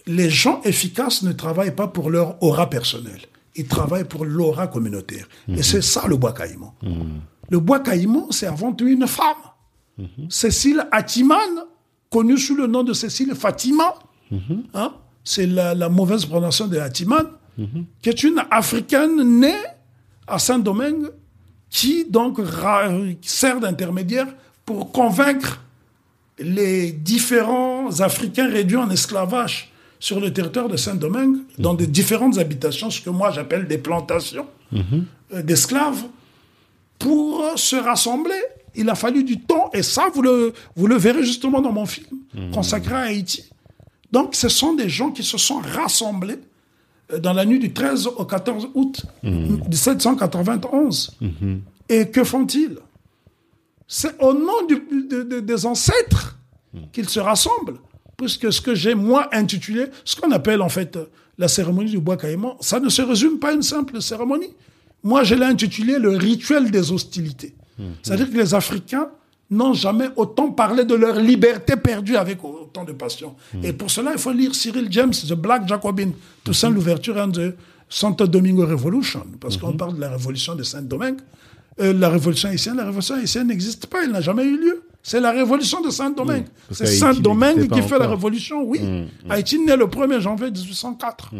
les 0.06 0.30
gens 0.30 0.60
efficaces 0.64 1.22
ne 1.22 1.32
travaillent 1.32 1.74
pas 1.74 1.88
pour 1.88 2.10
leur 2.10 2.42
aura 2.42 2.70
personnelle. 2.70 3.20
Ils 3.54 3.66
travaillent 3.66 4.04
pour 4.04 4.24
l'aura 4.24 4.66
communautaire. 4.66 5.26
Et 5.48 5.62
c'est 5.62 5.82
ça 5.82 6.06
le 6.06 6.16
bois 6.16 6.32
caïman. 6.32 6.74
Le 7.50 7.58
bois 7.58 7.80
caïman, 7.80 8.26
c'est 8.30 8.46
avant 8.46 8.72
tout 8.72 8.86
une 8.86 9.06
femme. 9.06 9.36
Cécile 10.28 10.86
Atiman, 10.92 11.64
connue 12.10 12.38
sous 12.38 12.54
le 12.54 12.66
nom 12.66 12.82
de 12.82 12.92
Cécile 12.92 13.34
Fatima, 13.34 13.94
hein, 14.74 14.94
c'est 15.24 15.46
la, 15.46 15.74
la 15.74 15.88
mauvaise 15.88 16.24
prononciation 16.26 16.68
de 16.68 16.78
Atiman, 16.78 17.26
qui 18.02 18.08
est 18.10 18.22
une 18.22 18.42
Africaine 18.50 19.40
née 19.40 19.54
à 20.26 20.38
Saint-Domingue, 20.38 21.10
qui 21.70 22.04
donc 22.04 22.38
sert 23.22 23.60
d'intermédiaire 23.60 24.28
pour 24.64 24.92
convaincre 24.92 25.60
les 26.38 26.92
différents 26.92 28.00
Africains 28.00 28.48
réduits 28.48 28.76
en 28.76 28.90
esclavage 28.90 29.72
sur 29.98 30.20
le 30.20 30.32
territoire 30.32 30.68
de 30.68 30.76
Saint-Domingue, 30.76 31.38
dans 31.58 31.74
de 31.74 31.84
différentes 31.84 32.38
habitations, 32.38 32.90
ce 32.90 33.00
que 33.00 33.10
moi 33.10 33.30
j'appelle 33.30 33.66
des 33.66 33.78
plantations 33.78 34.46
euh, 34.74 35.42
d'esclaves, 35.42 36.04
pour 36.98 37.42
se 37.56 37.76
rassembler. 37.76 38.40
Il 38.74 38.90
a 38.90 38.94
fallu 38.94 39.24
du 39.24 39.40
temps, 39.40 39.70
et 39.72 39.82
ça, 39.82 40.08
vous 40.12 40.20
le, 40.22 40.52
vous 40.76 40.86
le 40.86 40.96
verrez 40.96 41.24
justement 41.24 41.62
dans 41.62 41.72
mon 41.72 41.86
film 41.86 42.18
consacré 42.52 42.94
à 42.94 43.00
Haïti. 43.00 43.44
Donc, 44.12 44.34
ce 44.34 44.48
sont 44.48 44.74
des 44.74 44.88
gens 44.88 45.10
qui 45.10 45.22
se 45.22 45.38
sont 45.38 45.60
rassemblés 45.60 46.38
dans 47.22 47.32
la 47.32 47.44
nuit 47.44 47.58
du 47.58 47.72
13 47.72 48.08
au 48.16 48.24
14 48.24 48.68
août 48.74 49.02
1791. 49.70 51.16
Et 51.88 52.08
que 52.10 52.24
font-ils? 52.24 52.78
C'est 53.86 54.20
au 54.20 54.32
nom 54.32 54.66
du- 54.68 55.06
de- 55.08 55.22
de- 55.22 55.40
des 55.40 55.66
ancêtres 55.66 56.38
qu'ils 56.92 57.08
se 57.08 57.20
rassemblent. 57.20 57.78
Puisque 58.16 58.52
ce 58.52 58.60
que 58.60 58.74
j'ai, 58.74 58.94
moi, 58.94 59.28
intitulé, 59.32 59.86
ce 60.04 60.16
qu'on 60.16 60.30
appelle 60.32 60.62
en 60.62 60.68
fait 60.70 60.96
euh, 60.96 61.04
la 61.38 61.48
cérémonie 61.48 61.90
du 61.90 62.00
bois 62.00 62.16
caïman, 62.16 62.56
ça 62.60 62.80
ne 62.80 62.88
se 62.88 63.02
résume 63.02 63.38
pas 63.38 63.50
à 63.50 63.52
une 63.52 63.62
simple 63.62 64.00
cérémonie. 64.00 64.54
Moi, 65.04 65.22
je 65.22 65.34
l'ai 65.34 65.44
intitulé 65.44 65.98
le 65.98 66.10
rituel 66.16 66.70
des 66.70 66.90
hostilités. 66.92 67.54
C'est-à-dire 68.02 68.30
que 68.30 68.36
les 68.36 68.54
Africains 68.54 69.10
n'ont 69.50 69.72
jamais 69.74 70.08
autant 70.16 70.50
parlé 70.50 70.84
de 70.84 70.94
leur 70.94 71.16
liberté 71.20 71.76
perdue 71.76 72.16
avec 72.16 72.42
autant 72.44 72.84
de 72.84 72.92
passion. 72.92 73.36
Et 73.62 73.72
pour 73.72 73.90
cela, 73.90 74.12
il 74.12 74.18
faut 74.18 74.32
lire 74.32 74.54
Cyril 74.54 74.88
James, 74.90 75.12
The 75.12 75.34
Black 75.34 75.68
Jacobin, 75.68 76.10
Toussaint 76.44 76.70
l'ouverture 76.70 77.16
and 77.16 77.30
the 77.32 77.54
Santo 77.88 78.26
Domingo 78.26 78.66
Revolution, 78.66 79.24
parce 79.40 79.56
qu'on 79.56 79.74
parle 79.74 79.94
de 79.96 80.00
la 80.00 80.10
révolution 80.10 80.54
de 80.56 80.62
Saint-Domingue. 80.64 81.18
Euh, 81.78 81.92
la 81.92 82.08
révolution 82.08 82.48
haïtienne, 82.48 82.76
la 82.76 82.84
révolution 82.86 83.14
haïtienne 83.16 83.46
n'existe 83.48 83.86
pas, 83.86 84.02
elle 84.02 84.10
n'a 84.10 84.20
jamais 84.20 84.44
eu 84.44 84.58
lieu. 84.58 84.82
C'est 85.02 85.20
la 85.20 85.30
révolution 85.30 85.80
de 85.82 85.90
Saint-Domingue. 85.90 86.46
parce 86.66 86.78
C'est 86.80 86.86
Saint-Domingue 86.86 87.68
qui 87.70 87.80
fait 87.82 87.98
la 87.98 88.08
révolution, 88.08 88.64
oui. 88.64 88.80
Haïti 89.28 89.60
naît 89.60 89.76
le 89.76 89.84
1er 89.86 90.18
janvier 90.20 90.50
1804. 90.50 91.30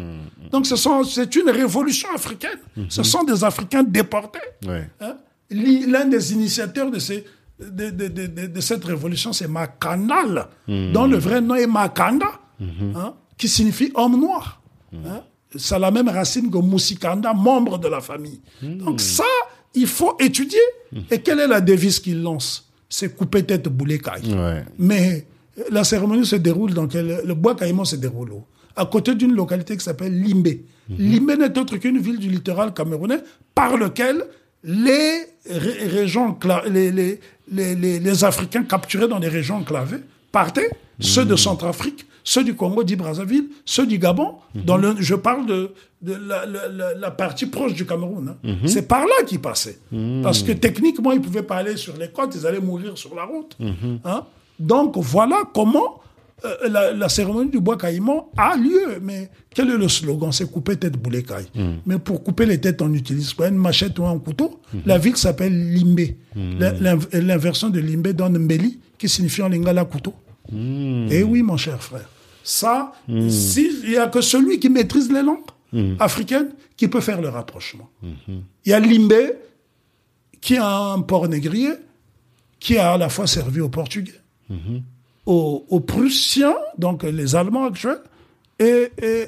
Donc 0.51 0.65
ce 0.65 0.75
c'est 1.09 1.35
une 1.35 1.49
révolution 1.49 2.07
africaine. 2.15 2.59
Ce 2.87 3.03
sont 3.03 3.23
des 3.25 3.43
Africains 3.43 3.83
déportés. 3.83 4.39
Ouais. 4.65 4.89
Hein? 5.01 5.17
L'un 5.49 6.05
des 6.05 6.31
initiateurs 6.33 6.91
de, 6.91 6.99
ces- 6.99 7.25
de, 7.59 7.89
de- 7.89 8.07
de- 8.07 8.47
de- 8.47 8.61
cette 8.61 8.83
révolution, 8.85 9.33
c'est 9.33 9.47
Makanal, 9.47 10.47
dont 10.67 11.07
le 11.07 11.17
vrai 11.17 11.41
nom 11.41 11.55
est 11.55 11.67
Makanda, 11.67 12.27
hein, 12.61 13.13
qui 13.37 13.47
signifie 13.47 13.91
homme 13.95 14.19
noir. 14.19 14.61
hein. 14.93 15.21
Ça 15.55 15.77
a 15.77 15.79
la 15.79 15.91
même 15.91 16.09
racine 16.09 16.51
que 16.51 16.57
Musikanda, 16.57 17.33
membre 17.33 17.77
de 17.79 17.87
la 17.87 18.01
famille. 18.01 18.41
Donc 18.61 18.99
ça, 18.99 19.23
il 19.73 19.87
faut 19.87 20.15
étudier. 20.19 20.59
Et 21.09 21.19
quelle 21.21 21.39
est 21.39 21.47
la 21.47 21.61
devise 21.61 21.99
qu'il 21.99 22.21
lance? 22.21 22.69
C'est 22.89 23.15
couper 23.15 23.43
tête 23.43 23.67
boulet 23.69 23.97
caille. 23.97 24.33
Ouais. 24.33 24.63
Mais 24.77 25.25
euh, 25.57 25.63
la 25.71 25.83
cérémonie 25.83 26.25
se 26.25 26.35
déroule 26.35 26.73
dans 26.73 26.87
quel, 26.87 27.21
le 27.25 27.33
bois 27.33 27.55
caïman 27.55 27.85
se 27.85 27.95
déroule 27.95 28.31
où? 28.33 28.43
À 28.75 28.85
côté 28.85 29.15
d'une 29.15 29.33
localité 29.33 29.75
qui 29.77 29.83
s'appelle 29.83 30.21
Limbé. 30.21 30.65
Limbé 30.89 31.35
n'est 31.37 31.57
autre 31.57 31.77
qu'une 31.77 31.97
ville 31.97 32.19
du 32.19 32.29
littoral 32.29 32.73
camerounais 32.73 33.19
par 33.55 33.75
lequel 33.77 34.23
les, 34.63 35.19
ré- 35.49 35.87
régions, 35.87 36.37
les, 36.69 37.19
les, 37.51 37.75
les- 37.75 37.99
les 37.99 38.23
Africains 38.23 38.63
capturés 38.63 39.07
dans 39.07 39.19
les 39.19 39.27
régions 39.29 39.55
enclavées 39.57 40.01
partaient, 40.31 40.69
ceux 40.99 41.25
de 41.25 41.35
Centrafrique, 41.35 42.05
ceux 42.23 42.43
du 42.43 42.55
Congo 42.55 42.83
dit 42.83 42.95
Brazzaville, 42.95 43.47
ceux 43.65 43.85
du 43.87 43.97
Gabon, 43.99 44.35
dans 44.55 44.77
le, 44.77 44.95
je 44.99 45.15
parle 45.15 45.45
de, 45.45 45.71
de 46.01 46.13
la, 46.13 46.45
la- 46.95 47.11
partie 47.11 47.45
proche 47.45 47.73
du 47.73 47.85
Cameroun. 47.85 48.35
hein. 48.43 48.49
C'est 48.65 48.87
par 48.87 49.01
là 49.01 49.23
qu'ils 49.25 49.39
passaient. 49.39 49.79
Parce 50.23 50.43
que 50.43 50.51
techniquement, 50.51 51.11
ils 51.13 51.19
ne 51.19 51.23
pouvaient 51.23 51.43
pas 51.43 51.57
aller 51.57 51.77
sur 51.77 51.95
les 51.97 52.09
côtes, 52.09 52.35
ils 52.35 52.45
allaient 52.45 52.59
mourir 52.59 52.97
sur 52.97 53.15
la 53.15 53.23
route. 53.23 53.55
hein. 54.03 54.23
Donc 54.59 54.97
voilà 54.97 55.43
comment 55.53 56.01
euh, 56.45 56.69
la, 56.69 56.93
la 56.93 57.09
cérémonie 57.09 57.49
du 57.49 57.59
bois 57.59 57.77
caïman 57.77 58.29
a 58.37 58.55
lieu. 58.55 58.99
Mais 59.01 59.29
quel 59.53 59.69
est 59.71 59.77
le 59.77 59.87
slogan? 59.87 60.31
C'est 60.31 60.49
couper 60.51 60.75
tête 60.77 60.97
boulet 60.97 61.23
caille. 61.23 61.47
Mais 61.85 61.97
pour 61.99 62.23
couper 62.23 62.45
les 62.45 62.59
têtes, 62.61 62.81
on 62.81 62.89
n'utilise 62.89 63.33
pas 63.33 63.47
une 63.49 63.55
machette 63.57 63.97
ou 63.99 64.05
un 64.05 64.19
couteau? 64.19 64.59
La 64.85 64.97
ville 64.97 65.17
s'appelle 65.17 65.73
Limbé. 65.73 66.17
La- 66.35 66.71
l'inv- 66.73 67.07
L'inversion 67.13 67.69
de 67.69 67.79
Limbé 67.79 68.13
donne 68.13 68.37
Mbeli, 68.37 68.79
qui 68.97 69.09
signifie 69.09 69.41
en 69.41 69.49
lingala 69.49 69.85
couteau. 69.85 70.13
Eh 71.11 71.23
oui, 71.23 71.41
mon 71.41 71.57
cher 71.57 71.81
frère. 71.83 72.07
Ça, 72.43 72.93
si- 73.29 73.69
il 73.83 73.89
n'y 73.89 73.97
a 73.97 74.07
que 74.07 74.21
celui 74.21 74.59
qui 74.59 74.69
maîtrise 74.69 75.11
les 75.11 75.21
langues 75.23 75.39
africaines 75.99 76.49
qui 76.77 76.87
peut 76.87 77.01
faire 77.01 77.19
le 77.21 77.29
rapprochement. 77.29 77.89
Il 78.63 78.69
y 78.69 78.73
a 78.73 78.79
Limbé, 78.79 79.33
qui 80.39 80.55
a 80.57 80.93
un 80.93 81.01
port 81.01 81.27
négrier, 81.27 81.71
qui 82.59 82.77
a 82.77 82.93
à 82.93 82.97
la 82.97 83.09
fois 83.09 83.27
servi 83.27 83.59
aux 83.59 83.69
Portugais, 83.69 84.13
aux, 85.27 85.65
aux 85.69 85.79
Prussiens, 85.81 86.55
donc 86.77 87.03
les 87.03 87.35
Allemands 87.35 87.65
actuels, 87.65 87.99
et, 88.59 88.89
et, 89.01 89.23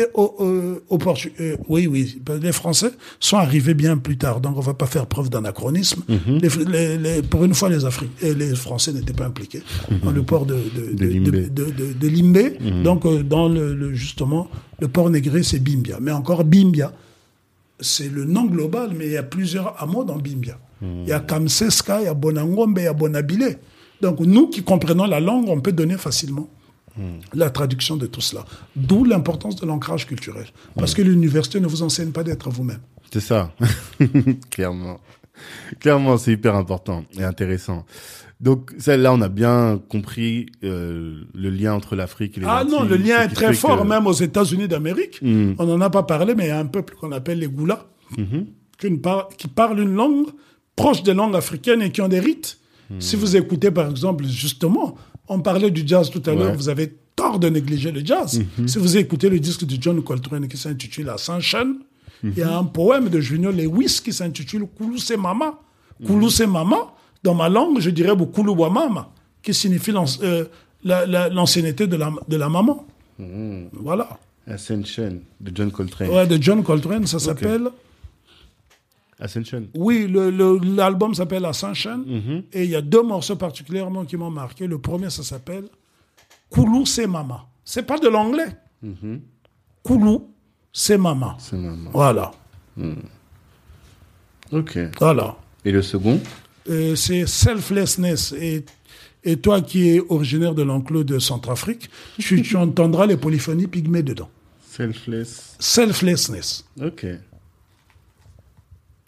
et 0.00 0.06
aux, 0.14 0.34
euh, 0.40 0.82
aux 0.88 0.96
Portugais. 0.98 1.58
oui, 1.68 1.86
oui, 1.86 2.20
les 2.40 2.52
Français 2.52 2.90
sont 3.20 3.36
arrivés 3.36 3.74
bien 3.74 3.98
plus 3.98 4.16
tard, 4.16 4.40
donc 4.40 4.56
on 4.56 4.60
ne 4.60 4.64
va 4.64 4.72
pas 4.74 4.86
faire 4.86 5.06
preuve 5.06 5.28
d'anachronisme. 5.28 6.02
Les- 6.08 6.48
les- 6.64 6.98
les- 6.98 7.22
pour 7.22 7.44
une 7.44 7.54
fois, 7.54 7.68
les, 7.68 7.84
Afri- 7.84 8.08
et 8.22 8.32
les 8.34 8.54
Français 8.56 8.92
n'étaient 8.94 9.12
pas 9.12 9.26
impliqués 9.26 9.62
dans 10.02 10.10
le 10.10 10.22
port 10.22 10.46
de, 10.46 10.54
de, 10.54 10.94
De 10.96 11.06
Limbé. 11.06 11.42
de, 11.50 12.08
Limbé. 12.08 12.56
Donc, 12.82 13.04
euh, 13.04 13.22
dans 13.22 13.48
le, 13.48 13.74
le- 13.74 13.92
justement, 13.92 14.48
le 14.80 14.88
port 14.88 15.10
négré, 15.10 15.42
c'est 15.42 15.58
Bimbia. 15.62 15.98
Mais 16.00 16.12
encore 16.12 16.44
Bimbia, 16.44 16.92
c'est 17.78 18.08
le 18.10 18.24
nom 18.24 18.46
global, 18.46 18.92
mais 18.96 19.06
il 19.06 19.12
y 19.12 19.16
a 19.18 19.22
plusieurs 19.22 19.80
hameaux 19.82 20.04
dans 20.04 20.16
Bimbia. 20.16 20.58
Il 21.04 21.08
y 21.08 21.12
a 21.12 21.20
Kamseska, 21.20 22.00
il 22.00 22.04
y 22.06 22.08
a 22.08 22.14
Bonangombe, 22.14 22.78
il 22.78 22.84
y 22.84 22.86
a 22.88 22.92
Bonabile. 22.92 23.58
Donc, 24.02 24.20
nous 24.20 24.48
qui 24.48 24.62
comprenons 24.62 25.06
la 25.06 25.20
langue, 25.20 25.48
on 25.48 25.60
peut 25.60 25.72
donner 25.72 25.96
facilement 25.96 26.48
la 27.32 27.48
traduction 27.48 27.96
de 27.96 28.06
tout 28.06 28.20
cela. 28.20 28.44
D'où 28.76 29.04
l'importance 29.04 29.56
de 29.56 29.64
l'ancrage 29.64 30.06
culturel. 30.06 30.44
Parce 30.76 30.92
que 30.92 31.00
l'université 31.00 31.58
ne 31.60 31.66
vous 31.66 31.82
enseigne 31.82 32.10
pas 32.10 32.22
d'être 32.22 32.50
vous-même. 32.50 32.80
C'est 33.10 33.20
ça. 33.20 33.50
Clairement. 34.50 35.00
Clairement, 35.80 36.18
c'est 36.18 36.32
hyper 36.32 36.54
important 36.54 37.04
et 37.18 37.24
intéressant. 37.24 37.86
Donc, 38.40 38.72
ça, 38.76 38.96
là, 38.96 39.12
on 39.14 39.20
a 39.22 39.28
bien 39.28 39.80
compris 39.88 40.46
euh, 40.64 41.22
le 41.32 41.48
lien 41.50 41.72
entre 41.74 41.94
l'Afrique 41.96 42.36
et 42.36 42.40
les 42.40 42.46
Ah 42.48 42.64
non, 42.68 42.82
le 42.82 42.96
lien 42.96 43.22
est 43.22 43.28
qui 43.28 43.34
très 43.34 43.54
fort, 43.54 43.80
que- 43.82 43.86
même 43.86 44.06
aux 44.06 44.12
États-Unis 44.12 44.68
d'Amérique. 44.68 45.22
Mm. 45.22 45.52
On 45.58 45.64
n'en 45.64 45.80
a 45.80 45.90
pas 45.90 46.02
parlé, 46.02 46.34
mais 46.34 46.44
il 46.46 46.48
y 46.48 46.50
a 46.50 46.58
un 46.58 46.66
peuple 46.66 46.94
qu'on 47.00 47.12
appelle 47.12 47.38
les 47.38 47.46
Goulas, 47.48 47.86
Mhm. 48.18 48.46
qu'une 48.78 49.00
par- 49.00 49.28
qui 49.38 49.48
parle 49.48 49.80
une 49.80 49.94
langue 49.94 50.26
proches 50.76 51.02
des 51.04 51.14
langues 51.14 51.36
africaines 51.36 51.80
et 51.82 51.90
qui 51.90 52.00
ont 52.02 52.08
des 52.08 52.20
rites. 52.20 52.58
Si 52.98 53.16
vous 53.16 53.36
écoutez, 53.36 53.70
par 53.70 53.88
exemple, 53.90 54.24
justement, 54.26 54.94
on 55.28 55.40
parlait 55.40 55.70
du 55.70 55.82
jazz 55.86 56.10
tout 56.10 56.22
à 56.26 56.34
l'heure, 56.34 56.54
vous 56.56 56.68
avez 56.68 56.92
tort 57.16 57.38
de 57.38 57.48
négliger 57.48 57.90
le 57.92 58.04
jazz. 58.04 58.40
Si 58.66 58.78
vous 58.78 58.96
écoutez 58.96 59.28
le 59.28 59.38
disque 59.40 59.64
de 59.64 59.76
John 59.80 60.02
Coltrane 60.02 60.48
qui 60.48 60.56
s'intitule 60.56 61.08
Ascension, 61.08 61.76
il 62.24 62.38
y 62.38 62.42
a 62.42 62.56
un 62.56 62.64
poème 62.64 63.08
de 63.08 63.20
Junior 63.20 63.52
Lewis 63.52 64.00
qui 64.04 64.12
s'intitule 64.12 64.66
Koulou 64.76 64.98
c'est 64.98 65.16
mama. 65.16 65.58
Koulou 66.06 66.30
c'est 66.30 66.46
mama, 66.46 66.92
dans 67.22 67.34
ma 67.34 67.48
langue, 67.48 67.80
je 67.80 67.90
dirais 67.90 68.12
Koulou 68.32 68.54
wa 68.54 68.70
mama, 68.70 69.10
qui 69.42 69.52
signifie 69.54 69.92
euh, 70.22 70.44
la- 70.84 71.06
la- 71.06 71.28
l'ancienneté 71.28 71.86
de 71.86 71.96
la, 71.96 72.12
de 72.28 72.36
la 72.36 72.48
maman. 72.48 72.86
Voilà. 73.72 74.08
Ascension 74.46 75.20
de 75.40 75.52
John 75.54 75.70
Coltrane. 75.70 76.08
Ouais, 76.10 76.26
de 76.26 76.40
John 76.42 76.62
Coltrane, 76.62 77.06
ça 77.06 77.18
s'appelle. 77.18 77.68
Ascension. 79.22 79.68
Oui, 79.74 80.06
le- 80.08 80.30
le- 80.30 80.58
l'album 80.76 81.14
s'appelle 81.14 81.44
Ascension. 81.44 82.04
Et 82.52 82.64
il 82.64 82.70
y 82.70 82.76
a 82.76 82.82
deux 82.82 83.02
morceaux 83.02 83.36
particulièrement 83.36 84.04
qui 84.04 84.16
m'ont 84.16 84.30
marqué. 84.30 84.66
Le 84.66 84.78
premier, 84.78 85.10
ça 85.10 85.22
s'appelle 85.22 85.64
Koulou, 86.50 86.84
c'est 86.86 87.06
Mama. 87.06 87.46
C'est 87.64 87.84
pas 87.84 87.98
de 87.98 88.08
l'anglais. 88.08 88.48
Koulou, 89.82 90.28
c'est 90.72 90.98
Mama. 90.98 91.36
C'est 91.38 91.56
maman. 91.56 91.90
Voilà. 91.92 92.32
Ok. 94.50 94.78
Voilà. 94.98 95.36
Et 95.64 95.72
le 95.72 95.82
second? 95.82 96.20
Euh, 96.68 96.94
c'est 96.96 97.26
Selflessness. 97.26 98.32
Et, 98.32 98.64
et 99.24 99.36
toi 99.36 99.60
qui 99.62 99.88
es 99.88 100.00
originaire 100.08 100.54
de 100.54 100.62
l'enclos 100.62 101.04
de 101.04 101.18
Centrafrique, 101.18 101.88
tu, 102.18 102.42
tu 102.42 102.56
entendras 102.66 103.06
les 103.06 103.16
polyphonies 103.16 103.66
pygmées 103.68 104.02
dedans. 104.02 104.28
Selfless. 104.68 105.56
Selflessness. 105.58 106.64
Ok. 106.80 107.06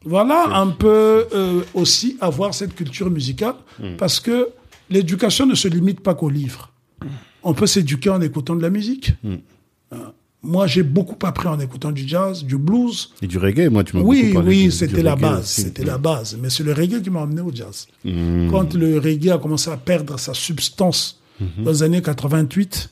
Voilà 0.05 0.57
un 0.57 0.69
peu 0.69 1.27
euh, 1.35 1.63
aussi 1.75 2.17
avoir 2.21 2.55
cette 2.55 2.75
culture 2.75 3.11
musicale, 3.11 3.55
parce 3.99 4.21
que 4.21 4.49
l'éducation 4.91 5.47
ne 5.47 5.55
se 5.55 5.69
limite 5.69 6.01
pas 6.01 6.15
qu'aux 6.15 6.31
livres. 6.31 6.71
On 7.43 7.55
peut 7.55 7.67
s'éduquer 7.67 8.11
en 8.11 8.21
écoutant 8.21 8.55
de 8.55 8.63
la 8.63 8.71
musique. 8.71 9.13
Euh, 9.25 9.97
moi, 10.43 10.67
j'ai 10.67 10.83
beaucoup 10.83 11.17
appris 11.27 11.49
en 11.49 11.59
écoutant 11.59 11.91
du 11.91 12.07
jazz, 12.07 12.45
du 12.45 12.59
blues. 12.59 13.11
Et 13.23 13.27
du 13.27 13.39
reggae, 13.39 13.71
moi, 13.71 13.83
tu 13.83 13.97
m'as 13.97 14.03
Oui, 14.03 14.33
beaucoup 14.33 14.47
oui, 14.47 14.71
c'était 14.71 15.03
la 15.03 15.17
base, 15.17 15.47
c'était 15.47 15.85
la 15.85 15.97
base. 15.99 16.37
Mais 16.41 16.51
c'est 16.51 16.65
le 16.65 16.73
reggae 16.75 17.01
qui 17.03 17.11
m'a 17.11 17.23
amené 17.23 17.41
au 17.41 17.51
jazz. 17.53 17.87
Quand 18.05 18.75
le 18.75 18.99
reggae 18.99 19.31
a 19.31 19.39
commencé 19.39 19.71
à 19.71 19.77
perdre 19.77 20.19
sa 20.19 20.35
substance 20.35 21.21
dans 21.59 21.71
les 21.71 21.83
années 21.83 22.03
88, 22.03 22.91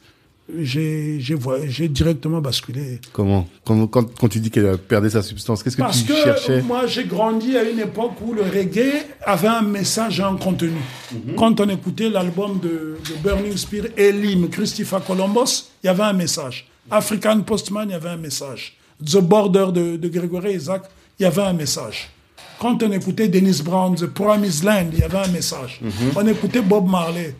j'ai 0.61 1.89
directement 1.89 2.41
basculé. 2.41 3.01
Comment? 3.13 3.49
Quand, 3.65 3.87
quand, 3.87 4.15
quand 4.19 4.29
tu 4.29 4.41
dis 4.41 4.51
qu'elle 4.51 4.67
a 4.69 4.77
perdu 4.79 5.11
sa 5.11 5.23
substance, 5.23 5.63
qu'est-ce 5.63 5.77
que 5.77 5.83
Parce 5.83 6.03
tu 6.05 6.13
que 6.13 6.17
cherchais? 6.17 6.63
moi, 6.63 6.87
j'ai 6.87 7.05
grandi 7.05 7.57
à 7.57 7.63
une 7.63 7.79
époque 7.79 8.13
où 8.25 8.33
le 8.33 8.43
reggae 8.43 9.07
avait 9.23 9.49
un 9.49 9.63
message 9.63 10.21
et 10.21 10.23
un 10.23 10.37
contenu. 10.37 10.73
Mhm. 11.13 11.35
Quand 11.37 11.61
on 11.61 11.69
écoutait 11.69 12.11
l'album 12.11 12.59
de, 12.61 12.69
de 13.09 13.23
Burning 13.23 13.57
Spear 13.57 13.87
l'hymne 13.97 14.49
Christopher 14.49 15.05
Columbus, 15.05 15.65
il 15.83 15.87
y 15.87 15.91
avait 15.91 16.03
un 16.03 16.13
message. 16.13 16.67
African 16.91 17.41
Postman, 17.43 17.89
il 17.89 17.93
y 17.93 17.95
avait 17.95 18.11
un 18.11 18.17
message. 18.17 18.77
The 19.05 19.19
Border 19.19 19.67
de, 19.73 19.97
de 19.97 20.09
Grégory 20.09 20.55
Isaac, 20.55 20.83
il 21.19 21.23
y 21.23 21.27
avait 21.27 21.43
un 21.43 21.53
message. 21.53 22.11
Quand 22.63 22.81
on 22.85 22.93
écoutait 22.93 23.27
Dennis 23.27 23.61
Brown, 23.65 23.97
The 23.97 24.07
Promised 24.07 24.63
Land, 24.63 24.91
il 24.93 25.01
y 25.01 25.03
avait 25.03 25.19
un 25.19 25.33
message. 25.33 25.81
Mhm. 25.83 25.91
On 26.15 26.27
écoutait 26.29 26.61
Bob 26.63 26.89
Marley, 26.89 27.35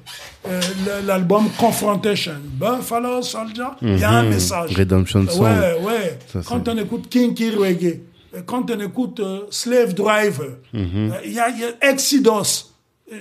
euh, 0.49 0.61
l'album 1.07 1.45
Confrontation, 1.57 2.39
Buffalo 2.61 3.23
Soldier, 3.23 3.71
il 3.83 3.99
y 4.01 4.03
a 4.05 4.11
un 4.11 4.25
message. 4.25 4.71
Mhm. 4.73 4.77
Redemption 4.79 5.25
Song. 5.29 5.43
Ouais, 5.45 5.77
ouais. 5.87 6.19
Ça, 6.33 6.41
Quand 6.49 6.67
on 6.69 6.77
écoute 6.77 7.09
Kinky 7.09 7.51
Reggae, 7.51 8.01
quand 8.47 8.69
on 8.73 8.81
écoute 8.81 9.21
euh, 9.21 9.43
Slave 9.51 9.95
Driver, 9.95 10.59
Mhm. 10.73 11.13
euh, 11.13 11.15
il 11.25 11.33
y, 11.35 11.39
a, 11.39 11.51
y 11.51 11.65
a 11.65 11.97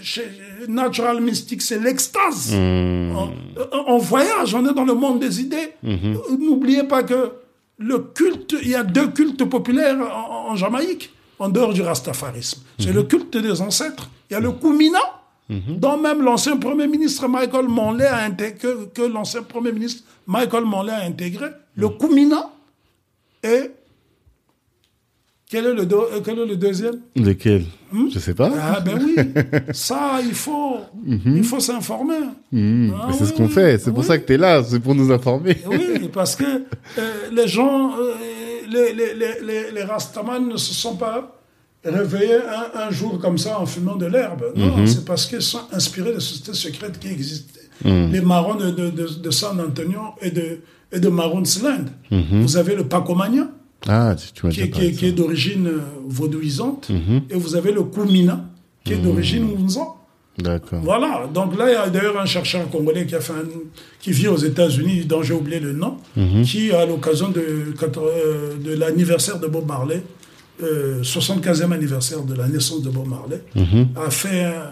chez- 0.02 0.32
Natural 0.68 1.22
Mystic, 1.22 1.62
c'est 1.62 1.80
l'extase. 1.80 2.52
On, 2.56 3.30
on 3.88 3.98
voyage, 4.00 4.56
on 4.56 4.66
est 4.68 4.74
dans 4.74 4.86
le 4.86 4.96
monde 4.96 5.20
des 5.20 5.40
idées. 5.40 5.74
N'oubliez 5.84 6.84
pas 6.84 7.04
que 7.04 7.34
le 7.78 7.98
culte, 8.00 8.56
il 8.64 8.70
y 8.70 8.76
a 8.76 8.84
deux 8.84 9.10
cultes 9.10 9.44
populaires 9.46 9.98
en, 10.00 10.52
en 10.52 10.56
Jamaïque, 10.56 11.12
en 11.42 11.50
dehors 11.50 11.74
du 11.74 11.82
rastafarisme. 11.82 12.62
Mhm. 12.62 12.86
C'est 12.86 12.94
le 12.94 13.04
culte 13.04 13.36
des 13.38 13.62
ancêtres. 13.62 14.10
Il 14.30 14.34
y 14.34 14.36
a 14.36 14.40
le 14.40 14.52
Koumina, 14.52 15.00
dont 15.50 15.98
même 15.98 16.22
l'ancien 16.22 16.56
Premier 16.58 16.88
ministre 16.88 17.28
Michael 17.28 17.68
Manley 17.68 18.06
a 18.06 18.20
intégré, 18.24 18.58
que, 18.60 18.86
que 18.96 19.02
l'ancien 19.02 19.42
Premier 19.44 19.72
ministre 19.74 20.04
Michael 20.28 20.66
Manley 20.66 20.94
a 20.94 21.02
intégré. 21.12 21.48
Le 21.76 21.88
Mhm. 21.88 21.98
Koumina 21.98 22.50
et 23.44 23.72
quel 25.52 25.66
est 25.66 25.74
le, 25.74 25.86
do- 25.86 26.08
euh, 26.14 26.22
quel 26.24 26.40
est 26.40 26.46
le 26.46 26.56
deuxième? 26.56 26.96
Lequel? 27.16 27.66
Je 28.14 28.20
sais 28.20 28.34
pas. 28.34 28.50
Ah 28.58 28.80
ben 28.80 28.98
oui, 29.04 29.16
ça 29.74 30.20
il 30.24 30.34
faut, 30.34 30.78
il 31.06 31.44
faut 31.44 31.60
s'informer. 31.60 32.22
Mhm. 32.54 32.94
Ah 32.98 33.06
Mais 33.10 33.14
c'est 33.18 33.26
ce 33.26 33.34
qu'on 33.34 33.48
oui, 33.48 33.52
fait. 33.52 33.78
C'est 33.78 33.92
pour 33.92 34.00
oui. 34.00 34.06
ça 34.06 34.18
que 34.18 34.26
tu 34.26 34.34
es 34.34 34.38
là. 34.38 34.64
C'est 34.64 34.80
pour 34.80 34.96
nous 34.96 35.12
informer. 35.12 35.58
Oui, 35.70 36.10
parce 36.14 36.38
que 36.38 36.46
euh, 36.46 37.12
les 37.34 37.48
gens, 37.50 37.92
euh, 38.00 38.14
les, 38.70 38.94
les, 38.94 39.14
les, 39.14 39.72
les, 39.76 39.84
Rastaman 39.84 40.48
ne 40.48 40.56
se 40.58 40.74
sont 40.74 40.96
pas 40.96 41.38
réveillés 41.84 42.36
un, 42.36 42.88
un 42.88 42.92
jour 42.92 43.20
comme 43.20 43.38
ça 43.38 43.60
en 43.60 43.66
fumant 43.66 43.98
de 43.98 44.06
l'herbe. 44.06 44.44
Non, 44.56 44.86
c'est 44.88 45.04
parce 45.04 45.26
qu'ils 45.26 45.42
sont 45.42 45.64
inspirés 45.74 46.14
de 46.14 46.20
sociétés 46.20 46.54
secrètes 46.54 46.98
qui 47.00 47.10
existaient. 47.10 47.60
Les 47.84 48.22
marrons 48.22 48.56
de, 48.56 48.70
de, 48.70 48.90
de, 48.90 49.08
de 49.22 49.32
San 49.32 49.60
Antonio 49.60 50.00
et 50.22 50.32
de, 50.32 50.60
et 50.94 51.00
de 51.00 51.10
Land. 51.10 51.86
Vous 52.44 52.56
avez 52.58 52.76
le 52.76 52.86
Pacomania, 52.86 53.50
Ah, 53.88 54.16
tu, 54.16 54.48
qui, 54.50 54.62
est- 54.62 54.70
qui, 54.70 54.92
qui 54.94 55.12
d'origine 55.14 55.68
euh, 55.68 55.80
vaudouisante, 56.08 56.90
et 57.30 57.36
vous 57.36 57.56
avez 57.56 57.72
le 57.72 57.84
Koumina, 57.84 58.46
qui 58.84 58.94
est 58.94 58.98
d'origine 58.98 59.44
Ounzan. 59.44 59.98
D'accord. 60.38 60.80
Voilà, 60.82 61.28
donc 61.34 61.58
là, 61.58 61.70
il 61.70 61.74
y 61.74 61.76
a 61.76 61.90
d'ailleurs 61.90 62.20
un 62.20 62.26
chercheur 62.26 62.70
congolais 62.70 63.06
qui, 63.06 63.16
a 63.16 63.20
fait 63.22 63.34
un- 63.34 63.60
qui 64.00 64.12
vit 64.12 64.28
aux 64.28 64.38
États-Unis, 64.38 65.06
dont 65.06 65.22
j'ai 65.24 65.34
oublié 65.34 65.60
le 65.60 65.74
nom, 65.74 65.98
qui, 66.44 66.72
à 66.72 66.86
l'occasion 66.86 67.30
de, 67.30 67.40
euh, 67.42 68.58
de 68.64 68.74
l'anniversaire 68.76 69.40
de 69.40 69.48
Bob 69.48 69.68
Marley, 69.68 70.02
euh, 70.64 71.02
75e 71.04 71.72
anniversaire 71.74 72.22
de 72.24 72.34
la 72.36 72.48
naissance 72.48 72.82
de 72.82 72.90
Bob 72.90 73.08
Marley, 73.08 73.42
a 73.96 74.10
fait 74.10 74.44
un, 74.46 74.72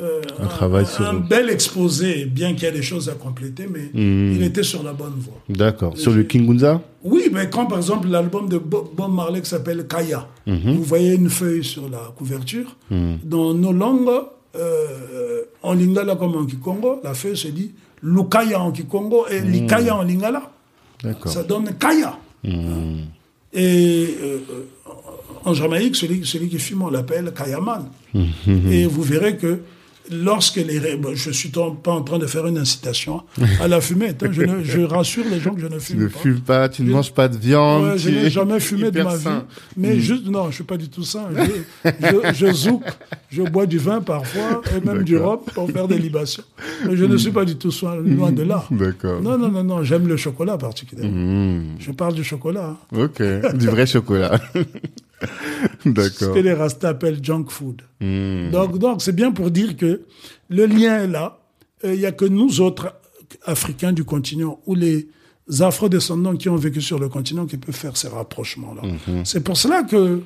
euh, 0.00 0.20
Un 0.40 0.46
travail 0.46 0.86
sur- 0.86 1.06
un 1.06 1.14
bel 1.14 1.48
exposé, 1.50 2.24
bien 2.24 2.54
qu'il 2.54 2.64
y 2.64 2.66
ait 2.66 2.72
des 2.72 2.82
choses 2.82 3.08
à 3.08 3.12
compléter, 3.14 3.66
mais 3.70 3.90
il 3.94 4.42
était 4.42 4.62
sur 4.64 4.82
la 4.82 4.92
bonne 4.92 5.14
voie. 5.18 5.40
D'accord. 5.48 5.96
Sur 5.96 6.12
le 6.12 6.24
Kingunza 6.24 6.82
Oui, 7.04 7.28
mais 7.32 7.48
quand 7.48 7.66
par 7.66 7.78
exemple 7.78 8.08
l'album 8.08 8.48
de 8.48 8.58
Bob 8.58 8.88
Marley 9.12 9.40
qui 9.42 9.48
s'appelle 9.50 9.86
Kaya, 9.86 10.26
vous 10.46 10.82
voyez 10.82 11.14
une 11.14 11.30
feuille 11.30 11.62
sur 11.64 11.88
la 11.88 12.12
couverture, 12.16 12.76
dans 12.90 13.54
nos 13.54 13.72
langues, 13.72 14.08
euh, 14.56 15.42
en 15.62 15.74
lingala 15.74 16.14
comme 16.16 16.36
en 16.36 16.44
kikongo, 16.44 17.00
la 17.02 17.14
feuille 17.14 17.36
se 17.36 17.48
dit 17.48 17.72
Lukaya 18.02 18.60
en 18.60 18.70
kikongo 18.72 19.26
et 19.28 19.40
Likaya 19.40 19.96
en 19.96 20.02
lingala. 20.02 20.50
D'accord. 21.02 21.30
Ça 21.32 21.42
donne 21.42 21.70
Kaya. 21.78 22.18
Et 23.52 24.16
euh, 24.22 24.38
en 25.44 25.54
Jamaïque, 25.54 25.94
celui, 25.96 26.24
celui 26.26 26.48
qui 26.48 26.58
fume, 26.58 26.82
on 26.82 26.90
l'appelle 26.90 27.32
Kayaman. 27.36 27.84
Et 28.70 28.86
vous 28.86 29.02
verrez 29.02 29.36
que 29.36 29.60
lorsque 30.10 30.56
les... 30.56 30.96
bon, 30.96 31.14
je 31.14 31.30
suis 31.30 31.48
pas 31.50 31.92
en 31.92 32.02
train 32.02 32.18
de 32.18 32.26
faire 32.26 32.46
une 32.46 32.58
incitation 32.58 33.22
à 33.60 33.68
la 33.68 33.80
fumette. 33.80 34.22
hein. 34.22 34.28
Je, 34.32 34.42
ne- 34.42 34.62
je 34.64 34.80
rassure 34.80 35.24
les 35.30 35.40
gens 35.40 35.54
que 35.54 35.60
je 35.60 35.66
ne 35.66 35.78
Tu 35.78 35.80
fume 35.80 36.02
ne 36.02 36.08
pas. 36.08 36.18
fumes 36.18 36.40
pas, 36.40 36.68
tu 36.68 36.82
ne 36.82 36.90
manges 36.90 37.12
pas 37.12 37.28
de 37.28 37.36
viande. 37.36 37.84
Ouais, 37.84 37.98
je 37.98 38.08
tu 38.10 38.14
n'ai 38.16 38.30
jamais 38.30 38.60
fumé 38.68 38.90
de 38.90 39.02
ma 39.02 39.16
vie. 39.16 39.22
sain. 39.22 39.44
Mais 39.76 39.98
juste, 39.98 40.26
non, 40.26 40.50
je 40.50 40.56
suis 40.56 40.64
pas 40.64 40.76
du 40.76 40.88
tout 40.88 41.04
ça. 41.04 41.28
Je, 41.34 41.90
je, 41.90 42.34
je 42.46 42.52
zouk, 42.52 42.82
je 43.30 43.42
bois 43.42 43.66
du 43.66 43.78
vin 43.78 44.00
parfois, 44.00 44.62
et 44.76 44.84
même 44.86 45.04
du 45.04 45.16
rhum 45.16 45.38
pour 45.54 45.70
faire 45.70 45.88
des 45.88 45.98
libations. 45.98 46.44
Mais 46.86 46.96
je 46.96 47.04
ne 47.04 47.16
suis 47.16 47.32
pas 47.32 47.44
du 47.44 47.56
tout 47.56 47.70
soin, 47.70 47.96
loin 47.96 48.32
de 48.32 48.42
là. 48.42 48.64
D'accord. 48.70 49.20
Non, 49.22 49.38
non, 49.38 49.50
non, 49.50 49.64
non, 49.64 49.82
j'aime 49.84 50.06
le 50.08 50.16
chocolat 50.16 50.58
particulièrement. 50.58 51.14
Hmm. 51.14 51.76
Je 51.78 51.92
parle 51.92 52.14
du 52.14 52.24
chocolat. 52.24 52.76
hein. 52.92 52.98
Ok. 53.04 53.22
Du 53.56 53.68
vrai 53.68 53.86
chocolat. 53.86 54.40
Ce 55.84 55.88
D'accord. 55.88 56.34
que 56.34 56.40
les 56.40 56.52
Rastas 56.52 56.90
appellent 56.90 57.22
junk 57.22 57.46
food. 57.48 57.82
Hmm. 58.00 58.50
Donc, 58.50 58.78
donc 58.78 59.02
c'est 59.02 59.14
bien 59.14 59.32
pour 59.32 59.50
dire 59.50 59.76
que 59.76 60.02
le 60.48 60.66
lien 60.66 61.04
est 61.04 61.08
là. 61.08 61.38
Euh, 61.84 61.94
Il 61.94 62.00
n'y 62.00 62.06
a 62.06 62.12
que 62.12 62.24
nous 62.24 62.60
autres 62.60 62.94
Africains 63.44 63.92
du 63.92 64.04
continent 64.04 64.60
ou 64.66 64.74
les 64.74 65.08
Afro-descendants 65.60 66.36
qui 66.36 66.48
ont 66.48 66.56
vécu 66.56 66.80
sur 66.80 66.98
le 66.98 67.08
continent 67.08 67.46
qui 67.46 67.58
peuvent 67.58 67.74
faire 67.74 67.96
ces 67.96 68.08
rapprochements-là. 68.08 68.82
C'est 69.24 69.42
pour 69.42 69.56
cela 69.56 69.82
que 69.82 70.22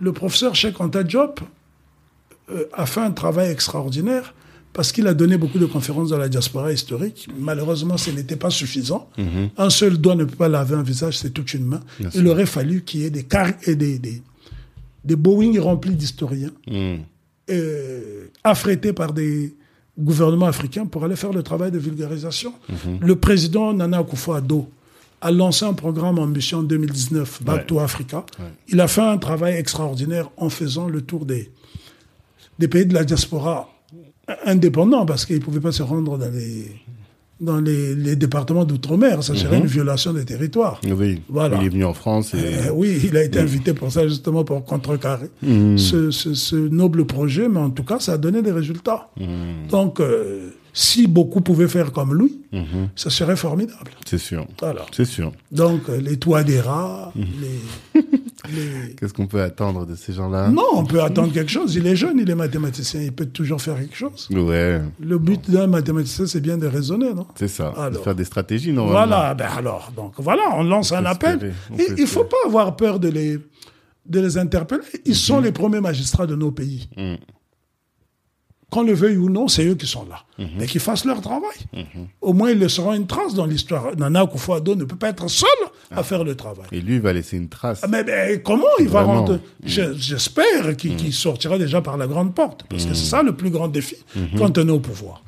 le 0.00 0.12
professeur 0.12 0.54
Cheikh 0.54 0.80
Anta 0.80 1.02
Diop 1.02 1.40
euh, 2.50 2.64
a 2.72 2.86
fait 2.86 3.00
un 3.00 3.10
travail 3.10 3.50
extraordinaire 3.50 4.34
parce 4.72 4.92
qu'il 4.92 5.06
a 5.06 5.14
donné 5.14 5.36
beaucoup 5.36 5.58
de 5.58 5.66
conférences 5.66 6.10
dans 6.10 6.18
la 6.18 6.28
diaspora 6.28 6.72
historique. 6.72 7.28
Malheureusement, 7.38 7.96
ce 7.96 8.10
n'était 8.10 8.36
pas 8.36 8.50
suffisant. 8.50 9.08
Un 9.56 9.70
seul 9.70 9.98
doigt 9.98 10.14
ne 10.14 10.24
peut 10.24 10.36
pas 10.36 10.48
laver 10.48 10.74
un 10.76 10.82
visage, 10.82 11.18
c'est 11.18 11.30
toute 11.30 11.52
une 11.54 11.64
main. 11.64 11.80
Il 12.14 12.26
aurait 12.28 12.46
fallu 12.46 12.82
qu'il 12.82 13.00
y 13.00 13.04
ait 13.04 13.10
des, 13.10 13.24
car 13.24 13.48
et 13.66 13.74
des, 13.74 13.98
des, 13.98 14.22
des 15.04 15.16
Boeing 15.16 15.60
remplis 15.60 15.94
d'historiens 15.96 16.50
Hmm. 16.68 16.98
euh, 17.50 18.26
affrétés 18.44 18.92
par 18.92 19.12
des 19.12 19.54
gouvernements 19.98 20.46
africains 20.46 20.86
pour 20.86 21.04
aller 21.04 21.16
faire 21.16 21.32
le 21.32 21.42
travail 21.42 21.70
de 21.72 21.78
vulgarisation. 21.78 22.52
Le 23.00 23.16
président 23.16 23.72
Nana 23.74 23.98
Akufo-Addo 24.00 24.68
a 25.20 25.30
lancé 25.32 25.64
un 25.66 25.74
programme 25.74 26.18
Ambition 26.18 26.62
2019, 26.62 27.42
Back 27.42 27.56
Ouais. 27.56 27.66
to 27.66 27.80
Africa. 27.80 28.24
Il 28.68 28.80
a 28.80 28.88
fait 28.88 29.02
un 29.02 29.18
travail 29.18 29.56
extraordinaire 29.56 30.30
en 30.36 30.48
faisant 30.48 30.88
le 30.88 31.02
tour 31.02 31.26
des, 31.26 31.50
des 32.58 32.68
pays 32.68 32.86
de 32.86 32.94
la 32.94 33.04
diaspora 33.04 33.68
indépendants 34.46 35.06
parce 35.06 35.26
qu'ils 35.26 35.36
ne 35.36 35.42
pouvaient 35.42 35.60
pas 35.60 35.72
se 35.72 35.82
rendre 35.82 36.16
dans 36.18 36.30
les, 36.30 36.66
dans 37.40 37.60
les, 37.60 37.94
les 37.94 38.16
départements 38.16 38.64
d'outre-mer. 38.64 39.22
Ça 39.22 39.34
serait 39.34 39.58
une 39.58 39.66
violation 39.66 40.12
des 40.12 40.24
territoires. 40.24 40.80
Oui, 40.86 41.22
Voilà. 41.28 41.58
il 41.60 41.66
est 41.66 41.70
venu 41.70 41.84
en 41.84 41.94
France 41.94 42.34
et... 42.34 42.38
Euh, 42.68 42.72
oui, 42.74 43.00
il 43.04 43.16
a 43.16 43.22
été 43.24 43.38
invité 43.38 43.72
pour 43.74 43.90
ça, 43.90 44.06
justement, 44.06 44.44
pour 44.44 44.64
contrecarrer 44.64 45.30
ce, 45.42 46.10
ce- 46.10 46.34
ce 46.34 46.56
noble 46.56 47.04
projet, 47.06 47.48
mais 47.48 47.60
en 47.60 47.70
tout 47.70 47.84
cas, 47.84 47.98
ça 47.98 48.12
a 48.14 48.18
donné 48.18 48.42
des 48.42 48.52
résultats. 48.52 49.08
Donc, 49.70 50.00
euh, 50.00 50.50
si 50.72 51.08
beaucoup 51.08 51.40
pouvaient 51.40 51.66
faire 51.66 51.90
comme 51.92 52.14
lui, 52.16 52.42
ça 52.94 53.10
serait 53.10 53.36
formidable. 53.36 53.90
c'est 54.06 54.18
sûr. 54.18 54.46
Voilà. 54.60 54.86
C'est 54.92 55.04
sûr. 55.04 55.32
Donc, 55.50 55.88
euh, 55.88 56.00
les 56.00 56.16
toits 56.18 56.44
des 56.44 56.60
rats, 56.60 57.12
les, 57.16 58.00
les- 58.48 58.94
Qu'est-ce 58.94 59.12
qu'on 59.12 59.26
peut 59.26 59.42
attendre 59.42 59.86
de 59.86 59.94
ces 59.94 60.12
gens-là? 60.12 60.48
Non, 60.48 60.62
on 60.74 60.84
peut 60.84 61.02
attendre 61.02 61.32
quelque 61.32 61.50
chose. 61.50 61.74
Il 61.74 61.86
est 61.86 61.96
jeune, 61.96 62.18
il 62.18 62.28
est 62.30 62.34
mathématicien, 62.34 63.02
il 63.02 63.12
peut 63.12 63.26
toujours 63.26 63.60
faire 63.60 63.76
quelque 63.76 63.96
chose. 63.96 64.28
Ouais, 64.30 64.80
Le 65.00 65.18
but 65.18 65.50
d'un 65.50 65.66
mathématicien, 65.66 66.26
c'est 66.26 66.40
bien 66.40 66.56
de 66.58 66.66
raisonner, 66.66 67.12
non? 67.14 67.26
C'est 67.34 67.48
ça. 67.48 67.72
De 67.92 67.98
faire 67.98 68.14
des 68.14 68.24
stratégies, 68.24 68.72
normalement. 68.72 69.06
Voilà, 69.06 69.34
ben 69.34 69.48
alors, 69.56 69.92
donc 69.94 70.14
voilà, 70.18 70.42
on 70.56 70.62
lance 70.64 70.92
un 70.92 71.04
appel. 71.04 71.52
Et 71.78 71.86
il 71.98 72.06
faut 72.06 72.24
pas 72.24 72.36
avoir 72.46 72.76
peur 72.76 72.98
de 73.00 73.08
les, 73.08 73.38
de 74.06 74.20
les 74.20 74.38
interpeller. 74.38 74.82
Ils 75.04 75.14
sont 75.16 75.40
les 75.40 75.52
premiers 75.52 75.80
magistrats 75.80 76.26
de 76.26 76.34
nos 76.34 76.50
pays. 76.50 76.88
Mhm. 76.96 77.18
Qu'on 78.70 78.82
le 78.84 78.92
veuille 78.92 79.16
ou 79.16 79.28
non, 79.28 79.48
c'est 79.48 79.64
eux 79.66 79.74
qui 79.74 79.86
sont 79.86 80.06
là. 80.08 80.24
Mhm. 80.38 80.48
Mais 80.58 80.66
qu'ils 80.66 80.80
fassent 80.80 81.04
leur 81.04 81.20
travail. 81.20 81.56
Au 82.20 82.32
moins, 82.32 82.50
ils 82.50 82.58
laisseront 82.58 82.92
une 82.94 83.06
trace 83.06 83.34
dans 83.34 83.46
l'histoire. 83.46 83.96
Nana 83.96 84.22
Akufo-Addo 84.24 84.76
ne 84.76 84.84
peut 84.84 84.96
pas 84.96 85.08
être 85.08 85.28
seul 85.28 85.48
à 85.90 86.02
faire 86.04 86.22
le 86.24 86.34
travail. 86.36 86.66
Et 86.72 86.80
lui, 86.80 86.94
il 86.96 87.00
va 87.00 87.12
laisser 87.12 87.36
une 87.36 87.48
trace. 87.48 87.80
Ah, 87.82 87.88
Mais, 87.88 88.04
mais 88.04 88.40
comment 88.44 88.62
il 88.78 88.88
va 88.88 89.02
rentrer 89.02 89.38
Je- 89.64 89.92
J'espère 89.94 90.76
qu'il 90.76 91.12
sortira 91.12 91.58
déjà 91.58 91.80
par 91.80 91.96
la 91.96 92.06
grande 92.06 92.34
porte. 92.34 92.64
Parce 92.68 92.84
que 92.86 92.94
c'est 92.94 93.06
ça 93.10 93.22
le 93.22 93.34
plus 93.34 93.50
grand 93.50 93.68
défi 93.68 93.96
quand 94.38 94.56
on 94.58 94.68
est 94.68 94.72
au 94.72 94.80
pouvoir. 94.80 95.22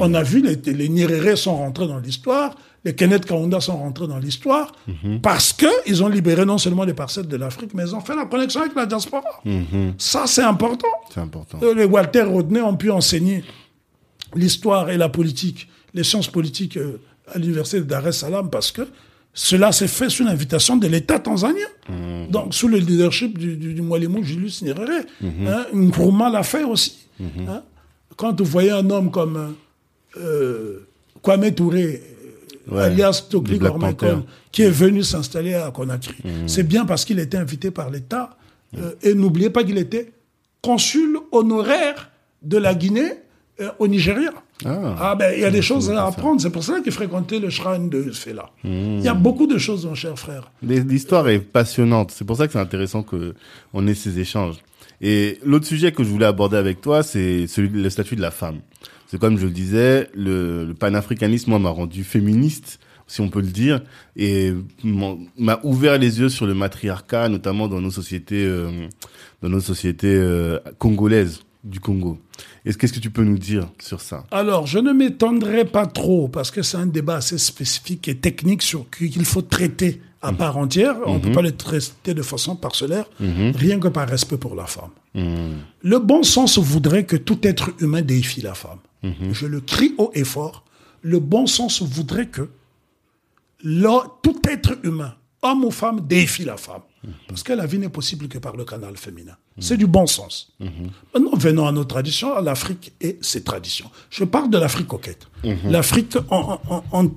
On 0.00 0.14
a 0.14 0.22
vu 0.22 0.40
les, 0.42 0.56
les 0.72 0.88
Nyerere 0.88 1.36
sont 1.36 1.54
rentrés 1.56 1.86
dans 1.86 1.98
l'histoire, 1.98 2.54
les 2.84 2.94
Kenneth 2.94 3.26
Kaunda 3.26 3.60
sont 3.60 3.76
rentrés 3.76 4.06
dans 4.06 4.18
l'histoire, 4.18 4.72
parce 5.22 5.52
qu'ils 5.52 6.02
ont 6.04 6.08
libéré 6.08 6.44
non 6.44 6.58
seulement 6.58 6.84
les 6.84 6.94
parcelles 6.94 7.26
de 7.28 7.36
l'Afrique, 7.36 7.74
mais 7.74 7.82
ils 7.84 7.94
ont 7.94 8.00
fait 8.00 8.14
la 8.14 8.26
connexion 8.26 8.60
avec 8.60 8.74
la 8.74 8.86
diaspora. 8.86 9.42
Ça, 9.98 10.24
c'est 10.26 10.42
important. 10.42 10.88
C'est 11.12 11.20
important. 11.20 11.58
Euh, 11.62 11.74
Les 11.74 11.84
Walter 11.84 12.22
Rodney 12.22 12.60
ont 12.60 12.76
pu 12.76 12.90
enseigner 12.90 13.42
l'histoire 14.34 14.90
et 14.90 14.96
la 14.96 15.08
politique, 15.08 15.68
les 15.94 16.04
sciences 16.04 16.28
politiques 16.28 16.76
euh, 16.76 17.00
à 17.32 17.38
l'université 17.38 17.78
de 17.78 17.84
Dar 17.84 18.06
es 18.06 18.12
Salaam 18.12 18.50
parce 18.50 18.70
que 18.70 18.82
cela 19.34 19.70
s'est 19.70 19.88
fait 19.88 20.08
sous 20.08 20.24
l'invitation 20.24 20.76
de 20.76 20.86
l'État 20.86 21.18
tanzanien. 21.18 21.66
Donc, 22.30 22.54
sous 22.54 22.68
le 22.68 22.78
leadership 22.78 23.36
du, 23.36 23.56
du, 23.56 23.74
du 23.74 23.82
Mwalimu 23.82 24.24
Julius 24.24 24.62
Nyerere. 24.62 25.04
Hein, 25.22 26.30
l'a 26.32 26.42
fait 26.42 26.64
aussi. 26.64 27.06
Hein. 27.20 27.62
Quand 28.16 28.40
vous 28.40 28.46
voyez 28.46 28.70
un 28.70 28.88
homme 28.88 29.10
comme 29.10 29.54
euh, 30.16 30.86
Kwame 31.20 31.52
Touré, 31.52 32.02
Ouais, 32.70 32.82
alias 32.82 33.28
Black 33.32 33.60
Gormakon, 33.60 34.24
qui 34.50 34.62
est 34.62 34.70
venu 34.70 35.02
s'installer 35.02 35.54
à 35.54 35.70
Conakry, 35.70 36.16
c'est 36.46 36.66
bien 36.66 36.84
parce 36.84 37.04
qu'il 37.04 37.18
était 37.18 37.38
invité 37.38 37.70
par 37.70 37.90
l'État. 37.90 38.36
Euh, 38.76 38.92
et 39.02 39.14
n'oubliez 39.14 39.50
pas 39.50 39.62
qu'il 39.62 39.78
était 39.78 40.12
consul 40.60 41.18
honoraire 41.30 42.10
de 42.42 42.58
la 42.58 42.74
Guinée 42.74 43.12
euh, 43.60 43.70
au 43.78 43.86
Nigeria. 43.86 44.32
Ah. 44.64 44.96
Ah, 44.98 45.14
ben, 45.14 45.32
il 45.34 45.40
y 45.40 45.44
a 45.44 45.50
des 45.50 45.62
choses 45.62 45.90
à 45.90 46.06
apprendre. 46.06 46.40
C'est 46.40 46.50
pour 46.50 46.64
ça 46.64 46.80
qu'il 46.80 46.92
fréquentait 46.92 47.38
le 47.38 47.50
shrine 47.50 47.88
de 47.88 48.10
Fela. 48.10 48.50
Il 48.64 49.00
y 49.00 49.08
a 49.08 49.14
beaucoup 49.14 49.46
de 49.46 49.58
choses, 49.58 49.86
mon 49.86 49.94
cher 49.94 50.18
frère. 50.18 50.50
L'histoire 50.62 51.28
est 51.28 51.38
passionnante. 51.38 52.10
C'est 52.10 52.24
pour 52.24 52.36
ça 52.36 52.46
que 52.46 52.52
c'est 52.52 52.58
intéressant 52.58 53.02
que 53.02 53.34
on 53.72 53.86
ait 53.86 53.94
ces 53.94 54.18
échanges. 54.18 54.56
Et 55.00 55.38
l'autre 55.44 55.66
sujet 55.66 55.92
que 55.92 56.02
je 56.02 56.08
voulais 56.08 56.26
aborder 56.26 56.56
avec 56.56 56.80
toi, 56.80 57.02
c'est 57.02 57.46
celui 57.46 57.68
le 57.68 57.90
statut 57.90 58.16
de 58.16 58.22
la 58.22 58.30
femme. 58.30 58.60
C'est 59.06 59.20
comme 59.20 59.38
je 59.38 59.46
le 59.46 59.52
disais, 59.52 60.08
le, 60.14 60.64
le 60.64 60.74
panafricanisme 60.74 61.50
moi 61.50 61.58
m'a 61.58 61.70
rendu 61.70 62.02
féministe, 62.04 62.80
si 63.06 63.20
on 63.20 63.28
peut 63.28 63.40
le 63.40 63.46
dire, 63.46 63.82
et 64.16 64.52
m'a 64.82 65.60
ouvert 65.62 65.96
les 65.98 66.18
yeux 66.18 66.28
sur 66.28 66.46
le 66.46 66.54
matriarcat, 66.54 67.28
notamment 67.28 67.68
dans 67.68 67.80
nos 67.80 67.92
sociétés, 67.92 68.44
euh, 68.44 68.88
dans 69.42 69.48
nos 69.48 69.60
sociétés 69.60 70.14
euh, 70.14 70.58
congolaises 70.78 71.40
du 71.62 71.78
Congo. 71.80 72.18
Est-ce 72.64 72.78
qu'est-ce 72.78 72.92
que 72.92 73.00
tu 73.00 73.10
peux 73.10 73.22
nous 73.24 73.38
dire 73.38 73.68
sur 73.80 74.00
ça? 74.00 74.24
Alors, 74.30 74.66
je 74.66 74.78
ne 74.78 74.92
m'étendrai 74.92 75.64
pas 75.64 75.86
trop 75.86 76.28
parce 76.28 76.50
que 76.50 76.62
c'est 76.62 76.76
un 76.76 76.86
débat 76.86 77.16
assez 77.16 77.38
spécifique 77.38 78.08
et 78.08 78.16
technique 78.16 78.62
sur 78.62 78.90
qu'il 78.90 79.24
faut 79.24 79.42
traiter 79.42 80.00
à 80.22 80.32
part 80.32 80.56
entière. 80.56 80.96
On 81.06 81.14
ne 81.14 81.18
peut 81.20 81.32
pas 81.32 81.42
le 81.42 81.52
traiter 81.52 82.14
de 82.14 82.22
façon 82.22 82.56
parcellaire, 82.56 83.06
rien 83.20 83.78
que 83.78 83.88
par 83.88 84.08
respect 84.08 84.36
pour 84.36 84.54
la 84.56 84.66
femme. 84.66 84.90
Le 85.82 85.98
bon 85.98 86.22
sens 86.22 86.58
voudrait 86.58 87.04
que 87.04 87.16
tout 87.16 87.38
être 87.42 87.70
humain 87.80 88.02
déifie 88.02 88.42
la 88.42 88.54
femme. 88.54 88.78
Je 89.32 89.46
le 89.46 89.60
crie 89.60 89.94
haut 89.98 90.10
et 90.14 90.24
fort. 90.24 90.64
Le 91.02 91.18
bon 91.20 91.46
sens 91.46 91.82
voudrait 91.82 92.28
que 92.28 92.48
tout 94.22 94.40
être 94.48 94.78
humain, 94.84 95.14
homme 95.42 95.64
ou 95.64 95.70
femme, 95.70 96.00
déifie 96.06 96.44
la 96.44 96.56
femme. 96.56 96.82
Parce 97.28 97.42
que 97.44 97.52
la 97.52 97.66
vie 97.66 97.78
n'est 97.78 97.88
possible 97.88 98.26
que 98.26 98.38
par 98.38 98.56
le 98.56 98.64
canal 98.64 98.96
féminin. 98.96 99.36
C'est 99.60 99.76
du 99.76 99.86
bon 99.86 100.06
sens. 100.06 100.52
Maintenant, 101.14 101.36
venons 101.36 101.66
à 101.66 101.72
nos 101.72 101.84
traditions, 101.84 102.34
à 102.34 102.40
l'Afrique 102.42 102.92
et 103.00 103.18
ses 103.20 103.42
traditions. 103.44 103.90
Je 104.10 104.24
parle 104.24 104.50
de 104.50 104.58
l'Afrique 104.58 104.88
coquette. 104.88 105.28
L'Afrique 105.64 106.16
en- 106.30 106.60
en- 106.68 106.84
en- 106.92 107.10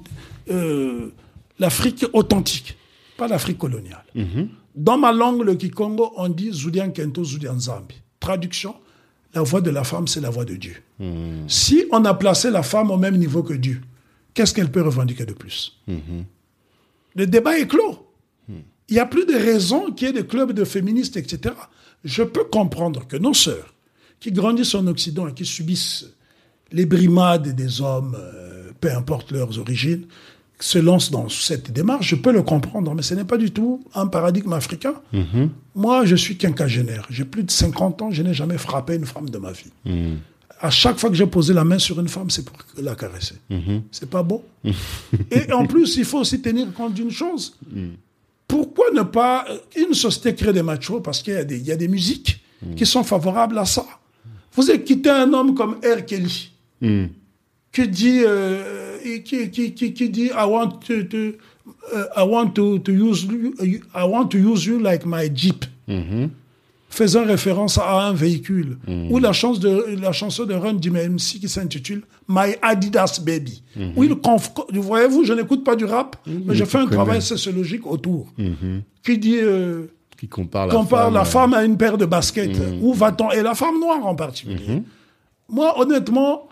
euh, 0.52 1.10
l'Afrique 1.58 2.06
authentique, 2.14 2.78
pas 3.18 3.28
l'Afrique 3.28 3.58
coloniale. 3.58 4.06
Dans 4.76 4.98
ma 4.98 5.12
langue, 5.12 5.42
le 5.44 5.56
Kikongo, 5.56 6.14
on 6.16 6.30
dit 6.30 6.52
Zulian 6.54 6.92
Kento, 6.92 7.24
Zulian 7.24 7.60
Zambi. 7.60 7.96
Traduction, 8.20 8.76
la 9.34 9.42
voix 9.42 9.62
de 9.62 9.70
la 9.70 9.84
femme, 9.84 10.08
c'est 10.08 10.22
la 10.22 10.30
voix 10.30 10.46
de 10.46 10.56
Dieu. 10.56 10.76
Si 11.48 11.86
on 11.92 12.04
a 12.06 12.14
placé 12.14 12.50
la 12.50 12.64
femme 12.64 12.92
au 12.92 12.98
même 12.98 13.18
niveau 13.18 13.44
que 13.44 13.54
Dieu, 13.54 13.82
qu'est-ce 14.34 14.54
qu'elle 14.54 14.72
peut 14.72 14.82
revendiquer 14.82 15.26
de 15.26 15.34
plus? 15.34 15.80
Le 17.16 17.28
débat 17.28 17.58
est 17.60 17.68
clos. 17.68 18.08
Il 18.48 18.94
n'y 18.94 19.00
a 19.00 19.06
plus 19.06 19.26
de 19.26 19.36
raison 19.36 19.92
qu'il 19.92 20.08
y 20.08 20.10
ait 20.10 20.14
des 20.14 20.26
clubs 20.26 20.52
de 20.52 20.66
féministes, 20.66 21.16
etc. 21.16 21.54
Je 22.04 22.24
peux 22.24 22.46
comprendre 22.46 23.08
que 23.08 23.18
nos 23.18 23.36
sœurs, 23.36 23.74
qui 24.20 24.32
grandissent 24.32 24.76
en 24.76 24.88
Occident 24.88 25.28
et 25.28 25.34
qui 25.34 25.46
subissent 25.46 26.06
les 26.72 26.86
brimades 26.86 27.50
des 27.50 27.82
hommes, 27.82 28.18
euh, 28.20 28.72
peu 28.80 28.92
importe 28.92 29.32
leurs 29.32 29.60
origines, 29.60 30.06
se 30.62 30.78
lancent 30.78 31.12
dans 31.12 31.30
cette 31.30 31.72
démarche, 31.72 32.08
je 32.10 32.16
peux 32.16 32.32
le 32.34 32.44
comprendre, 32.44 32.94
mais 32.94 33.02
ce 33.02 33.14
n'est 33.14 33.24
pas 33.24 33.38
du 33.38 33.52
tout 33.52 33.82
un 33.96 34.08
paradigme 34.08 34.52
africain. 34.54 34.94
Moi, 35.76 36.06
je 36.06 36.16
suis 36.16 36.36
quinquagénaire. 36.38 37.06
J'ai 37.10 37.24
plus 37.26 37.44
de 37.44 37.52
50 37.52 38.02
ans, 38.02 38.12
je 38.12 38.22
n'ai 38.24 38.34
jamais 38.34 38.58
frappé 38.58 38.96
une 38.96 39.06
femme 39.06 39.30
de 39.30 39.38
ma 39.38 39.52
vie. 39.54 39.72
À 40.62 40.70
chaque 40.70 41.00
fois 41.00 41.10
que 41.10 41.16
j'ai 41.16 41.26
posé 41.28 41.54
la 41.54 41.64
main 41.64 41.80
sur 41.80 42.00
une 42.02 42.10
femme, 42.10 42.30
c'est 42.30 42.44
pour 42.44 42.58
la 42.82 42.94
caresser. 42.96 43.36
C'est 43.92 44.10
pas 44.10 44.22
beau 44.24 44.44
Et 45.32 45.52
en 45.54 45.66
plus, 45.66 45.96
il 45.96 46.04
faut 46.04 46.20
aussi 46.20 46.42
tenir 46.42 46.74
compte 46.74 46.94
d'une 46.94 47.12
chose. 47.12 47.58
Pourquoi 48.48 48.86
ne 48.94 49.04
pas... 49.04 49.46
Une 49.78 49.94
société 49.94 50.36
crée 50.36 50.52
des 50.52 50.64
machos? 50.64 51.00
Parce 51.02 51.22
qu'il 51.22 51.34
y, 51.34 51.38
a 51.38 51.44
des- 51.46 51.58
il 51.60 51.66
y 51.66 51.72
a 51.72 51.76
des 51.78 51.88
musiques 51.88 52.44
qui 52.76 52.86
sont 52.86 53.04
favorables 53.06 53.58
à 53.58 53.64
ça. 53.66 53.86
Vous 54.54 54.70
écoutez 54.70 55.10
un 55.10 55.32
homme 55.32 55.56
comme 55.56 55.76
R. 55.76 56.04
Kelly 56.06 56.52
qui 57.72 57.88
dit, 57.88 58.22
euh, 58.26 58.89
qui, 59.24 59.50
qui, 59.52 59.74
qui, 59.74 59.94
qui 59.94 60.10
dit 60.10 60.28
I 60.28 60.46
want 60.48 60.80
to, 60.88 61.04
to, 61.04 61.18
euh, 61.18 62.06
I 62.18 62.24
want 62.28 62.52
to, 62.52 62.80
to 62.80 62.92
use 62.92 63.24
you, 63.24 63.54
I 63.96 64.04
want 64.04 64.28
to 64.30 64.38
use 64.38 64.66
you 64.66 64.80
like 64.80 65.06
my 65.06 65.30
Jeep. 65.34 65.66
Faisant 66.92 67.24
référence 67.24 67.78
à 67.78 68.08
un 68.08 68.14
véhicule. 68.14 68.78
Ou 69.12 69.20
la, 69.20 69.32
chance 69.32 69.60
de, 69.60 69.96
la 70.02 70.12
chanson 70.12 70.46
de 70.46 70.56
Run 70.56 70.74
DMC 70.74 71.40
qui 71.40 71.48
s'intitule 71.48 72.02
My 72.28 72.56
Adidas 72.64 73.22
Baby. 73.24 73.62
Où 73.96 74.04
il 74.04 74.12
conf- 74.14 74.50
voyez-vous, 74.74 75.24
je 75.24 75.34
n'écoute 75.34 75.64
pas 75.64 75.76
du 75.76 75.86
rap, 75.86 76.16
mais 76.26 76.56
je 76.56 76.66
fais 76.66 76.80
un 76.80 76.88
travail 76.88 77.22
sociologique 77.22 77.86
autour. 77.86 78.28
Qui 79.06 79.18
dit, 79.20 79.38
euh, 79.38 79.84
Qui 80.18 80.28
compare 80.28 80.66
la 80.68 80.74
compare 80.74 81.04
femme 81.06 81.14
la 81.14 81.26
femme 81.26 81.54
à 81.54 81.64
une 81.64 81.78
paire 81.78 81.98
de 81.98 82.06
baskets. 82.08 82.58
Où 82.82 82.94
va-t-on? 82.94 83.32
Et 83.32 83.44
la 83.44 83.54
femme 83.54 83.80
noire 83.80 84.04
en 84.06 84.16
particulier. 84.16 84.82
Moi, 85.48 85.80
honnêtement, 85.80 86.50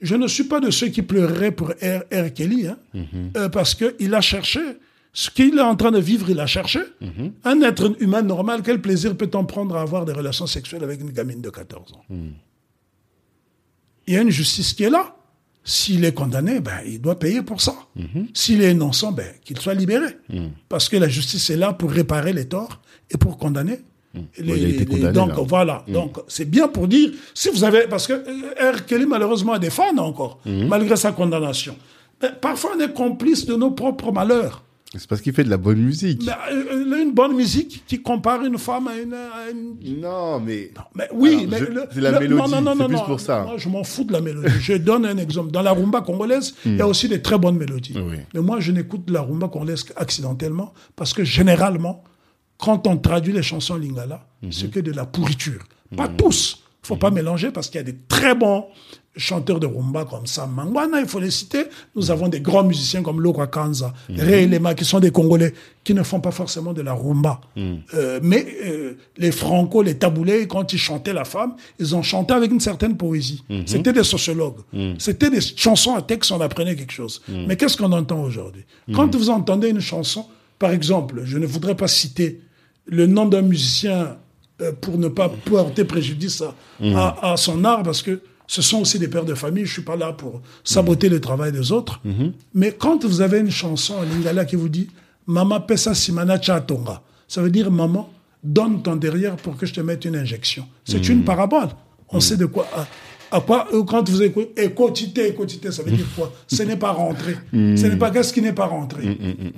je 0.00 0.14
ne 0.14 0.26
suis 0.26 0.44
pas 0.44 0.60
de 0.60 0.70
ceux 0.70 0.88
qui 0.88 1.02
pleureraient 1.02 1.52
pour 1.52 1.68
R. 1.70 2.02
R. 2.12 2.32
Kelly, 2.34 2.66
hein, 2.66 2.78
euh, 3.36 3.48
parce 3.48 3.74
qu'il 3.74 4.14
a 4.14 4.20
cherché. 4.20 4.60
Ce 5.12 5.30
qu'il 5.30 5.56
est 5.56 5.62
en 5.62 5.76
train 5.76 5.92
de 5.92 5.98
vivre, 5.98 6.28
il 6.28 6.38
a 6.40 6.46
cherché. 6.46 6.80
Un 7.44 7.62
être 7.62 7.96
humain 8.00 8.20
normal, 8.20 8.60
quel 8.62 8.82
plaisir 8.82 9.16
peut-on 9.16 9.46
prendre 9.46 9.74
à 9.76 9.80
avoir 9.80 10.04
des 10.04 10.12
relations 10.12 10.46
sexuelles 10.46 10.84
avec 10.84 11.00
une 11.00 11.10
gamine 11.10 11.40
de 11.40 11.48
14 11.48 11.92
ans? 11.94 12.04
Il 14.06 14.14
y 14.14 14.16
a 14.18 14.20
une 14.20 14.30
justice 14.30 14.74
qui 14.74 14.84
est 14.84 14.90
là. 14.90 15.16
S'il 15.64 16.04
est 16.04 16.12
condamné, 16.12 16.60
ben, 16.60 16.78
il 16.86 17.00
doit 17.00 17.18
payer 17.18 17.42
pour 17.42 17.60
ça. 17.60 17.74
S'il 18.34 18.62
est 18.62 18.70
innocent, 18.72 19.10
ben, 19.12 19.26
qu'il 19.44 19.58
soit 19.58 19.74
libéré. 19.74 20.18
Parce 20.68 20.88
que 20.90 20.96
la 20.98 21.08
justice 21.08 21.48
est 21.50 21.56
là 21.56 21.72
pour 21.72 21.90
réparer 21.90 22.32
les 22.34 22.46
torts 22.46 22.82
et 23.10 23.16
pour 23.16 23.38
condamner. 23.38 23.80
Les- 24.38 24.52
Ouais, 24.52 24.58
il 24.58 24.64
a 24.64 24.68
été 24.68 24.78
les- 24.80 24.86
condamné, 24.86 25.12
donc 25.12 25.28
là. 25.30 25.42
voilà, 25.46 25.84
donc 25.88 26.18
c'est 26.28 26.48
bien 26.48 26.68
pour 26.68 26.88
dire, 26.88 27.10
si 27.34 27.48
vous 27.50 27.64
avez, 27.64 27.86
parce 27.88 28.06
que 28.06 28.12
euh, 28.14 28.72
R. 28.72 28.84
Kelly 28.86 29.06
malheureusement 29.06 29.52
a 29.54 29.58
des 29.58 29.70
fans 29.70 29.96
encore, 29.98 30.38
malgré 30.46 30.96
sa 30.96 31.12
condamnation. 31.12 31.76
Mais 32.22 32.30
parfois 32.40 32.70
on 32.76 32.80
est 32.80 32.92
complice 32.94 33.44
de 33.46 33.54
nos 33.56 33.70
propres 33.72 34.10
malheurs. 34.12 34.62
C'est 34.98 35.08
parce 35.08 35.20
qu'il 35.20 35.34
fait 35.34 35.44
de 35.44 35.50
la 35.50 35.58
bonne 35.58 35.80
musique. 35.80 36.22
Mais, 36.24 36.32
euh, 36.54 36.64
euh, 36.72 37.02
une 37.02 37.12
bonne 37.12 37.34
musique 37.36 37.84
qui 37.86 38.00
compare 38.00 38.42
une 38.44 38.56
femme 38.56 38.88
à 38.88 38.96
une. 38.96 39.12
à 39.12 39.50
une- 39.50 40.00
Non, 40.00 40.40
mais. 40.40 40.70
Mais 40.94 41.08
oui, 41.12 41.34
Alors, 41.34 41.50
mais 41.50 41.58
c'est 41.92 42.00
la 42.00 42.12
le- 42.12 42.20
mélodie, 42.20 42.40
Non, 42.40 42.48
non, 42.48 42.60
non, 42.62 42.74
non, 42.76 42.86
plus 42.86 42.96
non. 42.96 43.04
pour 43.04 43.20
ça. 43.20 43.42
Moi, 43.42 43.54
je 43.58 43.68
m'en 43.68 43.84
fous 43.84 44.04
de 44.04 44.12
la 44.14 44.22
mélodie. 44.22 44.48
je 44.60 44.72
donne 44.74 45.04
un 45.04 45.18
exemple. 45.18 45.50
Dans 45.50 45.60
la 45.60 45.72
rumba 45.72 46.00
congolaise, 46.00 46.54
il 46.64 46.76
y 46.76 46.80
a 46.80 46.86
aussi 46.88 47.08
des 47.08 47.20
très 47.20 47.36
bonnes 47.36 47.58
mélodies. 47.58 47.94
Oui. 47.96 48.16
Mais 48.32 48.40
moi, 48.40 48.60
je 48.60 48.72
n'écoute 48.72 49.10
la 49.10 49.20
rumba 49.22 49.48
congolaise 49.48 49.84
accidentellement 49.96 50.72
parce 50.94 51.12
que 51.12 51.24
généralement, 51.24 52.02
quand 52.58 52.86
on 52.86 52.96
traduit 52.96 53.32
les 53.32 53.42
chansons 53.42 53.76
lingala, 53.76 54.26
Mhm. 54.42 54.52
c'est 54.52 54.70
que 54.70 54.80
de 54.80 54.92
la 54.92 55.06
pourriture. 55.06 55.62
Pas 55.96 56.08
tous. 56.08 56.62
Il 56.84 56.86
faut 56.88 56.96
pas 56.96 57.10
mélanger 57.10 57.50
parce 57.50 57.68
qu'il 57.68 57.78
y 57.78 57.80
a 57.80 57.84
des 57.84 57.96
très 58.08 58.34
bons 58.34 58.66
chanteurs 59.16 59.58
de 59.58 59.66
rumba 59.66 60.04
comme 60.04 60.26
Sam 60.26 60.52
Mangwana, 60.52 61.00
il 61.00 61.06
faut 61.08 61.18
les 61.18 61.30
citer. 61.30 61.64
Nous 61.96 62.10
avons 62.10 62.28
des 62.28 62.40
grands 62.40 62.62
musiciens 62.64 63.02
comme 63.02 63.20
Lokwa 63.22 63.46
Kanza, 63.46 63.92
Mhm. 64.10 64.20
Ray 64.20 64.46
Lema, 64.46 64.74
qui 64.74 64.84
sont 64.84 65.00
des 65.00 65.10
Congolais, 65.10 65.54
qui 65.82 65.94
ne 65.94 66.02
font 66.02 66.20
pas 66.20 66.30
forcément 66.32 66.72
de 66.74 66.82
la 66.82 66.92
rumba. 66.92 67.40
Mhm. 67.56 67.80
Euh, 67.94 68.20
mais 68.22 68.46
euh, 68.64 68.94
les 69.16 69.32
Franco, 69.32 69.82
les 69.82 69.96
Taboulés, 69.96 70.46
quand 70.46 70.72
ils 70.72 70.78
chantaient 70.78 71.14
la 71.14 71.24
femme, 71.24 71.56
ils 71.80 71.96
ont 71.96 72.02
chanté 72.02 72.34
avec 72.34 72.50
une 72.52 72.60
certaine 72.60 72.96
poésie. 72.96 73.42
Mhm. 73.48 73.62
C'était 73.66 73.92
des 73.94 74.04
sociologues. 74.04 74.60
C'était 74.98 75.30
des 75.30 75.40
chansons 75.40 75.94
à 75.94 76.02
texte, 76.02 76.30
on 76.30 76.40
apprenait 76.40 76.76
quelque 76.76 76.92
chose. 76.92 77.22
Mhm. 77.28 77.46
Mais 77.48 77.56
qu'est-ce 77.56 77.76
qu'on 77.76 77.92
entend 77.92 78.20
aujourd'hui? 78.22 78.64
Quand 78.94 79.12
vous 79.16 79.30
entendez 79.30 79.70
une 79.70 79.80
chanson, 79.80 80.26
par 80.58 80.70
exemple, 80.72 81.22
je 81.24 81.38
ne 81.38 81.46
voudrais 81.46 81.74
pas 81.74 81.88
citer 81.88 82.40
le 82.86 83.06
nom 83.06 83.26
d'un 83.26 83.42
musicien 83.42 84.16
euh, 84.62 84.72
pour 84.80 84.96
ne 84.98 85.08
pas 85.08 85.28
porter 85.28 85.84
préjudice 85.84 86.40
à, 86.40 86.54
Mhm. 86.80 86.96
à- 86.96 87.32
à 87.32 87.36
son 87.36 87.62
art, 87.64 87.82
parce 87.82 88.00
que 88.02 88.20
ce 88.46 88.62
sont 88.62 88.78
aussi 88.80 88.98
des 88.98 89.08
pères 89.08 89.24
de 89.24 89.34
famille, 89.34 89.66
je 89.66 89.72
suis 89.72 89.82
pas 89.82 89.96
là 89.96 90.12
pour 90.12 90.40
saboter 90.64 91.08
le 91.08 91.20
travail 91.20 91.52
des 91.52 91.72
autres. 91.72 92.00
Mhm. 92.04 92.32
Mais 92.54 92.72
quand 92.72 93.04
vous 93.04 93.20
avez 93.20 93.40
une 93.40 93.50
chanson 93.50 93.94
en 93.96 94.02
lingala 94.02 94.44
qui 94.46 94.56
vous 94.56 94.68
dit 94.70 94.88
«Mama 95.26 95.60
pesa 95.60 95.94
simana 95.94 96.40
chatonga», 96.40 97.02
ça 97.28 97.42
veut 97.42 97.50
dire 97.50 97.70
«Maman, 97.72 98.08
donne 98.42 98.82
ton 98.82 98.96
derrière 98.96 99.36
pour 99.36 99.56
que 99.56 99.66
je 99.66 99.74
te 99.74 99.80
mette 99.80 100.04
une 100.04 100.16
injection». 100.16 100.64
C'est 100.84 101.08
une 101.08 101.24
parabole. 101.24 101.68
On 102.10 102.20
sait 102.20 102.36
de 102.36 102.46
quoi... 102.46 102.66
À, 103.30 103.36
à 103.36 103.40
quoi, 103.40 103.66
euh, 103.72 103.82
quand 103.84 104.08
vous 104.08 104.22
écoutez 104.22 104.62
«écotité, 104.64 105.28
écotité», 105.28 105.70
ça 105.72 105.82
veut 105.82 105.90
dire 105.90 106.06
quoi? 106.16 106.32
Ce 106.46 106.62
n'est 106.62 106.76
pas 106.76 106.92
rentré. 106.92 107.36
Ce 107.52 107.86
n'est 107.86 107.96
pas 107.96 108.10
qu'est-ce 108.10 108.32
qui 108.32 108.42
n'est 108.42 108.52
pas 108.52 108.66
rentré. 108.66 109.04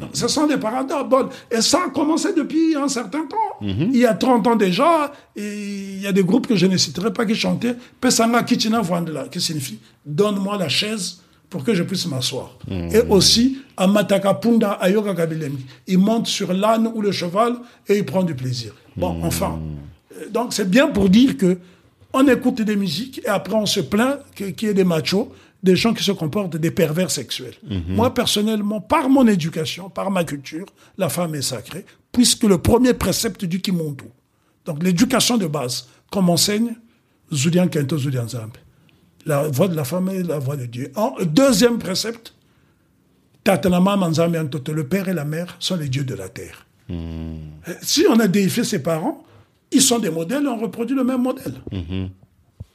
Non, 0.01 0.09
Ce 0.13 0.29
sont 0.29 0.47
des 0.47 0.57
paraboles. 0.57 1.29
Et 1.51 1.61
ça 1.61 1.81
a 1.87 1.91
commencé 1.91 2.33
depuis 2.35 2.75
un 2.77 2.89
certain 2.89 3.27
temps. 3.27 3.37
Il 3.61 3.97
y 3.97 4.07
a 4.07 4.15
30 4.15 4.47
ans 4.47 4.57
déjà, 4.57 5.13
il 5.37 6.01
y 6.01 6.07
a 6.07 6.13
des 6.13 6.23
groupes 6.25 6.47
que 6.47 6.57
je 6.57 6.67
ne 6.67 6.77
citerai 6.77 7.13
pas 7.13 7.27
qui 7.27 7.35
chantaient 7.35 7.75
«Pesanga 8.01 8.43
Kichina 8.43 8.81
Vandela», 8.81 9.27
qui 9.31 9.41
signifie 9.41 9.79
«Donne-moi 10.07 10.57
la 10.59 10.69
chaise 10.69 11.21
pour 11.51 11.65
que 11.65 11.73
je 11.75 11.83
puisse 11.83 12.07
m'asseoir. 12.07 12.59
Et 12.71 13.01
aussi, 13.09 13.59
Amataka 13.77 14.35
Punda 14.35 14.73
Ayoka 14.73 15.15
Kabilemi. 15.15 15.65
Il 15.87 15.97
monte 15.99 16.27
sur 16.27 16.53
l'âne 16.53 16.91
ou 16.95 17.01
le 17.01 17.11
cheval 17.11 17.55
et 17.89 17.97
il 17.97 18.05
prend 18.05 18.23
du 18.23 18.35
plaisir. 18.35 18.75
Bon, 18.97 19.17
enfin. 19.23 19.59
Euh, 20.15 20.29
Donc, 20.31 20.53
c'est 20.53 20.69
bien 20.69 20.89
pour 20.89 21.09
dire 21.09 21.37
que 21.39 21.57
on 22.19 22.29
écoute 22.29 22.61
des 22.63 22.77
musiques 22.77 23.21
et 23.25 23.29
après 23.29 23.55
on 23.55 23.67
se 23.67 23.81
plaint 23.81 24.19
qu'il 24.35 24.69
y 24.69 24.71
ait 24.71 24.75
des 24.75 24.85
machos, 24.85 25.33
des 25.63 25.77
gens 25.77 25.95
qui 25.95 26.05
se 26.05 26.13
comportent 26.13 26.57
des 26.57 26.71
pervers 26.71 27.11
sexuels. 27.11 27.55
Moi, 27.89 28.15
personnellement, 28.15 28.81
par 28.81 29.09
mon 29.09 29.27
éducation, 29.27 29.91
par 29.91 30.11
ma 30.11 30.25
culture, 30.25 30.67
la 30.97 31.09
femme 31.09 31.35
est 31.35 31.43
sacrée, 31.43 31.85
puisque 32.13 32.45
le 32.45 32.59
premier 32.59 32.95
précepte 32.95 33.45
du 33.45 33.61
Kimuntu, 33.61 34.05
donc 34.65 34.83
l'éducation 34.83 35.37
de 35.37 35.47
base, 35.47 35.89
comme 36.11 36.31
enseigne 36.31 36.75
Zudian 37.33 37.69
Kento 37.69 37.99
Zudian 37.99 38.29
Zambe. 38.29 38.57
La 39.27 39.49
voix 39.49 39.69
de 39.69 39.75
la 39.75 39.85
femme 39.85 40.09
est 40.09 40.23
la 40.23 40.39
voix 40.39 40.57
de 40.57 40.67
Dieu. 40.67 40.91
En, 40.95 41.15
deuxième 41.25 41.79
précepte, 41.79 42.35
Tatanama 43.45 43.97
Manzambe 43.97 44.37
Antoto, 44.37 44.73
le 44.73 44.87
père 44.87 45.09
et 45.09 45.15
la 45.15 45.25
mère 45.25 45.57
sont 45.59 45.77
les 45.77 45.89
dieux 45.89 46.05
de 46.05 46.15
la 46.15 46.29
terre. 46.29 46.67
Euh, 46.91 47.37
Si 47.83 48.07
on 48.09 48.19
a 48.21 48.29
déifié 48.29 48.65
ses 48.65 48.83
parents, 48.83 49.25
ils 49.73 49.83
sont 49.83 49.99
des 49.99 50.11
modèles 50.11 50.45
et 50.45 50.49
on 50.49 50.59
reproduit 50.59 50.97
le 50.97 51.05
même 51.05 51.23
modèle. 51.23 51.55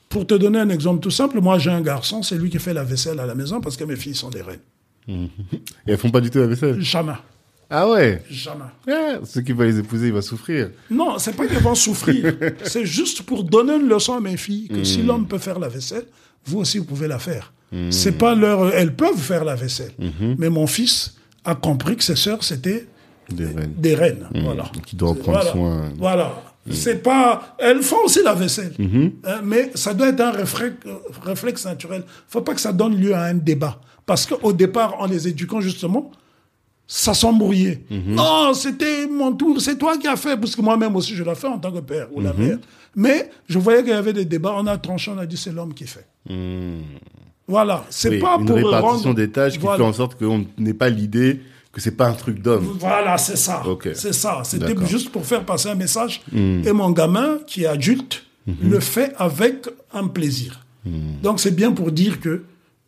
Pour 0.10 0.28
te 0.28 0.36
donner 0.36 0.60
un 0.60 0.70
exemple 0.70 1.00
tout 1.00 1.10
simple, 1.12 1.42
moi 1.42 1.58
j'ai 1.58 1.72
un 1.72 1.82
garçon, 1.82 2.22
c'est 2.22 2.36
lui 2.38 2.50
qui 2.50 2.60
fait 2.60 2.74
la 2.74 2.84
vaisselle 2.84 3.20
à 3.20 3.26
la 3.26 3.34
maison 3.36 3.62
parce 3.62 3.76
que 3.78 3.84
mes 3.84 3.96
filles 3.96 4.14
sont 4.16 4.30
des 4.30 4.42
reines. 4.44 4.60
Et 5.08 5.92
elles 5.92 5.98
font 5.98 6.12
pas 6.12 6.22
du 6.22 6.30
tout 6.30 6.38
la 6.40 6.48
vaisselle. 6.48 6.80
Jamais. 6.82 7.14
Ah 7.70 7.90
ouais 7.90 8.22
Jamais. 8.30 8.66
Ah, 8.88 9.16
Ceux 9.24 9.42
qui 9.42 9.52
vont 9.54 9.64
les 9.64 9.80
épouser, 9.80 10.08
ils 10.08 10.14
vont 10.14 10.22
souffrir. 10.22 10.70
Non, 10.92 11.18
c'est 11.18 11.36
pas 11.36 11.48
qu'ils 11.48 11.58
vont 11.60 11.74
souffrir. 11.74 12.36
c'est 12.64 12.86
juste 12.86 13.24
pour 13.24 13.44
donner 13.44 13.76
une 13.76 13.88
leçon 13.90 14.14
à 14.16 14.20
mes 14.20 14.38
filles 14.38 14.68
que 14.68 14.84
si 14.84 15.02
l'homme 15.02 15.28
peut 15.28 15.40
faire 15.40 15.58
la 15.58 15.70
vaisselle, 15.70 16.06
vous 16.46 16.60
aussi 16.60 16.78
vous 16.78 16.86
pouvez 16.86 17.08
la 17.08 17.18
faire. 17.20 17.52
C'est 17.90 18.12
pas 18.20 18.36
leur. 18.36 18.72
Elles 18.76 18.94
peuvent 18.96 19.18
faire 19.18 19.44
la 19.44 19.56
vaisselle. 19.56 19.94
Mais 20.38 20.50
mon 20.50 20.68
fils 20.68 21.16
a 21.44 21.56
compris 21.56 21.96
que 21.98 22.04
ses 22.04 22.16
sœurs 22.16 22.44
c'était 22.44 22.88
Des 23.32 23.46
reines. 23.46 23.74
des 23.78 23.96
reines. 23.96 24.28
Voilà. 24.44 24.72
Qui 24.86 24.96
doivent 24.96 25.18
prendre 25.18 25.40
Voilà. 25.40 25.52
soin. 25.52 25.90
Voilà. 25.98 26.53
C'est 26.72 27.04
pas. 27.04 27.56
Elles 27.60 27.82
font 27.84 27.98
aussi 28.06 28.22
la 28.24 28.34
vaisselle. 28.34 28.74
Hein, 29.26 29.42
mais 29.44 29.72
ça 29.76 29.94
doit 29.94 30.08
être 30.10 30.22
un 30.22 30.32
réflexe, 30.32 30.76
euh, 30.86 30.96
réflexe 31.22 31.66
naturel. 31.66 32.04
faut 32.28 32.42
pas 32.42 32.54
que 32.54 32.62
ça 32.62 32.72
donne 32.72 32.96
lieu 32.96 33.14
à 33.14 33.24
un 33.24 33.34
débat. 33.34 33.82
Parce 34.06 34.26
qu'au 34.26 34.54
départ, 34.54 34.96
en 35.00 35.06
les 35.06 35.28
éduquant 35.28 35.60
justement, 35.62 36.12
ça 36.88 37.14
s'embrouillait. 37.14 37.82
Non, 37.90 38.54
c'était 38.54 39.08
mon 39.08 39.34
tour, 39.34 39.60
c'est 39.62 39.78
toi 39.78 39.98
qui 39.98 40.08
as 40.08 40.16
fait. 40.16 40.38
Parce 40.38 40.56
que 40.56 40.62
moi-même 40.62 40.96
aussi, 40.96 41.16
je 41.16 41.24
l'ai 41.24 41.36
fait 41.36 41.48
en 41.48 41.58
tant 41.60 41.72
que 41.72 41.80
père 41.80 42.08
ou 42.14 42.22
la 42.22 42.34
mère. 42.34 42.58
Mais 42.96 43.30
je 43.50 43.58
voyais 43.60 43.80
qu'il 43.82 43.90
y 43.92 43.94
avait 43.96 44.14
des 44.14 44.26
débats. 44.26 44.54
On 44.56 44.68
a 44.68 44.78
tranché, 44.78 45.12
on 45.14 45.18
a 45.18 45.26
dit 45.26 45.36
c'est 45.38 45.52
l'homme 45.52 45.74
qui 45.74 45.86
fait. 45.88 46.06
Voilà. 47.48 47.84
C'est 47.90 48.10
Oui, 48.10 48.20
pas 48.20 48.38
une 48.40 48.46
pour 48.46 48.56
répartition 48.56 49.10
rendre- 49.10 49.16
des 49.16 49.30
tâches 49.30 49.54
qui 49.54 49.60
Voilà. 49.60 49.78
fait 49.78 49.84
en 49.84 49.94
sorte 49.94 50.18
qu'on 50.18 50.46
n'ait 50.58 50.74
pas 50.74 50.90
l'idée 50.90 51.42
que 51.74 51.82
c'est 51.82 51.98
pas 51.98 52.08
un 52.08 52.14
truc 52.14 52.42
d'homme. 52.42 52.78
Voilà, 52.80 53.18
c'est 53.18 53.36
ça. 53.36 53.64
C'est 53.96 54.14
ça. 54.14 54.44
C'était. 54.46 54.76
Hmm. 54.76 54.86
juste 54.86 55.10
pour 55.10 55.26
faire 55.26 55.44
passer 55.44 55.70
un 55.70 55.76
message. 55.76 56.22
Et 56.34 56.72
mon 56.72 56.92
gamin, 56.92 57.40
qui 57.46 57.64
est 57.64 57.68
adulte, 57.68 58.26
le 58.62 58.80
fait 58.80 59.14
avec 59.18 59.68
un 59.92 60.08
plaisir. 60.08 60.62
Hmm. 60.86 61.22
Donc 61.22 61.40
c'est 61.40 61.56
bien 61.56 61.72
pour 61.72 61.92
dire 61.92 62.20
que 62.20 62.44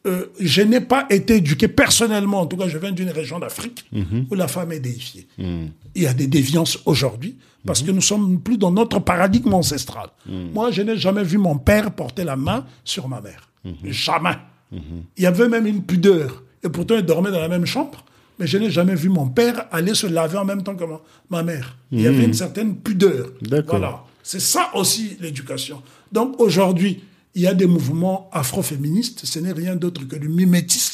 euh, 0.05 0.27
je 0.39 0.61
n'ai 0.61 0.81
pas 0.81 1.07
été 1.09 1.37
éduqué 1.37 1.67
personnellement. 1.67 2.41
En 2.41 2.45
tout 2.45 2.57
cas, 2.57 2.67
je 2.67 2.77
viens 2.77 2.91
d'une 2.91 3.09
région 3.09 3.39
d'Afrique 3.39 3.89
où 4.29 4.35
la 4.35 4.47
femme 4.47 4.71
est 4.71 4.79
déifiée. 4.79 5.27
Hmm. 5.37 5.67
Il 5.95 6.03
y 6.03 6.07
a 6.07 6.13
des 6.13 6.27
déviances 6.27 6.79
aujourd'hui 6.85 7.37
parce 7.65 7.81
que 7.81 7.89
nous 7.89 8.01
sommes 8.01 8.39
plus 8.39 8.59
dans 8.59 8.71
notre 8.71 8.99
paradigme 8.99 9.53
ancestral. 9.53 10.09
Hmm. 10.27 10.51
Moi, 10.53 10.69
je 10.69 10.83
n'ai 10.83 10.97
jamais 10.97 11.23
vu 11.23 11.39
mon 11.39 11.57
père 11.57 11.91
porter 11.91 12.23
la 12.23 12.35
main 12.35 12.65
sur 12.83 13.07
ma 13.07 13.19
mère. 13.21 13.49
Jamais. 13.83 14.37
Il 14.71 15.23
y 15.23 15.25
avait 15.25 15.47
même 15.47 15.65
une 15.65 15.81
pudeur. 15.81 16.43
Et 16.63 16.69
pourtant, 16.69 16.95
ils 16.95 17.05
dormaient 17.05 17.31
dans 17.31 17.39
la 17.39 17.47
même 17.47 17.65
chambre. 17.65 18.05
Mais 18.39 18.47
je 18.47 18.57
n'ai 18.57 18.69
jamais 18.69 18.95
vu 18.95 19.09
mon 19.09 19.27
père 19.27 19.67
aller 19.71 19.93
se 19.95 20.07
laver 20.07 20.37
en 20.37 20.45
même 20.45 20.63
temps 20.63 20.75
que 20.75 20.83
ma, 21.29 21.43
mère. 21.43 21.77
Il 21.91 22.01
y 22.01 22.07
avait 22.07 22.25
une 22.25 22.33
certaine 22.33 22.75
pudeur. 22.75 23.27
Hmm. 23.41 23.61
Voilà. 23.67 24.03
C'est 24.23 24.41
ça 24.41 24.71
aussi 24.73 25.17
l'éducation. 25.21 25.81
Donc 26.11 26.39
aujourd'hui, 26.39 27.03
il 27.35 27.41
y 27.43 27.47
a 27.47 27.53
des 27.53 27.67
mouvements 27.67 28.29
afroféministes. 28.33 29.21
Ce 29.25 29.39
n'est 29.39 29.51
rien 29.51 29.75
d'autre 29.75 30.07
que 30.07 30.15
du 30.15 30.29
mimétisme 30.29 30.85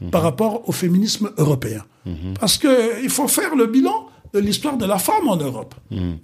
Mhm. 0.00 0.10
par 0.10 0.22
rapport 0.22 0.68
au 0.68 0.72
féminisme 0.72 1.30
européen. 1.38 1.84
Parce 2.38 2.56
qu'il 2.58 3.08
faut 3.10 3.26
faire 3.26 3.56
le 3.56 3.66
bilan 3.66 4.06
de 4.32 4.38
l'histoire 4.38 4.76
de 4.76 4.84
la 4.86 4.98
femme 4.98 5.28
en 5.28 5.36
Europe 5.36 5.74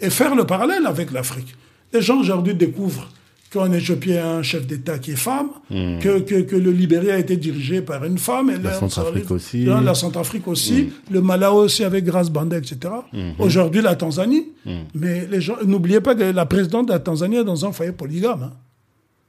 et 0.01 0.11
faire 0.11 0.35
le 0.35 0.45
parallèle 0.47 0.87
avec 0.87 1.11
l'Afrique. 1.11 1.55
Les 1.93 2.01
gens 2.03 2.19
aujourd'hui 2.21 2.55
découvrent 2.55 3.09
qu'en 3.53 3.71
Éthiopie, 3.73 4.11
il 4.11 4.15
y 4.15 4.19
a 4.19 4.31
un 4.37 4.43
chef 4.43 4.67
d'État 4.67 4.99
qui 4.99 5.11
est 5.13 5.17
femme, 5.17 5.51
que, 5.69 6.21
que, 6.21 6.41
que 6.43 6.57
le 6.57 6.71
Libéria 6.71 7.15
a 7.15 7.19
été 7.19 7.37
dirigé 7.37 7.83
par 7.83 8.05
une 8.05 8.19
femme. 8.19 8.49
Et 8.51 8.59
Mhm. 8.59 8.71
Centrafrique 8.81 9.31
aussi. 9.31 9.65
là, 9.67 9.81
La 9.81 9.95
Centrafrique 9.95 10.49
aussi, 10.49 10.91
le 11.11 11.21
Malawi 11.21 11.57
aussi 11.59 11.85
avec 11.85 12.05
Grace 12.05 12.31
Banda, 12.31 12.57
etc. 12.57 12.77
Mhm. 13.13 13.35
Aujourd'hui, 13.39 13.83
la 13.83 13.95
Tanzanie. 13.95 14.49
Mais 14.95 15.27
les 15.27 15.41
gens, 15.41 15.57
n'oubliez 15.67 16.01
pas 16.01 16.15
que 16.15 16.23
la 16.25 16.47
présidente 16.47 16.89
de 16.89 16.93
la 16.93 16.99
Tanzanie 17.01 17.37
est 17.37 17.45
dans 17.45 17.65
un 17.67 17.73
foyer 17.73 17.93
polygame. 17.93 18.43
hein. 18.45 18.53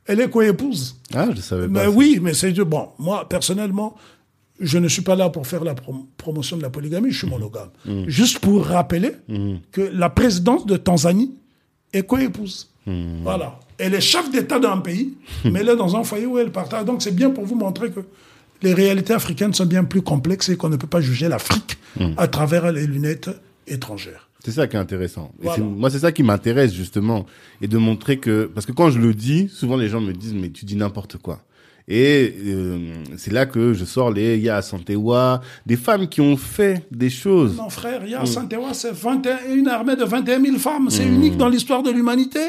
Elle 0.05 0.19
est 0.19 0.29
co-épouse. 0.29 0.97
Ah, 1.13 1.27
je 1.35 1.39
savais 1.41 1.67
pas. 1.67 1.73
Mais 1.81 1.87
oui, 1.87 2.19
mais 2.21 2.33
c'est 2.33 2.51
bon. 2.53 2.89
Moi, 2.99 3.27
personnellement, 3.29 3.95
je 4.59 4.77
ne 4.77 4.87
suis 4.89 5.01
pas 5.01 5.15
là 5.15 5.29
pour 5.29 5.47
faire 5.47 5.63
la 5.63 5.73
prom- 5.75 6.05
promotion 6.17 6.57
de 6.57 6.61
la 6.61 6.69
polygamie, 6.69 7.09
je 7.11 7.17
suis 7.19 7.27
monogame. 7.29 7.69
Juste 8.07 8.39
pour 8.39 8.65
rappeler 8.65 9.11
que 9.71 9.81
la 9.81 10.09
présidence 10.09 10.65
de 10.65 10.75
Tanzanie 10.77 11.33
est 11.93 12.03
co-épouse. 12.03 12.69
Voilà. 13.23 13.59
Elle 13.77 13.93
est 13.93 14.01
chef 14.01 14.31
d'État 14.31 14.59
d'un 14.59 14.77
pays, 14.77 15.13
mais 15.45 15.61
elle 15.61 15.69
est 15.69 15.75
dans 15.75 15.95
un 15.95 16.03
foyer 16.03 16.25
où 16.25 16.37
elle 16.37 16.51
partage. 16.51 16.85
Donc 16.85 17.01
c'est 17.01 17.15
bien 17.15 17.29
pour 17.29 17.45
vous 17.45 17.55
montrer 17.55 17.91
que 17.91 18.01
les 18.61 18.73
réalités 18.73 19.13
africaines 19.13 19.53
sont 19.53 19.65
bien 19.65 19.83
plus 19.83 20.01
complexes 20.01 20.49
et 20.49 20.57
qu'on 20.57 20.69
ne 20.69 20.77
peut 20.77 20.87
pas 20.87 21.01
juger 21.01 21.27
l'Afrique 21.27 21.77
à 22.17 22.27
travers 22.27 22.71
les 22.71 22.87
lunettes 22.87 23.29
étrangères. 23.67 24.29
C'est 24.43 24.51
ça 24.51 24.67
qui 24.67 24.75
est 24.75 24.79
intéressant. 24.79 25.31
Et 25.41 25.61
moi, 25.61 25.89
c'est 25.89 25.99
ça 25.99 26.11
qui 26.11 26.21
m'intéresse 26.23 26.73
justement, 26.73 27.25
et 27.61 27.67
de 27.67 27.77
montrer 27.77 28.17
que 28.17 28.45
parce 28.53 28.65
que 28.65 28.73
quand 28.73 28.89
je 28.89 28.99
le 28.99 29.13
dis, 29.13 29.49
souvent 29.49 29.77
les 29.77 29.87
gens 29.87 30.01
me 30.01 30.11
disent 30.13 30.33
mais 30.33 30.49
tu 30.49 30.65
dis 30.65 30.75
n'importe 30.75 31.17
quoi. 31.17 31.43
Et 31.88 32.34
euh, 32.45 32.77
c'est 33.18 33.34
là 33.34 33.45
que 33.45 33.73
je 33.73 33.84
sors 33.84 34.10
les 34.10 34.38
Ya 34.38 34.61
Santewa, 34.61 35.41
des 35.65 35.76
femmes 35.76 36.07
qui 36.07 36.22
ont 36.22 36.38
fait 36.38 36.85
des 36.91 37.10
choses. 37.10 37.57
Non, 37.57 37.69
frère, 37.69 38.05
Ya 38.05 38.26
Santewa, 38.26 38.73
c'est 38.73 38.93
21 38.93 39.53
une 39.53 39.68
armée 39.68 39.95
de 39.97 40.05
21 40.05 40.41
000 40.41 40.57
femmes. 40.57 40.89
C'est 40.89 41.05
unique 41.05 41.35
dans 41.35 41.49
l'histoire 41.49 41.84
de 41.84 41.91
l'humanité. 41.91 42.39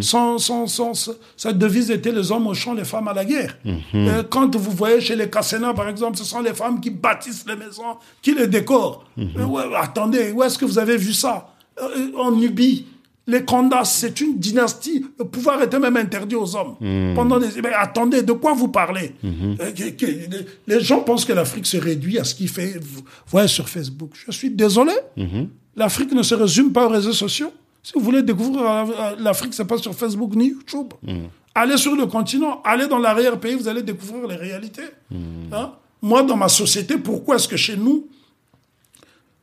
Sans, 0.00 0.38
sans, 0.38 0.66
sans, 0.66 0.92
cette 1.36 1.58
devise 1.58 1.90
était 1.90 2.12
les 2.12 2.32
hommes 2.32 2.46
au 2.46 2.54
champ, 2.54 2.72
les 2.72 2.84
femmes 2.84 3.08
à 3.08 3.12
la 3.12 3.24
guerre. 3.24 3.58
Euh, 3.94 4.22
quand 4.28 4.56
vous 4.56 4.70
voyez 4.70 5.00
chez 5.00 5.16
les 5.16 5.28
Kassena, 5.28 5.74
par 5.74 5.88
exemple, 5.88 6.16
ce 6.16 6.24
sont 6.24 6.40
les 6.40 6.54
femmes 6.54 6.80
qui 6.80 6.90
bâtissent 6.90 7.44
les 7.46 7.56
maisons, 7.56 7.96
qui 8.22 8.34
les 8.34 8.46
décorent. 8.46 9.04
Euh, 9.18 9.44
ouais, 9.44 9.62
attendez, 9.76 10.32
où 10.32 10.42
est-ce 10.42 10.56
que 10.56 10.64
vous 10.64 10.78
avez 10.78 10.96
vu 10.96 11.12
ça? 11.12 11.48
Euh, 11.80 12.10
En 12.16 12.32
Nubie. 12.32 12.86
Les 13.28 13.44
Kandas, 13.44 13.84
c'est 13.84 14.20
une 14.22 14.38
dynastie. 14.38 15.04
Le 15.18 15.24
pouvoir 15.26 15.62
était 15.62 15.78
même 15.78 15.96
interdit 15.98 16.34
aux 16.34 16.56
hommes. 16.56 16.76
Pendant 17.14 17.38
des... 17.38 17.48
Mais 17.62 17.72
attendez, 17.74 18.22
de 18.22 18.32
quoi 18.32 18.54
vous 18.54 18.68
parlez 18.68 19.12
Euh, 19.22 19.70
que- 19.72 19.90
que- 19.90 20.44
les- 20.66 20.80
gens 20.80 21.00
pensent 21.00 21.24
que 21.26 21.34
l'Afrique 21.34 21.66
se 21.66 21.76
réduit 21.76 22.18
à 22.18 22.24
ce 22.24 22.34
qu'il 22.34 22.48
fait. 22.48 22.78
Vous 22.82 23.02
voyez 23.26 23.46
sur 23.46 23.68
Facebook. 23.68 24.12
Je 24.26 24.32
suis 24.32 24.50
désolé. 24.50 24.92
L'Afrique 25.76 26.12
ne 26.12 26.22
se 26.22 26.34
résume 26.34 26.72
pas 26.72 26.86
aux 26.86 26.88
réseaux 26.88 27.12
sociaux. 27.12 27.52
Si 27.82 27.92
vous 27.94 28.00
voulez 28.00 28.22
découvrir 28.22 28.62
euh, 28.68 29.14
l'Afrique, 29.20 29.52
c'est 29.54 29.64
pas 29.66 29.78
sur 29.78 29.94
Facebook 29.94 30.34
ni 30.34 30.48
YouTube. 30.48 30.88
Allez 31.54 31.76
sur 31.76 31.94
le 31.94 32.06
continent, 32.06 32.60
allez 32.64 32.86
dans 32.86 32.98
l'arrière-pays, 32.98 33.54
vous 33.56 33.68
allez 33.68 33.82
découvrir 33.82 34.26
les 34.26 34.36
réalités. 34.36 34.88
Hein? 35.52 35.72
Moi, 36.00 36.22
dans 36.22 36.36
ma 36.36 36.48
société, 36.48 36.96
pourquoi 36.98 37.36
est-ce 37.36 37.48
que 37.48 37.56
chez 37.56 37.76
nous, 37.76 38.06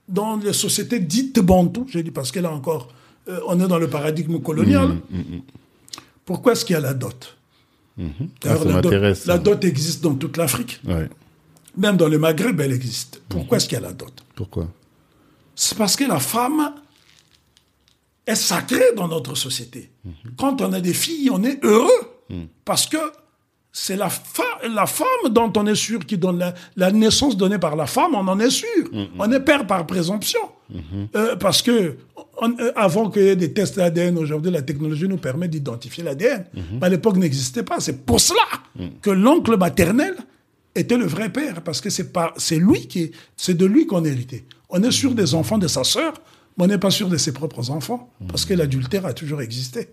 dans 0.08 0.38
les 0.38 0.54
sociétés 0.54 1.00
dites 1.00 1.40
bantoues, 1.40 1.86
j'ai 1.90 2.04
dit 2.04 2.12
parce 2.12 2.32
que 2.32 2.40
là 2.40 2.52
encore, 2.52 2.90
euh, 3.28 3.40
on 3.48 3.60
est 3.60 3.68
dans 3.68 3.80
le 3.80 3.90
paradigme 3.90 4.40
colonial, 4.40 4.98
pourquoi 6.26 6.54
est-ce 6.54 6.66
qu'il 6.66 6.74
y 6.74 6.78
a 6.78 6.82
la 6.82 6.94
dot 6.94 7.38
D'ailleurs, 7.98 8.62
Ah, 8.68 8.82
la, 9.26 9.38
dot 9.38 9.64
la 9.64 9.70
existe 9.70 10.04
dans 10.04 10.16
toute 10.16 10.38
l'Afrique. 10.38 10.82
Ouais. 10.86 11.10
Même 11.78 11.98
dans 11.98 12.08
le 12.10 12.18
Maghreb, 12.18 12.60
elle 12.60 12.74
existe. 12.74 13.22
Pourquoi 13.30 13.58
est-ce 13.58 13.68
qu'il 13.68 13.78
y 13.78 13.82
a 13.82 13.84
la 13.84 13.94
dot 13.94 14.14
Pourquoi 14.36 14.68
c'est 15.56 15.78
parce 15.78 15.96
que 15.96 16.04
la 16.04 16.20
femme 16.20 16.74
est 18.28 18.36
sacrée 18.36 18.94
dans 18.96 19.08
notre 19.08 19.36
société. 19.36 19.90
Quand 20.38 20.62
on 20.62 20.74
a 20.74 20.82
des 20.82 20.94
filles, 20.94 21.30
on 21.32 21.44
est 21.44 21.64
heureux. 21.64 21.90
Parce 22.66 22.88
que 22.88 22.98
c'est 23.72 23.96
la, 23.96 24.10
femme 24.10 25.30
dont 25.32 25.52
on 25.56 25.66
est 25.68 25.76
sûr 25.76 26.06
qui 26.06 26.18
donne 26.18 26.40
la, 26.40 26.54
la 26.76 26.92
naissance 26.92 27.38
donnée 27.38 27.60
par 27.60 27.76
la 27.76 27.88
femme, 27.88 28.16
on 28.16 28.28
en 28.28 28.40
est 28.40 28.50
sûr. 28.50 28.90
On 29.18 29.32
est 29.32 29.40
père 29.40 29.66
par 29.66 29.86
présomption. 29.86 30.40
Euh, 31.16 31.36
parce 31.36 31.62
que 31.62 31.96
on- 32.42 32.58
euh, 32.60 32.72
avant 32.76 33.10
qu'il 33.10 33.24
y 33.24 33.28
ait 33.28 33.36
des 33.36 33.54
tests 33.54 33.76
d'ADN, 33.78 34.18
aujourd'hui, 34.18 34.52
la 34.52 34.62
technologie 34.62 35.08
nous 35.08 35.18
permet 35.18 35.48
d'identifier 35.48 36.04
l'ADN. 36.04 36.46
Mais 36.80 36.86
à 36.88 36.90
l'époque, 36.90 37.18
n'existait 37.18 37.64
pas. 37.64 37.80
C'est 37.80 38.06
pour 38.06 38.20
cela 38.20 38.42
que 39.02 39.10
l'oncle 39.12 39.58
maternel 39.58 40.16
était 40.76 40.98
le 40.98 41.06
vrai 41.06 41.30
père, 41.32 41.62
parce 41.62 41.80
que 41.82 41.90
c'est 41.90 42.12
pas, 42.12 42.34
c'est 42.38 42.58
lui 42.58 42.88
qui, 42.88 43.04
est- 43.04 43.12
c'est 43.38 43.56
de 43.56 43.66
lui 43.66 43.86
qu'on 43.86 44.04
héritait. 44.04 44.46
On 44.70 44.82
est 44.84 44.92
sûr 44.92 45.14
des 45.16 45.34
enfants 45.36 45.58
de 45.58 45.68
sa 45.68 45.84
sœur, 45.84 46.14
mais 46.58 46.66
on 46.66 46.68
n'est 46.68 46.78
pas 46.78 46.92
sûr 46.92 47.08
de 47.10 47.18
ses 47.18 47.32
propres 47.32 47.70
enfants, 47.72 48.10
parce 48.28 48.44
que 48.46 48.54
l'adultère 48.54 49.06
a 49.06 49.14
toujours 49.14 49.42
existé. 49.42 49.90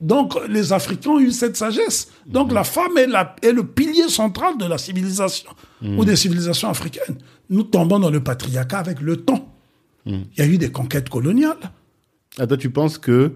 Donc, 0.00 0.34
les 0.48 0.72
Africains 0.72 1.10
ont 1.10 1.18
eu 1.20 1.30
cette 1.30 1.56
sagesse. 1.56 2.08
Donc, 2.26 2.52
la 2.52 2.64
femme 2.64 2.98
est, 2.98 3.06
la- 3.06 3.34
est 3.42 3.52
le 3.52 3.64
pilier 3.64 4.08
central 4.08 4.58
de 4.58 4.66
la 4.66 4.76
civilisation, 4.78 5.50
ou 5.82 6.04
des 6.04 6.16
civilisations 6.16 6.68
africaines. 6.68 7.16
Nous 7.50 7.62
tombons 7.62 7.98
dans 7.98 8.10
le 8.10 8.22
patriarcat 8.22 8.78
avec 8.78 9.00
le 9.00 9.16
temps. 9.18 9.45
Il 10.06 10.24
y 10.38 10.40
a 10.42 10.46
eu 10.46 10.56
des 10.58 10.70
conquêtes 10.70 11.08
coloniales. 11.08 11.56
Ah, 12.38 12.46
toi, 12.46 12.56
tu 12.56 12.70
penses 12.70 12.96
que 12.98 13.32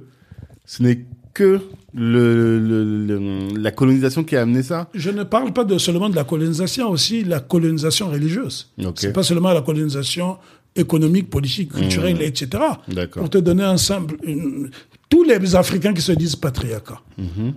ce 0.64 0.82
n'est 0.82 1.04
que 1.34 1.60
le, 1.94 2.58
le- 2.60 3.06
le- 3.06 3.58
la 3.58 3.70
colonisation 3.72 4.22
qui 4.24 4.36
a 4.36 4.42
amené 4.42 4.62
ça? 4.62 4.88
Je 4.94 5.10
ne 5.10 5.22
parle 5.24 5.52
pas 5.52 5.64
de, 5.64 5.78
seulement 5.78 6.08
de 6.08 6.16
la 6.16 6.24
colonisation, 6.24 6.88
aussi 6.90 7.24
la 7.24 7.40
colonisation 7.40 8.08
religieuse. 8.10 8.72
C'est 8.96 9.12
pas 9.12 9.22
seulement 9.22 9.52
la 9.52 9.62
colonisation 9.62 10.38
économique, 10.76 11.28
politique, 11.30 11.72
culturelle, 11.72 12.22
etc. 12.22 12.62
D'accord. 12.88 13.22
Pour 13.22 13.30
te 13.30 13.38
donner 13.38 13.64
un 13.64 13.76
simple... 13.76 14.16
une- 14.22 14.70
tous 15.08 15.24
les 15.24 15.56
Africains 15.56 15.92
qui 15.92 16.02
se 16.02 16.12
disent 16.12 16.36
patriarcat, 16.36 17.00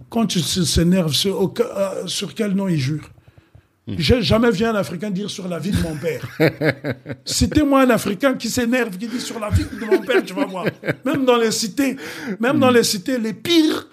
quand 0.09 0.25
tu 0.25 0.39
s- 0.39 0.63
s'énerves 0.63 1.13
sur, 1.13 1.39
au- 1.39 1.53
euh, 1.59 2.07
sur 2.07 2.33
quel 2.33 2.53
nom 2.53 2.67
ils 2.67 2.79
jurent? 2.79 3.09
J'ai 3.87 4.21
jamais 4.21 4.49
vu 4.49 4.63
un 4.65 4.75
Africain 4.75 5.11
dire 5.11 5.29
sur 5.29 5.47
la 5.47 5.59
vie 5.59 5.71
de 5.71 5.81
mon 5.81 5.95
père. 5.95 6.25
Citez-moi 7.25 7.81
un 7.81 7.89
Africain 7.89 8.33
qui 8.35 8.49
s'énerve, 8.49 8.97
qui 8.97 9.07
dit 9.07 9.19
sur 9.19 9.39
la 9.39 9.49
vie 9.49 9.65
de 9.65 9.85
mon 9.85 9.99
père, 9.99 10.23
tu 10.23 10.33
vas 10.33 10.45
voir. 10.45 10.65
Même 11.05 11.25
dans 11.25 11.37
les 11.37 11.51
cités, 11.51 11.97
même 12.39 12.59
dans 12.59 12.71
les 12.71 12.83
cités, 12.83 13.17
les 13.17 13.33
pires 13.33 13.87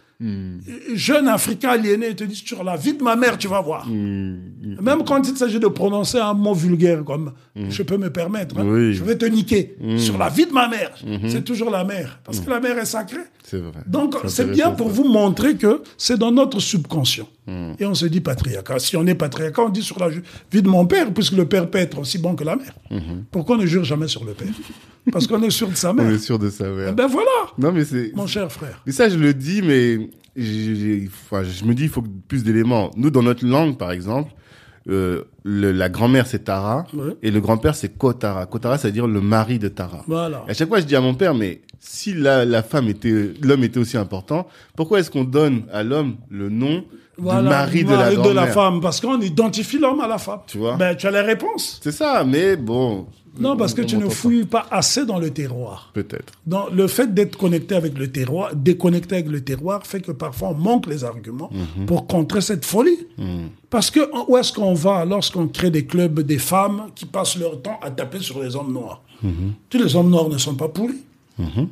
jeunes 0.94 1.28
Africains 1.28 1.70
aliénés 1.70 2.14
te 2.14 2.24
disent 2.24 2.44
sur 2.44 2.62
la 2.62 2.76
vie 2.76 2.92
de 2.92 3.02
ma 3.02 3.16
mère, 3.16 3.38
tu 3.38 3.48
vas 3.48 3.60
voir. 3.60 3.88
Même 4.80 5.04
quand 5.06 5.26
il 5.28 5.36
s'agit 5.36 5.58
de 5.58 5.66
prononcer 5.68 6.18
un 6.18 6.34
mot 6.34 6.52
vulgaire 6.54 7.04
comme 7.04 7.32
je 7.56 7.82
peux 7.82 7.96
me 7.96 8.10
permettre, 8.10 8.58
hein, 8.58 8.64
Oui. 8.66 8.92
je 8.94 9.02
vais 9.04 9.16
te 9.16 9.24
niquer 9.24 9.76
sur 9.96 10.18
la 10.18 10.28
vie 10.28 10.46
de 10.46 10.52
ma 10.52 10.68
mère. 10.68 10.90
C'est 11.28 11.44
toujours 11.44 11.70
la 11.70 11.84
mère, 11.84 12.20
parce 12.24 12.40
que 12.40 12.50
la 12.50 12.60
mère 12.60 12.76
est 12.78 12.84
sacrée. 12.86 13.18
C'est 13.42 13.58
vrai. 13.58 13.80
Donc, 13.86 14.14
C'est 14.28 14.50
bien 14.50 14.70
pour 14.70 14.88
ça. 14.88 14.92
vous 14.92 15.08
montrer 15.08 15.56
que 15.56 15.82
c'est 15.96 16.18
dans 16.18 16.30
notre 16.30 16.60
subconscient. 16.60 17.26
Et 17.80 17.84
on 17.86 17.94
se 17.94 18.06
dit 18.06 18.20
patriarcat. 18.20 18.78
Si 18.78 18.96
on 18.96 19.06
est 19.06 19.14
patriarcat, 19.16 19.62
on 19.62 19.68
dit 19.70 19.82
sur 19.82 19.98
la 19.98 20.08
vie 20.08 20.62
de 20.62 20.68
mon 20.68 20.86
père, 20.86 21.12
puisque 21.12 21.32
le 21.32 21.46
père 21.46 21.68
peut 21.68 21.78
être 21.78 21.98
aussi 21.98 22.18
bon 22.18 22.34
que 22.36 22.44
la 22.44 22.54
mère. 22.56 22.74
Pourquoi 23.30 23.56
on 23.56 23.58
ne 23.58 23.66
jure 23.66 23.82
jamais 23.84 24.06
sur 24.08 24.24
le 24.24 24.32
père? 24.34 24.48
Parce 25.12 25.26
qu'on 25.26 25.42
est 25.42 25.50
sûr 25.50 25.68
de 25.68 25.74
sa 25.74 25.90
On 25.90 25.94
mère. 25.94 26.10
est 26.10 26.18
sûr 26.18 26.38
de 26.38 26.50
ça, 26.50 26.72
ouais. 26.72 26.92
Ben 26.92 27.06
voilà, 27.06 27.30
Non, 27.58 27.72
mais 27.72 27.84
c'est. 27.86 28.12
mon 28.14 28.26
cher 28.26 28.52
frère. 28.52 28.82
Mais 28.86 28.92
ça, 28.92 29.08
je 29.08 29.16
le 29.16 29.32
dis, 29.34 29.62
mais 29.62 30.10
je 30.36 31.64
me 31.64 31.72
dis, 31.72 31.84
il 31.84 31.88
faut 31.88 32.04
plus 32.28 32.44
d'éléments. 32.44 32.90
Nous, 32.96 33.10
dans 33.10 33.22
notre 33.22 33.44
langue, 33.46 33.76
par 33.78 33.90
exemple, 33.92 34.30
euh, 34.90 35.22
le- 35.44 35.72
la 35.72 35.88
grand-mère, 35.88 36.26
c'est 36.26 36.44
Tara, 36.44 36.86
Ouais. 36.94 37.14
et 37.22 37.30
le 37.30 37.40
grand-père, 37.40 37.74
c'est 37.74 37.96
Kotara. 37.96 38.46
Kotara, 38.46 38.76
c'est-à-dire 38.78 39.06
le 39.06 39.20
mari 39.20 39.58
de 39.58 39.68
Tara. 39.68 40.04
Voilà. 40.06 40.44
Et 40.48 40.50
à 40.50 40.54
chaque 40.54 40.68
fois, 40.68 40.80
je 40.80 40.86
dis 40.86 40.96
à 40.96 41.00
mon 41.00 41.14
père, 41.14 41.34
mais 41.34 41.60
si 41.78 42.12
la, 42.12 42.44
la 42.44 42.62
femme 42.62 42.88
était, 42.88 43.32
l'homme 43.42 43.64
était 43.64 43.78
aussi 43.80 43.96
important, 43.96 44.46
pourquoi 44.76 45.00
est-ce 45.00 45.10
qu'on 45.10 45.24
donne 45.24 45.62
à 45.72 45.82
l'homme 45.82 46.16
le 46.30 46.48
nom 46.50 46.84
Voilà, 47.20 47.66
du 47.66 47.84
mari 47.84 48.16
de 48.16 48.30
la 48.34 48.46
femme, 48.48 48.80
parce 48.80 49.00
qu'on 49.00 49.20
identifie 49.20 49.78
l'homme 49.78 50.00
à 50.00 50.08
la 50.08 50.18
femme. 50.18 50.40
Tu 50.46 50.58
vois 50.58 50.76
Ben, 50.76 50.96
tu 50.96 51.06
as 51.06 51.10
la 51.10 51.22
réponse. 51.22 51.80
C'est 51.82 51.92
ça, 51.92 52.24
mais 52.24 52.56
bon. 52.56 53.06
Non, 53.38 53.56
parce 53.56 53.74
que 53.74 53.82
tu 53.82 53.96
ne 53.96 54.08
fouilles 54.08 54.44
pas 54.44 54.66
assez 54.72 55.06
dans 55.06 55.18
le 55.18 55.30
terroir. 55.30 55.90
Peut-être. 55.94 56.32
Le 56.72 56.86
fait 56.88 57.14
d'être 57.14 57.36
connecté 57.38 57.76
avec 57.76 57.96
le 57.96 58.10
terroir, 58.10 58.54
déconnecté 58.56 59.14
avec 59.16 59.28
le 59.28 59.40
terroir, 59.40 59.86
fait 59.86 60.00
que 60.00 60.10
parfois 60.12 60.48
on 60.48 60.54
manque 60.54 60.86
les 60.88 61.04
arguments 61.04 61.48
Mhm. 61.52 61.86
pour 61.86 62.06
contrer 62.08 62.40
cette 62.40 62.64
folie. 62.64 62.98
Parce 63.70 63.90
que 63.90 64.00
où 64.28 64.36
est-ce 64.36 64.52
qu'on 64.52 64.74
va 64.74 65.04
lorsqu'on 65.04 65.46
crée 65.46 65.70
des 65.70 65.86
clubs 65.86 66.20
des 66.20 66.38
femmes 66.38 66.86
qui 66.96 67.06
passent 67.06 67.36
leur 67.38 67.62
temps 67.62 67.78
à 67.82 67.90
taper 67.92 68.18
sur 68.18 68.42
les 68.42 68.56
hommes 68.56 68.72
noirs? 68.72 69.00
Mhm. 69.22 69.52
Tous 69.70 69.78
les 69.78 69.94
hommes 69.94 70.10
noirs 70.10 70.28
ne 70.28 70.36
sont 70.38 70.54
pas 70.56 70.68
pourris. 70.68 71.00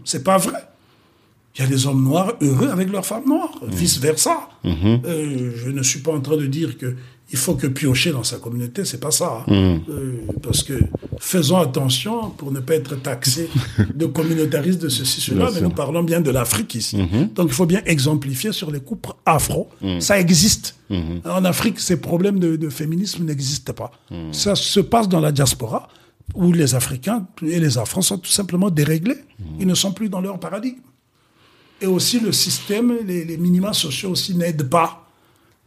C'est 0.05 0.23
pas 0.25 0.39
vrai. 0.39 0.61
Il 1.59 1.63
y 1.63 1.67
a 1.67 1.71
des 1.71 1.87
hommes 1.87 2.05
noirs 2.05 2.33
heureux 2.41 2.69
avec 2.69 2.89
leurs 2.91 3.05
femmes 3.07 3.27
noires, 3.27 3.53
Mhm. 3.63 3.71
vice 3.71 3.99
versa. 3.99 4.49
Euh, 4.65 5.51
je 5.57 5.71
ne 5.71 5.83
suis 5.83 6.01
pas 6.01 6.13
en 6.13 6.21
train 6.21 6.37
de 6.37 6.47
dire 6.47 6.79
que 6.79 6.95
il 7.31 7.37
faut 7.37 7.57
que 7.57 7.67
piocher 7.67 8.11
dans 8.13 8.23
sa 8.23 8.39
communauté, 8.39 8.87
c'est 8.87 9.01
pas 9.01 9.11
ça. 9.11 9.45
hein. 9.47 9.53
Mhm. 9.53 9.81
Euh, 9.91 10.13
parce 10.43 10.63
que 10.63 10.75
faisons 11.19 11.59
attention 11.59 12.31
pour 12.31 12.53
ne 12.53 12.61
pas 12.61 12.75
être 12.75 12.95
taxé 13.03 13.51
de 13.95 14.07
communautaristes 14.07 14.81
de 14.81 14.89
ceci, 14.89 15.21
cela, 15.21 15.51
mais 15.53 15.61
nous 15.61 15.69
parlons 15.71 16.03
bien 16.03 16.21
de 16.23 16.31
l'Afrique 16.31 16.75
ici. 16.77 16.97
Donc 17.35 17.49
il 17.49 17.53
faut 17.55 17.67
bien 17.67 17.83
exemplifier 17.87 18.53
sur 18.53 18.71
les 18.71 18.81
couples 18.81 19.11
afro. 19.27 19.69
Ça 20.01 20.19
existe. 20.19 20.77
En 21.25 21.45
Afrique, 21.45 21.81
ces 21.81 21.99
problèmes 22.01 22.39
de, 22.39 22.57
de 22.57 22.69
féminisme 22.71 23.25
n'existent 23.25 23.75
pas. 23.75 23.91
Ça 24.33 24.55
se 24.55 24.81
passe 24.81 25.09
dans 25.09 25.21
la 25.21 25.33
diaspora 25.33 25.89
où 26.35 26.53
les 26.53 26.75
Africains 26.75 27.27
et 27.43 27.59
les 27.59 27.79
Afros 27.79 28.03
sont 28.03 28.19
tout 28.19 28.31
simplement 28.31 28.71
déréglés. 28.71 29.19
Ils 29.61 29.67
ne 29.67 29.75
sont 29.75 29.93
plus 29.93 30.09
dans 30.09 30.21
leur 30.21 30.39
paradigme. 30.41 30.79
Et 31.81 31.87
aussi 31.87 32.21
le 32.21 32.33
système, 32.33 32.93
les, 33.07 33.25
les 33.25 33.37
minima 33.37 33.73
sociaux 33.73 34.11
aussi 34.11 34.35
n'aident 34.35 34.69
pas 34.69 35.07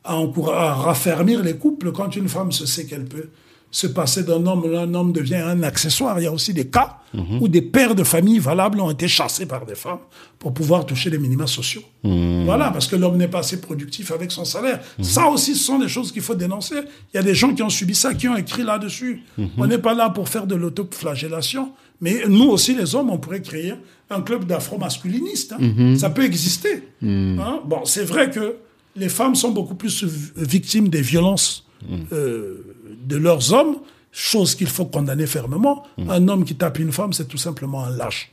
à, 0.03 0.15
à 0.15 0.73
raffermir 0.73 1.41
les 1.41 1.55
couples. 1.55 1.91
Quand 1.91 2.15
une 2.15 2.27
femme 2.27 2.51
se 2.51 2.65
sait 2.65 2.85
qu'elle 2.85 3.05
peut 3.05 3.29
se 3.73 3.87
passer 3.87 4.23
d'un 4.23 4.45
homme, 4.45 4.65
un 4.75 4.93
homme 4.93 5.13
devient 5.13 5.35
un 5.35 5.63
accessoire. 5.63 6.19
Il 6.19 6.23
y 6.23 6.27
a 6.27 6.31
aussi 6.33 6.53
des 6.53 6.67
cas 6.67 6.97
où 7.39 7.47
des 7.47 7.61
pères 7.61 7.95
de 7.95 8.03
famille 8.03 8.39
valables 8.39 8.81
ont 8.81 8.91
été 8.91 9.07
chassés 9.07 9.45
par 9.45 9.65
des 9.65 9.75
femmes 9.75 9.99
pour 10.39 10.53
pouvoir 10.53 10.85
toucher 10.85 11.09
les 11.09 11.17
minima 11.17 11.47
sociaux. 11.47 11.83
Voilà, 12.03 12.71
parce 12.71 12.87
que 12.87 12.97
l'homme 12.97 13.15
n'est 13.15 13.29
pas 13.29 13.39
assez 13.39 13.61
productif 13.61 14.11
avec 14.11 14.31
son 14.33 14.43
salaire. 14.43 14.81
Ça 15.01 15.27
aussi, 15.27 15.55
ce 15.55 15.63
sont 15.63 15.79
des 15.79 15.87
choses 15.87 16.11
qu'il 16.11 16.21
faut 16.21 16.35
dénoncer. 16.35 16.75
Il 17.13 17.17
y 17.17 17.19
a 17.19 17.23
des 17.23 17.33
gens 17.35 17.53
qui 17.53 17.63
ont 17.63 17.69
subi 17.69 17.95
ça, 17.95 18.13
qui 18.13 18.27
ont 18.27 18.35
écrit 18.35 18.63
là-dessus. 18.63 19.23
On 19.57 19.65
n'est 19.67 19.77
pas 19.77 19.93
là 19.93 20.09
pour 20.09 20.27
faire 20.27 20.47
de 20.47 20.55
l'autoflagellation, 20.55 21.71
mais 22.01 22.23
nous 22.27 22.49
aussi, 22.49 22.75
les 22.75 22.95
hommes, 22.95 23.09
on 23.11 23.17
pourrait 23.19 23.41
créer 23.41 23.73
un 24.09 24.21
club 24.21 24.45
d'afro-masculinistes. 24.45 25.53
hein. 25.53 25.95
Ça 25.97 26.09
peut 26.09 26.23
exister. 26.25 26.83
Hein. 27.03 27.61
Bon, 27.65 27.85
c'est 27.85 28.03
vrai 28.03 28.29
que 28.29 28.55
les 28.95 29.09
femmes 29.09 29.35
sont 29.35 29.51
beaucoup 29.51 29.75
plus 29.75 30.03
victimes 30.35 30.89
des 30.89 31.01
violences 31.01 31.65
euh, 32.11 32.75
de 33.05 33.15
leurs 33.17 33.53
hommes, 33.53 33.77
chose 34.11 34.55
qu'il 34.55 34.67
faut 34.67 34.85
condamner 34.85 35.25
fermement. 35.27 35.83
Un 36.09 36.27
homme 36.27 36.43
qui 36.43 36.55
tape 36.55 36.79
une 36.79 36.91
femme, 36.91 37.13
c'est 37.13 37.27
tout 37.27 37.37
simplement 37.37 37.83
un 37.85 37.89
lâche. 37.95 38.31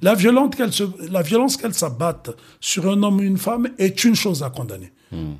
La, 0.00 0.14
violente 0.14 0.56
qu'elle 0.56 0.72
la 1.10 1.22
violence 1.22 1.56
qu'elle 1.56 1.74
s'abatte 1.74 2.30
sur 2.60 2.88
un 2.90 3.00
homme 3.04 3.18
ou 3.18 3.22
une 3.22 3.38
femme 3.38 3.68
est 3.78 4.02
une 4.02 4.16
chose 4.16 4.42
à 4.42 4.50
condamner. 4.50 4.90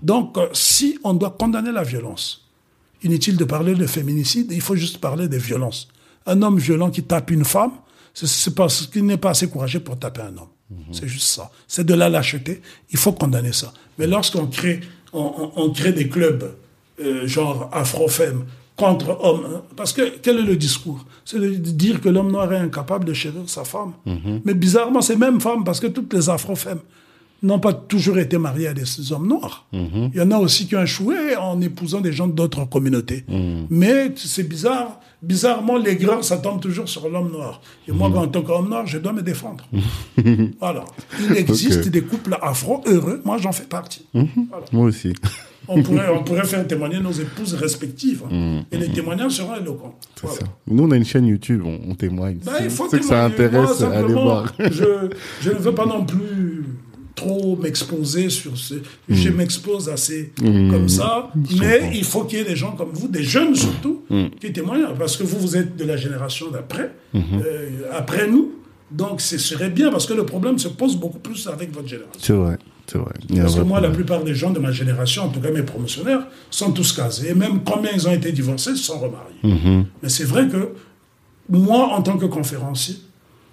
Donc, 0.02 0.36
euh, 0.38 0.46
si 0.52 0.98
on 1.02 1.14
doit 1.14 1.30
condamner 1.36 1.72
la 1.72 1.82
violence, 1.82 2.48
inutile 3.02 3.36
de 3.36 3.44
parler 3.44 3.74
de 3.74 3.86
féminicide, 3.86 4.52
il 4.52 4.60
faut 4.60 4.76
juste 4.76 4.98
parler 4.98 5.26
des 5.28 5.38
violences. 5.38 5.88
Un 6.26 6.42
homme 6.42 6.58
violent 6.58 6.90
qui 6.90 7.02
tape 7.02 7.30
une 7.30 7.44
femme, 7.44 7.72
c'est- 8.14 8.54
parce 8.54 8.86
qu'il 8.86 9.04
n'est 9.06 9.16
pas 9.16 9.30
assez 9.30 9.48
courageux 9.48 9.80
pour 9.80 9.98
taper 9.98 10.22
un 10.22 10.36
homme. 10.38 10.48
C'est 10.92 11.06
juste 11.08 11.26
ça. 11.26 11.50
C'est 11.68 11.84
de 11.84 11.92
la 11.94 12.08
lâcheté. 12.08 12.62
Il 12.90 12.98
faut 12.98 13.12
condamner 13.12 13.52
ça. 13.52 13.72
Mais 13.98 14.06
lorsqu'on 14.06 14.46
crée, 14.46 14.80
on, 15.12 15.20
on- 15.56 15.62
on 15.64 15.70
crée 15.70 15.92
des 15.92 16.08
clubs 16.08 16.54
euh, 17.00 17.26
genre 17.26 17.68
afro-femme 17.72 18.44
contre 18.76 19.18
hommes, 19.22 19.62
parce 19.76 19.92
que 19.92 20.16
quel 20.22 20.38
est 20.38 20.42
le 20.42 20.56
discours? 20.56 21.04
C'est 21.26 21.38
de 21.38 21.48
dire 21.56 22.00
que 22.00 22.08
l'homme 22.08 22.32
noir 22.32 22.50
est 22.52 22.56
incapable 22.58 23.04
de 23.04 23.12
chérir 23.12 23.42
sa 23.46 23.64
femme. 23.64 23.92
Mais 24.44 24.54
bizarrement, 24.54 25.02
ces 25.02 25.16
mêmes 25.16 25.40
femmes, 25.42 25.62
parce 25.64 25.78
que 25.78 25.88
toutes 25.88 26.12
les 26.14 26.30
afro-femmes 26.30 26.80
n'ont 27.42 27.58
pas 27.58 27.74
toujours 27.74 28.18
été 28.18 28.38
mariées 28.38 28.68
à 28.68 28.72
des 28.72 29.12
hommes 29.12 29.26
noirs. 29.28 29.66
Il 29.72 30.10
y 30.14 30.20
en 30.22 30.30
a 30.30 30.38
aussi 30.38 30.66
qui 30.68 30.74
ont 30.76 30.82
échoué 30.82 31.36
en 31.36 31.60
épousant 31.60 32.00
des 32.00 32.12
gens 32.12 32.28
d'autres 32.28 32.64
communautés. 32.64 33.24
Mais 33.68 34.12
c'est 34.16 34.44
bizarre. 34.48 35.00
Bizarrement, 35.22 35.78
les 35.78 35.94
grands 35.96 36.20
s'attendent 36.22 36.60
toujours 36.60 36.88
sur 36.88 37.08
l'homme 37.08 37.30
noir. 37.30 37.60
Et 37.86 37.92
moi, 37.92 38.08
en 38.08 38.26
tant 38.26 38.42
qu'homme 38.42 38.68
noir, 38.68 38.86
je 38.86 38.98
dois 38.98 39.12
me 39.12 39.22
défendre. 39.22 39.64
voilà. 40.60 40.84
Il 41.20 41.36
existe 41.36 41.88
des 41.88 42.02
couples 42.02 42.36
afro 42.42 42.82
heureux. 42.86 43.20
Moi, 43.24 43.38
j'en 43.38 43.52
fais 43.52 43.64
partie. 43.64 44.06
Voilà. 44.12 44.64
Moi 44.72 44.86
aussi. 44.86 45.12
On 45.68 45.80
pourrait, 45.80 46.08
on 46.12 46.24
pourrait 46.24 46.44
faire 46.44 46.66
témoigner 46.66 46.98
nos 46.98 47.12
épouses 47.12 47.54
respectives. 47.54 48.24
hein. 48.28 48.62
Et 48.72 48.76
les 48.76 48.88
témoignages 48.90 49.30
seront 49.34 49.54
éloquents. 49.54 49.94
Voilà. 50.20 50.38
Ça. 50.40 50.44
Nous, 50.66 50.82
on 50.82 50.90
a 50.90 50.96
une 50.96 51.04
chaîne 51.04 51.24
YouTube, 51.24 51.62
on, 51.64 51.78
on 51.88 51.94
témoigne. 51.94 52.38
Ben, 52.44 52.54
il 52.64 52.68
faut 52.68 52.88
que 52.88 53.00
ça 53.00 53.26
intéresse, 53.26 53.80
allez 53.80 54.12
voir. 54.12 54.52
je, 54.58 55.08
je 55.40 55.50
ne 55.50 55.54
veux 55.58 55.72
pas 55.72 55.86
non 55.86 56.04
plus 56.04 56.64
trop 57.14 57.56
m'exposer 57.56 58.30
sur 58.30 58.56
ce. 58.56 58.74
Je 59.08 59.28
m'expose 59.28 59.88
assez 59.88 60.32
comme 60.36 60.88
ça. 60.88 61.30
Mais 61.58 61.92
il 61.94 62.04
faut 62.04 62.24
qu'il 62.24 62.38
y 62.38 62.42
ait 62.42 62.44
des 62.44 62.56
gens 62.56 62.72
comme 62.72 62.90
vous, 62.92 63.08
des 63.08 63.22
jeunes 63.22 63.54
surtout, 63.54 64.02
qui 64.40 64.52
témoignent. 64.52 64.94
Parce 64.98 65.16
que 65.16 65.24
vous, 65.24 65.38
vous 65.38 65.56
êtes 65.56 65.76
de 65.76 65.84
la 65.84 65.96
génération 65.96 66.50
d'après, 66.50 66.92
euh, 67.14 67.68
après 67.92 68.28
nous. 68.28 68.52
Donc, 68.90 69.22
ce 69.22 69.38
serait 69.38 69.70
bien 69.70 69.90
parce 69.90 70.06
que 70.06 70.12
le 70.12 70.26
problème 70.26 70.58
se 70.58 70.68
pose 70.68 70.96
beaucoup 70.96 71.18
plus 71.18 71.46
avec 71.46 71.72
votre 71.72 71.88
génération. 71.88 72.20
C'est 72.20 72.34
vrai, 72.34 72.58
c'est 72.86 72.98
vrai. 72.98 73.12
Parce 73.36 73.54
que 73.54 73.62
moi, 73.62 73.80
la 73.80 73.90
plupart 73.90 74.22
des 74.22 74.34
gens 74.34 74.50
de 74.50 74.58
ma 74.58 74.70
génération, 74.70 75.24
en 75.24 75.28
tout 75.28 75.40
cas 75.40 75.50
mes 75.50 75.62
promotionnaires, 75.62 76.26
sont 76.50 76.72
tous 76.72 76.92
casés. 76.92 77.30
Et 77.30 77.34
même 77.34 77.60
combien 77.64 77.90
ils 77.92 78.06
ont 78.06 78.12
été 78.12 78.32
divorcés, 78.32 78.72
ils 78.72 78.76
sont 78.76 78.98
remariés. 78.98 79.38
Mhm. 79.42 79.86
Mais 80.02 80.08
c'est 80.08 80.24
vrai 80.24 80.46
que 80.46 80.72
moi, 81.48 81.94
en 81.94 82.02
tant 82.02 82.18
que 82.18 82.26
conférencier, 82.26 82.96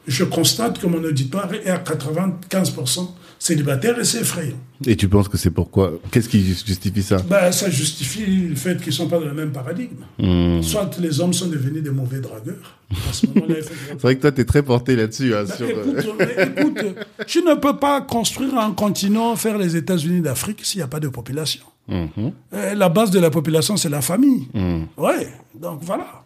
je 0.08 0.24
constate 0.24 0.80
que 0.80 0.88
mon 0.88 1.04
auditoire 1.04 1.54
est 1.54 1.70
à 1.70 1.78
95% 1.78 3.08
célibataire 3.40 3.98
et 3.98 4.04
c'est 4.04 4.20
effrayant. 4.20 4.58
Et 4.86 4.96
tu 4.96 5.08
penses 5.10 5.28
que 5.28 5.38
c'est 5.38 5.50
pourquoi 5.50 5.94
Qu'est-ce 6.12 6.28
qui 6.30 6.42
justifie 6.46 7.02
ça? 7.04 7.18
Ben, 7.30 7.52
ça 7.52 7.70
justifie 7.70 8.26
le 8.26 8.56
fait 8.56 8.78
qu'ils 8.78 8.88
ne 8.88 8.92
sont 8.92 9.08
pas 9.08 9.18
dans 9.20 9.26
le 9.26 9.34
même 9.34 9.52
paradigme. 9.52 10.04
Hmm. 10.20 10.62
Soit 10.62 10.98
les 11.00 11.20
hommes 11.22 11.34
sont 11.34 11.48
devenus 11.48 11.82
des 11.84 11.90
mauvais 11.90 12.20
dragueurs. 12.20 12.78
Ce 13.12 13.26
C'est 13.88 14.02
vrai 14.02 14.16
que 14.16 14.22
toi, 14.22 14.32
t'es 14.32 14.46
très 14.46 14.62
porté 14.64 14.96
là-dessus. 14.96 15.34
hein, 15.34 15.44
Ben, 15.48 15.56
sur, 15.56 15.66
euh, 15.68 16.46
écoute, 16.58 16.78
écoute, 16.78 16.96
tu 17.28 17.40
ne 17.44 17.56
peux 17.56 17.78
pas 17.78 18.02
construire 18.02 18.58
un 18.58 18.72
continent, 18.72 19.36
faire 19.36 19.58
les 19.58 19.76
États-Unis 19.76 20.22
d'Afrique 20.22 20.60
s'il 20.64 20.80
n'y 20.80 20.84
a 20.84 20.88
pas 20.88 21.00
de 21.00 21.08
population. 21.10 21.64
mhm. 21.88 22.32
Euh, 22.54 22.76
la 22.76 22.90
base 22.90 23.12
de 23.12 23.20
la 23.20 23.30
population, 23.30 23.76
c'est 23.78 23.90
la 23.90 24.02
famille. 24.02 24.48
Hmm. 24.54 24.84
Ouais, 24.98 25.28
donc 25.60 25.80
voilà. 25.84 26.24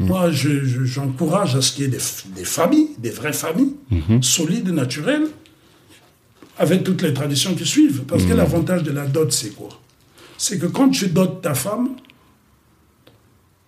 Moi, 0.00 0.30
je- 0.30 0.64
je- 0.64 0.84
j'encourage 0.84 1.54
à 1.56 1.60
ce 1.62 1.72
qu'il 1.72 1.84
y 1.84 1.86
ait 1.86 1.90
des, 1.90 1.98
des 2.36 2.44
familles, 2.44 2.88
des 2.98 3.10
vraies 3.10 3.32
familles, 3.32 3.74
solides, 4.20 4.68
naturelles, 4.70 5.26
avec 6.58 6.84
toutes 6.84 7.02
les 7.02 7.14
traditions 7.14 7.54
qui 7.54 7.64
suivent. 7.66 8.02
Parce 8.02 8.24
que 8.24 8.32
l'avantage 8.32 8.82
de 8.82 8.90
la 8.90 9.06
dot, 9.06 9.32
c'est 9.32 9.54
quoi? 9.54 9.68
C'est 10.36 10.58
que 10.58 10.66
quand 10.66 10.90
tu 10.90 11.08
dotes 11.08 11.42
ta 11.42 11.54
femme, 11.54 11.90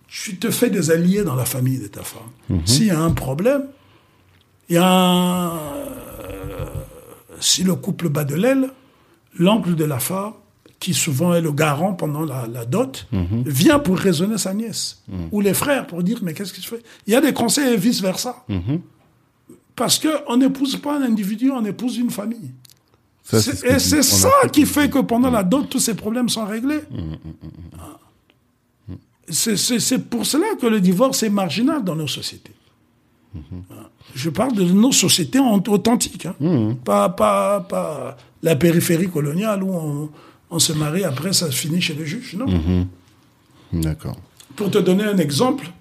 tu 0.07 0.37
te 0.37 0.51
fais 0.51 0.69
des 0.69 0.91
alliés 0.91 1.23
dans 1.23 1.35
la 1.35 1.45
famille 1.45 1.79
de 1.79 1.87
ta 1.87 2.03
femme. 2.03 2.31
S'il 2.65 2.87
y 2.87 2.91
a 2.91 2.99
un 2.99 3.11
problème, 3.11 3.63
il 4.69 4.75
y 4.75 4.77
a 4.77 4.85
un... 4.85 5.55
euh, 5.57 6.65
si 7.39 7.63
le 7.63 7.75
couple 7.75 8.09
bat 8.09 8.23
de 8.23 8.35
l'aile, 8.35 8.69
l'oncle 9.37 9.75
de 9.75 9.85
la 9.85 9.99
femme, 9.99 10.33
qui 10.79 10.93
souvent 10.93 11.33
est 11.33 11.41
le 11.41 11.51
garant 11.51 11.93
pendant 11.93 12.25
la, 12.25 12.47
la 12.47 12.65
dot, 12.65 13.07
vient 13.45 13.79
pour 13.79 13.97
raisonner 13.97 14.37
sa 14.37 14.53
nièce. 14.53 15.03
Ou 15.31 15.39
les 15.39 15.53
frères 15.53 15.87
pour 15.87 16.03
dire, 16.03 16.19
mais 16.23 16.33
qu'est-ce 16.33 16.53
que 16.53 16.59
tu 16.59 16.67
fais? 16.67 16.81
Il 17.05 17.13
y 17.13 17.15
a 17.15 17.21
des 17.21 17.33
conseils 17.33 17.73
et 17.73 17.77
vice-versa. 17.77 18.45
Parce 19.75 19.99
qu'on 19.99 20.37
n'épouse 20.37 20.75
pas 20.77 20.97
un 20.97 21.03
individu, 21.03 21.51
on 21.51 21.63
épouse 21.65 21.97
une 21.97 22.09
famille. 22.09 22.51
Ça, 23.23 23.41
C'est- 23.41 23.65
et 23.67 23.79
c'est 23.79 24.03
ça 24.03 24.31
qui 24.51 24.65
fait 24.65 24.89
que 24.89 24.99
pendant 24.99 25.29
la 25.31 25.43
dot, 25.43 25.69
tous 25.69 25.79
ces 25.79 25.93
problèmes 25.95 26.27
sont 26.29 26.45
réglés. 26.45 26.81
C'est- 29.29 29.55
C'est 29.57 29.79
c'est 29.79 29.99
pour 29.99 30.25
cela 30.25 30.45
que 30.59 30.65
le 30.67 30.81
divorce 30.81 31.23
est 31.23 31.29
marginal 31.29 31.83
dans 31.83 31.95
nos 31.95 32.07
sociétés. 32.07 32.51
Je 34.13 34.29
parle 34.29 34.53
de 34.53 34.63
nos 34.63 34.91
sociétés 34.91 35.39
en- 35.39 35.63
authentiques, 35.67 36.25
hein. 36.25 36.75
pas, 36.83 37.07
pas, 37.09 37.61
pas 37.61 38.17
la 38.43 38.55
périphérie 38.57 39.09
coloniale 39.09 39.63
où 39.63 39.71
on, 39.73 40.09
on 40.49 40.59
se 40.59 40.73
marie, 40.73 41.05
après 41.05 41.31
ça 41.31 41.49
finit 41.49 41.79
chez 41.79 41.93
le 41.93 42.03
juge. 42.03 42.35
Non. 42.35 42.87
D'accord. 43.71 44.17
Pour 44.57 44.69
te 44.69 44.79
donner 44.79 45.05
un 45.05 45.17
exemple, 45.17 45.71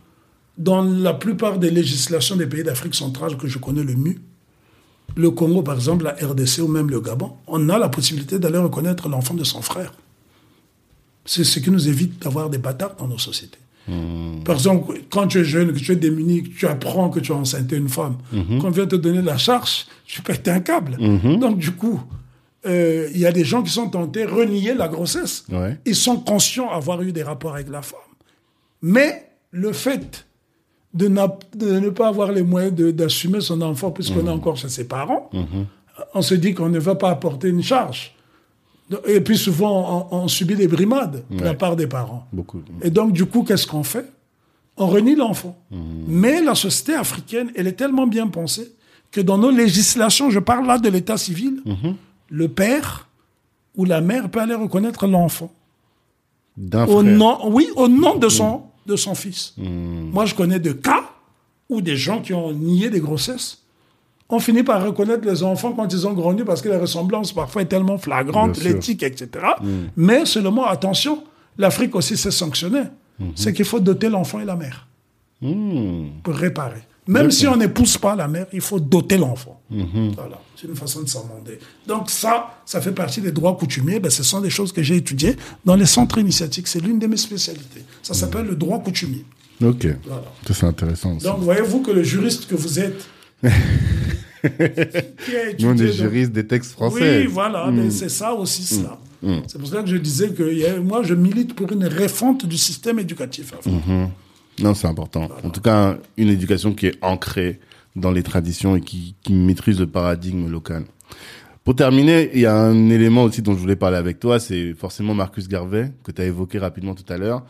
dans 0.58 0.82
la 0.82 1.14
plupart 1.14 1.58
des 1.58 1.70
législations 1.72 2.36
des 2.36 2.46
pays 2.46 2.62
d'Afrique 2.62 2.94
centrale 2.94 3.36
que 3.36 3.48
je 3.48 3.58
connais 3.58 3.82
le 3.82 3.96
mieux, 3.96 4.16
le 5.16 5.30
Congo 5.30 5.62
par 5.62 5.74
exemple, 5.74 6.04
la 6.04 6.12
RDC 6.12 6.58
ou 6.60 6.68
même 6.68 6.90
le 6.90 7.00
Gabon, 7.00 7.32
on 7.46 7.68
a 7.68 7.78
la 7.78 7.88
possibilité 7.88 8.38
d'aller 8.38 8.58
reconnaître 8.58 9.08
l'enfant 9.08 9.34
de 9.34 9.44
son 9.44 9.62
frère. 9.62 9.92
C'est 11.24 11.44
ce 11.44 11.60
qui 11.60 11.70
nous 11.70 11.88
évite 11.88 12.22
d'avoir 12.22 12.50
des 12.50 12.58
bâtards 12.58 12.96
dans 12.96 13.06
nos 13.06 13.18
sociétés. 13.18 13.58
Par 14.44 14.54
exemple, 14.54 15.00
quand 15.10 15.26
tu 15.26 15.40
es 15.40 15.44
jeune, 15.44 15.72
que 15.72 15.78
tu 15.78 15.92
es 15.92 15.96
démuni, 15.96 16.44
que 16.44 16.48
tu 16.50 16.66
apprends 16.66 17.10
que 17.10 17.18
tu 17.18 17.32
as 17.32 17.34
enceinté 17.34 17.76
une 17.76 17.88
femme, 17.88 18.16
qu'on 18.60 18.70
vient 18.70 18.86
te 18.86 18.96
donner 18.96 19.22
la 19.22 19.36
charge, 19.36 19.86
tu 20.06 20.22
pètes 20.22 20.46
un 20.48 20.60
câble. 20.60 20.96
Donc 21.38 21.58
du 21.58 21.72
coup, 21.72 22.00
euh, 22.66 23.08
il 23.12 23.18
y 23.18 23.26
a 23.26 23.32
des 23.32 23.44
gens 23.44 23.62
qui 23.62 23.70
sont 23.70 23.88
tentés 23.88 24.26
de 24.26 24.30
renier 24.30 24.74
la 24.74 24.88
grossesse. 24.88 25.44
Ouais. 25.50 25.78
Ils 25.86 25.96
sont 25.96 26.18
conscients 26.18 26.70
d'avoir 26.70 27.00
eu 27.02 27.12
des 27.12 27.22
rapports 27.22 27.54
avec 27.54 27.70
la 27.70 27.82
femme. 27.82 27.98
Mais 28.82 29.30
le 29.50 29.72
fait 29.72 30.26
de, 30.94 31.08
ne 31.08 31.88
pas 31.90 32.08
avoir 32.08 32.32
les 32.32 32.42
moyens 32.42 32.74
d'assumer 32.74 33.40
son 33.40 33.60
enfant 33.62 33.90
puisqu'on 33.90 34.26
est 34.26 34.30
encore 34.30 34.56
chez 34.56 34.68
ses 34.68 34.86
parents, 34.88 35.30
on 36.14 36.22
se 36.22 36.34
dit 36.34 36.54
qu'on 36.54 36.68
ne 36.68 36.78
va 36.78 36.94
pas 36.94 37.10
apporter 37.10 37.48
une 37.48 37.62
charge. 37.62 38.14
Et 39.06 39.20
puis 39.20 39.38
souvent, 39.38 40.08
on, 40.10 40.22
on 40.24 40.28
subit 40.28 40.56
des 40.56 40.66
brimades 40.66 41.22
de 41.30 41.44
la 41.44 41.54
part 41.54 41.76
des 41.76 41.86
parents. 41.86 42.26
Beaucoup. 42.32 42.60
Et 42.82 42.90
donc, 42.90 43.12
du 43.12 43.24
coup, 43.26 43.44
qu'est-ce 43.44 43.66
qu'on 43.66 43.84
fait? 43.84 44.10
On 44.76 44.86
renie 44.88 45.14
l'enfant. 45.14 45.56
Mais 46.08 46.42
la 46.42 46.54
société 46.54 46.94
africaine, 46.94 47.52
elle 47.54 47.66
est 47.66 47.74
tellement 47.74 48.06
bien 48.06 48.26
pensée 48.26 48.72
que 49.12 49.20
dans 49.20 49.38
nos 49.38 49.50
législations, 49.50 50.30
je 50.30 50.38
parle 50.38 50.66
là 50.66 50.78
de 50.78 50.88
l'état 50.88 51.16
civil, 51.16 51.62
le 52.28 52.48
père 52.48 53.08
ou 53.76 53.84
la 53.84 54.00
mère 54.00 54.28
peut 54.30 54.40
aller 54.40 54.54
reconnaître 54.54 55.06
l'enfant. 55.06 55.52
D'un 56.56 56.84
Au 56.86 57.00
frère. 57.00 57.16
nom, 57.16 57.38
oui, 57.50 57.68
au 57.76 57.88
nom 57.88 58.16
de 58.16 58.28
son, 58.28 58.62
de 58.90 58.96
son 58.96 59.14
fils. 59.14 59.54
Moi, 59.56 60.26
je 60.26 60.34
connais 60.34 60.58
des 60.58 60.76
cas 60.76 61.04
où 61.68 61.80
des 61.80 61.96
gens 61.96 62.20
qui 62.20 62.34
ont 62.34 62.52
nié 62.52 62.90
des 62.90 63.00
grossesses 63.00 63.58
ont 64.28 64.38
fini 64.40 64.62
par 64.62 64.84
reconnaître 64.84 65.26
les 65.26 65.42
enfants 65.42 65.72
quand 65.72 65.92
ils 65.92 66.06
ont 66.06 66.12
grandi 66.12 66.42
parce 66.44 66.62
que 66.62 66.68
la 66.68 66.78
ressemblance 66.78 67.32
parfois 67.32 67.62
est 67.62 67.66
tellement 67.66 67.98
flagrante, 67.98 68.62
l'éthique, 68.62 69.02
etc. 69.02 69.28
Mais 69.96 70.24
seulement, 70.26 70.66
attention, 70.66 71.24
l'Afrique 71.58 71.94
aussi 71.94 72.16
s'est 72.16 72.30
sanctionnée. 72.30 72.84
C'est 73.34 73.52
qu'il 73.52 73.64
faut 73.64 73.80
doter 73.80 74.08
l'enfant 74.08 74.40
et 74.40 74.44
la 74.44 74.56
mère 74.56 74.86
Hmm. 75.42 76.20
pour 76.22 76.34
réparer. 76.34 76.82
Même 77.10 77.30
si 77.30 77.46
on 77.48 77.56
n'épouse 77.56 77.98
pas 77.98 78.14
la 78.14 78.28
mère, 78.28 78.46
il 78.52 78.60
faut 78.60 78.78
doter 78.78 79.18
l'enfant. 79.18 79.60
Voilà, 79.70 80.40
c'est 80.56 80.68
une 80.68 80.76
façon 80.76 81.02
de 81.02 81.08
s'amender. 81.08 81.58
Donc 81.86 82.08
ça, 82.08 82.62
ça 82.64 82.80
fait 82.80 82.92
partie 82.92 83.20
des 83.20 83.32
droits 83.32 83.56
coutumiers. 83.56 83.98
Ben, 84.00 84.10
ce 84.10 84.22
sont 84.22 84.40
des 84.40 84.50
choses 84.50 84.72
que 84.72 84.82
j'ai 84.82 84.96
étudiées 84.96 85.36
dans 85.64 85.74
les 85.74 85.86
centres 85.86 86.18
initiatiques. 86.18 86.68
C'est 86.68 86.80
l'une 86.80 86.98
de 86.98 87.06
mes 87.06 87.16
spécialités. 87.16 87.84
Ça 88.02 88.14
s'appelle 88.14 88.46
le 88.46 88.56
droit 88.56 88.78
coutumier. 88.78 89.24
Ok. 89.62 89.86
Voilà. 90.06 90.24
C'est 90.46 90.64
intéressant. 90.66 91.16
aussi. 91.16 91.26
Donc 91.26 91.40
voyez-vous 91.40 91.80
que 91.80 91.90
le 91.90 92.02
juriste 92.02 92.46
que 92.46 92.54
vous 92.54 92.78
êtes, 92.78 93.02
Nous, 95.58 95.68
on 95.68 95.76
est 95.76 95.92
juristes 95.92 96.32
des 96.32 96.46
textes 96.46 96.72
français. 96.72 97.20
Oui, 97.20 97.26
voilà, 97.26 97.70
mais 97.70 97.90
c'est 97.90 98.08
ça 98.08 98.32
aussi 98.32 98.62
cela. 98.62 98.98
C'est 99.46 99.58
pour 99.58 99.68
ça 99.68 99.82
que 99.82 99.88
je 99.88 99.96
disais 99.96 100.30
que 100.30 100.78
moi, 100.78 101.02
je 101.02 101.14
milite 101.14 101.54
pour 101.54 101.70
une 101.72 101.86
refonte 101.86 102.46
du 102.46 102.56
système 102.56 102.98
éducatif. 102.98 103.52
Non, 104.62 104.74
c'est 104.74 104.86
important. 104.86 105.28
En 105.44 105.50
tout 105.50 105.60
cas, 105.60 105.98
une 106.16 106.28
éducation 106.28 106.72
qui 106.74 106.86
est 106.86 106.98
ancrée 107.02 107.60
dans 107.96 108.10
les 108.10 108.22
traditions 108.22 108.76
et 108.76 108.80
qui, 108.80 109.14
qui 109.22 109.32
maîtrise 109.32 109.80
le 109.80 109.86
paradigme 109.86 110.48
local. 110.48 110.84
Pour 111.64 111.76
terminer, 111.76 112.30
il 112.32 112.40
y 112.40 112.46
a 112.46 112.56
un 112.56 112.88
élément 112.88 113.24
aussi 113.24 113.42
dont 113.42 113.52
je 113.54 113.58
voulais 113.58 113.76
parler 113.76 113.96
avec 113.96 114.18
toi, 114.18 114.40
c'est 114.40 114.72
forcément 114.74 115.14
Marcus 115.14 115.46
Garvey, 115.46 115.92
que 116.04 116.10
tu 116.10 116.22
as 116.22 116.24
évoqué 116.24 116.58
rapidement 116.58 116.94
tout 116.94 117.10
à 117.12 117.18
l'heure, 117.18 117.44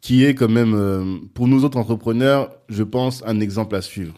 qui 0.00 0.24
est 0.24 0.34
quand 0.34 0.48
même, 0.48 0.74
euh, 0.74 1.18
pour 1.34 1.46
nous 1.46 1.64
autres 1.64 1.78
entrepreneurs, 1.78 2.50
je 2.68 2.82
pense, 2.82 3.22
un 3.26 3.40
exemple 3.40 3.76
à 3.76 3.82
suivre. 3.82 4.14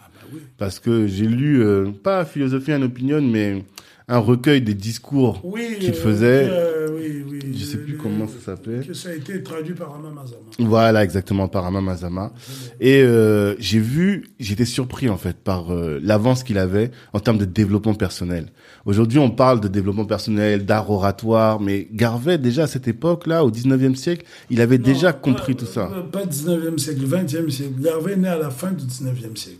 Parce 0.58 0.78
que 0.78 1.06
j'ai 1.06 1.26
lu, 1.26 1.62
euh, 1.62 1.90
pas 1.90 2.24
Philosophie 2.24 2.72
and 2.72 2.82
Opinion, 2.82 3.20
mais 3.20 3.64
un 4.08 4.18
recueil 4.18 4.60
des 4.62 4.74
discours 4.74 5.40
Oui, 5.44 5.76
qu'il 5.80 5.90
euh, 5.90 5.92
faisait. 5.94 6.48
euh, 6.50 6.88
oui, 6.98 7.24
oui. 7.30 7.38
Je 7.54 7.64
sais 7.64 7.76
plus 7.78 7.92
Le- 7.92 7.98
comment 7.98 8.26
ça 8.26 8.34
s'appelait. 8.44 8.80
Que 8.86 8.94
ça 8.94 9.10
a 9.10 9.12
été 9.14 9.42
traduit 9.42 9.74
par 9.74 9.94
Anna 9.94 10.08
Mazama. 10.10 10.40
Voilà, 10.58 11.04
exactement, 11.04 11.48
par 11.48 11.66
Ama 11.66 11.80
Mazama. 11.80 12.32
Et 12.80 13.02
euh, 13.02 13.54
j'ai 13.58 13.78
vu, 13.78 14.28
j'étais 14.40 14.64
surpris 14.64 15.08
en 15.08 15.16
fait 15.16 15.36
par 15.36 15.66
l'avance 16.02 16.42
qu'il 16.44 16.58
avait 16.58 16.90
en 17.12 17.20
termes 17.20 17.38
de 17.38 17.44
développement 17.44 17.94
personnel. 17.94 18.46
Aujourd'hui, 18.84 19.18
on 19.18 19.30
parle 19.30 19.60
de 19.60 19.68
développement 19.68 20.04
personnel, 20.06 20.64
d'art 20.64 20.90
oratoire, 20.90 21.60
mais 21.60 21.88
Garvey, 21.92 22.38
déjà 22.38 22.64
à 22.64 22.66
cette 22.66 22.88
époque-là, 22.88 23.44
au 23.44 23.50
19e 23.50 23.94
siècle, 23.94 24.24
il 24.50 24.60
avait 24.60 24.78
déjà 24.78 25.12
compris 25.12 25.54
pas- 25.54 25.60
tout 25.60 25.66
ça. 25.66 25.90
Pas 26.10 26.24
19e 26.24 26.78
siècle, 26.78 27.04
20e 27.04 27.48
siècle. 27.50 27.74
Garvey 27.80 28.12
est 28.14 28.16
né 28.16 28.28
à 28.28 28.38
la 28.38 28.50
fin 28.50 28.72
du 28.72 28.84
19e 28.84 29.36
siècle. 29.36 29.58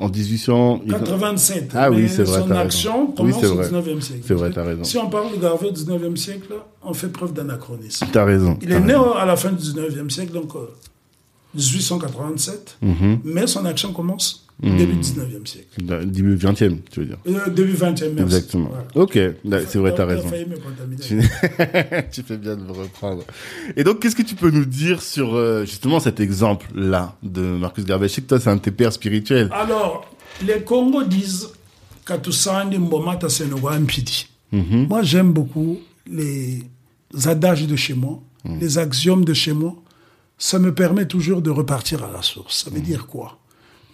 En 0.00 0.08
1800... 0.08 0.82
il- 0.86 0.92
87. 0.92 1.70
Ah 1.74 1.90
oui, 1.90 2.08
c'est 2.08 2.22
vrai, 2.24 2.40
Son 2.40 2.50
action 2.52 3.06
commence 3.08 3.44
au 3.44 3.54
vrai. 3.56 3.68
19e 3.68 4.00
siècle. 4.00 4.22
C'est 4.26 4.34
vrai, 4.34 4.50
t'as 4.50 4.64
raison. 4.64 4.84
Si 4.84 4.96
on 4.98 5.08
parle 5.10 5.32
de 5.32 5.36
Garvey 5.40 5.68
au 5.68 5.72
19e 5.72 6.16
siècle, 6.16 6.54
on 6.82 6.94
fait 6.94 7.08
preuve 7.08 7.32
d'anachronisme. 7.34 8.06
T'as 8.12 8.24
raison. 8.24 8.58
Il 8.62 8.72
est 8.72 8.80
né 8.80 8.94
raison. 8.94 9.12
à 9.14 9.26
la 9.26 9.36
fin 9.36 9.50
du 9.52 9.62
19e 9.62 10.08
siècle, 10.10 10.32
donc 10.32 10.54
euh, 10.56 10.66
1887, 11.54 12.78
Mhm. 12.82 13.18
mais 13.24 13.46
son 13.46 13.64
action 13.66 13.92
commence 13.92 14.46
au 14.62 14.76
début 14.76 14.94
du 14.94 15.00
19e 15.00 15.46
siècle. 15.46 16.06
Début 16.06 16.36
20e, 16.36 16.78
tu 16.90 17.00
veux 17.00 17.06
dire. 17.06 17.18
Euh, 17.26 17.48
début 17.50 17.74
20e, 17.74 18.12
merci. 18.12 18.22
Exactement. 18.22 18.68
Voilà. 18.68 18.86
Ok, 18.94 19.18
là, 19.44 19.58
c'est 19.66 19.78
vrai, 19.78 19.94
t'as 19.94 20.06
raison. 20.06 20.30
Tu... 21.00 21.20
tu 22.12 22.22
fais 22.22 22.36
bien 22.36 22.56
de 22.56 22.62
me 22.62 22.72
reprendre. 22.72 23.24
Et 23.76 23.82
donc, 23.84 24.00
qu'est-ce 24.00 24.14
que 24.16 24.22
tu 24.22 24.34
peux 24.34 24.50
nous 24.50 24.64
dire 24.64 25.02
sur 25.02 25.34
euh, 25.34 25.64
justement 25.64 25.98
cet 25.98 26.20
exemple-là 26.20 27.16
de 27.22 27.40
Marcus 27.40 27.84
Garvey? 27.84 28.08
Je 28.08 28.14
sais 28.14 28.22
que 28.22 28.28
toi, 28.28 28.40
c'est 28.40 28.50
un 28.50 28.56
de 28.56 28.60
tes 28.60 28.70
pères 28.70 28.92
spirituels. 28.92 29.48
Alors, 29.52 30.08
les 30.46 30.62
Congos 30.62 31.04
disent 31.04 31.48
Katusandi 32.06 32.78
Mbomata 32.78 33.28
Mpidi. 33.80 34.28
Moi, 34.52 35.02
j'aime 35.02 35.32
beaucoup 35.32 35.78
les 36.06 36.62
adages 37.24 37.66
de 37.66 37.76
chez 37.76 37.94
moi, 37.94 38.20
les 38.60 38.78
axiomes 38.78 39.24
de 39.24 39.34
chez 39.34 39.52
moi. 39.52 39.74
Ça 40.38 40.58
me 40.58 40.74
permet 40.74 41.06
toujours 41.06 41.40
de 41.40 41.50
repartir 41.50 42.02
à 42.04 42.10
la 42.10 42.22
source. 42.22 42.64
Ça 42.64 42.70
veut 42.70 42.80
dire 42.80 43.06
quoi? 43.06 43.38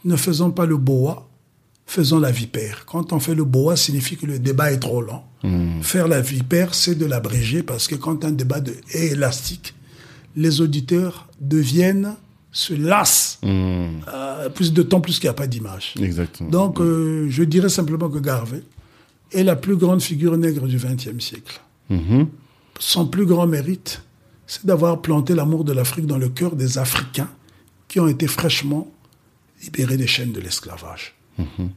Ne 0.05 0.17
faisons 0.17 0.51
pas 0.51 0.67
le 0.67 0.77
boa, 0.77 1.29
faisons 1.87 2.19
la 2.21 2.31
vipère. 2.31 2.85
Quand 2.87 3.13
on 3.13 3.21
fait 3.21 3.35
le 3.35 3.45
boa, 3.45 3.77
signifie 3.77 4.17
que 4.17 4.27
le 4.27 4.39
débat 4.39 4.73
est 4.73 4.79
trop 4.79 5.03
long. 5.03 5.23
Faire 5.83 6.09
la 6.09 6.21
vipère, 6.21 6.75
c'est 6.75 6.97
de 6.97 7.07
l'abréger 7.07 7.63
parce 7.63 7.87
que 7.87 7.95
quand 7.95 8.25
un 8.25 8.33
débat 8.33 8.61
de- 8.61 8.75
est 8.93 9.13
élastique, 9.13 9.75
les 10.37 10.61
auditeurs 10.61 11.29
deviennent, 11.41 12.15
se 12.51 12.75
lassent 12.75 13.39
Hmm, 13.43 14.01
euh, 14.13 14.49
plus 14.49 14.73
de 14.73 14.83
temps, 14.83 15.01
plus 15.01 15.19
qu'il 15.21 15.25
n'y 15.27 15.31
a 15.31 15.35
pas 15.35 15.47
d'image. 15.47 15.95
exactement. 16.01 16.51
Donc, 16.51 16.81
euh, 16.81 17.27
je 17.31 17.45
dirais 17.45 17.69
simplement 17.69 18.09
que 18.09 18.19
Garvey 18.19 18.63
est 19.33 19.45
la 19.45 19.55
plus 19.55 19.77
grande 19.77 20.01
figure 20.03 20.37
nègre 20.37 20.67
du 20.67 20.77
XXe 20.77 21.23
siècle. 21.25 21.61
Son 22.81 23.07
plus 23.07 23.27
grand 23.27 23.47
mérite, 23.47 24.03
c'est 24.47 24.65
d'avoir 24.67 25.01
planté 25.03 25.35
l'amour 25.35 25.65
de 25.65 25.73
l'Afrique 25.73 26.07
dans 26.07 26.19
le 26.19 26.29
cœur 26.29 26.57
des 26.57 26.79
Africains 26.79 27.29
qui 27.89 28.01
ont 28.01 28.09
été 28.09 28.27
fraîchement 28.27 28.89
libérés 29.63 29.97
des 29.97 30.07
chaînes 30.07 30.33
de 30.33 30.41
l'esclavage. 30.41 31.15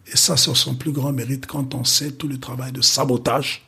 Et 0.07 0.17
ça, 0.17 0.37
c'est 0.37 0.55
son 0.55 0.73
plus 0.73 0.91
grand 0.91 1.13
mérite 1.13 1.45
quand 1.45 1.75
on 1.75 1.83
sait 1.83 2.11
tout 2.13 2.27
le 2.27 2.39
travail 2.39 2.71
de 2.71 2.81
sabotage 2.81 3.67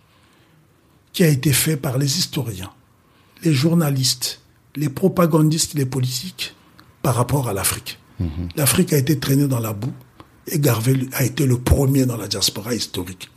qui 1.11 1.23
a 1.23 1.27
été 1.27 1.53
fait 1.53 1.77
par 1.77 1.99
les 1.99 2.18
historiens, 2.18 2.72
les 3.44 3.53
journalistes, 3.53 4.41
les 4.76 4.90
propagandistes, 4.90 5.76
les 5.76 5.85
politiques 5.85 6.56
par 7.03 7.14
rapport 7.14 7.48
à 7.48 7.53
l'Afrique. 7.53 7.99
L'Afrique 8.56 8.94
a 8.94 8.98
été 8.98 9.19
traînée 9.19 9.48
dans 9.48 9.60
la 9.60 9.73
boue 9.73 9.94
et 10.48 10.57
Garvey 10.57 10.95
a 11.14 11.23
été 11.23 11.45
le 11.45 11.60
premier 11.60 12.06
dans 12.06 12.18
la 12.18 12.27
diaspora 12.27 12.73
historique 12.73 13.30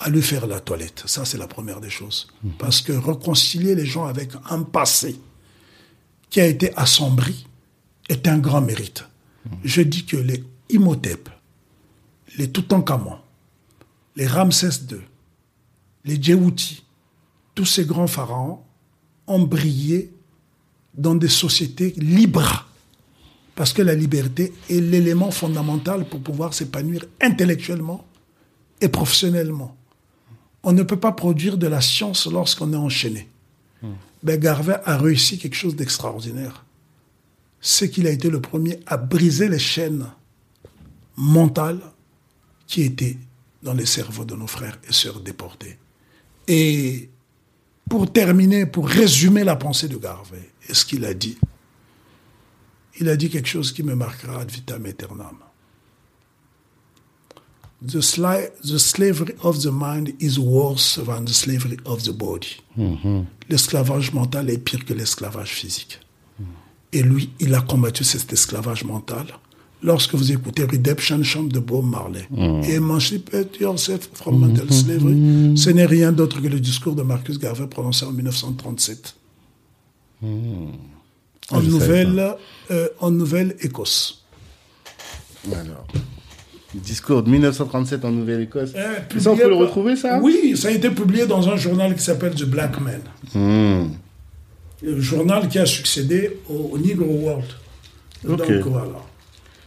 à 0.00 0.08
lui 0.08 0.22
faire 0.22 0.46
la 0.46 0.58
toilette. 0.58 1.04
Ça, 1.06 1.24
c'est 1.24 1.38
la 1.38 1.46
première 1.46 1.80
des 1.80 1.90
choses. 1.90 2.28
Parce 2.58 2.80
que 2.80 2.92
réconcilier 2.92 3.74
les 3.74 3.86
gens 3.86 4.06
avec 4.06 4.30
un 4.50 4.62
passé 4.62 5.16
qui 6.30 6.40
a 6.40 6.46
été 6.46 6.76
assombri 6.76 7.46
est 8.08 8.26
un 8.26 8.38
grand 8.38 8.60
mérite. 8.60 9.04
Je 9.64 9.82
dis 9.82 10.04
que 10.04 10.16
les 10.16 10.44
Imhotep, 10.70 11.28
les 12.38 12.50
Toutankhamon, 12.50 13.16
les 14.16 14.26
Ramsès 14.26 14.84
II, 14.90 14.98
les 16.04 16.20
Djéhouti, 16.20 16.82
tous 17.54 17.66
ces 17.66 17.84
grands 17.84 18.06
pharaons 18.06 18.60
ont 19.26 19.42
brillé 19.42 20.12
dans 20.94 21.14
des 21.14 21.28
sociétés 21.28 21.94
libres. 21.96 22.68
Parce 23.54 23.72
que 23.72 23.82
la 23.82 23.94
liberté 23.94 24.52
est 24.70 24.80
l'élément 24.80 25.30
fondamental 25.30 26.06
pour 26.08 26.20
pouvoir 26.20 26.54
s'épanouir 26.54 27.04
intellectuellement 27.20 28.04
et 28.80 28.88
professionnellement. 28.88 29.76
On 30.62 30.72
ne 30.72 30.82
peut 30.82 30.98
pas 30.98 31.12
produire 31.12 31.58
de 31.58 31.66
la 31.66 31.80
science 31.80 32.26
lorsqu'on 32.26 32.72
est 32.72 32.76
enchaîné. 32.76 33.28
Ben, 34.22 34.38
Garvey 34.38 34.76
a 34.84 34.96
réussi 34.96 35.38
quelque 35.38 35.56
chose 35.56 35.76
d'extraordinaire. 35.76 36.64
C'est 37.62 37.88
qu'il 37.88 38.06
a 38.06 38.10
été 38.10 38.28
le 38.28 38.40
premier 38.40 38.80
à 38.86 38.96
briser 38.96 39.48
les 39.48 39.58
chaînes 39.58 40.06
mentales 41.16 41.80
qui 42.66 42.82
étaient 42.82 43.16
dans 43.62 43.72
les 43.72 43.86
cerveaux 43.86 44.24
de 44.24 44.34
nos 44.34 44.48
frères 44.48 44.78
et 44.88 44.92
sœurs 44.92 45.20
déportés. 45.20 45.78
Et 46.48 47.08
pour 47.88 48.12
terminer, 48.12 48.66
pour 48.66 48.88
résumer 48.88 49.44
la 49.44 49.56
pensée 49.56 49.88
de 49.88 49.96
Garvey 49.96 50.50
et 50.68 50.74
ce 50.74 50.84
qu'il 50.84 51.04
a 51.04 51.14
dit, 51.14 51.38
il 52.98 53.08
a 53.08 53.16
dit 53.16 53.30
quelque 53.30 53.48
chose 53.48 53.72
qui 53.72 53.82
me 53.82 53.94
marquera 53.94 54.40
ad 54.40 54.50
vitam 54.50 54.84
aeternam. 54.86 55.36
The, 57.84 57.98
the 58.62 58.78
slavery 58.78 59.34
of 59.42 59.60
the 59.62 59.72
mind 59.72 60.14
is 60.20 60.38
worse 60.38 61.00
than 61.04 61.24
the 61.24 61.32
slavery 61.32 61.78
of 61.84 62.04
the 62.04 62.12
body. 62.12 62.62
L'esclavage 63.48 64.12
mental 64.12 64.50
est 64.50 64.58
pire 64.58 64.84
que 64.84 64.94
l'esclavage 64.94 65.52
physique. 65.52 65.98
Et 66.92 67.02
lui, 67.02 67.30
il 67.40 67.54
a 67.54 67.60
combattu 67.60 68.04
cet 68.04 68.32
esclavage 68.32 68.84
mental. 68.84 69.24
Lorsque 69.82 70.14
vous 70.14 70.30
écoutez 70.30 70.62
Redemption 70.64 71.22
Chant 71.24 71.42
de 71.44 71.58
Bob 71.58 71.84
Marley, 71.86 72.28
Emancipate 72.70 73.58
yourself 73.58 74.08
from 74.14 74.38
mental 74.38 74.70
slavery, 74.72 75.56
ce 75.56 75.70
n'est 75.70 75.86
rien 75.86 76.12
d'autre 76.12 76.40
que 76.40 76.46
le 76.46 76.60
discours 76.60 76.94
de 76.94 77.02
Marcus 77.02 77.36
Garvey 77.38 77.66
prononcé 77.66 78.04
en 78.04 78.12
1937. 78.12 79.14
En 80.22 80.28
Ah, 81.50 81.58
je 81.60 81.68
Nouvelle, 81.68 82.36
euh, 82.70 82.88
en 83.00 83.10
Nouvelle-Écosse. 83.10 84.24
Alors, 85.52 85.86
le 86.74 86.80
discours 86.80 87.24
de 87.24 87.30
1937 87.30 88.04
en 88.04 88.12
Nouvelle-Écosse. 88.12 88.70
Et 89.16 89.18
ça, 89.20 89.32
on 89.32 89.36
peut 89.36 89.48
le 89.48 89.54
retrouver, 89.56 89.96
ça? 89.96 90.20
Oui, 90.22 90.56
ça 90.56 90.68
a 90.68 90.70
été 90.70 90.90
publié 90.90 91.26
dans 91.26 91.48
un 91.48 91.56
journal 91.56 91.96
qui 91.96 92.02
s'appelle 92.04 92.34
The 92.36 92.44
Black 92.44 92.76
Man. 92.80 93.00
Le 94.82 95.00
journal 95.00 95.48
qui 95.48 95.58
a 95.58 95.66
succédé 95.66 96.38
au, 96.48 96.70
au 96.72 96.78
Negro 96.78 97.04
World. 97.06 97.44
Ok. 98.28 98.36
Donc 98.38 98.50
voilà. 98.66 98.86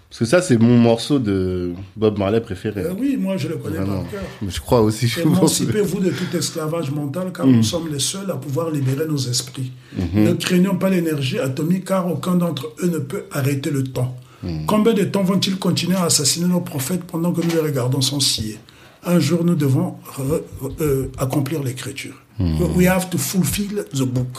Parce 0.10 0.20
que 0.20 0.26
ça, 0.26 0.42
c'est 0.42 0.58
mon 0.58 0.78
morceau 0.78 1.20
de 1.20 1.74
Bob 1.98 2.18
Marley 2.18 2.40
préféré. 2.40 2.82
Euh, 2.84 2.94
oui, 2.98 3.18
moi 3.18 3.36
je 3.36 3.50
le 3.50 3.58
connais 3.58 3.78
Vraiment. 3.80 4.04
par 4.04 4.12
cœur. 4.12 4.22
Je 4.48 4.60
crois 4.62 4.80
aussi. 4.82 5.12
Émancipez-vous 5.20 6.00
de 6.00 6.10
tout 6.12 6.38
esclavage 6.38 6.90
mental, 6.92 7.34
car 7.34 7.46
Mm. 7.46 7.52
nous 7.58 7.64
sommes 7.64 7.92
les 7.92 8.00
seuls 8.00 8.30
à 8.32 8.36
pouvoir 8.36 8.70
libérer 8.72 9.06
nos 9.08 9.18
esprits. 9.18 9.72
Mm-hmm. 9.98 10.24
Ne 10.24 10.34
craignons 10.34 10.78
pas 10.78 10.90
l'énergie 10.90 11.38
atomique, 11.40 11.86
car 11.86 12.08
aucun 12.10 12.36
d'entre 12.36 12.72
eux 12.82 12.88
ne 12.88 13.00
peut 13.00 13.24
arrêter 13.32 13.72
le 13.72 13.84
temps. 13.84 14.16
Mm. 14.44 14.66
Combien 14.68 14.94
de 14.94 15.04
temps 15.04 15.24
vont-ils 15.24 15.58
continuer 15.58 15.98
à 15.98 16.06
assassiner 16.06 16.48
nos 16.48 16.62
prophètes 16.62 17.04
pendant 17.04 17.34
que 17.34 17.42
nous 17.42 17.50
les 17.52 17.60
regardons 17.60 18.02
sans 18.02 18.22
scier 18.22 18.58
Un 19.04 19.20
jour, 19.20 19.44
nous 19.44 19.56
devons 19.56 19.96
euh, 20.80 21.08
accomplir 21.18 21.62
l'écriture. 21.62 22.16
Mm. 22.40 22.62
We 22.78 22.88
have 22.88 23.10
to 23.10 23.18
fulfill 23.18 23.84
the 23.94 24.04
book. 24.04 24.38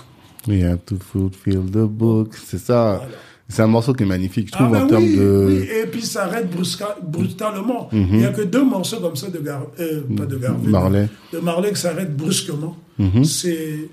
We 0.49 0.63
have 0.63 0.79
to 0.87 0.97
fulfill 0.99 1.63
the 1.71 1.87
book. 1.89 2.35
C'est 2.45 2.59
ça. 2.59 3.07
C'est 3.49 3.63
un 3.63 3.67
morceau 3.69 3.93
qui 3.93 4.03
est 4.03 4.07
magnifique, 4.07 4.49
je 4.49 4.53
Ah 4.55 4.59
trouve, 4.59 4.73
ben 4.73 4.83
en 4.85 4.87
termes 4.89 5.05
de. 5.05 5.47
oui, 5.49 5.69
et 5.83 5.87
puis 5.87 6.03
ça 6.03 6.25
arrête 6.25 6.53
brusca- 6.53 6.97
brutalement. 7.01 7.89
Il 7.93 8.17
n'y 8.17 8.25
a 8.25 8.33
que 8.33 8.43
deux 8.43 8.65
morceaux 8.65 8.99
comme 9.01 9.15
ça 9.15 9.29
de 9.31 9.39
Gar 9.39 9.63
euh, 9.79 10.03
pas 10.17 10.27
de 10.27 10.37
Garvey, 10.37 10.69
Marley. 10.69 11.09
de 11.33 11.39
Marley 11.39 11.71
qui 11.73 11.81
s'arrête 11.81 12.17
brusquement. 12.17 12.77
C'est 13.25 13.89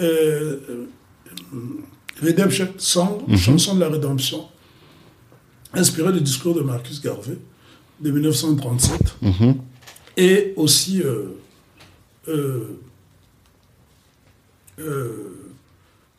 euh, 0.00 0.58
euh, 0.68 0.86
Redemption 2.22 2.68
Song, 2.78 3.18
chanson 3.36 3.74
de 3.76 3.80
la 3.80 3.88
rédemption, 3.88 4.46
inspirée 5.74 6.12
du 6.12 6.20
discours 6.20 6.54
de 6.54 6.62
Marcus 6.62 7.00
Garvey 7.00 7.38
de 8.00 8.10
1937, 8.10 9.16
et 10.16 10.52
aussi 10.56 11.02
euh, 11.02 12.68
euh, 14.78 15.52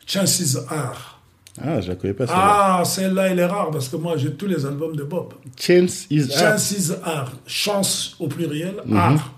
Chances 0.06 0.56
Are. 0.68 1.20
Ah, 1.60 1.80
je 1.80 1.88
la 1.88 1.94
connais 1.94 2.14
pas, 2.14 2.26
celle-là. 2.26 2.78
Ah, 2.80 2.84
celle-là, 2.84 3.28
elle 3.28 3.38
est 3.38 3.46
rare 3.46 3.70
parce 3.70 3.88
que 3.88 3.96
moi, 3.96 4.16
j'ai 4.16 4.32
tous 4.32 4.46
les 4.46 4.66
albums 4.66 4.96
de 4.96 5.04
Bob. 5.04 5.34
Chance 5.56 6.06
is 6.10 6.32
Art. 6.34 6.58
Chances 6.58 6.92
are. 7.04 7.32
Chance 7.46 8.16
au 8.18 8.26
pluriel. 8.26 8.74
Are. 8.92 9.32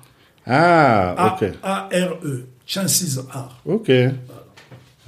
Ah, 0.47 1.15
A- 1.19 1.35
ok. 1.35 1.51
A-R-E. 1.63 2.47
Chances 2.67 3.19
are. 3.33 3.61
Ok. 3.67 3.91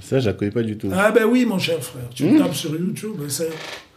Ça, 0.02 0.20
je 0.20 0.26
la 0.26 0.32
connais 0.34 0.50
pas 0.50 0.62
du 0.62 0.76
tout. 0.78 0.90
Ah 0.94 1.10
ben 1.10 1.24
oui, 1.24 1.44
mon 1.46 1.58
cher 1.58 1.82
frère. 1.82 2.08
Tu 2.14 2.38
tapes 2.38 2.54
sur 2.54 2.70
YouTube, 2.74 3.16
et 3.26 3.30
c'est- 3.30 3.50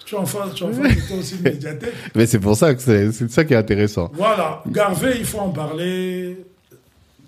Tu 0.06 0.16
en 0.16 0.26
fais, 0.26 0.40
tu 0.54 0.64
en 0.66 0.70
plutôt 0.72 1.16
aussi 1.16 1.36
une 1.36 1.42
médiathèque. 1.44 1.94
Mais 2.16 2.26
c'est 2.26 2.40
pour 2.40 2.56
ça 2.58 2.74
que 2.76 2.82
c'est 2.82 3.12
c'est 3.14 3.32
ça 3.32 3.46
qui 3.46 3.54
est 3.54 3.58
intéressant. 3.58 4.12
Voilà, 4.14 4.62
Garvey, 4.68 5.16
il 5.20 5.26
faut 5.26 5.40
en 5.40 5.50
parler, 5.52 6.38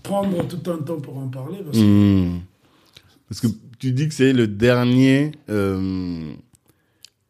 prendre 0.01 0.45
tout 0.47 0.69
un 0.69 0.77
temps 0.83 0.99
pour 0.99 1.17
en 1.17 1.27
parler. 1.27 1.59
Parce 1.63 1.77
que 1.77 1.83
Hmm. 1.83 2.39
Parce 3.29 3.41
que 3.41 3.47
tu 3.79 3.91
dis 3.91 4.07
que 4.07 4.13
c'est 4.13 4.33
le 4.33 4.47
dernier. 4.47 5.31
euh, 5.49 6.31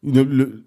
le, 0.02 0.22
le, 0.22 0.62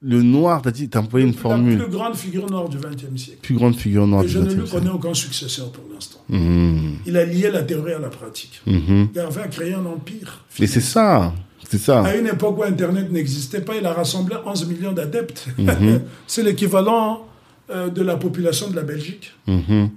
le 0.00 0.22
noir, 0.22 0.62
t'as 0.62 0.70
dit, 0.70 0.88
t'as 0.88 1.00
employé 1.00 1.26
une 1.26 1.32
la 1.32 1.38
formule. 1.38 1.78
plus 1.78 1.88
grande 1.90 2.14
figure 2.16 2.48
noire 2.50 2.68
du 2.68 2.76
XXe 2.78 3.20
siècle. 3.20 3.40
Plus 3.42 3.54
grande 3.56 3.74
figure 3.76 4.06
noire 4.06 4.22
Et 4.22 4.26
du 4.26 4.32
je 4.32 4.38
ne 4.38 4.44
20e 4.44 4.48
lui 4.48 4.54
siècle. 4.66 4.70
connais 4.70 4.90
aucun 4.90 5.14
successeur 5.14 5.72
pour 5.72 5.84
l'instant. 5.92 6.20
Mhm. 6.28 6.98
Il 7.06 7.16
a 7.16 7.24
lié 7.24 7.50
la 7.50 7.62
théorie 7.62 7.94
à 7.94 7.98
la 7.98 8.08
pratique. 8.08 8.60
Mhm. 8.66 9.08
Garvey 9.14 9.42
a 9.42 9.48
créé 9.48 9.74
un 9.74 9.84
empire. 9.86 10.44
Mais 10.60 10.66
c'est 10.68 10.80
ça, 10.80 11.34
c'est 11.68 11.78
ça. 11.78 12.02
À 12.04 12.14
une 12.16 12.26
époque 12.28 12.58
où 12.58 12.62
Internet 12.62 13.10
n'existait 13.10 13.60
pas, 13.60 13.76
il 13.76 13.84
a 13.86 13.92
rassemblé 13.92 14.36
11 14.46 14.66
millions 14.68 14.92
d'adeptes. 14.92 15.48
Mhm. 15.58 16.00
c'est 16.28 16.42
l'équivalent 16.44 17.26
euh, 17.70 17.88
de 17.90 18.02
la 18.02 18.16
population 18.16 18.70
de 18.70 18.76
la 18.76 18.82
Belgique. 18.82 19.32
Mhm. 19.48 19.90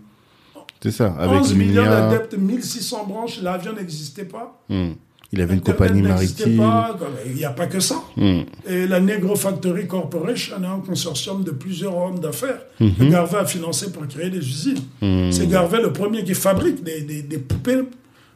C'est 0.83 0.91
ça. 0.91 1.15
Avec 1.19 1.41
11 1.41 1.55
millions 1.55 1.83
d'adeptes, 1.83 2.35
1600 2.37 3.05
branches, 3.07 3.41
l'avion 3.41 3.73
n'existait 3.73 4.25
pas. 4.25 4.63
hmm. 4.69 4.91
Il 5.33 5.39
avait 5.39 5.53
une 5.53 5.61
compagnie 5.61 6.01
n'existait 6.01 6.47
maritime. 6.57 6.57
pas. 6.57 6.97
Il 7.25 7.35
n'y 7.35 7.45
a 7.45 7.51
pas 7.51 7.67
que 7.67 7.79
ça. 7.79 7.95
Hmm. 8.17 8.41
Et 8.67 8.85
la 8.85 8.99
Negro 8.99 9.35
Factory 9.37 9.87
Corporation 9.87 10.55
est 10.61 10.65
un 10.65 10.79
consortium 10.85 11.43
de 11.45 11.51
plusieurs 11.51 11.95
hommes 11.95 12.19
d'affaires 12.19 12.59
Mhm. 12.81 12.95
que 12.95 13.03
Garvey 13.05 13.37
a 13.37 13.45
financé 13.45 13.91
pour 13.93 14.05
créer 14.07 14.29
des 14.29 14.39
usines. 14.39 14.83
C'est 15.31 15.47
Garvey 15.49 15.81
le 15.81 15.93
premier 15.93 16.25
qui 16.25 16.33
fabrique 16.33 16.83
des, 16.83 17.01
des- 17.01 17.21
des 17.21 17.37
poupées 17.37 17.83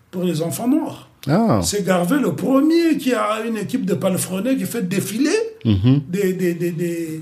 pour 0.10 0.24
les 0.24 0.42
enfants 0.42 0.70
noirs. 0.70 1.10
Ah. 1.28 1.60
C'est 1.64 1.84
Garvey 1.84 2.20
le 2.20 2.34
premier 2.34 2.98
qui 2.98 3.12
a 3.14 3.42
une 3.46 3.58
équipe 3.58 3.86
de 3.86 3.96
palefreniers 3.96 4.56
qui 4.56 4.66
fait 4.66 4.88
défiler 4.88 5.36
des, 5.66 6.32
des, 6.34 6.54
des, 6.54 6.72
des, 6.72 7.22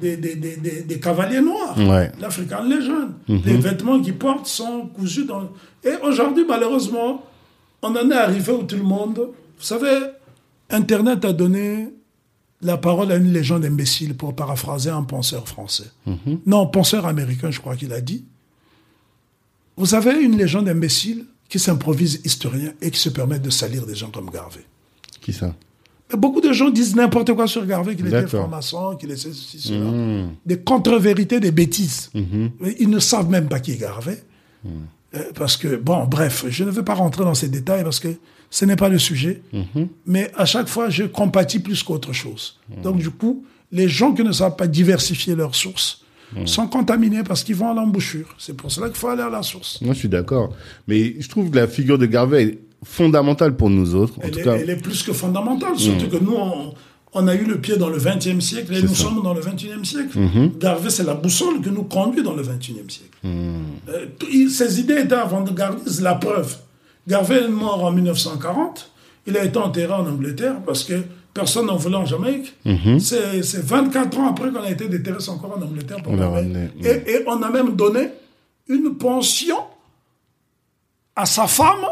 des, 0.00 0.16
des- 0.16 0.34
des- 0.36 0.82
des- 0.82 1.00
cavaliers 1.00 1.40
noirs. 1.40 1.76
Ouais. 1.78 2.10
L'African 2.20 2.62
Legend. 2.64 3.10
Mhm. 3.28 3.42
Les 3.44 3.56
vêtements 3.56 4.00
qu'ils 4.00 4.16
portent 4.16 4.46
sont 4.46 4.86
cousus 4.88 5.24
dans... 5.24 5.50
Et 5.84 5.94
aujourd'hui, 6.02 6.44
malheureusement, 6.48 7.24
on 7.82 7.88
en 7.94 8.10
est 8.10 8.14
arrivé 8.14 8.52
où 8.52 8.62
tout 8.62 8.76
le 8.76 8.82
monde... 8.82 9.18
Vous 9.58 9.64
savez, 9.64 9.98
Internet 10.70 11.24
a 11.24 11.32
donné 11.32 11.88
la 12.62 12.76
parole 12.78 13.12
à 13.12 13.16
une 13.16 13.32
légende 13.32 13.64
imbécile, 13.64 14.14
pour 14.16 14.34
paraphraser 14.34 14.90
un 14.90 15.02
penseur 15.02 15.46
français. 15.46 15.90
Mhm. 16.06 16.40
Non, 16.46 16.66
penseur 16.66 17.06
américain, 17.06 17.50
je 17.50 17.60
crois 17.60 17.76
qu'il 17.76 17.92
a 17.92 18.00
dit. 18.00 18.24
Vous 19.76 19.94
avez 19.94 20.22
une 20.22 20.36
légende 20.36 20.68
imbécile 20.68 21.26
qui 21.48 21.58
s'improvise 21.58 22.20
historien 22.24 22.72
et 22.80 22.90
qui 22.90 22.98
se 22.98 23.08
permet 23.10 23.38
de 23.38 23.50
salir 23.50 23.86
des 23.86 23.94
gens 23.94 24.10
comme 24.10 24.30
Garvey. 24.30 24.64
Qui 25.20 25.32
ça? 25.32 25.54
Mais 26.12 26.18
beaucoup 26.18 26.40
de 26.40 26.52
gens 26.52 26.70
disent 26.70 26.94
n'importe 26.94 27.32
quoi 27.34 27.46
sur 27.46 27.66
Garvey, 27.66 27.96
qu'il 27.96 28.06
était 28.06 28.26
franc-maçon, 28.26 28.96
qu'il 28.96 29.10
était 29.10 29.20
ceci, 29.20 29.58
cela. 29.58 29.90
Hmm. 29.90 30.30
Des 30.44 30.58
contre-vérités, 30.58 31.40
des 31.40 31.50
bêtises. 31.50 32.10
Mhm. 32.14 32.50
Ils 32.78 32.90
ne 32.90 32.98
savent 32.98 33.28
même 33.28 33.48
pas 33.48 33.58
qui 33.58 33.72
est 33.72 33.76
Garvey. 33.76 34.22
Euh, 35.14 35.20
parce 35.34 35.56
que, 35.56 35.76
bon, 35.76 36.04
bref, 36.04 36.44
je 36.48 36.64
ne 36.64 36.70
vais 36.70 36.82
pas 36.82 36.94
rentrer 36.94 37.24
dans 37.24 37.34
ces 37.34 37.48
détails 37.48 37.84
parce 37.84 38.00
que 38.00 38.08
ce 38.50 38.64
n'est 38.64 38.76
pas 38.76 38.88
le 38.88 38.98
sujet. 38.98 39.42
Mhm. 39.52 39.88
Mais 40.06 40.30
à 40.36 40.44
chaque 40.44 40.68
fois, 40.68 40.90
je 40.90 41.04
compatis 41.04 41.58
plus 41.58 41.82
qu'autre 41.82 42.12
chose. 42.12 42.58
Donc, 42.82 42.98
du 42.98 43.10
coup, 43.10 43.44
les 43.72 43.88
gens 43.88 44.12
qui 44.12 44.22
ne 44.22 44.32
savent 44.32 44.56
pas 44.56 44.66
diversifier 44.68 45.34
leurs 45.34 45.54
sources 45.54 46.02
sont 46.44 46.66
contaminés 46.66 47.22
parce 47.22 47.44
qu'ils 47.44 47.54
vont 47.54 47.70
à 47.70 47.74
l'embouchure. 47.74 48.34
C'est 48.38 48.56
pour 48.56 48.70
cela 48.70 48.88
qu'il 48.88 48.96
faut 48.96 49.08
aller 49.08 49.22
à 49.22 49.30
la 49.30 49.42
source. 49.42 49.80
Moi, 49.80 49.94
je 49.94 50.00
suis 50.00 50.08
d'accord. 50.08 50.54
Mais 50.86 51.20
je 51.20 51.28
trouve 51.28 51.50
que 51.50 51.56
la 51.56 51.68
figure 51.68 51.98
de 51.98 52.06
Garvey 52.06 52.58
fondamentale 52.84 53.56
pour 53.56 53.70
nous 53.70 53.94
autres. 53.94 54.14
En 54.18 54.22
Elle 54.22 54.30
tout 54.30 54.38
est, 54.40 54.42
cas, 54.44 54.54
elle 54.56 54.70
est 54.70 54.76
plus 54.76 55.02
que 55.02 55.12
fondamentale, 55.12 55.76
surtout 55.78 56.08
que 56.08 56.16
nous, 56.22 56.34
on, 56.34 56.74
on 57.14 57.28
a 57.28 57.34
eu 57.34 57.44
le 57.44 57.58
pied 57.60 57.76
dans 57.76 57.88
le 57.88 57.98
XXe 57.98 58.44
siècle 58.44 58.74
et 58.74 58.82
nous 58.82 58.88
ça. 58.94 59.04
sommes 59.04 59.22
dans 59.22 59.34
le 59.34 59.40
XXIe 59.40 59.84
siècle. 59.84 60.18
Garvey, 60.60 60.90
c'est 60.90 61.04
la 61.04 61.14
boussole 61.14 61.60
qui 61.62 61.70
nous 61.70 61.84
conduit 61.84 62.22
dans 62.22 62.34
le 62.34 62.42
XXIe 62.42 62.74
siècle. 62.88 63.18
Euh, 63.24 64.06
il- 64.32 64.50
ses 64.50 64.80
idées 64.80 64.98
étaient 65.00 65.14
avant-gardistes, 65.14 66.00
la 66.02 66.14
preuve. 66.14 66.56
Garvey 67.08 67.42
est 67.44 67.48
mort 67.48 67.84
en 67.84 67.92
1940. 67.92 68.90
Il 69.26 69.36
a 69.36 69.44
été 69.44 69.58
enterré 69.58 69.92
en 69.92 70.06
Angleterre 70.06 70.56
parce 70.64 70.84
que 70.84 70.94
personne 71.34 71.66
n'en 71.66 71.76
voulait 71.76 71.96
en 71.96 72.04
Jamaïque. 72.06 72.54
Mhm. 72.64 73.00
C'est 73.00 73.42
c'est 73.42 73.62
24 73.64 74.18
ans 74.18 74.28
après 74.30 74.50
qu'on 74.50 74.62
a 74.62 74.70
été 74.70 74.88
déterré 74.88 75.16
encore 75.28 75.56
en 75.58 75.62
Angleterre. 75.62 75.98
Pour 76.02 76.12
On 76.12 76.16
et 76.84 77.24
on 77.26 77.42
a 77.42 77.50
même 77.50 77.74
donné 77.74 78.08
une 78.68 78.94
pension 78.96 79.56
à 81.16 81.24
sa 81.26 81.46
femme 81.46 81.84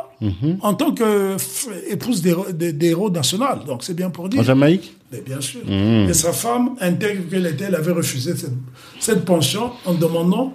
en 0.60 0.74
tant 0.74 0.92
que 0.92 1.36
f- 1.36 1.68
épouse 1.88 2.20
d'héros 2.22 2.46
des- 2.52 2.86
héros 2.88 3.10
national. 3.10 3.60
Donc 3.66 3.82
c'est 3.82 3.94
bien 3.94 4.10
pour 4.10 4.28
dire. 4.28 4.40
en 4.40 4.44
Jamaïque 4.44 4.94
Mais 5.10 5.20
bien 5.22 5.40
sûr. 5.40 5.60
Mhm. 5.66 6.08
Et 6.10 6.14
sa 6.14 6.32
femme, 6.32 6.76
intègre 6.80 7.28
qu'elle 7.30 7.46
était, 7.46 7.64
elle 7.64 7.74
avait 7.74 7.92
refusé 7.92 8.36
cette, 8.36 8.52
cette 9.00 9.24
pension 9.24 9.70
en 9.86 9.94
demandant 9.94 10.52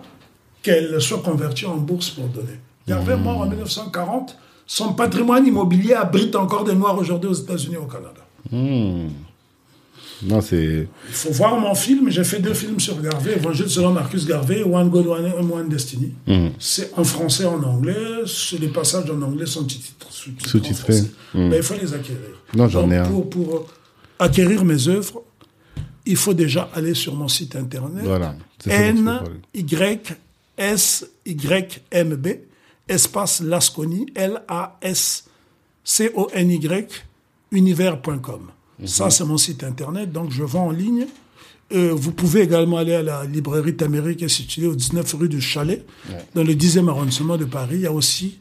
qu'elle 0.61 1.01
soit 1.01 1.19
convertie 1.23 1.65
en 1.65 1.77
bourse 1.77 2.09
pour 2.11 2.25
donner. 2.27 2.57
Garvey 2.87 3.15
Mhm. 3.15 3.23
mort 3.23 3.41
en 3.41 3.45
1940. 3.47 4.37
Son 4.67 4.93
patrimoine 4.93 5.47
immobilier 5.47 5.93
abrite 5.95 6.35
encore 6.35 6.63
des 6.63 6.75
Noirs 6.75 6.97
aujourd'hui 6.97 7.29
aux 7.29 7.33
États-Unis 7.33 7.75
et 7.75 7.77
au 7.77 7.85
Canada. 7.87 8.21
Non, 10.23 10.41
c'est. 10.41 10.87
Il 11.07 11.13
faut 11.13 11.31
voir 11.31 11.57
mon 11.59 11.73
film. 11.75 12.09
J'ai 12.09 12.23
fait 12.23 12.39
deux 12.39 12.53
films 12.53 12.79
sur 12.79 13.01
Garvey, 13.01 13.33
Évangile 13.37 13.69
selon 13.69 13.91
Marcus 13.93 14.25
Garvey, 14.25 14.63
One 14.63 14.89
God, 14.89 15.07
One, 15.07 15.51
One 15.51 15.69
Destiny. 15.69 16.13
Hmm. 16.27 16.49
C'est 16.59 16.91
en 16.97 17.03
français, 17.03 17.45
en 17.45 17.61
anglais. 17.63 17.95
Les 18.59 18.67
passages 18.67 19.09
en 19.09 19.21
anglais 19.21 19.45
sont 19.45 19.61
sous-titrés. 19.61 20.07
sous-titrés 20.09 20.45
en 20.45 20.49
Sous-titrés. 20.49 20.93
français. 20.93 21.11
Mais 21.33 21.57
il 21.57 21.63
faut 21.63 21.75
les 21.81 21.93
acquérir. 21.93 22.19
Non, 22.55 22.67
j'en 22.67 22.89
ai 22.91 22.97
un. 22.97 23.05
Pour, 23.05 23.29
pour 23.29 23.67
acquérir 24.19 24.65
mes 24.65 24.87
œuvres, 24.89 25.23
il 26.05 26.17
faut 26.17 26.33
déjà 26.33 26.69
aller 26.73 26.93
sur 26.95 27.15
mon 27.15 27.27
site 27.27 27.55
internet. 27.55 28.03
Voilà. 28.03 28.35
N. 28.65 29.21
Y 29.53 29.99
S 30.57 31.05
Y 31.25 31.81
M 31.91 32.15
B 32.15 32.27
espace 32.89 33.41
Lasconi 33.41 34.07
L 34.15 34.41
A 34.49 34.77
S 34.81 35.25
C 35.83 36.11
O 36.13 36.27
N 36.33 36.51
Y 36.51 36.87
univers.com. 37.51 38.49
Mhm. 38.79 38.87
Ça 38.87 39.09
c'est 39.09 39.25
mon 39.25 39.37
site 39.37 39.63
internet 39.63 40.11
donc 40.11 40.31
je 40.31 40.43
vends 40.43 40.67
en 40.67 40.71
ligne. 40.71 41.05
Euh, 41.71 41.93
vous 41.93 42.11
pouvez 42.11 42.41
également 42.41 42.77
aller 42.77 42.95
à 42.95 43.03
la 43.03 43.25
librairie 43.25 43.75
Tamérique 43.75 44.17
qui 44.19 44.25
est 44.25 44.29
située 44.29 44.65
au 44.65 44.73
19 44.75 45.13
rue 45.13 45.29
du 45.29 45.39
Chalet 45.39 45.85
dans 46.33 46.43
le 46.43 46.53
10e 46.55 46.87
arrondissement 46.89 47.37
de 47.37 47.45
Paris. 47.45 47.75
Il 47.75 47.81
y 47.81 47.85
a 47.85 47.91
aussi 47.91 48.39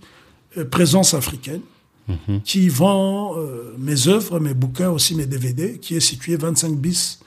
euh, 0.56 0.64
Présence 0.64 1.12
africaine 1.14 1.60
Mhm. 2.08 2.40
qui 2.42 2.70
vend 2.70 3.36
euh, 3.36 3.74
mes 3.78 4.08
œuvres, 4.08 4.40
mes 4.40 4.54
bouquins, 4.54 4.88
aussi 4.88 5.14
mes 5.14 5.26
DVD, 5.26 5.76
qui 5.78 5.94
est 5.94 6.00
situé 6.00 6.36
25 6.38 6.74
bis 6.74 7.20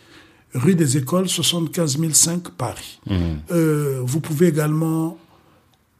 rue 0.56 0.74
des 0.74 0.98
Écoles, 0.98 1.30
75 1.30 2.00
005 2.12 2.50
Paris. 2.58 3.00
Mhm. 3.08 4.00
Vous 4.02 4.20
pouvez 4.22 4.48
également, 4.48 5.20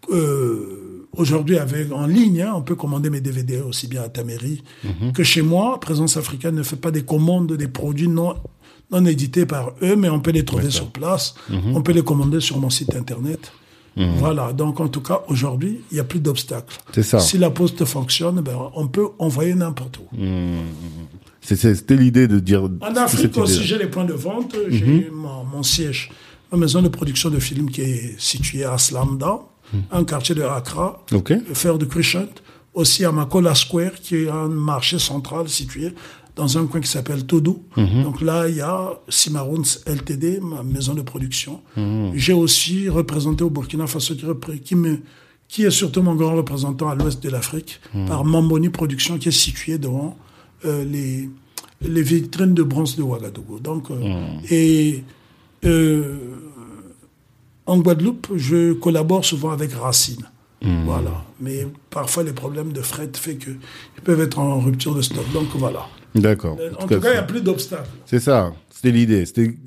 euh, 0.10 0.91
aujourd'hui 1.18 1.58
avec 1.58 1.92
en 1.92 2.06
ligne, 2.08 2.42
hein, 2.42 2.54
on 2.56 2.62
peut 2.62 2.76
commander 2.76 3.10
mes 3.10 3.22
DVD 3.22 3.60
aussi 3.60 3.88
bien 3.88 4.04
à 4.04 4.10
ta 4.10 4.24
mairie 4.24 4.64
Mhm. 4.84 5.12
que 5.14 5.24
chez 5.24 5.42
moi. 5.42 5.80
Présence 5.80 6.18
africaine 6.18 6.56
ne 6.56 6.64
fait 6.64 6.76
pas 6.76 6.92
des 6.92 7.04
commandes 7.04 7.52
des 7.54 7.68
produits 7.68 8.08
non 8.08 8.36
non 8.92 9.06
édités 9.06 9.46
par 9.46 9.72
eux, 9.82 9.96
mais 9.96 10.10
on 10.10 10.20
peut 10.20 10.32
les 10.32 10.44
trouver 10.44 10.70
sur 10.70 10.88
place. 10.92 11.36
Mhm. 11.50 11.76
On 11.78 11.82
peut 11.82 11.94
les 11.94 12.04
commander 12.04 12.42
sur 12.42 12.58
mon 12.60 12.70
site 12.70 12.94
internet. 12.96 13.52
Voilà, 14.18 14.54
donc 14.54 14.80
en 14.80 14.88
tout 14.88 15.02
cas, 15.02 15.22
aujourd'hui, 15.28 15.82
il 15.92 15.96
n'y 15.96 16.00
a 16.00 16.06
plus 16.06 16.20
d'obstacles. 16.22 16.78
C'est 16.94 17.04
ça. 17.04 17.20
Si 17.20 17.38
la 17.38 17.50
poste 17.50 17.84
fonctionne, 17.86 18.40
ben, 18.42 18.56
on 18.76 18.88
peut 18.88 19.08
envoyer 19.20 19.54
n'importe 19.54 19.98
où. 20.00 20.04
C'était 21.42 21.96
l'idée 21.96 22.28
de 22.28 22.40
dire. 22.40 22.64
En 22.82 22.96
Afrique 22.96 23.38
aussi, 23.38 23.64
j'ai 23.64 23.78
les 23.78 23.88
points 23.88 24.06
de 24.06 24.14
vente. 24.14 24.56
J'ai 24.70 25.10
mon, 25.12 25.44
mon 25.44 25.64
siège, 25.64 26.12
ma 26.52 26.58
maison 26.58 26.82
de 26.82 26.88
production 26.88 27.30
de 27.30 27.40
films 27.40 27.70
qui 27.70 27.82
est 27.82 28.16
située 28.20 28.64
à 28.64 28.78
Slamda, 28.78 29.40
un 29.92 30.04
quartier 30.04 30.36
de 30.36 30.44
Accra, 30.44 31.04
Ok. 31.14 31.34
faire 31.54 31.78
de 31.78 31.86
Crescent. 31.86 32.28
Aussi 32.74 33.04
à 33.04 33.12
Makola 33.12 33.54
Square, 33.54 33.96
qui 34.02 34.16
est 34.16 34.30
un 34.30 34.48
marché 34.48 34.98
central 34.98 35.50
situé 35.50 35.94
dans 36.38 36.58
un 36.58 36.66
coin 36.68 36.80
qui 36.80 36.88
s'appelle 36.88 37.26
Todou. 37.26 37.64
Donc 37.76 38.22
là, 38.22 38.48
il 38.48 38.56
y 38.56 38.62
a 38.62 38.98
Cimarons 39.10 39.64
LTD, 39.86 40.40
ma 40.42 40.64
maison 40.64 40.94
de 40.94 41.02
production. 41.02 41.60
J'ai 42.16 42.32
aussi 42.32 42.88
représenté 42.88 43.44
au 43.44 43.50
Burkina 43.50 43.88
Faso, 43.88 44.14
qui, 44.64 44.76
me, 44.76 45.00
qui 45.50 45.64
est 45.66 45.70
surtout 45.72 46.02
mon 46.02 46.16
grand 46.16 46.34
représentant 46.38 46.88
à 46.88 46.96
l'ouest 46.96 47.22
de 47.22 47.30
l'Afrique, 47.30 47.82
par 48.08 48.24
Mamboni 48.24 48.70
Production, 48.70 49.18
qui 49.18 49.28
est 49.28 49.32
situé 49.48 49.78
devant 49.78 50.18
euh, 50.64 50.86
les, 50.86 51.30
les 51.82 52.02
vitrines 52.02 52.54
de 52.54 52.64
bronze 52.64 52.96
de 52.96 53.02
Ouagadougou. 53.04 53.60
Donc, 53.60 53.92
euh, 53.92 54.16
et 54.50 55.04
euh, 55.66 56.16
en 57.66 57.80
Guadeloupe, 57.80 58.28
je 58.36 58.74
collabore 58.74 59.26
souvent 59.26 59.52
avec 59.52 59.74
Racine. 59.74 60.26
Voilà. 60.86 61.26
Mais 61.40 61.66
parfois, 61.90 62.24
les 62.24 62.34
problèmes 62.34 62.72
de 62.72 62.82
fret 62.82 63.10
fait 63.16 63.36
qu'ils 63.36 63.58
peuvent 64.04 64.22
être 64.22 64.38
en 64.38 64.60
rupture 64.60 64.94
de 64.94 65.02
stock. 65.02 65.26
Donc 65.34 65.48
voilà. 65.56 65.88
D'accord. 66.14 66.58
En 66.80 66.88
tout 66.88 67.00
cas, 67.00 67.10
il 67.10 67.14
n'y 67.14 67.18
a 67.18 67.24
plus 67.24 67.42
d'obstacles. 67.42 67.90
C'est 68.06 68.20
ça. 68.20 68.54
C'était 68.70 68.92
l'idée. 68.92 69.26
C'était 69.26 69.58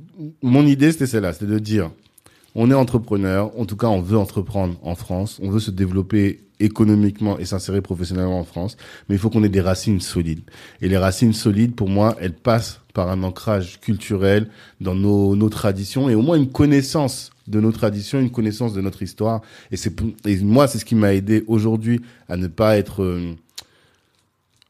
mon 0.42 0.66
idée, 0.66 0.92
c'était 0.92 1.06
celle-là, 1.06 1.32
c'était 1.32 1.46
de 1.46 1.58
dire 1.58 1.90
on 2.54 2.70
est 2.70 2.74
entrepreneur, 2.74 3.50
en 3.58 3.66
tout 3.66 3.76
cas 3.76 3.88
on 3.88 4.00
veut 4.00 4.16
entreprendre 4.16 4.76
en 4.82 4.94
France, 4.94 5.40
on 5.42 5.50
veut 5.50 5.60
se 5.60 5.72
développer 5.72 6.44
économiquement 6.60 7.38
et 7.38 7.44
s'insérer 7.44 7.80
professionnellement 7.80 8.38
en 8.38 8.44
France, 8.44 8.76
mais 9.08 9.16
il 9.16 9.18
faut 9.18 9.28
qu'on 9.28 9.42
ait 9.42 9.48
des 9.48 9.60
racines 9.60 10.00
solides. 10.00 10.42
Et 10.80 10.88
les 10.88 10.96
racines 10.96 11.32
solides, 11.32 11.74
pour 11.74 11.88
moi, 11.88 12.16
elles 12.20 12.34
passent 12.34 12.80
par 12.94 13.10
un 13.10 13.22
ancrage 13.22 13.80
culturel 13.80 14.48
dans 14.80 14.94
nos, 14.94 15.36
nos 15.36 15.50
traditions 15.50 16.08
et 16.08 16.14
au 16.14 16.22
moins 16.22 16.36
une 16.36 16.50
connaissance 16.50 17.30
de 17.46 17.60
nos 17.60 17.72
traditions, 17.72 18.20
une 18.20 18.30
connaissance 18.30 18.72
de 18.72 18.80
notre 18.80 19.02
histoire. 19.02 19.42
Et 19.70 19.76
c'est 19.76 19.92
moi, 20.42 20.66
c'est 20.68 20.78
ce 20.78 20.84
qui 20.86 20.94
m'a 20.94 21.12
aidé 21.12 21.44
aujourd'hui 21.46 22.00
à 22.28 22.36
ne 22.38 22.46
pas 22.46 22.78
être 22.78 23.02
euh, 23.02 23.34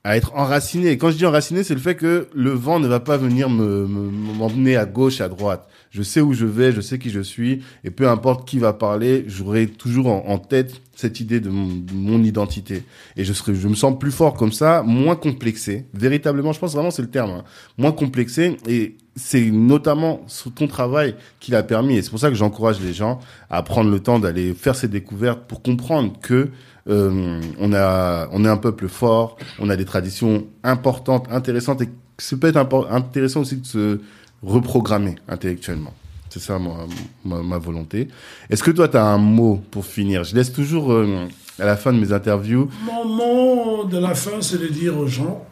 à 0.02 0.16
être 0.16 0.34
enraciné. 0.34 0.90
Et 0.90 0.98
quand 0.98 1.10
je 1.10 1.16
dis 1.16 1.26
enraciné, 1.26 1.62
c'est 1.62 1.74
le 1.74 1.80
fait 1.80 1.94
que 1.94 2.28
le 2.34 2.50
vent 2.50 2.80
ne 2.80 2.88
va 2.88 3.00
pas 3.00 3.16
venir 3.16 3.48
me 3.48 3.86
m'emmener 3.86 4.76
à 4.76 4.86
gauche, 4.86 5.20
à 5.20 5.28
droite. 5.28 5.68
Je 5.94 6.02
sais 6.02 6.20
où 6.20 6.32
je 6.32 6.44
vais, 6.44 6.72
je 6.72 6.80
sais 6.80 6.98
qui 6.98 7.10
je 7.10 7.20
suis, 7.20 7.62
et 7.84 7.90
peu 7.92 8.08
importe 8.08 8.48
qui 8.48 8.58
va 8.58 8.72
parler, 8.72 9.24
j'aurai 9.28 9.68
toujours 9.68 10.08
en, 10.08 10.38
tête 10.38 10.82
cette 10.96 11.20
idée 11.20 11.38
de 11.38 11.50
mon, 11.50 12.20
identité. 12.24 12.82
Et 13.16 13.24
je 13.24 13.32
serai, 13.32 13.54
je 13.54 13.68
me 13.68 13.76
sens 13.76 13.96
plus 13.96 14.10
fort 14.10 14.34
comme 14.34 14.50
ça, 14.50 14.82
moins 14.82 15.14
complexé. 15.14 15.86
Véritablement, 15.94 16.52
je 16.52 16.58
pense 16.58 16.72
vraiment 16.72 16.90
c'est 16.90 17.02
le 17.02 17.10
terme, 17.10 17.30
hein. 17.30 17.44
moins 17.78 17.92
complexé. 17.92 18.56
Et 18.66 18.96
c'est 19.14 19.52
notamment 19.52 20.22
sous 20.26 20.50
ton 20.50 20.66
travail 20.66 21.14
qui 21.38 21.52
l'a 21.52 21.62
permis. 21.62 21.96
Et 21.96 22.02
c'est 22.02 22.10
pour 22.10 22.18
ça 22.18 22.28
que 22.28 22.34
j'encourage 22.34 22.80
les 22.80 22.92
gens 22.92 23.20
à 23.48 23.62
prendre 23.62 23.88
le 23.88 24.00
temps 24.00 24.18
d'aller 24.18 24.52
faire 24.52 24.74
ces 24.74 24.88
découvertes 24.88 25.46
pour 25.46 25.62
comprendre 25.62 26.14
que 26.20 26.48
euh, 26.88 27.40
on 27.60 27.72
a, 27.72 28.28
on 28.32 28.44
est 28.44 28.48
un 28.48 28.56
peuple 28.56 28.88
fort, 28.88 29.36
on 29.60 29.70
a 29.70 29.76
des 29.76 29.84
traditions 29.84 30.44
importantes, 30.64 31.28
intéressantes, 31.30 31.82
et 31.82 31.88
c'est 32.18 32.40
peut-être 32.40 32.58
intéressant 32.90 33.42
aussi 33.42 33.58
de 33.58 33.66
se 33.66 34.00
reprogrammer 34.44 35.16
intellectuellement. 35.28 35.94
C'est 36.30 36.40
ça 36.40 36.58
ma, 36.58 37.42
ma, 37.42 37.58
volonté. 37.58 38.08
Est-ce 38.50 38.62
que 38.62 38.72
toi, 38.72 38.88
tu 38.88 38.96
as 38.96 39.04
un 39.04 39.18
mot 39.18 39.62
pour 39.70 39.86
finir? 39.86 40.24
Je 40.24 40.34
laisse 40.34 40.52
toujours 40.52 40.92
euh, 40.92 41.28
à 41.60 41.64
la 41.64 41.76
fin 41.76 41.92
de 41.92 41.98
mes 41.98 42.12
interviews. 42.12 42.68
Mon 42.84 43.04
mot 43.04 43.84
de 43.84 43.98
la 43.98 44.14
fin, 44.14 44.40
c'est 44.40 44.58
de 44.58 44.66
dire 44.66 44.98
aux 44.98 45.06
gens 45.06 45.46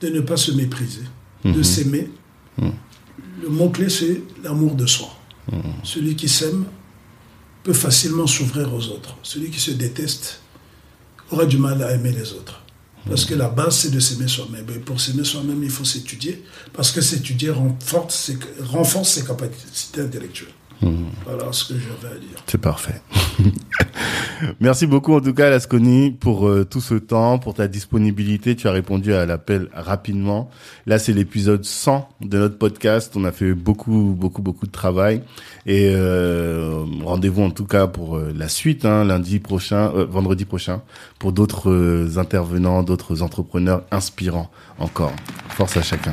de 0.00 0.08
ne 0.08 0.20
pas 0.20 0.36
se 0.36 0.52
mépriser, 0.52 1.02
de 1.44 1.50
mhm. 1.50 1.64
s'aimer. 1.64 2.10
Mhm. 2.56 2.72
Le 3.42 3.48
mot-clé, 3.50 3.88
c'est 3.88 4.22
l'amour 4.42 4.74
de 4.74 4.86
soi. 4.86 5.08
Mhm. 5.52 5.60
Celui 5.82 6.16
qui 6.16 6.28
s'aime 6.28 6.64
peut 7.62 7.72
facilement 7.74 8.26
s'ouvrir 8.26 8.72
aux 8.72 8.88
autres. 8.88 9.16
Celui 9.22 9.50
qui 9.50 9.60
se 9.60 9.72
déteste 9.72 10.40
aura 11.30 11.44
du 11.44 11.58
mal 11.58 11.82
à 11.82 11.92
aimer 11.92 12.12
les 12.12 12.32
autres. 12.32 12.62
Parce 13.08 13.24
que 13.24 13.34
la 13.34 13.48
base, 13.48 13.78
c'est 13.78 13.90
de 13.90 14.00
s'aimer 14.00 14.28
soi-même. 14.28 14.66
Et 14.74 14.78
pour 14.78 15.00
s'aimer 15.00 15.24
soi-même, 15.24 15.62
il 15.62 15.70
faut 15.70 15.84
s'étudier. 15.84 16.44
Parce 16.74 16.90
que 16.90 17.00
s'étudier 17.00 17.50
renforce 17.50 18.14
ses, 18.14 18.38
renforce 18.60 19.10
ses 19.10 19.24
capacités 19.24 20.02
intellectuelles. 20.02 20.52
Hmm. 20.80 21.06
Voilà 21.24 21.52
ce 21.52 21.72
que 21.72 21.74
j'avais 21.78 22.14
à 22.14 22.18
dire. 22.18 22.38
C'est 22.46 22.60
parfait. 22.60 23.00
Merci 24.60 24.86
beaucoup 24.86 25.14
en 25.14 25.20
tout 25.20 25.34
cas 25.34 25.50
Lasconi 25.50 26.12
pour 26.12 26.48
euh, 26.48 26.64
tout 26.64 26.80
ce 26.80 26.94
temps, 26.94 27.38
pour 27.38 27.54
ta 27.54 27.66
disponibilité. 27.66 28.54
Tu 28.54 28.68
as 28.68 28.72
répondu 28.72 29.12
à 29.12 29.26
l'appel 29.26 29.68
rapidement. 29.72 30.50
Là, 30.86 30.98
c'est 30.98 31.12
l'épisode 31.12 31.64
100 31.64 32.08
de 32.20 32.38
notre 32.38 32.58
podcast. 32.58 33.14
On 33.16 33.24
a 33.24 33.32
fait 33.32 33.54
beaucoup, 33.54 34.14
beaucoup, 34.16 34.42
beaucoup 34.42 34.66
de 34.66 34.72
travail. 34.72 35.22
Et 35.66 35.90
euh, 35.92 36.84
rendez-vous 37.02 37.42
en 37.42 37.50
tout 37.50 37.66
cas 37.66 37.88
pour 37.88 38.16
euh, 38.16 38.32
la 38.36 38.48
suite, 38.48 38.84
hein, 38.84 39.04
lundi 39.04 39.40
prochain, 39.40 39.88
vendredi 39.88 40.44
prochain, 40.44 40.82
pour 41.18 41.32
d'autres 41.32 42.18
intervenants, 42.18 42.82
d'autres 42.82 43.22
entrepreneurs 43.22 43.82
inspirants 43.90 44.50
encore. 44.78 45.12
Force 45.50 45.76
à 45.76 45.82
chacun. 45.82 46.12